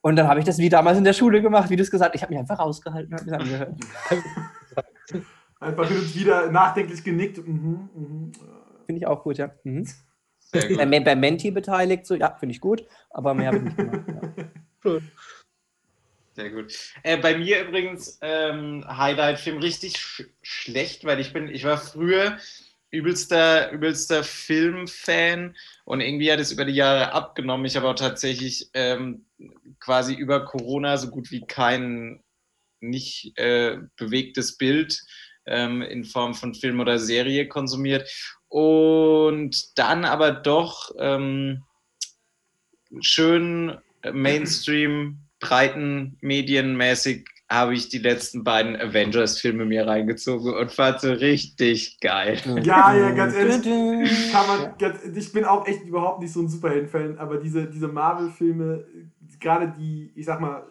Und 0.00 0.16
dann 0.16 0.28
habe 0.28 0.38
ich 0.38 0.46
das 0.46 0.58
wie 0.58 0.68
damals 0.68 0.98
in 0.98 1.04
der 1.04 1.12
Schule 1.14 1.42
gemacht, 1.42 1.70
wie 1.70 1.76
du 1.76 1.82
es 1.82 1.90
gesagt 1.90 2.10
hast. 2.10 2.16
Ich 2.16 2.22
habe 2.22 2.32
mich 2.32 2.40
einfach 2.40 2.58
rausgehalten 2.58 3.18
und 3.18 3.32
habe 3.32 3.42
angehört. 3.42 3.74
Einfach 5.60 5.90
wieder 5.90 6.52
nachdenklich 6.52 7.02
genickt. 7.02 7.44
Mhm, 7.44 7.88
mhm. 7.92 8.32
Finde 8.88 9.00
ich 9.00 9.06
auch 9.06 9.22
gut, 9.22 9.36
ja. 9.36 9.54
Mhm. 9.64 9.86
Sehr 10.38 10.66
gut. 10.66 10.78
Bei, 10.78 11.00
bei 11.00 11.14
Menti 11.14 11.50
beteiligt, 11.50 12.06
so, 12.06 12.14
ja, 12.14 12.34
finde 12.40 12.54
ich 12.54 12.60
gut, 12.62 12.86
aber 13.10 13.34
mehr 13.34 13.48
habe 13.48 13.58
ich 13.58 13.64
nicht 13.64 13.76
gemacht. 13.76 14.02
Ja. 14.82 14.98
Sehr 16.32 16.50
gut. 16.50 16.72
Äh, 17.02 17.18
bei 17.18 17.36
mir 17.36 17.66
übrigens 17.66 18.18
ähm, 18.22 18.82
Highlight-Film 18.88 19.58
richtig 19.58 19.98
sch 19.98 20.22
schlecht, 20.40 21.04
weil 21.04 21.20
ich 21.20 21.34
bin, 21.34 21.48
ich 21.48 21.64
war 21.64 21.76
früher 21.76 22.38
übelster, 22.90 23.72
übelster 23.72 24.24
Filmfan 24.24 25.54
und 25.84 26.00
irgendwie 26.00 26.32
hat 26.32 26.40
es 26.40 26.50
über 26.50 26.64
die 26.64 26.72
Jahre 26.72 27.12
abgenommen. 27.12 27.66
Ich 27.66 27.76
habe 27.76 27.88
auch 27.88 27.94
tatsächlich 27.94 28.70
ähm, 28.72 29.26
quasi 29.80 30.14
über 30.14 30.46
Corona 30.46 30.96
so 30.96 31.10
gut 31.10 31.30
wie 31.30 31.44
kein 31.44 32.22
nicht 32.80 33.36
äh, 33.36 33.80
bewegtes 33.96 34.56
Bild 34.56 35.04
ähm, 35.44 35.82
in 35.82 36.04
Form 36.04 36.34
von 36.34 36.54
Film 36.54 36.80
oder 36.80 36.98
Serie 36.98 37.48
konsumiert. 37.48 38.08
Und 38.48 39.78
dann 39.78 40.04
aber 40.04 40.32
doch 40.32 40.90
ähm, 40.98 41.62
schön 43.00 43.76
Mainstream, 44.12 45.18
breiten 45.40 46.16
medienmäßig 46.20 47.26
habe 47.50 47.74
ich 47.74 47.88
die 47.88 47.98
letzten 47.98 48.44
beiden 48.44 48.76
Avengers-Filme 48.76 49.64
mir 49.64 49.86
reingezogen 49.86 50.54
und 50.54 50.70
fand 50.70 51.00
sie 51.00 51.18
richtig 51.18 51.98
geil. 52.00 52.38
Ja, 52.62 52.94
ja, 52.94 53.10
ganz 53.12 53.34
ehrlich. 53.34 53.66
ehrlich. 53.66 54.32
Kann 54.32 54.46
man, 54.46 54.78
ganz, 54.78 55.02
ich 55.02 55.32
bin 55.32 55.44
auch 55.44 55.66
echt 55.66 55.84
überhaupt 55.84 56.20
nicht 56.20 56.32
so 56.32 56.40
ein 56.40 56.48
Superhelden-Fan, 56.48 57.18
aber 57.18 57.38
diese, 57.38 57.66
diese 57.66 57.88
Marvel-Filme, 57.88 58.84
gerade 59.40 59.74
die, 59.78 60.12
ich 60.14 60.26
sag 60.26 60.40
mal, 60.40 60.66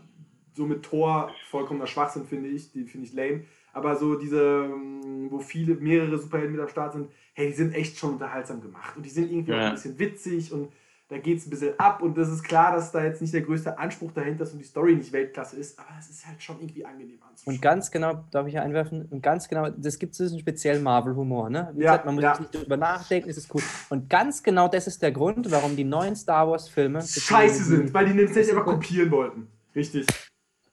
so 0.53 0.65
mit 0.65 0.83
Thor 0.83 1.31
vollkommener 1.49 1.87
Schwachsinn, 1.87 2.25
finde 2.25 2.49
ich, 2.49 2.71
die 2.71 2.85
finde 2.85 3.07
ich 3.07 3.13
lame. 3.13 3.45
Aber 3.77 3.95
so 3.95 4.15
diese, 4.15 4.41
ähm, 4.65 5.27
wo 5.29 5.37
viele, 5.39 5.75
mehrere 5.75 6.17
Superhelden 6.17 6.53
mit 6.55 6.61
am 6.61 6.67
Start 6.67 6.93
sind, 6.93 7.09
hey, 7.33 7.47
die 7.49 7.53
sind 7.53 7.75
echt 7.75 7.97
schon 7.99 8.13
unterhaltsam 8.13 8.59
gemacht. 8.59 8.97
Und 8.97 9.05
die 9.05 9.09
sind 9.11 9.31
irgendwie 9.31 9.53
auch 9.53 9.57
Ja. 9.57 9.67
ein 9.67 9.73
bisschen 9.75 9.99
witzig 9.99 10.51
und 10.51 10.69
da 11.09 11.17
geht 11.19 11.37
es 11.37 11.45
ein 11.45 11.51
bisschen 11.51 11.79
ab. 11.79 12.01
Und 12.01 12.17
das 12.17 12.27
ist 12.29 12.43
klar, 12.43 12.73
dass 12.75 12.91
da 12.91 13.03
jetzt 13.03 13.21
nicht 13.21 13.33
der 13.35 13.41
größte 13.41 13.77
Anspruch 13.77 14.11
dahinter 14.13 14.43
ist 14.45 14.53
und 14.53 14.59
die 14.59 14.65
Story 14.65 14.95
nicht 14.95 15.13
Weltklasse 15.13 15.55
ist, 15.57 15.77
aber 15.79 15.89
es 15.99 16.09
ist 16.09 16.25
halt 16.27 16.41
schon 16.41 16.59
irgendwie 16.59 16.83
angenehm 16.85 17.19
anzuschauen. 17.29 17.55
Und 17.55 17.61
ganz 17.61 17.91
genau, 17.91 18.23
darf 18.31 18.47
ich 18.47 18.53
hier 18.53 18.63
einwerfen, 18.63 19.05
und 19.11 19.21
ganz 19.21 19.47
genau, 19.47 19.69
das 19.69 19.99
gibt 19.99 20.13
es 20.13 20.17
diesen 20.17 20.39
speziellen 20.39 20.81
Marvel-Humor, 20.81 21.49
ne? 21.51 21.69
Wie 21.75 21.83
Ja, 21.83 21.91
gesagt, 21.91 22.05
man 22.07 22.15
muss 22.15 22.23
ja. 22.23 22.39
nicht 22.39 22.55
drüber 22.55 22.77
nachdenken, 22.77 23.29
es 23.29 23.37
ist 23.37 23.53
cool. 23.53 23.61
Und 23.89 24.09
ganz 24.09 24.41
genau 24.41 24.67
das 24.67 24.87
ist 24.87 25.01
der 25.03 25.11
Grund, 25.11 25.49
warum 25.51 25.75
die 25.75 25.83
neuen 25.85 26.15
Star 26.15 26.49
Wars-Filme 26.49 27.01
scheiße 27.03 27.63
sind, 27.63 27.93
weil 27.93 28.05
die 28.07 28.13
nämlich 28.13 28.35
nicht 28.35 28.49
einfach 28.49 28.65
kopieren 28.65 29.11
wollten. 29.11 29.47
Richtig. 29.75 30.07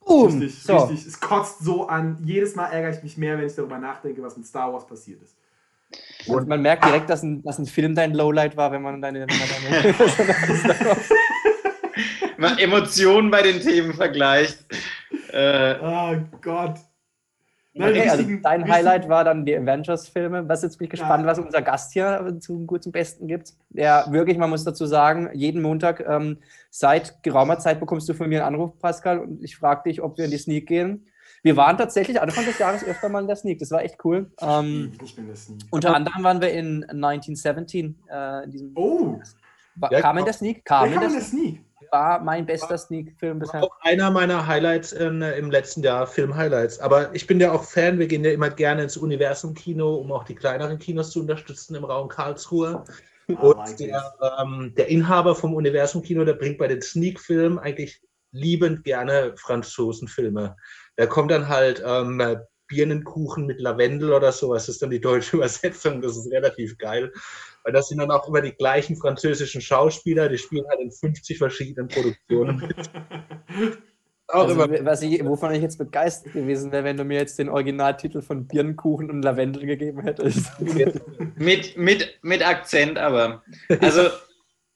Boom! 0.06 0.38
Richtig, 0.38 0.62
so. 0.62 0.76
richtig. 0.76 1.06
Es 1.06 1.20
kotzt 1.20 1.64
so 1.64 1.86
an. 1.86 2.18
Jedes 2.24 2.54
Mal 2.54 2.66
ärgere 2.66 2.96
ich 2.96 3.02
mich 3.02 3.16
mehr, 3.16 3.38
wenn 3.38 3.46
ich 3.46 3.54
darüber 3.54 3.78
nachdenke, 3.78 4.22
was 4.22 4.36
mit 4.36 4.46
Star 4.46 4.72
Wars 4.72 4.86
passiert 4.86 5.22
ist. 5.22 5.36
Und 6.26 6.48
man 6.48 6.62
merkt 6.62 6.84
direkt, 6.84 7.08
dass 7.08 7.22
ein, 7.22 7.42
dass 7.42 7.58
ein 7.58 7.66
Film 7.66 7.94
dein 7.94 8.14
Lowlight 8.14 8.56
war, 8.56 8.72
wenn 8.72 8.82
man 8.82 9.00
deine. 9.00 9.26
Wenn 9.26 9.38
man 9.38 9.48
deine 9.82 9.94
Mal 12.36 12.58
Emotionen 12.58 13.30
bei 13.30 13.42
den 13.42 13.60
Themen 13.60 13.94
vergleicht. 13.94 14.58
Äh, 15.30 15.76
Oh 15.80 16.16
Gott. 16.40 16.76
Nein, 17.76 17.90
okay, 17.90 18.08
also 18.08 18.24
dein 18.42 18.70
Highlight 18.70 19.08
war 19.08 19.24
dann 19.24 19.44
die 19.44 19.56
Avengers-Filme. 19.56 20.48
Was 20.48 20.62
jetzt 20.62 20.78
bin 20.78 20.84
ich 20.84 20.90
gespannt, 20.90 21.24
Ja. 21.24 21.30
was 21.30 21.38
unser 21.40 21.60
Gast 21.60 21.92
hier 21.92 22.36
zum, 22.40 22.66
gut 22.68 22.84
zum 22.84 22.92
Besten 22.92 23.26
gibt. 23.26 23.52
Der 23.70 24.06
wirklich, 24.10 24.38
man 24.38 24.48
muss 24.50 24.62
dazu 24.64 24.86
sagen, 24.86 25.28
jeden 25.32 25.60
Montag 25.60 26.04
ähm, 26.08 26.38
seit 26.70 27.22
geraumer 27.24 27.58
Zeit 27.58 27.80
bekommst 27.80 28.08
du 28.08 28.14
von 28.14 28.28
mir 28.28 28.44
einen 28.46 28.54
Anruf, 28.54 28.78
Pascal, 28.78 29.18
und 29.18 29.42
ich 29.42 29.56
frage 29.56 29.82
dich, 29.90 30.00
ob 30.02 30.16
wir 30.18 30.26
in 30.26 30.30
die 30.30 30.38
Sneak 30.38 30.66
gehen. 30.68 31.06
Wir 31.42 31.56
waren 31.56 31.76
tatsächlich 31.76 32.20
Anfang 32.22 32.44
des 32.46 32.58
Jahres 32.58 32.84
öfter 32.84 33.08
mal 33.08 33.20
in 33.20 33.26
der 33.26 33.36
Sneak. 33.36 33.58
Das 33.58 33.70
war 33.70 33.82
echt 33.82 34.02
cool. 34.04 34.30
Ähm, 34.40 34.92
Ich 35.04 35.14
bin 35.16 35.28
das 35.28 35.48
nie. 35.48 35.58
unter 35.70 35.94
anderem 35.94 36.22
waren 36.22 36.40
wir 36.40 36.52
in 36.52 36.84
1917. 36.84 37.98
Äh, 38.10 38.44
in 38.44 38.50
diesem, 38.50 38.72
Oh, 38.76 39.18
war, 39.76 39.92
Ja, 39.92 40.00
kam 40.00 40.16
in 40.18 40.24
der 40.24 40.32
Sneak, 40.32 40.64
der 40.64 40.64
kam 40.64 40.86
in 40.86 40.92
kam 40.92 41.00
der 41.00 41.08
in 41.10 41.14
der 41.16 41.22
Sneak. 41.24 41.42
Sneak. 41.56 41.60
War 41.94 42.20
mein 42.20 42.44
bester 42.44 42.76
Sneak-Film 42.76 43.38
bisher. 43.38 43.62
Auch 43.62 43.76
einer 43.82 44.10
meiner 44.10 44.48
Highlights 44.48 44.92
in, 44.92 45.22
äh, 45.22 45.38
im 45.38 45.48
letzten 45.48 45.80
Jahr, 45.84 46.08
Film-Highlights. 46.08 46.80
Aber 46.80 47.14
ich 47.14 47.28
bin 47.28 47.38
ja 47.38 47.52
auch 47.52 47.62
Fan, 47.62 48.00
wir 48.00 48.08
gehen 48.08 48.24
ja 48.24 48.32
immer 48.32 48.50
gerne 48.50 48.82
ins 48.82 48.96
Universum-Kino, 48.96 49.94
um 49.94 50.10
auch 50.10 50.24
die 50.24 50.34
kleineren 50.34 50.80
Kinos 50.80 51.12
zu 51.12 51.20
unterstützen 51.20 51.76
im 51.76 51.84
Raum 51.84 52.08
Karlsruhe. 52.08 52.82
I 53.30 53.34
Und 53.34 53.78
der, 53.78 54.12
ähm, 54.40 54.74
der 54.76 54.88
Inhaber 54.88 55.36
vom 55.36 55.54
Universum-Kino, 55.54 56.24
der 56.24 56.34
bringt 56.34 56.58
bei 56.58 56.66
den 56.66 56.82
Sneak-Filmen 56.82 57.60
eigentlich 57.60 58.02
liebend 58.32 58.82
gerne 58.82 59.32
Franzosenfilme. 59.36 60.56
Da 60.96 61.06
kommt 61.06 61.30
dann 61.30 61.48
halt 61.48 61.80
ähm, 61.86 62.20
Birnenkuchen 62.66 63.46
mit 63.46 63.60
Lavendel 63.60 64.12
oder 64.12 64.32
sowas. 64.32 64.66
Das 64.66 64.74
ist 64.74 64.82
dann 64.82 64.90
die 64.90 65.00
deutsche 65.00 65.36
Übersetzung. 65.36 66.02
Das 66.02 66.16
ist 66.16 66.32
relativ 66.32 66.76
geil. 66.78 67.12
Weil 67.64 67.72
das 67.72 67.88
sind 67.88 67.98
dann 67.98 68.10
auch 68.10 68.28
immer 68.28 68.42
die 68.42 68.52
gleichen 68.52 68.96
französischen 68.96 69.60
Schauspieler. 69.60 70.28
Die 70.28 70.38
spielen 70.38 70.66
halt 70.68 70.80
in 70.80 70.92
50 70.92 71.38
verschiedenen 71.38 71.88
Produktionen 71.88 72.58
mit. 72.58 72.76
Auch 74.28 74.48
Also, 74.48 74.54
immer 74.54 74.86
was 74.86 75.02
ich, 75.02 75.22
wovon 75.24 75.52
ich 75.52 75.60
jetzt 75.60 75.76
begeistert 75.76 76.32
gewesen 76.32 76.72
wäre, 76.72 76.84
wenn 76.84 76.96
du 76.96 77.04
mir 77.04 77.18
jetzt 77.18 77.38
den 77.38 77.50
Originaltitel 77.50 78.22
von 78.22 78.46
Birnenkuchen 78.46 79.10
und 79.10 79.22
Lavendel 79.22 79.66
gegeben 79.66 80.00
hättest. 80.02 80.50
Mit, 81.36 81.76
mit, 81.76 82.18
mit 82.22 82.46
Akzent 82.46 82.96
aber. 82.96 83.42
Also, 83.80 84.08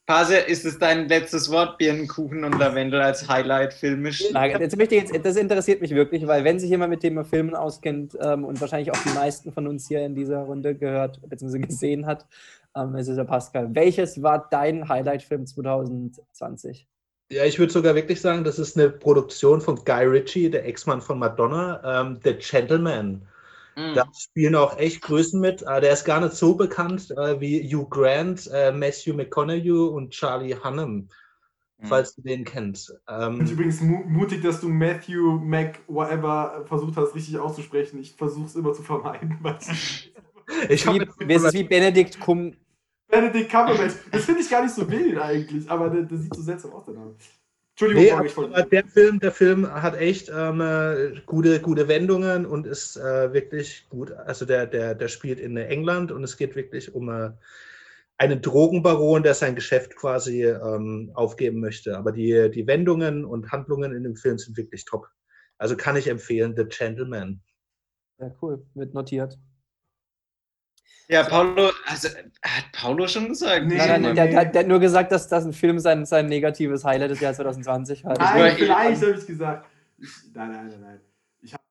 Pase, 0.07 0.37
ist 0.37 0.65
es 0.65 0.79
dein 0.79 1.09
letztes 1.09 1.51
Wort, 1.51 1.77
Birnenkuchen 1.79 2.45
und 2.45 2.59
Lavendel 2.59 3.01
als 3.01 3.29
Highlight 3.29 3.75
filmisch? 3.75 4.23
Jetzt 4.33 4.77
möchte 4.77 4.95
ich 4.95 5.03
jetzt, 5.03 5.25
das 5.25 5.37
interessiert 5.37 5.81
mich 5.83 5.95
wirklich, 5.95 6.27
weil 6.27 6.45
wenn 6.45 6.59
sich 6.59 6.71
jemand 6.71 6.91
mit 6.91 7.01
Thema 7.01 7.25
Filmen 7.25 7.55
auskennt 7.55 8.17
ähm, 8.21 8.45
und 8.45 8.61
wahrscheinlich 8.61 8.91
auch 8.91 9.03
die 9.05 9.15
meisten 9.15 9.53
von 9.53 9.67
uns 9.67 9.87
hier 9.87 10.05
in 10.05 10.15
dieser 10.15 10.39
Runde 10.39 10.75
gehört 10.75 11.21
bzw. 11.29 11.59
gesehen 11.59 12.07
hat, 12.07 12.27
ähm, 12.79 12.95
es 12.95 13.09
ist 13.09 13.17
der 13.17 13.25
Pascal. 13.25 13.75
Welches 13.75 14.23
war 14.23 14.47
dein 14.51 14.89
Highlight-Film 14.89 15.47
2020? 15.47 16.87
Ja, 17.31 17.45
ich 17.45 17.59
würde 17.59 17.73
sogar 17.73 17.95
wirklich 17.95 18.21
sagen, 18.21 18.45
das 18.45 18.59
ist 18.59 18.77
eine 18.79 18.89
Produktion 18.91 19.61
von 19.61 19.77
Guy 19.85 20.05
Ritchie, 20.07 20.51
der 20.51 20.67
Ex-Mann 20.67 21.03
von 21.03 21.19
Madonna, 21.19 21.81
ähm, 22.03 22.19
The 22.25 22.35
Gentleman. 22.35 23.23
Mhm. 23.77 23.95
Da 23.95 24.07
spielen 24.19 24.55
auch 24.55 24.79
echt 24.79 25.03
Größen 25.03 25.39
mit. 25.41 25.63
Äh, 25.63 25.81
der 25.83 25.93
ist 25.93 26.05
gar 26.05 26.21
nicht 26.21 26.33
so 26.35 26.55
bekannt 26.55 27.11
äh, 27.11 27.39
wie 27.41 27.63
Hugh 27.75 27.87
Grant, 27.89 28.49
äh, 28.53 28.73
Matthew 28.73 29.15
McConaughey 29.15 29.71
und 29.71 30.11
Charlie 30.11 30.55
Hunnam, 30.55 31.09
falls 31.83 32.15
du 32.17 32.23
den 32.23 32.45
kennst. 32.45 32.91
Und 32.91 32.99
Ähm, 33.09 33.41
übrigens 33.47 33.81
mu 33.83 33.99
mutig, 34.07 34.43
dass 34.43 34.61
du 34.61 34.69
Matthew 34.69 35.39
Mac 35.39 35.81
whatever 35.87 36.65
versucht 36.67 36.97
hast, 36.97 37.15
richtig 37.15 37.39
auszusprechen. 37.39 38.01
Ich 38.01 38.15
versuche 38.15 38.47
es 38.47 38.57
immer 38.57 38.73
zu 38.73 38.83
vermeiden. 38.83 39.37
weil 39.43 39.59
ich- 39.71 40.13
ich 40.71 40.87
Wie, 40.87 41.33
ist 41.35 41.53
wie 41.53 41.63
Benedikt 41.63 42.19
Cum. 42.19 42.55
Benedict 43.09 43.51
Cumberbatch. 43.51 43.95
Das 44.13 44.25
finde 44.25 44.43
ich 44.43 44.51
gar 44.51 44.63
nicht 44.63 44.75
so 44.75 44.89
wild 44.89 45.19
eigentlich, 45.19 45.69
aber 45.71 45.91
der, 45.91 46.03
der 46.03 46.19
sieht 46.19 46.35
so 46.35 46.43
seltsam 46.43 46.73
aus, 46.73 46.85
der 46.85 46.95
Name. 46.95 47.15
Entschuldigung, 47.81 48.03
nee, 48.03 48.27
ich 48.27 48.37
aber 48.37 48.51
wollte. 48.53 48.69
der 48.71 48.85
Film, 48.85 49.21
der 49.21 49.33
Film 49.33 49.71
hat 49.73 49.97
echt 49.97 50.31
ähm, 50.35 50.61
äh, 50.61 51.21
gute, 51.27 51.61
gute 51.61 51.87
Wendungen 51.87 52.45
und 52.45 52.67
ist 52.67 52.97
äh, 52.97 53.33
wirklich 53.33 53.87
gut. 53.89 54.11
Also 54.11 54.45
der, 54.45 54.67
der, 54.67 54.97
der 54.97 55.09
spielt 55.09 55.39
in 55.39 55.57
England 55.57 56.11
und 56.11 56.25
es 56.25 56.37
geht 56.37 56.57
wirklich 56.57 56.93
um 56.93 57.09
äh, 57.09 57.31
einen 58.17 58.43
Drogenbaron, 58.43 59.23
der 59.23 59.35
sein 59.35 59.55
Geschäft 59.55 59.95
quasi 59.95 60.45
ähm, 60.45 61.13
aufgeben 61.15 61.61
möchte. 61.61 61.97
Aber 61.97 62.11
die, 62.11 62.51
die 62.51 62.67
Wendungen 62.67 63.25
und 63.25 63.53
Handlungen 63.53 63.95
in 63.95 64.03
dem 64.03 64.17
Film 64.17 64.39
sind 64.39 64.57
wirklich 64.57 64.85
top. 64.85 65.07
Also 65.57 65.77
kann 65.77 65.97
ich 65.97 66.09
empfehlen, 66.09 66.55
The 66.57 66.65
Gentleman. 66.65 67.41
Ja, 68.19 68.35
cool, 68.43 68.67
wird 68.75 68.93
notiert. 68.93 69.39
Ja, 71.11 71.23
Paulo, 71.23 71.71
also, 71.87 72.09
hat 72.43 72.65
Paulo 72.73 73.07
schon 73.09 73.29
gesagt? 73.29 73.67
Nee, 73.67 73.77
Nein, 73.79 74.03
nein, 74.03 74.15
der, 74.15 74.27
der, 74.29 74.45
der 74.45 74.61
hat 74.61 74.69
nur 74.69 74.79
gesagt, 74.79 75.11
dass 75.11 75.27
das 75.27 75.45
ein 75.47 75.55
Film 75.55 75.79
sein, 75.79 76.05
sein 76.05 76.27
negatives 76.27 76.85
Highlight 76.85 77.11
des 77.13 77.21
Jahres 77.21 77.37
2020 77.39 78.05
hat. 78.05 78.19
Nein, 78.19 78.57
vielleicht 78.57 79.03
habe 79.03 79.13
ich 79.13 79.27
gesagt. 79.27 79.67
Ich, 79.97 80.11
nein, 80.35 80.53
nein, 80.53 80.69
nein, 80.69 80.81
nein. 80.83 81.01
Ich 81.41 81.55
habe 81.55 81.63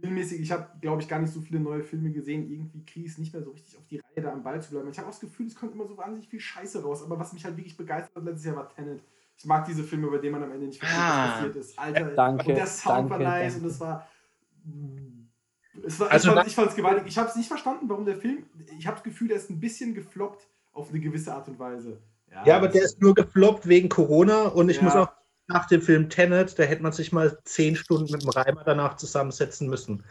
filmmäßig, 0.00 0.40
ich 0.40 0.52
habe, 0.52 0.68
glaube 0.80 1.02
ich, 1.02 1.08
gar 1.08 1.18
nicht 1.18 1.32
so 1.32 1.40
viele 1.40 1.58
neue 1.58 1.82
Filme 1.82 2.10
gesehen. 2.12 2.48
Irgendwie 2.48 2.84
kriege 2.84 3.06
ich 3.06 3.12
es 3.12 3.18
nicht 3.18 3.32
mehr 3.34 3.42
so 3.42 3.50
richtig 3.50 3.76
auf 3.76 3.84
die 3.88 3.98
Reihe, 3.98 4.22
da 4.24 4.32
am 4.32 4.44
Ball 4.44 4.62
zu 4.62 4.70
bleiben. 4.70 4.88
Ich 4.88 4.96
habe 4.98 5.08
auch 5.08 5.12
das 5.12 5.20
Gefühl, 5.20 5.46
es 5.48 5.56
kommt 5.56 5.74
immer 5.74 5.86
so 5.88 5.96
wahnsinnig 5.98 6.28
viel 6.28 6.40
Scheiße 6.40 6.82
raus. 6.84 7.02
Aber 7.02 7.18
was 7.18 7.32
mich 7.32 7.44
halt 7.44 7.56
wirklich 7.56 7.76
begeistert 7.76 8.14
hat 8.14 8.24
letztes 8.24 8.46
Jahr 8.46 8.56
war 8.56 8.68
Tenet. 8.68 9.02
Ich 9.36 9.44
mag 9.46 9.64
diese 9.66 9.82
Filme, 9.82 10.06
bei 10.08 10.18
denen 10.18 10.32
man 10.32 10.44
am 10.44 10.52
Ende 10.52 10.66
nicht 10.66 10.78
versteht, 10.78 11.00
Ah. 11.00 11.24
was 11.24 11.34
passiert 11.34 11.56
ist. 11.56 11.78
Alter, 11.78 12.04
Danke, 12.14 12.48
und 12.50 12.56
der 12.56 12.66
Sound 12.66 13.10
danke, 13.10 13.10
war 13.10 13.18
nice 13.18 13.52
danke. 13.54 13.66
und 13.66 13.72
es 13.72 13.80
war. 13.80 14.08
Es 15.86 16.00
war 16.00 16.10
Also 16.10 16.28
ich 16.30 16.34
fand 16.34 16.46
ich 16.48 16.54
fand's 16.54 16.74
gewaltig. 16.74 17.04
Ich 17.06 17.18
habe 17.18 17.28
es 17.28 17.36
nicht 17.36 17.48
verstanden, 17.48 17.88
warum 17.88 18.04
der 18.04 18.16
Film. 18.16 18.44
Ich 18.78 18.86
habe 18.86 18.96
das 18.96 19.04
Gefühl, 19.04 19.28
der 19.28 19.36
ist 19.36 19.50
ein 19.50 19.60
bisschen 19.60 19.94
gefloppt 19.94 20.46
auf 20.72 20.90
eine 20.90 21.00
gewisse 21.00 21.32
Art 21.32 21.48
und 21.48 21.58
Weise. 21.58 21.98
Ja, 22.44 22.56
aber 22.56 22.68
der 22.68 22.82
ist 22.82 23.00
nur 23.00 23.14
gefloppt 23.14 23.66
wegen 23.68 23.88
Corona 23.88 24.44
und 24.44 24.68
ich 24.68 24.78
Ja. 24.78 24.84
muss 24.84 24.96
auch 24.96 25.08
nach 25.48 25.66
dem 25.66 25.82
Film 25.82 26.08
Tenet, 26.08 26.58
da 26.58 26.62
hätte 26.62 26.82
man 26.82 26.92
sich 26.92 27.10
mal 27.12 27.36
zehn 27.44 27.74
Stunden 27.74 28.12
mit 28.12 28.22
dem 28.22 28.28
Reimer 28.28 28.62
danach 28.64 28.96
zusammensetzen 28.96 29.68
müssen. 29.68 30.04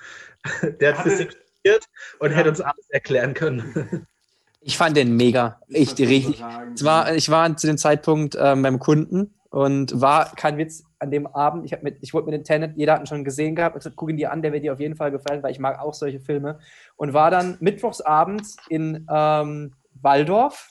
Der 0.82 0.98
hat 0.98 1.10
studiert 1.12 1.86
und 2.20 2.32
Ja. 2.32 2.38
hätte 2.38 2.50
uns 2.50 2.60
alles 2.62 2.90
erklären 2.90 3.34
können. 3.34 4.06
Ich 4.62 4.78
fand 4.78 4.98
den 4.98 5.16
mega. 5.16 5.62
Ich, 5.70 5.98
richtig. 5.98 6.44
Es 6.76 6.84
war, 6.84 7.16
ich 7.16 7.30
war 7.30 7.56
zu 7.56 7.66
dem 7.66 7.78
Zeitpunkt 7.78 8.36
ähm, 8.38 8.62
beim 8.62 8.78
Kunden 8.78 9.34
und 9.52 10.02
war, 10.02 10.36
kein 10.36 10.58
Witz, 10.58 10.84
an 11.00 11.12
dem 11.12 11.28
Abend, 11.28 11.66
ich, 11.66 11.82
mit, 11.82 11.98
ich 12.02 12.14
wurde 12.14 12.26
mit 12.26 12.34
den 12.34 12.44
Tenet, 12.44 12.76
jeder 12.76 12.94
hat 12.94 13.02
ihn 13.02 13.08
schon 13.08 13.24
gesehen 13.24 13.56
gehabt, 13.56 13.76
ich 13.76 13.80
gesagt, 13.80 13.96
guck 13.96 14.10
ihn 14.10 14.18
dir 14.18 14.32
an, 14.32 14.42
der 14.42 14.52
wird 14.52 14.64
dir 14.64 14.74
auf 14.74 14.80
jeden 14.80 14.96
Fall 14.96 15.12
gefallen, 15.12 15.42
weil 15.42 15.52
ich 15.52 15.60
mag 15.60 15.80
auch 15.80 15.94
solche 15.94 16.20
Filme. 16.20 16.60
Und 16.98 17.14
war 17.14 17.32
dann 17.32 17.58
mittwochsabends 17.60 18.58
in 18.68 19.08
ähm, 19.12 19.74
Waldorf 20.02 20.70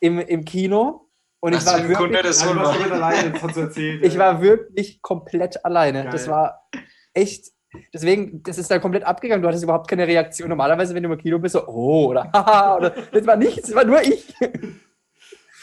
im, 0.00 0.18
im 0.18 0.44
Kino 0.44 1.06
und 1.40 1.54
ich 1.54 1.64
war, 1.64 1.78
wirklich, 1.78 1.96
komplett 1.96 2.92
alleine, 2.92 3.34
erzählt. 3.56 4.04
ich 4.04 4.18
war 4.18 4.42
wirklich 4.42 5.00
komplett 5.00 5.64
alleine. 5.64 6.02
Geil. 6.02 6.12
Das 6.12 6.28
war 6.28 6.68
echt, 7.14 7.46
deswegen, 7.94 8.42
das 8.42 8.58
ist 8.58 8.70
dann 8.70 8.82
komplett 8.82 9.04
abgegangen, 9.04 9.40
du 9.40 9.48
hattest 9.48 9.64
überhaupt 9.64 9.88
keine 9.88 10.06
Reaktion. 10.06 10.50
Normalerweise, 10.50 10.94
wenn 10.94 11.02
du 11.02 11.10
im 11.10 11.18
Kino 11.18 11.38
bist, 11.38 11.54
so, 11.54 11.66
oh, 11.66 12.08
oder 12.08 12.30
haha, 12.34 12.76
oder, 12.76 12.90
das 12.90 13.26
war 13.26 13.36
nichts, 13.36 13.62
das 13.62 13.74
war 13.74 13.84
nur 13.84 14.02
ich. 14.02 14.34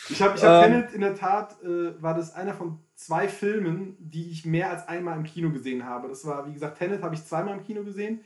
Ich 0.10 0.22
habe 0.22 0.38
ich 0.38 0.44
hab 0.44 0.66
Ähm, 0.66 0.72
Tenet 0.72 0.94
in 0.94 1.02
der 1.02 1.16
Tat, 1.16 1.58
äh, 1.62 2.02
war 2.02 2.16
das 2.16 2.34
einer 2.34 2.54
von 2.54 2.80
zwei 2.98 3.30
Filmen, 3.30 3.96
die 4.00 4.32
ich 4.32 4.44
mehr 4.44 4.72
als 4.72 4.88
einmal 4.88 5.16
im 5.18 5.24
Kino 5.24 5.52
gesehen 5.52 5.86
habe. 5.86 6.10
Das 6.10 6.26
war, 6.26 6.48
wie 6.48 6.54
gesagt, 6.54 6.80
Tenet 6.80 7.04
habe 7.04 7.16
ich 7.16 7.24
zweimal 7.24 7.58
im 7.58 7.64
Kino 7.64 7.84
gesehen 7.84 8.22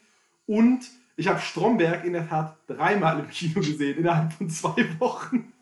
und 0.47 0.89
ich 1.17 1.27
habe 1.27 1.39
Stromberg 1.39 2.05
in 2.05 2.13
der 2.13 2.27
Tat 2.27 2.57
dreimal 2.67 3.19
im 3.19 3.29
Kino 3.29 3.55
gesehen, 3.59 3.99
innerhalb 3.99 4.33
von 4.33 4.49
zwei 4.49 4.99
Wochen. 4.99 5.53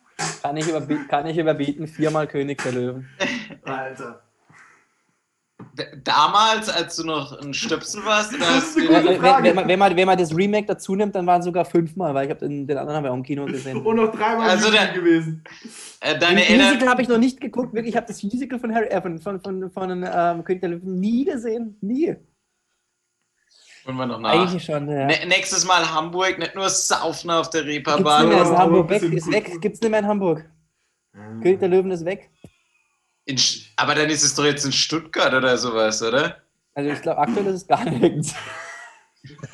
Kann 0.42 0.58
ich, 0.58 0.68
überbieten, 0.68 1.08
kann 1.08 1.26
ich 1.26 1.38
überbieten, 1.38 1.88
viermal 1.88 2.28
König 2.28 2.62
der 2.62 2.72
Löwen. 2.72 3.10
Alter. 3.64 4.22
Damals, 6.04 6.70
als 6.70 6.96
du 6.96 7.04
noch 7.06 7.40
ein 7.42 7.54
Stöpsel 7.54 8.04
warst, 8.06 8.32
oder 8.34 8.40
Das 8.40 8.50
hast 8.50 8.78
ist 8.78 8.78
eine 8.78 8.88
du, 8.88 8.94
gute 8.94 9.06
Wenn, 9.14 9.20
Frage. 9.20 9.44
wenn, 9.44 9.56
man, 9.56 9.68
wenn, 9.68 9.80
man, 9.80 9.96
wenn 9.96 10.06
man 10.08 10.18
das 10.18 10.36
Remake 10.36 10.68
dazu 10.68 10.96
nimmt, 10.96 11.16
dann 11.16 11.26
waren 11.28 11.40
es 11.40 11.46
sogar 11.46 11.66
fünfmal, 11.66 12.14
weil 12.14 12.26
ich 12.26 12.30
habe 12.32 12.40
den, 12.48 12.66
den 12.68 12.78
anderen 12.78 12.98
haben 12.98 13.04
wir 13.04 13.12
auch 13.12 13.16
im 13.16 13.24
Kino 13.24 13.46
gesehen. 13.46 13.78
Und 13.86 13.96
noch 13.96 14.12
dreimal 14.12 14.50
Also 14.50 14.72
der- 14.72 14.94
gewesen. 14.94 15.44
äh, 16.02 16.12
Den 16.14 16.20
deine 16.20 16.40
Musical 16.42 16.72
Eltern, 16.74 16.90
habe 16.90 17.02
ich 17.02 17.08
noch 17.08 17.18
nicht 17.18 17.40
geguckt, 17.42 17.74
wirklich. 17.74 17.92
Ich 17.94 17.98
habe 17.98 18.08
das 18.08 18.22
Musical 18.24 18.60
von 18.60 18.74
Harry, 18.74 18.88
äh, 18.88 19.02
von, 19.02 19.20
von, 19.20 19.40
von, 19.42 19.70
von 19.72 20.06
ähm, 20.14 20.44
König 20.44 20.62
der 20.62 20.70
Löwen 20.70 21.00
nie 21.00 21.26
gesehen. 21.26 21.78
Nie. 21.82 22.16
holen 23.86 23.98
wir 23.98 24.06
noch 24.06 24.20
nach. 24.20 24.32
Eigentlich 24.32 24.64
schon, 24.64 24.88
ja. 24.90 25.06
Ne- 25.06 25.26
nächstes 25.28 25.66
Mal 25.66 25.90
Hamburg, 25.94 26.38
nicht 26.40 26.56
nur 26.56 26.70
saufen 26.70 27.30
auf 27.32 27.50
der 27.50 27.64
Gibt's 27.64 27.76
nicht 27.78 27.88
Reeperbahn. 27.88 28.30
mehr, 28.30 28.42
ist 28.44 28.52
Hamburg 28.52 28.90
weg, 28.90 29.02
ist 29.04 29.32
weg, 29.32 29.62
gibt's 29.62 29.82
nicht 29.82 29.90
mehr 29.92 30.00
in 30.02 30.08
Hamburg. 30.08 30.50
König 31.42 31.60
der 31.60 31.70
Löwen 31.70 31.92
ist 31.92 32.06
weg. 32.06 32.30
In, 33.30 33.40
aber 33.76 33.94
dann 33.94 34.10
ist 34.10 34.24
es 34.24 34.34
doch 34.34 34.44
jetzt 34.44 34.66
in 34.66 34.72
Stuttgart 34.72 35.32
oder 35.32 35.56
sowas, 35.56 36.02
oder? 36.02 36.38
Also 36.74 36.90
ich 36.90 37.02
glaube, 37.02 37.20
aktuell 37.20 37.46
ist 37.48 37.62
es 37.62 37.68
gar 37.68 37.86
nichts. 37.86 38.34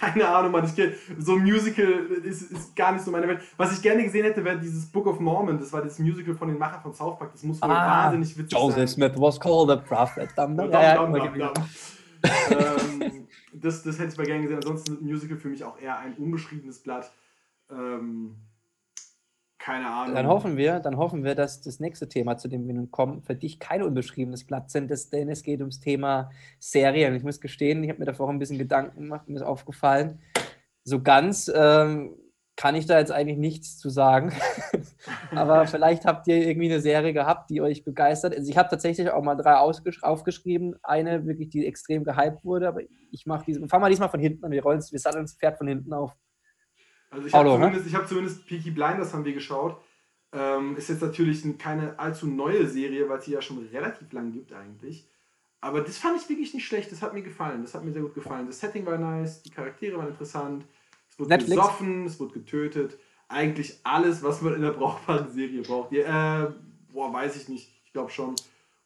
Keine 0.00 0.28
Ahnung, 0.28 0.52
Mann. 0.52 0.64
Ich, 0.64 0.74
so 1.18 1.36
ein 1.36 1.42
Musical 1.42 1.86
ist, 2.22 2.50
ist 2.50 2.76
gar 2.76 2.92
nicht 2.92 3.02
so 3.02 3.10
meine 3.10 3.28
Welt. 3.28 3.40
Was 3.56 3.72
ich 3.72 3.80
gerne 3.80 4.02
gesehen 4.02 4.24
hätte, 4.24 4.44
wäre 4.44 4.58
dieses 4.58 4.84
Book 4.84 5.06
of 5.06 5.20
Mormon. 5.20 5.58
Das 5.58 5.72
war 5.72 5.80
das 5.80 5.98
Musical 5.98 6.34
von 6.34 6.48
den 6.48 6.58
Machern 6.58 6.82
von 6.82 6.92
South 6.92 7.18
Park. 7.18 7.32
Das 7.32 7.42
muss 7.44 7.62
wohl 7.62 7.70
Ah, 7.70 8.04
wahnsinnig 8.04 8.36
witzig 8.36 8.58
Joseph 8.58 8.76
sein. 8.76 8.88
Smith 8.88 9.12
was 9.16 9.40
called 9.40 9.70
a 9.70 9.76
prophet. 9.76 10.28
Dum, 10.36 10.54
dum. 10.54 10.70
Dam. 10.70 11.14
ähm, 12.50 13.28
das, 13.54 13.82
das 13.84 13.98
hätte 13.98 14.12
ich 14.12 14.18
mal 14.18 14.26
gerne 14.26 14.42
gesehen. 14.42 14.56
Ansonsten 14.56 14.94
ist 14.94 15.00
Musical 15.02 15.38
für 15.38 15.48
mich 15.48 15.64
auch 15.64 15.80
eher 15.80 15.98
ein 15.98 16.12
unbeschriebenes 16.14 16.80
Blatt. 16.80 17.10
Ähm, 17.70 18.36
keine 19.62 19.86
Ahnung. 19.86 20.16
Dann 20.16 20.26
hoffen 20.26 20.56
wir, 20.56 20.80
dann 20.80 20.96
hoffen 20.96 21.22
wir, 21.22 21.36
dass 21.36 21.60
das 21.60 21.78
nächste 21.78 22.08
Thema, 22.08 22.36
zu 22.36 22.48
dem 22.48 22.66
wir 22.66 22.74
nun 22.74 22.90
kommen, 22.90 23.22
für 23.22 23.36
dich 23.36 23.60
kein 23.60 23.82
unbeschriebenes 23.82 24.44
Blatt 24.44 24.70
sind, 24.70 24.90
denn 25.12 25.28
es 25.28 25.42
geht 25.44 25.60
ums 25.60 25.78
Thema 25.78 26.30
Serien. 26.58 27.14
Ich 27.14 27.22
muss 27.22 27.40
gestehen, 27.40 27.84
ich 27.84 27.90
habe 27.90 28.00
mir 28.00 28.06
davor 28.06 28.28
ein 28.28 28.40
bisschen 28.40 28.58
Gedanken 28.58 29.02
gemacht, 29.02 29.28
mir 29.28 29.36
ist 29.36 29.42
aufgefallen, 29.42 30.18
so 30.82 31.00
ganz 31.00 31.50
ähm, 31.54 32.16
kann 32.56 32.74
ich 32.74 32.86
da 32.86 32.98
jetzt 32.98 33.12
eigentlich 33.12 33.38
nichts 33.38 33.78
zu 33.78 33.88
sagen. 33.88 34.32
Aber 35.30 35.66
vielleicht 35.68 36.06
habt 36.06 36.26
ihr 36.26 36.36
irgendwie 36.36 36.70
eine 36.70 36.80
Serie 36.80 37.12
gehabt, 37.12 37.48
die 37.48 37.60
euch 37.60 37.84
begeistert. 37.84 38.36
Also 38.36 38.50
ich 38.50 38.58
habe 38.58 38.68
tatsächlich 38.68 39.10
auch 39.10 39.22
mal 39.22 39.36
drei 39.36 39.54
aufgeschrieben. 39.54 40.74
Eine 40.82 41.24
wirklich, 41.24 41.50
die 41.50 41.66
extrem 41.66 42.02
gehypt 42.02 42.44
wurde, 42.44 42.66
aber 42.66 42.80
ich 43.12 43.26
mache 43.26 43.44
diese. 43.46 43.66
Fangen 43.68 43.84
wir 43.84 43.90
diesmal 43.90 44.08
von 44.08 44.20
hinten 44.20 44.44
an. 44.44 44.50
Wir 44.50 44.62
rollen 44.62 44.80
wir 44.80 44.98
satteln 44.98 45.24
das 45.24 45.34
Pferd 45.34 45.56
von 45.56 45.68
hinten 45.68 45.92
auf. 45.92 46.16
Also 47.12 47.26
ich 47.26 47.34
habe 47.34 47.48
ne? 47.48 47.54
zumindest, 47.56 47.86
ich 47.86 47.94
hab 47.94 48.08
zumindest 48.08 48.46
Peaky 48.46 48.70
Blinders 48.70 49.12
haben 49.12 49.24
wir 49.24 49.34
geschaut. 49.34 49.76
Ähm, 50.32 50.76
ist 50.76 50.88
jetzt 50.88 51.02
natürlich 51.02 51.44
ein- 51.44 51.58
keine 51.58 51.98
allzu 51.98 52.26
neue 52.26 52.66
Serie, 52.66 53.06
weil 53.08 53.18
es 53.18 53.26
sie 53.26 53.32
ja 53.32 53.42
schon 53.42 53.58
relativ 53.70 54.10
lang 54.12 54.32
gibt 54.32 54.52
eigentlich. 54.54 55.06
Aber 55.60 55.82
das 55.82 55.98
fand 55.98 56.20
ich 56.20 56.28
wirklich 56.28 56.54
nicht 56.54 56.66
schlecht. 56.66 56.90
Das 56.90 57.02
hat 57.02 57.12
mir 57.12 57.22
gefallen. 57.22 57.62
Das 57.62 57.74
hat 57.74 57.84
mir 57.84 57.92
sehr 57.92 58.02
gut 58.02 58.14
gefallen. 58.14 58.46
Das 58.46 58.58
Setting 58.58 58.86
war 58.86 58.96
nice, 58.96 59.42
die 59.42 59.50
Charaktere 59.50 59.98
waren 59.98 60.08
interessant. 60.08 60.64
Es 61.10 61.18
wurde 61.18 61.28
Netflix? 61.28 61.56
gesoffen, 61.60 62.06
es 62.06 62.18
wurde 62.18 62.32
getötet. 62.32 62.98
Eigentlich 63.28 63.78
alles, 63.84 64.22
was 64.22 64.40
man 64.40 64.54
in 64.54 64.64
einer 64.64 64.72
brauchbaren 64.72 65.30
Serie 65.30 65.62
braucht. 65.62 65.90
Die, 65.92 65.98
äh, 65.98 66.50
boah, 66.92 67.12
weiß 67.12 67.36
ich 67.36 67.48
nicht. 67.48 67.70
Ich 67.84 67.92
glaube 67.92 68.10
schon. 68.10 68.34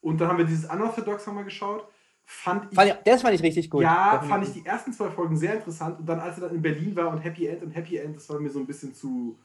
Und 0.01 0.21
dann 0.21 0.29
haben 0.29 0.39
wir 0.39 0.45
dieses 0.45 0.69
Unorthodox 0.69 1.27
haben 1.29 1.37
wir 1.37 1.45
geschaut. 1.45 1.87
Fand 2.29 2.67
ich, 2.71 2.75
Fand 2.77 2.91
ich, 2.91 2.97
das 3.05 3.23
fand 3.23 3.35
ich 3.35 3.43
richtig 3.43 3.71
gut. 3.71 3.83
ja, 3.83 4.13
Definitiv. 4.19 4.29
fand 4.29 4.49
ich 4.49 4.53
die 4.53 4.67
ersten 4.67 4.93
zwei 4.93 5.11
Folgen 5.11 5.37
sehr 5.37 5.55
interessant. 5.55 6.01
Und 6.01 6.07
dann, 6.07 6.19
als 6.19 6.37
er 6.39 6.49
dann 6.49 6.57
in 6.57 6.63
Berlin 6.63 6.97
war 6.97 7.09
und 7.11 7.19
Happy 7.19 7.47
End 7.47 7.63
und 7.63 7.71
Happy 7.71 7.97
End, 7.99 8.17
das 8.17 8.29
war 8.29 8.41
mir 8.41 8.51
so 8.51 8.59
ein 8.59 8.67
bisschen 8.67 8.93
zu. 8.95 9.39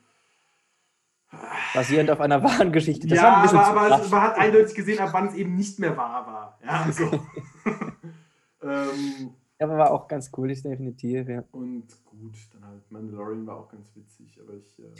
Basierend 1.73 2.09
auf 2.11 2.19
einer 2.19 2.43
wahren 2.43 2.71
Geschichte. 2.71 3.07
Das 3.07 3.17
ja, 3.17 3.23
war 3.23 3.37
ein 3.37 3.41
bisschen 3.43 3.57
aber, 3.59 3.87
zu 3.87 3.93
aber 3.93 4.03
es, 4.03 4.09
man 4.11 4.21
hat 4.21 4.37
eindeutig 4.37 4.75
gesehen, 4.75 4.99
ab 4.99 5.09
wann 5.13 5.27
es 5.27 5.35
eben 5.35 5.55
nicht 5.55 5.79
mehr 5.79 5.95
wahr 5.95 6.27
war. 6.27 6.59
Ja, 6.65 6.91
so. 6.91 7.03
ähm, 8.63 9.33
aber 9.59 9.77
war 9.77 9.91
auch 9.91 10.07
ganz 10.07 10.31
cool, 10.35 10.51
ist 10.51 10.65
definitiv. 10.65 11.29
Ja. 11.29 11.43
und 11.51 11.85
gut, 12.05 12.33
dann 12.51 12.65
halt 12.65 12.91
Mandalorian 12.91 13.45
war 13.47 13.57
auch 13.57 13.69
ganz 13.69 13.87
witzig, 13.95 14.37
aber 14.43 14.55
ich. 14.55 14.79
Äh, 14.79 14.91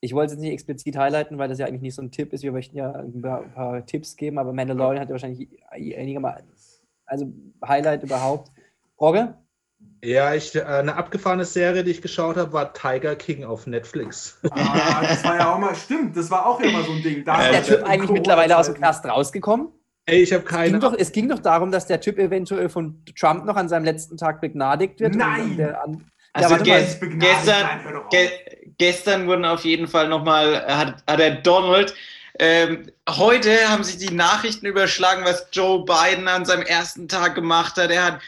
Ich 0.00 0.14
wollte 0.14 0.28
es 0.28 0.32
jetzt 0.34 0.42
nicht 0.42 0.52
explizit 0.52 0.96
highlighten, 0.96 1.36
weil 1.36 1.48
das 1.48 1.58
ja 1.58 1.66
eigentlich 1.66 1.82
nicht 1.82 1.94
so 1.96 2.02
ein 2.02 2.10
Tipp 2.10 2.32
ist. 2.32 2.42
Wir 2.44 2.52
möchten 2.52 2.76
ja 2.76 2.90
ein 2.92 3.20
paar, 3.20 3.42
ein 3.42 3.52
paar 3.52 3.84
Tipps 3.86 4.16
geben, 4.16 4.38
aber 4.38 4.52
Mandalorian 4.52 5.00
hat 5.00 5.08
ja 5.08 5.12
wahrscheinlich 5.12 5.48
einigermaßen, 5.70 6.48
also 7.12 7.30
Highlight 7.66 8.02
überhaupt. 8.02 8.50
Rogge? 8.98 9.34
Ja, 10.04 10.34
ich, 10.34 10.54
äh, 10.54 10.62
eine 10.62 10.96
abgefahrene 10.96 11.44
Serie, 11.44 11.84
die 11.84 11.90
ich 11.92 12.02
geschaut 12.02 12.36
habe, 12.36 12.52
war 12.52 12.72
Tiger 12.72 13.14
King 13.14 13.44
auf 13.44 13.66
Netflix. 13.66 14.38
ah, 14.50 15.02
das 15.02 15.22
war 15.22 15.36
ja 15.36 15.54
auch 15.54 15.58
mal, 15.58 15.74
stimmt, 15.76 16.16
das 16.16 16.30
war 16.30 16.46
auch 16.46 16.60
ja 16.60 16.70
mal 16.70 16.82
so 16.82 16.92
ein 16.92 17.02
Ding. 17.02 17.24
Da 17.24 17.50
Ist 17.50 17.68
der 17.68 17.76
Typ 17.78 17.86
eigentlich 17.88 18.10
mittlerweile 18.10 18.56
aus 18.56 18.66
dem 18.66 18.74
Knast 18.76 19.04
rausgekommen? 19.04 19.68
Ey, 20.06 20.22
ich 20.22 20.32
habe 20.32 20.42
Es 20.44 20.50
keine 20.50 20.70
ging, 20.72 20.80
doch, 20.80 20.94
es 20.98 21.12
ging 21.12 21.28
doch 21.28 21.38
darum, 21.38 21.70
dass 21.70 21.86
der 21.86 22.00
Typ 22.00 22.18
eventuell 22.18 22.68
von 22.68 23.04
Trump 23.16 23.44
noch 23.44 23.54
an 23.56 23.68
seinem 23.68 23.84
letzten 23.84 24.16
Tag 24.16 24.40
begnadigt 24.40 24.98
wird. 24.98 25.14
Nein! 25.14 25.42
Und 25.50 25.56
der 25.58 25.82
an, 25.84 26.04
Also 26.32 26.54
mal. 26.56 26.62
gest- 26.62 26.98
begnadigt, 26.98 27.36
gestern, 27.44 27.66
nein, 27.84 28.02
ge 28.10 28.30
gestern 28.78 29.26
wurden 29.28 29.44
auf 29.44 29.64
jeden 29.64 29.86
Fall 29.86 30.08
nochmal, 30.08 30.66
hat, 30.66 31.04
hat 31.06 31.18
der 31.20 31.36
Donald, 31.42 31.94
ähm, 32.42 32.90
heute 33.08 33.68
haben 33.68 33.84
sich 33.84 33.98
die 33.98 34.12
Nachrichten 34.12 34.66
überschlagen, 34.66 35.24
was 35.24 35.46
Joe 35.52 35.84
Biden 35.84 36.26
an 36.26 36.44
seinem 36.44 36.62
ersten 36.62 37.06
Tag 37.06 37.36
gemacht 37.36 37.76
hat. 37.76 37.90
Er 37.92 38.04
hat 38.04 38.22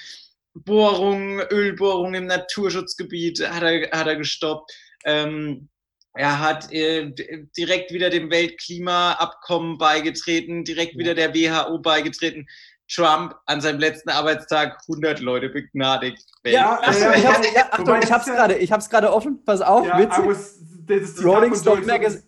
Bohrungen, 0.55 1.41
Ölbohrungen 1.51 2.15
im 2.15 2.27
Naturschutzgebiet 2.27 3.41
hat 3.49 3.63
er, 3.65 3.91
hat 3.91 4.07
er 4.07 4.15
gestoppt. 4.17 4.73
Ähm, 5.05 5.69
er 6.17 6.39
hat 6.39 6.73
äh, 6.73 7.11
direkt 7.59 7.91
wieder 7.93 8.09
dem 8.09 8.31
Weltklimaabkommen 8.31 9.79
beigetreten, 9.79 10.63
direkt 10.65 10.97
wieder 10.97 11.15
der 11.15 11.35
WHO 11.35 11.79
beigetreten. 11.81 12.47
Trump 12.89 13.35
an 13.47 13.61
seinem 13.63 13.81
letzten 13.81 14.11
Arbeitstag 14.11 14.79
100 14.89 15.19
Leute 15.21 15.49
begnadigt. 15.49 16.23
ja, 16.45 16.79
Ja, 16.85 17.15
ich 17.17 17.27
hab's, 17.27 17.47
ja, 17.55 17.63
Achtung, 17.71 17.87
Wobei 17.87 17.95
ich 17.97 18.03
das 18.03 18.11
hab's 18.13 18.27
ja- 18.27 18.35
gerade, 18.35 18.59
ich 18.59 18.71
hab's 18.71 18.91
gerade 18.91 19.13
offen. 19.13 19.43
Pass 19.45 19.61
auf, 19.63 19.87
Ja, 19.87 19.99
witzig. 19.99 20.25
was, 20.27 20.59
das 20.87 21.01
ist 21.01 21.19
die 21.19 21.25
Rolling 21.25 21.55
Joyce 21.55 21.87
Magazine, 21.87 22.23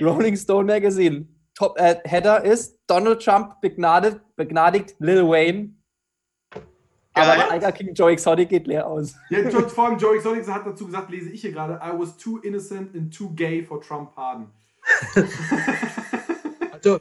Rolling 0.00 0.36
Stone 0.36 0.64
Magazine. 0.64 1.28
Top 1.54 1.78
äh, 1.78 1.96
Header 2.04 2.44
ist 2.44 2.78
Donald 2.86 3.22
Trump 3.22 3.60
begnadigt, 3.60 4.20
begnadigt 4.36 4.94
Lil 4.98 5.26
Wayne. 5.28 5.74
Aber 7.12 7.36
Geil. 7.36 7.48
Tiger 7.50 7.72
King 7.72 7.94
Joe 7.94 8.12
Exotic 8.12 8.48
geht 8.48 8.66
leer 8.66 8.86
aus. 8.86 9.14
Ja, 9.30 9.50
vor 9.50 9.88
allem 9.88 9.98
Joe 9.98 10.16
Exotic 10.16 10.46
hat 10.48 10.66
dazu 10.66 10.86
gesagt, 10.86 11.10
lese 11.10 11.30
ich 11.30 11.40
hier 11.40 11.52
gerade, 11.52 11.80
I 11.82 11.98
was 11.98 12.16
too 12.16 12.38
innocent 12.38 12.94
and 12.94 13.12
too 13.12 13.30
gay 13.34 13.62
for 13.62 13.80
Trump 13.80 14.14
pardon. 14.14 14.50
Also, 16.72 17.00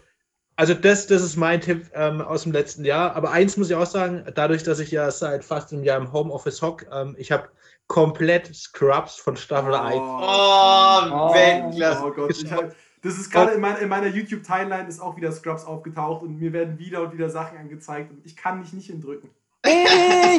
also 0.59 0.73
das, 0.73 1.07
das 1.07 1.21
ist 1.21 1.37
mein 1.37 1.61
Tipp 1.61 1.89
ähm, 1.93 2.19
aus 2.19 2.43
dem 2.43 2.51
letzten 2.51 2.83
Jahr. 2.83 3.15
Aber 3.15 3.31
eins 3.31 3.55
muss 3.55 3.69
ich 3.69 3.77
auch 3.77 3.85
sagen, 3.85 4.25
dadurch, 4.35 4.61
dass 4.61 4.81
ich 4.81 4.91
ja 4.91 5.09
seit 5.09 5.45
fast 5.45 5.71
einem 5.71 5.85
Jahr 5.85 5.97
im 5.97 6.11
Homeoffice 6.11 6.61
hock, 6.61 6.85
ähm, 6.91 7.15
ich 7.17 7.31
habe 7.31 7.47
komplett 7.87 8.53
Scrubs 8.53 9.15
von 9.15 9.37
Staffel 9.37 9.73
1. 9.73 9.95
Oh, 9.95 10.19
Oh. 10.21 11.33
Weltklasse. 11.33 12.03
Oh 12.05 12.11
Gott, 12.11 12.31
ich 12.31 12.51
hab, 12.51 12.75
das 13.01 13.17
ist 13.17 13.31
gerade 13.31 13.53
in, 13.53 13.61
mein, 13.61 13.77
in 13.77 13.87
meiner 13.87 14.07
YouTube-Timeline 14.07 14.89
ist 14.89 14.99
auch 14.99 15.15
wieder 15.15 15.31
Scrubs 15.31 15.63
aufgetaucht 15.63 16.23
und 16.23 16.37
mir 16.37 16.51
werden 16.51 16.77
wieder 16.77 17.03
und 17.03 17.13
wieder 17.13 17.29
Sachen 17.29 17.57
angezeigt 17.57 18.11
und 18.11 18.25
ich 18.25 18.35
kann 18.35 18.59
mich 18.59 18.73
nicht 18.73 18.87
hindrücken. 18.87 19.29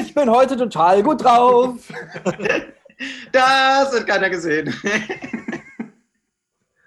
Ich 0.03 0.13
bin 0.13 0.31
heute 0.31 0.59
total 0.59 1.03
gut 1.03 1.25
drauf. 1.25 1.77
Das 3.33 3.95
hat 3.95 4.07
keiner 4.07 4.29
gesehen. 4.29 4.75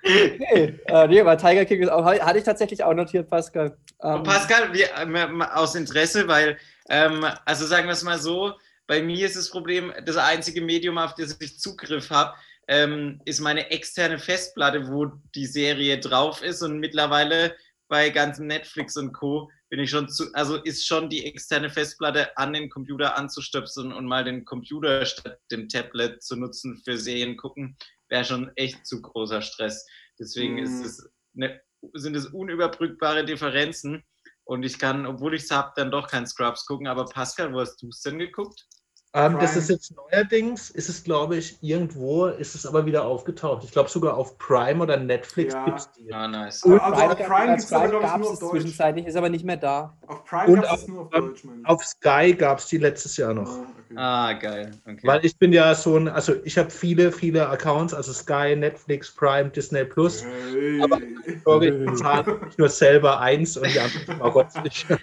Okay. 0.04 0.80
Äh, 0.86 1.08
nee, 1.08 1.22
aber 1.22 1.38
Tiger 1.38 1.66
King 1.66 1.82
ist 1.82 1.90
auch, 1.90 2.04
hatte 2.04 2.38
ich 2.38 2.44
tatsächlich 2.44 2.84
auch 2.84 2.94
notiert, 2.94 3.30
Pascal. 3.30 3.78
Ähm, 4.02 4.24
Pascal, 4.24 4.74
wir, 4.74 4.90
ähm, 4.98 5.42
aus 5.42 5.76
Interesse, 5.76 6.28
weil, 6.28 6.58
ähm, 6.90 7.26
also 7.46 7.66
sagen 7.66 7.88
wir 7.88 7.94
es 7.94 8.04
mal 8.04 8.20
so, 8.20 8.54
bei 8.86 9.02
mir 9.02 9.26
ist 9.26 9.38
das 9.38 9.50
Problem, 9.50 9.94
das 10.06 10.18
einzige 10.18 10.62
Medium, 10.62 10.98
auf 10.98 11.16
das 11.16 11.38
ich 11.40 11.58
Zugriff 11.58 12.10
habe, 12.10 12.34
ähm, 12.68 13.22
ist 13.26 13.40
meine 13.40 13.72
externe 13.72 14.20
Festplatte, 14.20 14.88
wo 14.90 15.08
die 15.36 15.46
Serie 15.46 16.00
drauf 16.00 16.44
ist 16.44 16.62
und 16.62 16.80
mittlerweile 16.80 17.56
bei 17.88 18.10
ganzen 18.10 18.48
Netflix 18.48 18.98
und 18.98 19.14
Co. 19.14 19.50
bin 19.70 19.80
ich 19.80 19.90
schon 19.90 20.10
zu, 20.10 20.34
also 20.34 20.56
ist 20.56 20.86
schon 20.86 21.10
die 21.10 21.26
externe 21.26 21.70
Festplatte 21.70 22.36
an 22.38 22.54
den 22.54 22.70
Computer 22.70 23.18
anzustöpseln 23.18 23.94
und 23.94 24.06
mal 24.06 24.24
den 24.24 24.46
Computer 24.46 25.06
statt 25.06 25.40
dem 25.52 25.70
Tablet 25.70 26.24
zu 26.24 26.36
nutzen 26.36 26.82
für 26.84 26.98
Serien 26.98 27.38
gucken, 27.38 27.78
wäre 28.14 28.24
schon 28.24 28.52
echt 28.56 28.86
zu 28.86 29.02
großer 29.02 29.42
Stress. 29.42 29.86
Deswegen 30.20 30.54
Mhm. 30.54 30.64
ist 30.64 30.86
es 30.86 31.10
eine, 31.36 31.60
sind 31.94 32.16
es 32.16 32.28
unüberbrückbare 32.28 33.26
Differenzen. 33.26 34.04
Und 34.46 34.64
ich 34.64 34.78
kann, 34.78 35.06
obwohl 35.08 35.34
ich 35.34 35.44
es 35.44 35.52
habe, 35.52 35.74
dann 35.76 35.90
doch 35.90 36.08
kein 36.08 36.28
Scrubs 36.28 36.66
gucken. 36.68 36.88
Aber 36.88 37.06
Pascal, 37.06 37.52
wo 37.54 37.60
hast 37.60 37.82
du 37.82 37.88
es 37.90 38.02
denn 38.02 38.20
geguckt? 38.20 38.68
Ähm, 39.16 39.38
das 39.40 39.56
ist 39.56 39.70
jetzt 39.70 39.94
neuerdings, 39.96 40.72
ist 40.72 40.90
es 40.90 41.04
glaube 41.04 41.38
ich 41.38 41.58
irgendwo, 41.62 42.26
ist 42.26 42.56
es 42.56 42.66
aber 42.66 42.86
wieder 42.88 43.06
aufgetaucht. 43.06 43.64
Ich 43.64 43.72
glaube 43.72 43.88
sogar 43.88 44.18
auf 44.18 44.40
Prime 44.40 44.82
oder 44.82 44.98
Netflix 44.98 45.54
Ja. 45.54 45.66
gibt 45.66 45.80
es 45.80 45.92
die. 45.92 46.12
Ah, 46.12 46.28
nice. 46.28 46.64
Also 46.64 46.78
Prime 46.80 46.84
auf 46.94 46.98
gab- 47.20 47.28
Prime 47.28 47.48
gab's 47.58 47.70
nur 47.70 48.02
auf 48.02 48.34
es 48.34 48.40
Deutsch. 48.40 48.52
zwischenzeitlich, 48.52 49.06
ist 49.06 49.16
aber 49.16 49.30
nicht 49.30 49.46
mehr 49.46 49.58
da. 49.58 49.94
Auf 50.08 50.26
Prime 50.26 50.48
Und 50.54 50.62
gab 50.64 50.78
es 50.78 50.88
nur 50.88 51.02
auf 51.02 51.10
Deutsch, 51.12 51.44
Mann. 51.44 51.62
Auf 51.66 51.86
Sky 51.86 52.34
gab 52.34 52.58
es 52.58 52.66
die 52.66 52.78
letztes 52.80 53.16
Jahr 53.18 53.36
noch. 53.36 53.50
Ah, 53.50 53.62
okay. 53.62 53.96
Ah, 53.96 54.34
geil. 54.34 54.72
Okay. 54.84 55.00
Weil 55.08 55.24
ich 55.24 55.38
bin 55.38 55.54
ja 55.54 55.76
so 55.76 55.96
ein, 55.96 56.08
also 56.08 56.34
ich 56.44 56.58
habe 56.58 56.72
viele, 56.72 57.12
viele 57.12 57.48
Accounts, 57.50 57.94
also 57.94 58.12
Sky, 58.14 58.56
Netflix, 58.56 59.12
Prime, 59.14 59.52
Disney 59.52 59.84
Plus. 59.86 60.24
Hey. 60.24 60.82
Aber- 60.82 60.98
Sorry, 61.46 61.68
ich 61.70 61.86
bezahle 61.92 62.40
nicht 62.46 62.58
nur 62.58 62.70
selber 62.70 63.20
eins 63.20 63.58
und 63.58 63.68
die 63.72 63.80
anderen 63.80 64.18
mal 64.18 64.48
nicht. 64.64 64.88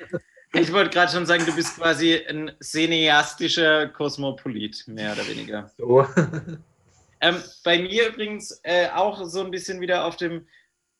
Ich 0.52 0.72
wollte 0.72 0.90
gerade 0.90 1.12
schon 1.12 1.26
sagen, 1.26 1.46
du 1.46 1.54
bist 1.54 1.76
quasi 1.76 2.14
ein 2.28 2.52
cineastischer 2.60 3.88
Kosmopolit, 3.88 4.84
mehr 4.88 5.12
oder 5.12 5.26
weniger. 5.28 5.70
So. 5.76 6.06
Ähm, 7.22 7.36
bei 7.64 7.78
mir 7.78 8.08
übrigens 8.08 8.60
äh, 8.62 8.88
auch 8.88 9.22
so 9.26 9.42
ein 9.44 9.50
bisschen 9.50 9.80
wieder 9.80 10.06
auf 10.06 10.16
dem, 10.16 10.46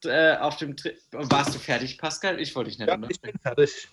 äh, 0.05 0.37
auf 0.37 0.57
dem 0.57 0.77
Tri 0.77 0.95
Warst 1.13 1.55
du 1.55 1.59
fertig, 1.59 1.97
Pascal? 1.97 2.39
Ich 2.39 2.55
wollte 2.55 2.69
dich 2.69 2.79
nicht 2.79 2.89
Ja, 2.89 2.99
ich 3.09 3.21
bin 3.23 3.33
fertig. 3.41 3.89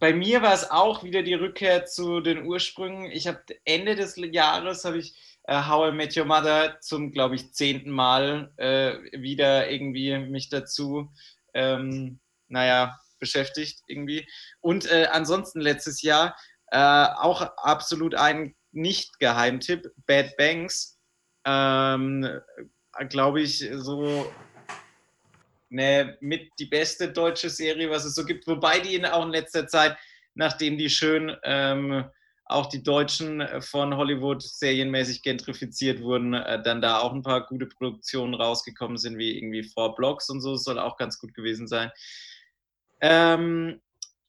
Bei 0.00 0.12
mir 0.12 0.42
war 0.42 0.54
es 0.54 0.70
auch 0.70 1.04
wieder 1.04 1.22
die 1.22 1.34
Rückkehr 1.34 1.84
zu 1.84 2.20
den 2.20 2.46
Ursprüngen. 2.46 3.10
Ich 3.10 3.26
habe 3.26 3.42
Ende 3.64 3.94
des 3.94 4.16
Jahres 4.16 4.84
habe 4.84 4.98
ich 4.98 5.14
äh, 5.44 5.62
How 5.68 5.92
I 5.92 5.94
Met 5.94 6.16
Your 6.16 6.24
Mother 6.24 6.78
zum, 6.80 7.12
glaube 7.12 7.34
ich, 7.34 7.52
zehnten 7.52 7.90
Mal 7.90 8.50
äh, 8.56 8.94
wieder 9.12 9.70
irgendwie 9.70 10.18
mich 10.18 10.48
dazu, 10.48 11.12
ähm, 11.52 12.18
naja, 12.48 12.98
beschäftigt 13.24 13.80
irgendwie. 13.86 14.26
Und 14.60 14.90
äh, 14.90 15.08
ansonsten 15.10 15.60
letztes 15.60 16.02
Jahr 16.02 16.36
äh, 16.66 16.78
auch 16.78 17.40
absolut 17.56 18.14
ein 18.14 18.54
Nicht-Geheimtipp, 18.72 19.90
Bad 20.06 20.36
Banks. 20.36 20.98
Ähm, 21.46 22.28
glaube 23.08 23.40
ich, 23.40 23.66
so 23.72 24.30
ne, 25.70 26.16
mit 26.20 26.50
die 26.58 26.66
beste 26.66 27.12
deutsche 27.12 27.48
Serie, 27.48 27.90
was 27.90 28.04
es 28.04 28.14
so 28.14 28.24
gibt. 28.24 28.46
Wobei 28.46 28.80
die 28.80 28.94
in, 28.94 29.06
auch 29.06 29.24
in 29.24 29.32
letzter 29.32 29.66
Zeit, 29.66 29.96
nachdem 30.34 30.76
die 30.76 30.90
schön 30.90 31.34
ähm, 31.44 32.04
auch 32.46 32.66
die 32.66 32.82
Deutschen 32.82 33.42
von 33.60 33.96
Hollywood 33.96 34.42
serienmäßig 34.42 35.22
gentrifiziert 35.22 36.02
wurden, 36.02 36.34
äh, 36.34 36.62
dann 36.62 36.82
da 36.82 36.98
auch 36.98 37.12
ein 37.12 37.22
paar 37.22 37.46
gute 37.46 37.66
Produktionen 37.66 38.34
rausgekommen 38.34 38.98
sind, 38.98 39.16
wie 39.16 39.36
irgendwie 39.36 39.62
Four 39.62 39.94
Blocks 39.94 40.28
und 40.28 40.40
so. 40.40 40.52
Das 40.52 40.64
soll 40.64 40.78
auch 40.78 40.96
ganz 40.96 41.18
gut 41.18 41.34
gewesen 41.34 41.66
sein. 41.66 41.90
Ähm, 43.06 43.82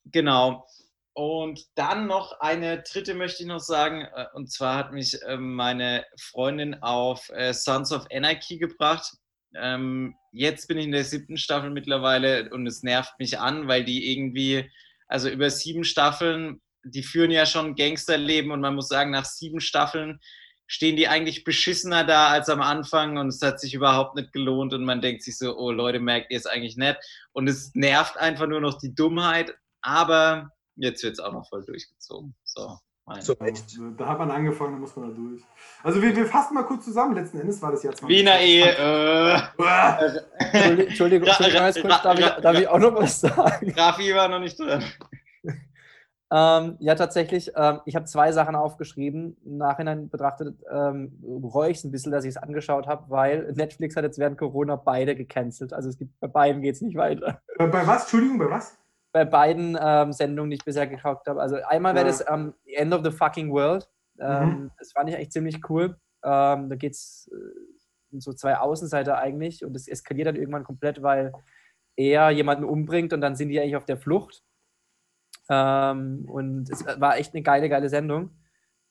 genau. 0.03 0.67
Und 1.13 1.61
dann 1.75 2.07
noch 2.07 2.41
eine 2.41 2.83
dritte 2.83 3.13
möchte 3.13 3.43
ich 3.43 3.47
noch 3.47 3.61
sagen. 3.61 4.01
äh, 4.01 4.25
Und 4.33 4.51
zwar 4.51 4.75
hat 4.75 4.91
mich 4.91 5.21
äh, 5.21 5.37
meine 5.37 6.05
Freundin 6.19 6.83
auf 6.83 7.29
äh, 7.29 7.53
Sons 7.53 7.93
of 7.93 8.05
Anarchy 8.11 8.57
gebracht. 8.57 9.13
Ähm, 9.55 10.15
jetzt 10.33 10.67
bin 10.67 10.77
ich 10.77 10.83
in 10.85 10.91
der 10.91 11.05
siebten 11.05 11.37
Staffel 11.37 11.69
mittlerweile 11.69 12.49
und 12.49 12.67
es 12.67 12.83
nervt 12.83 13.17
mich 13.17 13.39
an, 13.39 13.69
weil 13.69 13.85
die 13.85 14.11
irgendwie, 14.11 14.69
also 15.07 15.29
über 15.29 15.49
sieben 15.49 15.85
Staffeln, 15.85 16.61
die 16.83 17.03
führen 17.03 17.31
ja 17.31 17.45
schon 17.45 17.75
Gangsterleben 17.75 18.51
und 18.51 18.59
man 18.59 18.75
muss 18.75 18.89
sagen, 18.89 19.11
nach 19.11 19.23
sieben 19.23 19.61
Staffeln 19.61 20.19
stehen 20.67 20.95
die 20.95 21.07
eigentlich 21.07 21.43
beschissener 21.43 22.03
da 22.03 22.27
als 22.29 22.49
am 22.49 22.61
Anfang 22.61 23.17
und 23.17 23.27
es 23.27 23.41
hat 23.41 23.59
sich 23.59 23.73
überhaupt 23.73 24.15
nicht 24.15 24.33
gelohnt 24.33 24.73
und 24.73 24.83
man 24.83 25.01
denkt 25.01 25.23
sich 25.23 25.37
so, 25.37 25.55
oh 25.57 25.71
Leute, 25.71 25.99
merkt 25.99 26.31
ihr 26.31 26.37
es 26.37 26.45
eigentlich 26.47 26.77
nicht? 26.77 26.97
Und 27.33 27.47
es 27.47 27.73
nervt 27.75 28.17
einfach 28.17 28.47
nur 28.47 28.61
noch 28.61 28.77
die 28.79 28.93
Dummheit, 28.95 29.55
aber 29.81 30.49
jetzt 30.75 31.03
wird 31.03 31.13
es 31.13 31.19
auch 31.19 31.31
noch 31.33 31.47
voll 31.47 31.63
durchgezogen. 31.63 32.33
So, 32.43 32.77
Mein- 33.05 33.21
So 33.21 33.33
echt. 33.39 33.77
Da 33.97 34.07
hat 34.07 34.17
man 34.17 34.31
angefangen, 34.31 34.73
da 34.73 34.79
muss 34.79 34.95
man 34.95 35.09
da 35.09 35.15
durch. 35.15 35.43
Also 35.83 36.01
wir, 36.01 36.15
wir 36.15 36.25
fassen 36.25 36.55
mal 36.55 36.63
kurz 36.63 36.85
zusammen. 36.85 37.13
Letzten 37.15 37.39
Endes 37.39 37.61
war 37.61 37.71
das 37.71 37.83
Jahr 37.83 37.93
20. 37.93 38.17
Wiener 38.17 38.39
Ehe. 38.39 38.65
Äh. 38.65 39.41
Entschuldigung, 40.41 40.87
Entschuldigung, 40.87 41.27
darf, 41.27 42.17
ich, 42.17 42.25
darf 42.41 42.59
ich 42.59 42.67
auch 42.67 42.79
noch 42.79 42.95
was 42.95 43.21
sagen? 43.21 43.71
Rafi 43.77 44.15
war 44.15 44.27
noch 44.27 44.39
nicht 44.39 44.57
drin. 44.59 44.83
Ähm, 46.31 46.75
ja, 46.79 46.95
tatsächlich. 46.95 47.51
Ähm, 47.55 47.81
ich 47.85 47.95
habe 47.95 48.05
zwei 48.05 48.31
Sachen 48.31 48.55
aufgeschrieben. 48.55 49.37
Im 49.45 49.57
Nachhinein 49.57 50.09
betrachtet 50.09 50.55
ähm, 50.71 51.17
bereue 51.21 51.69
ich 51.71 51.77
es 51.77 51.83
ein 51.83 51.91
bisschen, 51.91 52.11
dass 52.11 52.25
ich 52.25 52.29
es 52.31 52.37
angeschaut 52.37 52.87
habe, 52.87 53.09
weil 53.09 53.53
Netflix 53.53 53.95
hat 53.95 54.03
jetzt 54.03 54.17
während 54.17 54.37
Corona 54.37 54.75
beide 54.75 55.15
gecancelt. 55.15 55.71
Also 55.71 55.89
es 55.89 55.97
gibt 55.97 56.19
bei 56.19 56.27
beiden 56.27 56.61
geht 56.61 56.75
es 56.75 56.81
nicht 56.81 56.97
weiter. 56.97 57.41
Bei, 57.57 57.67
bei 57.67 57.85
was? 57.85 58.01
Entschuldigung, 58.03 58.39
bei 58.39 58.49
was? 58.49 58.77
Bei 59.13 59.23
beiden 59.23 59.77
ähm, 59.79 60.11
Sendungen, 60.11 60.49
die 60.49 60.55
ich 60.57 60.65
bisher 60.65 60.87
geschaut 60.87 61.19
habe. 61.27 61.41
Also 61.41 61.57
einmal 61.67 61.93
wäre 61.95 62.05
Ja. 62.05 62.11
das 62.11 62.25
ähm, 62.27 62.53
The 62.65 62.73
End 62.73 62.93
of 62.93 63.01
the 63.05 63.11
Fucking 63.11 63.51
World. 63.51 63.87
Ähm, 64.19 64.49
Mhm. 64.49 64.71
Das 64.79 64.91
fand 64.93 65.09
ich 65.09 65.15
echt 65.15 65.31
ziemlich 65.33 65.69
cool. 65.69 65.95
Da 66.21 66.55
geht 66.71 66.93
es 66.93 67.29
äh, 67.31 68.17
so 68.19 68.33
zwei 68.33 68.57
Außenseiter 68.57 69.17
eigentlich 69.19 69.63
und 69.63 69.75
es 69.75 69.87
eskaliert 69.87 70.27
dann 70.27 70.35
irgendwann 70.37 70.63
komplett, 70.63 71.03
weil 71.03 71.31
er 71.95 72.31
jemanden 72.31 72.63
umbringt 72.63 73.13
und 73.13 73.21
dann 73.21 73.35
sind 73.35 73.49
die 73.49 73.59
eigentlich 73.59 73.75
auf 73.75 73.85
der 73.85 73.97
Flucht. 73.97 74.41
Ähm, 75.49 76.25
und 76.27 76.69
es 76.69 76.85
war 76.85 77.17
echt 77.17 77.33
eine 77.33 77.43
geile, 77.43 77.69
geile 77.69 77.89
Sendung. 77.89 78.31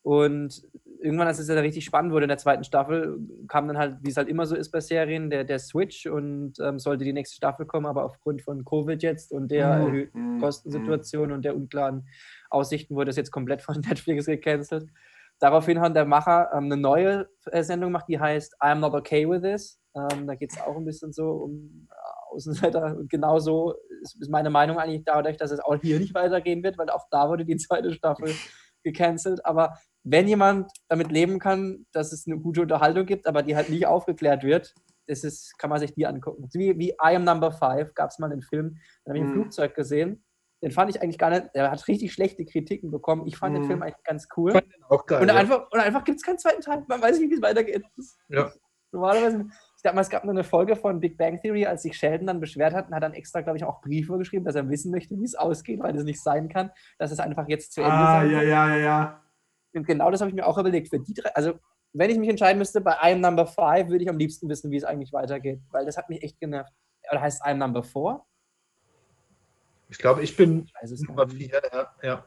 Und 0.02 0.62
irgendwann, 1.00 1.26
als 1.28 1.38
es 1.38 1.46
dann 1.46 1.58
richtig 1.58 1.84
spannend 1.84 2.12
wurde 2.12 2.24
in 2.24 2.28
der 2.28 2.38
zweiten 2.38 2.64
Staffel, 2.64 3.18
kam 3.48 3.66
dann 3.68 3.78
halt, 3.78 3.96
wie 4.02 4.10
es 4.10 4.16
halt 4.18 4.28
immer 4.28 4.44
so 4.46 4.54
ist 4.54 4.70
bei 4.70 4.80
Serien, 4.80 5.30
der, 5.30 5.44
der 5.44 5.58
Switch 5.58 6.06
und 6.06 6.54
ähm, 6.60 6.78
sollte 6.78 7.04
die 7.04 7.12
nächste 7.14 7.36
Staffel 7.36 7.64
kommen, 7.66 7.86
aber 7.86 8.04
aufgrund 8.04 8.42
von 8.42 8.64
Covid 8.64 9.02
jetzt 9.02 9.32
und 9.32 9.50
der 9.50 9.68
Mhm. 9.68 9.86
erhöhten 9.86 10.18
Mhm. 10.34 10.40
Kostensituation 10.40 11.32
und 11.32 11.44
der 11.44 11.56
unklaren 11.56 12.06
Aussichten 12.50 12.94
wurde 12.96 13.06
das 13.06 13.16
jetzt 13.16 13.30
komplett 13.30 13.62
von 13.62 13.76
Netflix 13.80 14.26
gecancelt. 14.26 14.90
Daraufhin 15.40 15.80
hat 15.80 15.96
der 15.96 16.04
Macher 16.04 16.50
ähm, 16.52 16.64
eine 16.64 16.76
neue 16.76 17.28
äh, 17.50 17.62
Sendung 17.62 17.88
gemacht, 17.88 18.06
die 18.08 18.20
heißt 18.20 18.60
I'm 18.60 18.76
Not 18.80 18.94
Okay 18.94 19.28
With 19.28 19.42
This. 19.42 19.80
Ähm, 19.94 20.26
da 20.26 20.34
geht 20.34 20.52
es 20.52 20.60
auch 20.60 20.76
ein 20.76 20.84
bisschen 20.84 21.12
so 21.12 21.30
um 21.30 21.88
Außenseiter. 22.34 22.96
Und 22.96 23.10
genauso 23.10 23.74
ist, 24.02 24.20
ist 24.20 24.30
meine 24.30 24.50
Meinung 24.50 24.78
eigentlich 24.78 25.04
dadurch, 25.04 25.36
dass 25.36 25.50
es 25.50 25.60
auch 25.60 25.76
hier 25.80 25.98
nicht 26.00 26.14
weitergehen 26.14 26.62
wird, 26.62 26.78
weil 26.78 26.90
auch 26.90 27.06
da 27.10 27.28
wurde 27.28 27.44
die 27.44 27.56
zweite 27.56 27.92
Staffel 27.92 28.32
gecancelt. 28.82 29.44
Aber 29.46 29.78
wenn 30.02 30.28
jemand 30.28 30.70
damit 30.88 31.10
leben 31.10 31.38
kann, 31.38 31.86
dass 31.92 32.12
es 32.12 32.26
eine 32.26 32.38
gute 32.38 32.62
Unterhaltung 32.62 33.06
gibt, 33.06 33.26
aber 33.26 33.42
die 33.42 33.56
halt 33.56 33.70
nicht 33.70 33.86
aufgeklärt 33.86 34.44
wird, 34.44 34.74
das 35.06 35.22
ist, 35.24 35.58
kann 35.58 35.70
man 35.70 35.80
sich 35.80 35.94
die 35.94 36.06
angucken. 36.06 36.48
Wie, 36.54 36.78
wie 36.78 36.90
I 36.90 37.16
Am 37.16 37.24
Number 37.24 37.52
Five 37.52 37.94
gab 37.94 38.10
es 38.10 38.18
mal 38.18 38.30
einen 38.32 38.42
Film, 38.42 38.78
den 39.04 39.10
habe 39.10 39.18
ich 39.18 39.24
im 39.24 39.30
Mhm. 39.30 39.32
Flugzeug 39.34 39.74
gesehen. 39.74 40.24
Den 40.62 40.70
fand 40.70 40.88
ich 40.90 41.02
eigentlich 41.02 41.18
gar 41.18 41.28
nicht, 41.28 41.50
der 41.54 41.70
hat 41.70 41.86
richtig 41.88 42.10
schlechte 42.14 42.46
Kritiken 42.46 42.90
bekommen. 42.90 43.26
Ich 43.26 43.36
fand 43.36 43.54
den 43.54 43.64
Mhm. 43.64 43.66
Film 43.66 43.82
eigentlich 43.82 44.02
ganz 44.04 44.26
cool. 44.36 44.52
Fand 44.52 44.64
den 44.72 44.82
auch 44.84 45.04
geil. 45.04 45.20
Und 45.20 45.28
ja. 45.28 45.34
einfach, 45.34 45.66
und 45.70 45.78
einfach 45.78 46.04
gibt 46.04 46.16
es 46.16 46.24
keinen 46.24 46.38
zweiten 46.38 46.62
Teil. 46.62 46.82
Man 46.88 47.02
weiß 47.02 47.18
nicht, 47.18 47.30
wie 47.30 47.34
es 47.34 47.42
weitergeht. 47.42 47.84
Ja. 48.28 48.50
Normalerweise, 48.92 49.44
mal, 49.92 50.00
es 50.00 50.08
gab 50.08 50.24
nur 50.24 50.32
eine 50.32 50.44
Folge 50.44 50.76
von 50.76 50.98
Big 50.98 51.18
Bang 51.18 51.40
Theory, 51.40 51.66
als 51.66 51.82
sich 51.82 51.94
Sheldon 51.96 52.26
dann 52.26 52.40
beschwert 52.40 52.72
hat 52.72 52.88
und 52.88 52.94
hat 52.94 53.02
dann 53.02 53.12
extra, 53.12 53.42
glaube 53.42 53.58
ich, 53.58 53.64
auch 53.64 53.82
Briefe 53.82 54.16
geschrieben, 54.16 54.44
dass 54.44 54.54
er 54.54 54.68
wissen 54.70 54.90
möchte, 54.90 55.18
wie 55.18 55.24
es 55.24 55.34
ausgeht, 55.34 55.80
weil 55.80 55.94
es 55.94 56.04
nicht 56.04 56.22
sein 56.22 56.48
kann, 56.48 56.70
dass 56.98 57.10
es 57.10 57.20
einfach 57.20 57.46
jetzt 57.48 57.72
zu 57.72 57.82
Ende 57.82 57.92
Ah, 57.92 58.20
sein 58.22 58.30
ja, 58.30 58.42
ja, 58.42 58.68
ja, 58.68 58.76
ja. 58.76 59.22
Und 59.74 59.86
genau 59.86 60.10
das 60.10 60.20
habe 60.22 60.30
ich 60.30 60.34
mir 60.34 60.46
auch 60.46 60.56
überlegt. 60.56 60.88
Für 60.88 61.00
die 61.00 61.12
drei, 61.12 61.28
also 61.34 61.58
wenn 61.92 62.08
ich 62.08 62.18
mich 62.18 62.30
entscheiden 62.30 62.58
müsste, 62.58 62.80
bei 62.80 62.92
I'm 62.98 63.16
Number 63.16 63.46
Five 63.46 63.88
würde 63.88 64.04
ich 64.04 64.08
am 64.08 64.16
liebsten 64.16 64.48
wissen, 64.48 64.70
wie 64.70 64.76
es 64.76 64.84
eigentlich 64.84 65.12
weitergeht, 65.12 65.60
weil 65.70 65.84
das 65.84 65.96
hat 65.98 66.08
mich 66.08 66.22
echt 66.22 66.40
genervt. 66.40 66.72
Oder 67.10 67.20
heißt 67.20 67.42
es 67.42 67.46
I'm 67.46 67.56
Number 67.56 67.82
Four? 67.82 68.26
Ich 69.90 69.98
glaube, 69.98 70.22
ich 70.22 70.36
bin 70.36 70.66
Ich 70.82 70.90
nicht. 70.90 71.32
vier. 71.32 71.60
Ja, 71.72 71.92
ja. 72.02 72.24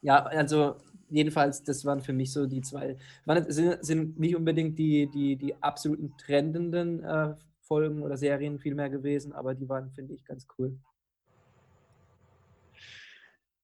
Ja, 0.00 0.24
also 0.24 0.76
jedenfalls, 1.14 1.62
das 1.62 1.84
waren 1.84 2.00
für 2.00 2.12
mich 2.12 2.32
so 2.32 2.46
die 2.46 2.60
zwei. 2.60 2.96
Waren, 3.24 3.50
sind, 3.50 3.84
sind 3.84 4.18
nicht 4.18 4.36
unbedingt 4.36 4.78
die, 4.78 5.08
die, 5.10 5.36
die 5.36 5.62
absoluten 5.62 6.14
trendenden 6.18 7.02
äh, 7.02 7.34
Folgen 7.60 8.02
oder 8.02 8.16
Serien 8.16 8.58
vielmehr 8.58 8.90
gewesen, 8.90 9.32
aber 9.32 9.54
die 9.54 9.68
waren, 9.68 9.90
finde 9.92 10.14
ich, 10.14 10.24
ganz 10.24 10.46
cool. 10.58 10.76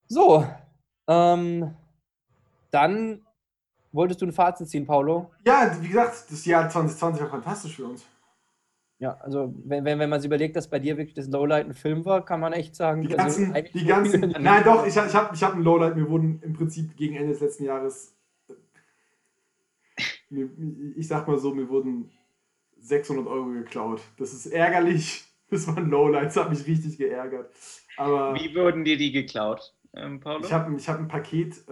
So, 0.07 0.47
ähm, 1.07 1.75
dann 2.71 3.27
wolltest 3.93 4.23
du 4.23 4.27
ein 4.27 4.33
Fazit 4.33 4.69
ziehen, 4.69 4.87
Paulo? 4.87 5.31
Ja, 5.45 5.77
wie 5.81 5.89
gesagt, 5.89 6.31
das 6.31 6.45
Jahr 6.45 6.69
2020 6.69 7.23
war 7.23 7.31
fantastisch 7.31 7.77
für 7.77 7.87
uns. 7.87 8.05
Ja, 9.01 9.17
also 9.23 9.55
wenn, 9.65 9.85
wenn, 9.87 9.99
wenn 9.99 10.11
man 10.11 10.21
sich 10.21 10.27
überlegt, 10.29 10.57
dass 10.57 10.69
bei 10.69 10.79
dir 10.79 10.99
wirklich 10.99 11.15
das 11.15 11.27
Lowlight 11.29 11.67
ein 11.67 11.75
Film 11.75 12.05
war, 12.05 12.23
kann 12.25 12.39
man 12.39 12.53
echt 12.53 12.77
sagen, 12.77 13.03
Die 13.03 13.09
also 13.19 13.41
ganzen, 13.41 13.55
eigentlich 13.55 13.83
die 13.83 13.89
ganzen, 13.89 14.21
nein 14.41 14.63
doch, 14.63 14.87
ich, 14.87 14.95
ich 14.95 15.15
habe 15.15 15.35
ich 15.35 15.43
hab 15.43 15.55
ein 15.55 15.63
Lowlight, 15.63 15.97
mir 15.97 16.09
wurden 16.11 16.41
im 16.43 16.53
Prinzip 16.53 16.97
gegen 16.97 17.17
Ende 17.17 17.31
des 17.33 17.41
letzten 17.41 17.65
Jahres, 17.65 18.15
mir, 20.29 20.49
ich 20.97 21.09
sag 21.09 21.27
mal 21.27 21.39
so, 21.39 21.55
mir 21.55 21.69
wurden 21.69 22.11
600 22.79 23.27
Euro 23.27 23.47
geklaut. 23.51 24.03
Das 24.19 24.33
ist 24.33 24.47
ärgerlich, 24.47 25.25
das 25.51 25.67
war 25.67 25.79
ein 25.79 25.89
Lowlight, 25.91 26.27
das 26.27 26.37
hat 26.37 26.51
mich 26.51 26.67
richtig 26.67 26.99
geärgert. 26.99 27.51
Aber 27.97 28.35
Wie 28.35 28.55
wurden 28.55 28.85
dir 28.85 28.97
die 28.97 29.13
geklaut, 29.13 29.75
ähm, 29.95 30.21
Paulo? 30.21 30.45
ich 30.45 30.53
habe 30.53 30.75
ich 30.77 30.89
hab 30.89 30.99
ein 30.99 31.09
Paket 31.09 31.57
äh, 31.57 31.67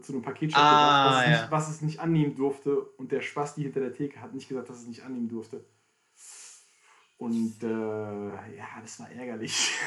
zu 0.00 0.04
einem 0.08 0.22
Paketshop 0.22 0.60
Ah, 0.62 0.70
gebracht, 0.70 1.28
was, 1.28 1.40
ja. 1.40 1.46
was 1.50 1.70
es 1.70 1.82
nicht 1.82 2.00
annehmen 2.00 2.34
durfte 2.34 2.80
und 2.80 3.12
der 3.12 3.20
Spasti 3.20 3.62
hinter 3.62 3.80
der 3.80 3.92
Theke 3.92 4.20
hat 4.20 4.34
nicht 4.34 4.48
gesagt, 4.48 4.68
dass 4.68 4.78
es 4.80 4.86
nicht 4.88 5.02
annehmen 5.04 5.28
durfte. 5.28 5.64
Und 7.22 7.62
äh, 7.62 8.56
ja, 8.56 8.66
das 8.80 8.98
war 9.00 9.10
ärgerlich. 9.10 9.72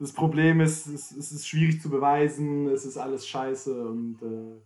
Das 0.00 0.12
Problem 0.12 0.60
ist, 0.60 0.86
es, 0.86 1.10
es 1.10 1.32
ist 1.32 1.48
schwierig 1.48 1.82
zu 1.82 1.90
beweisen, 1.90 2.68
es 2.68 2.84
ist 2.84 2.96
alles 2.96 3.26
scheiße 3.26 3.82
und 3.84 4.22
äh, 4.22 4.62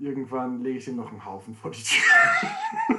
irgendwann 0.00 0.62
lege 0.62 0.78
ich 0.78 0.86
ihm 0.86 0.94
noch 0.94 1.10
einen 1.10 1.24
Haufen 1.24 1.56
vor 1.56 1.72
die 1.72 1.82
Tür. 1.82 2.04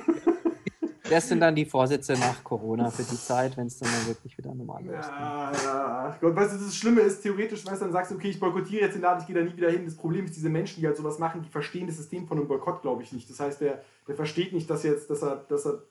Das 1.10 1.28
sind 1.28 1.40
dann 1.40 1.56
die 1.56 1.66
Vorsätze 1.66 2.14
nach 2.14 2.44
Corona 2.44 2.92
für 2.92 3.02
die 3.02 3.18
Zeit, 3.18 3.58
wenn 3.58 3.66
es 3.66 3.80
dann 3.80 3.90
mal 3.90 4.06
wirklich 4.08 4.38
wieder 4.38 4.54
normal 4.54 4.84
losgeht. 4.84 5.16
Ja, 5.20 5.52
ja. 5.52 6.18
Gott, 6.22 6.36
weißt 6.36 6.54
du, 6.54 6.66
das 6.66 6.76
Schlimme 6.76 7.02
ist, 7.02 7.22
theoretisch, 7.22 7.66
weißt 7.66 7.82
du, 7.82 7.86
dann 7.86 7.94
sagst 7.94 8.12
du, 8.12 8.16
okay, 8.16 8.30
ich 8.30 8.40
boykottiere 8.40 8.84
jetzt 8.84 8.94
den 8.94 9.02
Laden, 9.02 9.22
ich 9.22 9.26
gehe 9.26 9.36
da 9.36 9.42
nie 9.42 9.58
wieder 9.58 9.72
hin. 9.72 9.86
Das 9.86 9.96
Problem 9.96 10.26
ist, 10.26 10.36
diese 10.36 10.50
Menschen, 10.50 10.82
die 10.82 10.86
halt 10.86 10.98
sowas 10.98 11.18
machen, 11.18 11.42
die 11.42 11.50
verstehen 11.50 11.88
das 11.88 11.98
System 11.98 12.28
von 12.28 12.38
einem 12.38 12.48
Boykott, 12.48 12.84
glaube 12.84 13.02
ich, 13.02 13.12
nicht. 13.12 13.28
Das 13.28 13.40
heißt, 13.40 13.60
der, 13.60 13.84
der 14.08 14.16
versteht 14.16 14.54
nicht, 14.54 14.70
dass 14.70 14.84
jetzt, 14.84 15.10
dass 15.10 15.24
er, 15.24 15.38
dass 15.50 15.66
er, 15.66 15.82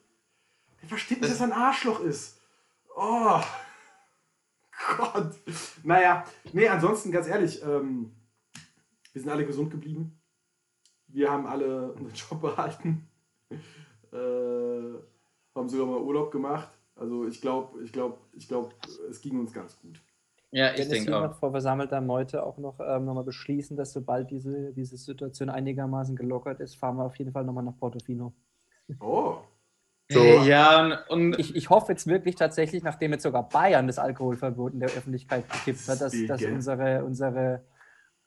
der 0.81 0.89
versteht 0.89 1.21
nicht, 1.21 1.33
dass 1.33 1.41
er 1.41 1.47
ein 1.47 1.53
Arschloch 1.53 2.01
ist. 2.01 2.41
Oh. 2.97 3.41
Gott. 4.97 5.35
Naja, 5.83 6.25
nee, 6.53 6.69
ansonsten, 6.69 7.11
ganz 7.11 7.27
ehrlich, 7.27 7.63
ähm, 7.63 8.13
wir 9.13 9.23
sind 9.23 9.31
alle 9.31 9.47
gesund 9.47 9.71
geblieben. 9.71 10.21
Wir 11.09 11.31
haben 11.31 11.47
alle 11.47 11.93
unseren 11.93 12.15
Job 12.15 12.41
behalten. 12.41 13.09
Äh, 14.13 14.17
haben 15.55 15.69
sogar 15.69 15.87
mal 15.87 16.01
Urlaub 16.01 16.31
gemacht. 16.31 16.69
Also 16.95 17.27
ich 17.27 17.41
glaube, 17.41 17.83
ich 17.83 17.93
glaube, 17.93 18.19
ich 18.33 18.49
glaube, 18.49 18.75
es 19.09 19.21
ging 19.21 19.39
uns 19.39 19.53
ganz 19.53 19.79
gut. 19.81 20.01
ja, 20.51 20.73
ich 20.75 20.89
denke 20.89 21.11
hier 21.11 21.19
auch. 21.19 21.29
noch 21.29 21.39
vor 21.39 21.51
versammelter 21.53 22.01
Meute 22.01 22.43
auch 22.43 22.59
noch, 22.59 22.81
ähm, 22.81 23.05
noch 23.05 23.15
mal 23.15 23.25
beschließen, 23.25 23.77
dass 23.77 23.93
sobald 23.93 24.31
diese, 24.31 24.73
diese 24.73 24.97
Situation 24.97 25.49
einigermaßen 25.49 26.17
gelockert 26.17 26.61
ist, 26.61 26.75
fahren 26.77 26.97
wir 26.97 27.05
auf 27.05 27.17
jeden 27.17 27.33
Fall 27.33 27.45
nochmal 27.45 27.65
nach 27.65 27.77
Portofino. 27.77 28.33
Oh. 29.01 29.39
So. 30.11 30.23
Ja, 30.43 30.81
und, 30.81 30.93
und 31.33 31.39
Ich, 31.39 31.55
ich 31.55 31.69
hoffe 31.71 31.93
jetzt 31.93 32.07
wirklich 32.07 32.35
tatsächlich, 32.35 32.83
nachdem 32.83 33.13
jetzt 33.13 33.23
sogar 33.25 33.49
Bayern 33.49 33.87
das 33.87 33.99
Alkoholverbot 33.99 34.73
in 34.73 34.81
der 34.81 34.89
Öffentlichkeit 34.89 35.45
gekippt 35.51 35.87
hat, 35.87 36.01
dass, 36.01 36.15
dass 36.27 36.43
unsere, 36.45 37.05
unsere 37.05 37.63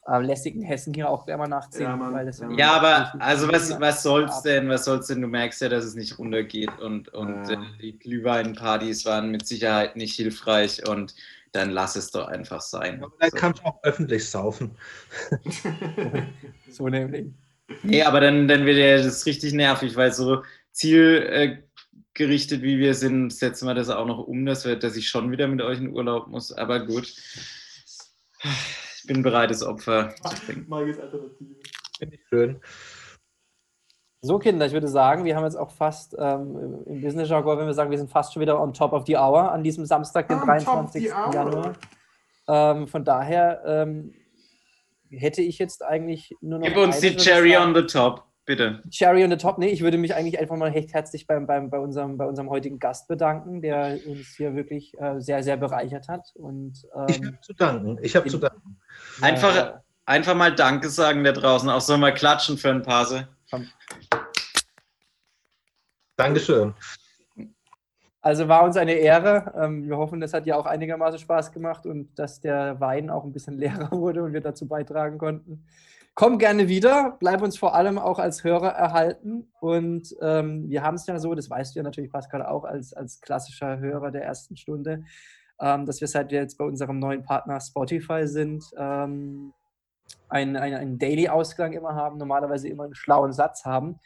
äh, 0.08 0.20
lästigen 0.22 0.62
Hessen 0.62 0.94
hier 0.94 1.10
auch 1.10 1.28
einmal 1.28 1.48
nachziehen. 1.48 1.84
Ja, 1.84 1.96
Mann. 1.96 2.14
weil 2.14 2.26
das 2.28 2.40
Ja, 2.40 2.52
Ja, 2.52 2.72
aber 2.74 3.14
also 3.20 3.52
was, 3.52 3.80
was 3.80 4.04
soll's 4.04 4.42
denn? 4.44 4.70
Was 4.70 4.86
soll's 4.86 5.08
denn? 5.08 5.22
Du 5.22 5.28
merkst 5.28 5.62
ja, 5.62 5.70
dass 5.70 5.84
es 5.84 5.96
nicht 5.96 6.20
runtergeht 6.20 6.78
und, 6.80 7.10
und 7.16 7.48
Ja. 7.50 7.54
äh, 7.54 7.58
die 7.82 7.98
Glühweinpartys 7.98 9.06
waren 9.06 9.32
mit 9.32 9.48
Sicherheit 9.48 9.96
nicht 9.96 10.16
hilfreich 10.16 10.88
und 10.88 11.16
dann 11.52 11.72
lass 11.72 11.96
es 11.96 12.12
doch 12.12 12.28
einfach 12.28 12.62
sein. 12.62 13.04
Aber 13.04 13.12
da 13.20 13.30
So. 13.30 13.38
kannst 13.38 13.62
du 13.62 13.66
auch 13.66 13.84
öffentlich 13.84 14.30
saufen. 14.30 14.72
So 16.70 16.88
nämlich. 16.88 17.28
Nee, 17.84 18.04
aber 18.04 18.20
dann, 18.22 18.48
dann 18.48 18.66
wird 18.66 18.78
ja 18.78 18.98
das 19.04 19.26
richtig 19.26 19.54
nervig, 19.54 19.96
weil 19.96 20.12
so 20.14 20.44
zielgerichtet 22.16 22.62
wie 22.62 22.80
wir 22.80 22.94
sind, 22.94 23.32
setzen 23.32 23.68
wir 23.68 23.74
das 23.74 23.90
auch 23.90 24.06
noch 24.06 24.20
um, 24.20 24.46
dass, 24.46 24.66
wir, 24.66 24.78
dass 24.78 24.96
ich 24.96 25.08
schon 25.08 25.32
wieder 25.32 25.48
mit 25.48 25.62
euch 25.62 25.80
in 25.80 25.94
Urlaub 25.94 26.28
muss. 26.28 26.52
Aber 26.52 26.86
gut. 26.86 27.14
Ich 28.44 29.08
bin 29.08 29.24
bereit, 29.24 29.50
das 29.50 29.64
Opfer 29.64 30.14
zu 30.16 30.46
bringen. 30.46 30.66
Margits 30.68 31.00
Alternative. 31.00 31.56
Finde 31.98 32.16
ich 32.16 32.22
schön. 32.30 32.62
So, 34.24 34.38
Kinder, 34.38 34.68
ich 34.68 34.74
würde 34.74 34.88
sagen, 34.88 35.26
wir 35.26 35.36
haben 35.36 35.44
jetzt 35.44 35.56
auch 35.56 35.72
fast 35.72 36.16
ähm, 36.20 36.84
im 36.86 37.02
Business-Jargon, 37.02 37.58
wenn 37.58 37.66
wir 37.66 37.74
sagen, 37.74 37.90
wir 37.90 37.98
sind 37.98 38.12
fast 38.12 38.34
schon 38.34 38.42
wieder 38.42 38.62
on 38.62 38.74
top 38.74 38.94
of 38.94 39.06
the 39.08 39.18
hour 39.18 39.52
an 39.52 39.64
diesem 39.64 39.86
Samstag, 39.86 40.28
den 40.28 40.38
On 40.38 40.42
top 40.42 40.58
of 40.58 40.64
23. 40.92 41.04
the 41.04 41.12
hour. 41.12 41.34
Januar. 41.34 41.74
Ähm, 42.48 42.88
von 42.88 43.04
daher 43.04 43.64
ähm, 43.66 44.14
hätte 45.10 45.42
ich 45.42 45.58
jetzt 45.58 45.84
eigentlich 45.84 46.36
nur 46.42 46.60
noch. 46.60 46.68
Gib 46.68 46.78
uns 46.78 47.00
die 47.00 47.16
Cherry 47.16 47.54
sagen. 47.54 47.76
on 47.76 47.76
the 47.76 47.88
top, 47.88 48.24
bitte. 48.52 48.82
Cherry 48.90 49.24
on 49.24 49.30
the 49.32 49.38
top. 49.38 49.58
Nee, 49.58 49.70
ich 49.70 49.82
würde 49.82 49.98
mich 49.98 50.14
eigentlich 50.14 50.40
einfach 50.40 50.58
mal 50.58 50.72
recht 50.72 50.94
herzlich 50.94 51.26
beim, 51.26 51.48
beim, 51.48 51.70
bei, 51.70 51.80
unserem, 51.80 52.18
bei 52.18 52.26
unserem 52.26 52.50
heutigen 52.50 52.80
Gast 52.80 53.08
bedanken, 53.08 53.62
der 53.62 53.98
uns 54.06 54.36
hier 54.36 54.56
wirklich 54.56 54.94
äh, 55.00 55.20
sehr, 55.22 55.42
sehr 55.44 55.56
bereichert 55.58 56.08
hat. 56.10 56.32
Und 56.36 56.86
Ich 57.08 57.20
ähm, 57.20 57.28
habe 57.28 57.42
zu 57.42 57.54
danken. 57.54 57.98
Ich 58.02 58.16
habe 58.16 58.30
zu 58.30 58.38
danken. 58.38 58.78
Einfach- 59.22 59.56
äh, 59.56 59.74
Einfach 60.06 60.36
mal 60.36 60.54
Danke 60.54 60.90
sagen 60.90 61.24
da 61.24 61.32
draußen, 61.32 61.70
auch 61.70 61.80
so 61.80 61.96
mal 61.96 62.14
klatschen 62.14 62.58
für 62.58 62.70
ein 62.70 62.82
Pase. 62.82 63.30
Dankeschön. 66.18 66.74
Also 68.20 68.48
war 68.48 68.64
uns 68.64 68.78
eine 68.78 68.94
Ehre. 68.94 69.54
Ähm, 69.58 69.88
wir 69.88 69.98
hoffen, 69.98 70.20
das 70.20 70.34
hat 70.34 70.46
ja 70.46 70.56
auch 70.58 70.66
einigermaßen 70.66 71.20
Spaß 71.20 71.52
gemacht 71.52 71.86
und 71.86 72.14
dass 72.20 72.42
der 72.42 72.80
Wein 72.80 73.10
auch 73.10 73.24
ein 73.24 73.32
bisschen 73.32 73.58
leerer 73.58 73.92
wurde 73.92 74.24
und 74.24 74.34
wir 74.34 74.42
dazu 74.42 74.68
beitragen 74.68 75.18
konnten. 75.18 75.66
Komm 76.14 76.38
gerne 76.38 76.68
wieder, 76.68 77.16
bleib 77.20 77.42
uns 77.42 77.58
vor 77.58 77.74
allem 77.74 77.98
auch 77.98 78.20
als 78.20 78.44
Hörer 78.44 78.70
erhalten. 78.70 79.50
Und 79.62 80.14
ähm, 80.22 80.70
wir 80.70 80.84
haben 80.84 80.96
es 80.96 81.08
ja 81.08 81.18
so, 81.20 81.34
das 81.36 81.50
weißt 81.50 81.74
du 81.74 81.80
ja 81.80 81.84
natürlich, 81.84 82.12
Pascal, 82.12 82.44
auch 82.44 82.66
als, 82.66 82.94
als 82.94 83.22
klassischer 83.22 83.80
Hörer 83.80 84.12
der 84.12 84.24
ersten 84.24 84.58
Stunde, 84.58 85.06
ähm, 85.62 85.86
dass 85.86 86.02
wir 86.02 86.08
seit 86.10 86.32
wir 86.32 86.40
jetzt 86.40 86.58
bei 86.58 86.66
unserem 86.66 87.00
neuen 87.00 87.24
Partner 87.24 87.62
Spotify 87.62 88.28
sind, 88.28 88.64
ähm, 88.78 89.54
einen, 90.28 90.58
einen, 90.58 91.00
Daily-Ausklang 91.00 91.72
immer 91.72 91.96
haben, 91.96 92.18
normalerweise 92.18 92.68
immer 92.68 92.84
einen 92.84 92.96
schlauen 92.96 93.32
Satz 93.32 93.64
haben. 93.64 94.00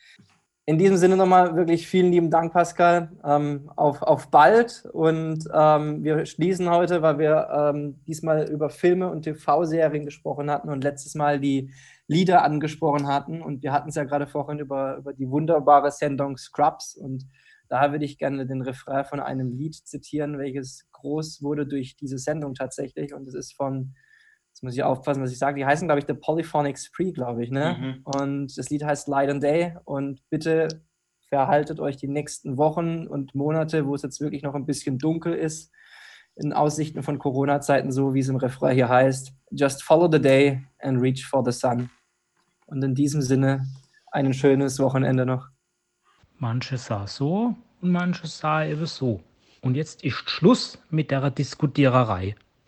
In 0.68 0.78
diesem 0.78 0.98
Sinne 0.98 1.16
nochmal 1.16 1.56
wirklich 1.56 1.88
vielen 1.88 2.12
lieben 2.12 2.32
Dank, 2.32 2.54
Pascal. 2.54 3.12
Ähm, 3.24 3.72
auf, 3.76 4.02
auf 4.02 4.30
bald. 4.30 4.86
Und 4.94 5.48
ähm, 5.54 6.04
wir 6.04 6.26
schließen 6.26 6.70
heute, 6.70 7.02
weil 7.02 7.20
wir 7.20 7.48
ähm, 7.52 8.00
diesmal 8.08 8.48
über 8.50 8.70
Filme 8.70 9.10
und 9.10 9.24
TV-Serien 9.24 10.06
gesprochen 10.06 10.50
hatten 10.50 10.70
und 10.70 10.84
letztes 10.84 11.14
Mal 11.14 11.40
die 11.40 11.72
Lieder 12.08 12.44
angesprochen 12.44 13.08
hatten. 13.08 13.42
Und 13.42 13.64
wir 13.64 13.72
hatten 13.72 13.90
es 13.90 13.96
ja 13.96 14.04
gerade 14.04 14.28
vorhin 14.28 14.60
über, 14.60 14.98
über 14.98 15.14
die 15.14 15.30
wunderbare 15.30 15.92
Sendung 15.92 16.38
Scrubs. 16.38 16.96
Und 16.96 17.26
da 17.68 17.92
würde 17.92 18.06
ich 18.06 18.18
gerne 18.18 18.46
den 18.46 18.62
Refrain 18.62 19.06
von 19.06 19.20
einem 19.20 19.52
Lied 19.52 19.76
zitieren, 19.76 20.38
welches 20.38 20.88
groß 20.92 21.42
wurde 21.42 21.66
durch 21.66 21.96
diese 21.96 22.18
Sendung 22.18 22.54
tatsächlich. 22.54 23.14
Und 23.14 23.28
es 23.28 23.34
ist 23.34 23.56
von 23.56 23.96
Jetzt 24.56 24.64
muss 24.64 24.74
ich 24.76 24.84
aufpassen, 24.84 25.22
was 25.22 25.34
ich 25.34 25.38
sage. 25.38 25.58
Die 25.58 25.66
heißen, 25.66 25.86
glaube 25.86 26.00
ich, 26.00 26.06
The 26.08 26.14
Polyphonic 26.14 26.80
Spree, 26.80 27.12
glaube 27.12 27.44
ich. 27.44 27.52
Ne? 27.52 27.76
Mhm. 27.78 28.02
Und 28.06 28.58
das 28.58 28.70
Lied 28.70 28.86
heißt 28.86 29.10
Light 29.10 29.30
and 29.30 29.44
Day. 29.44 29.76
Und 29.84 30.22
bitte 30.30 30.70
verhaltet 31.28 31.82
euch 31.82 31.98
die 31.98 32.08
nächsten 32.08 32.58
Wochen 32.58 33.06
und 33.06 33.36
Monate, 33.36 33.86
wo 33.86 33.96
es 33.96 34.02
jetzt 34.02 34.22
wirklich 34.22 34.44
noch 34.44 34.56
ein 34.56 34.66
bisschen 34.66 34.98
dunkel 34.98 35.34
ist, 35.34 35.74
in 36.36 36.54
Aussichten 36.54 37.04
von 37.04 37.20
Corona-Zeiten, 37.20 37.92
so 37.92 38.14
wie 38.14 38.20
es 38.20 38.30
im 38.30 38.36
Refrain 38.36 38.76
hier 38.76 38.90
heißt. 38.90 39.34
Just 39.52 39.84
follow 39.84 40.10
the 40.12 40.22
day 40.22 40.66
and 40.80 41.02
reach 41.02 41.26
for 41.26 41.44
the 41.44 41.52
sun. 41.52 41.90
Und 42.68 42.84
in 42.84 42.96
diesem 42.96 43.22
Sinne 43.22 43.66
ein 44.12 44.34
schönes 44.34 44.80
Wochenende 44.80 45.26
noch. 45.26 45.48
Manche 46.38 46.78
sah 46.78 47.08
so 47.08 47.56
und 47.82 47.92
manche 47.92 48.28
sah 48.28 48.66
eben 48.66 48.86
so. 48.86 49.22
Und 49.62 49.76
jetzt 49.76 50.04
ist 50.04 50.30
Schluss 50.30 50.78
mit 50.90 51.12
der 51.12 51.32
Diskutiererei. 51.32 52.36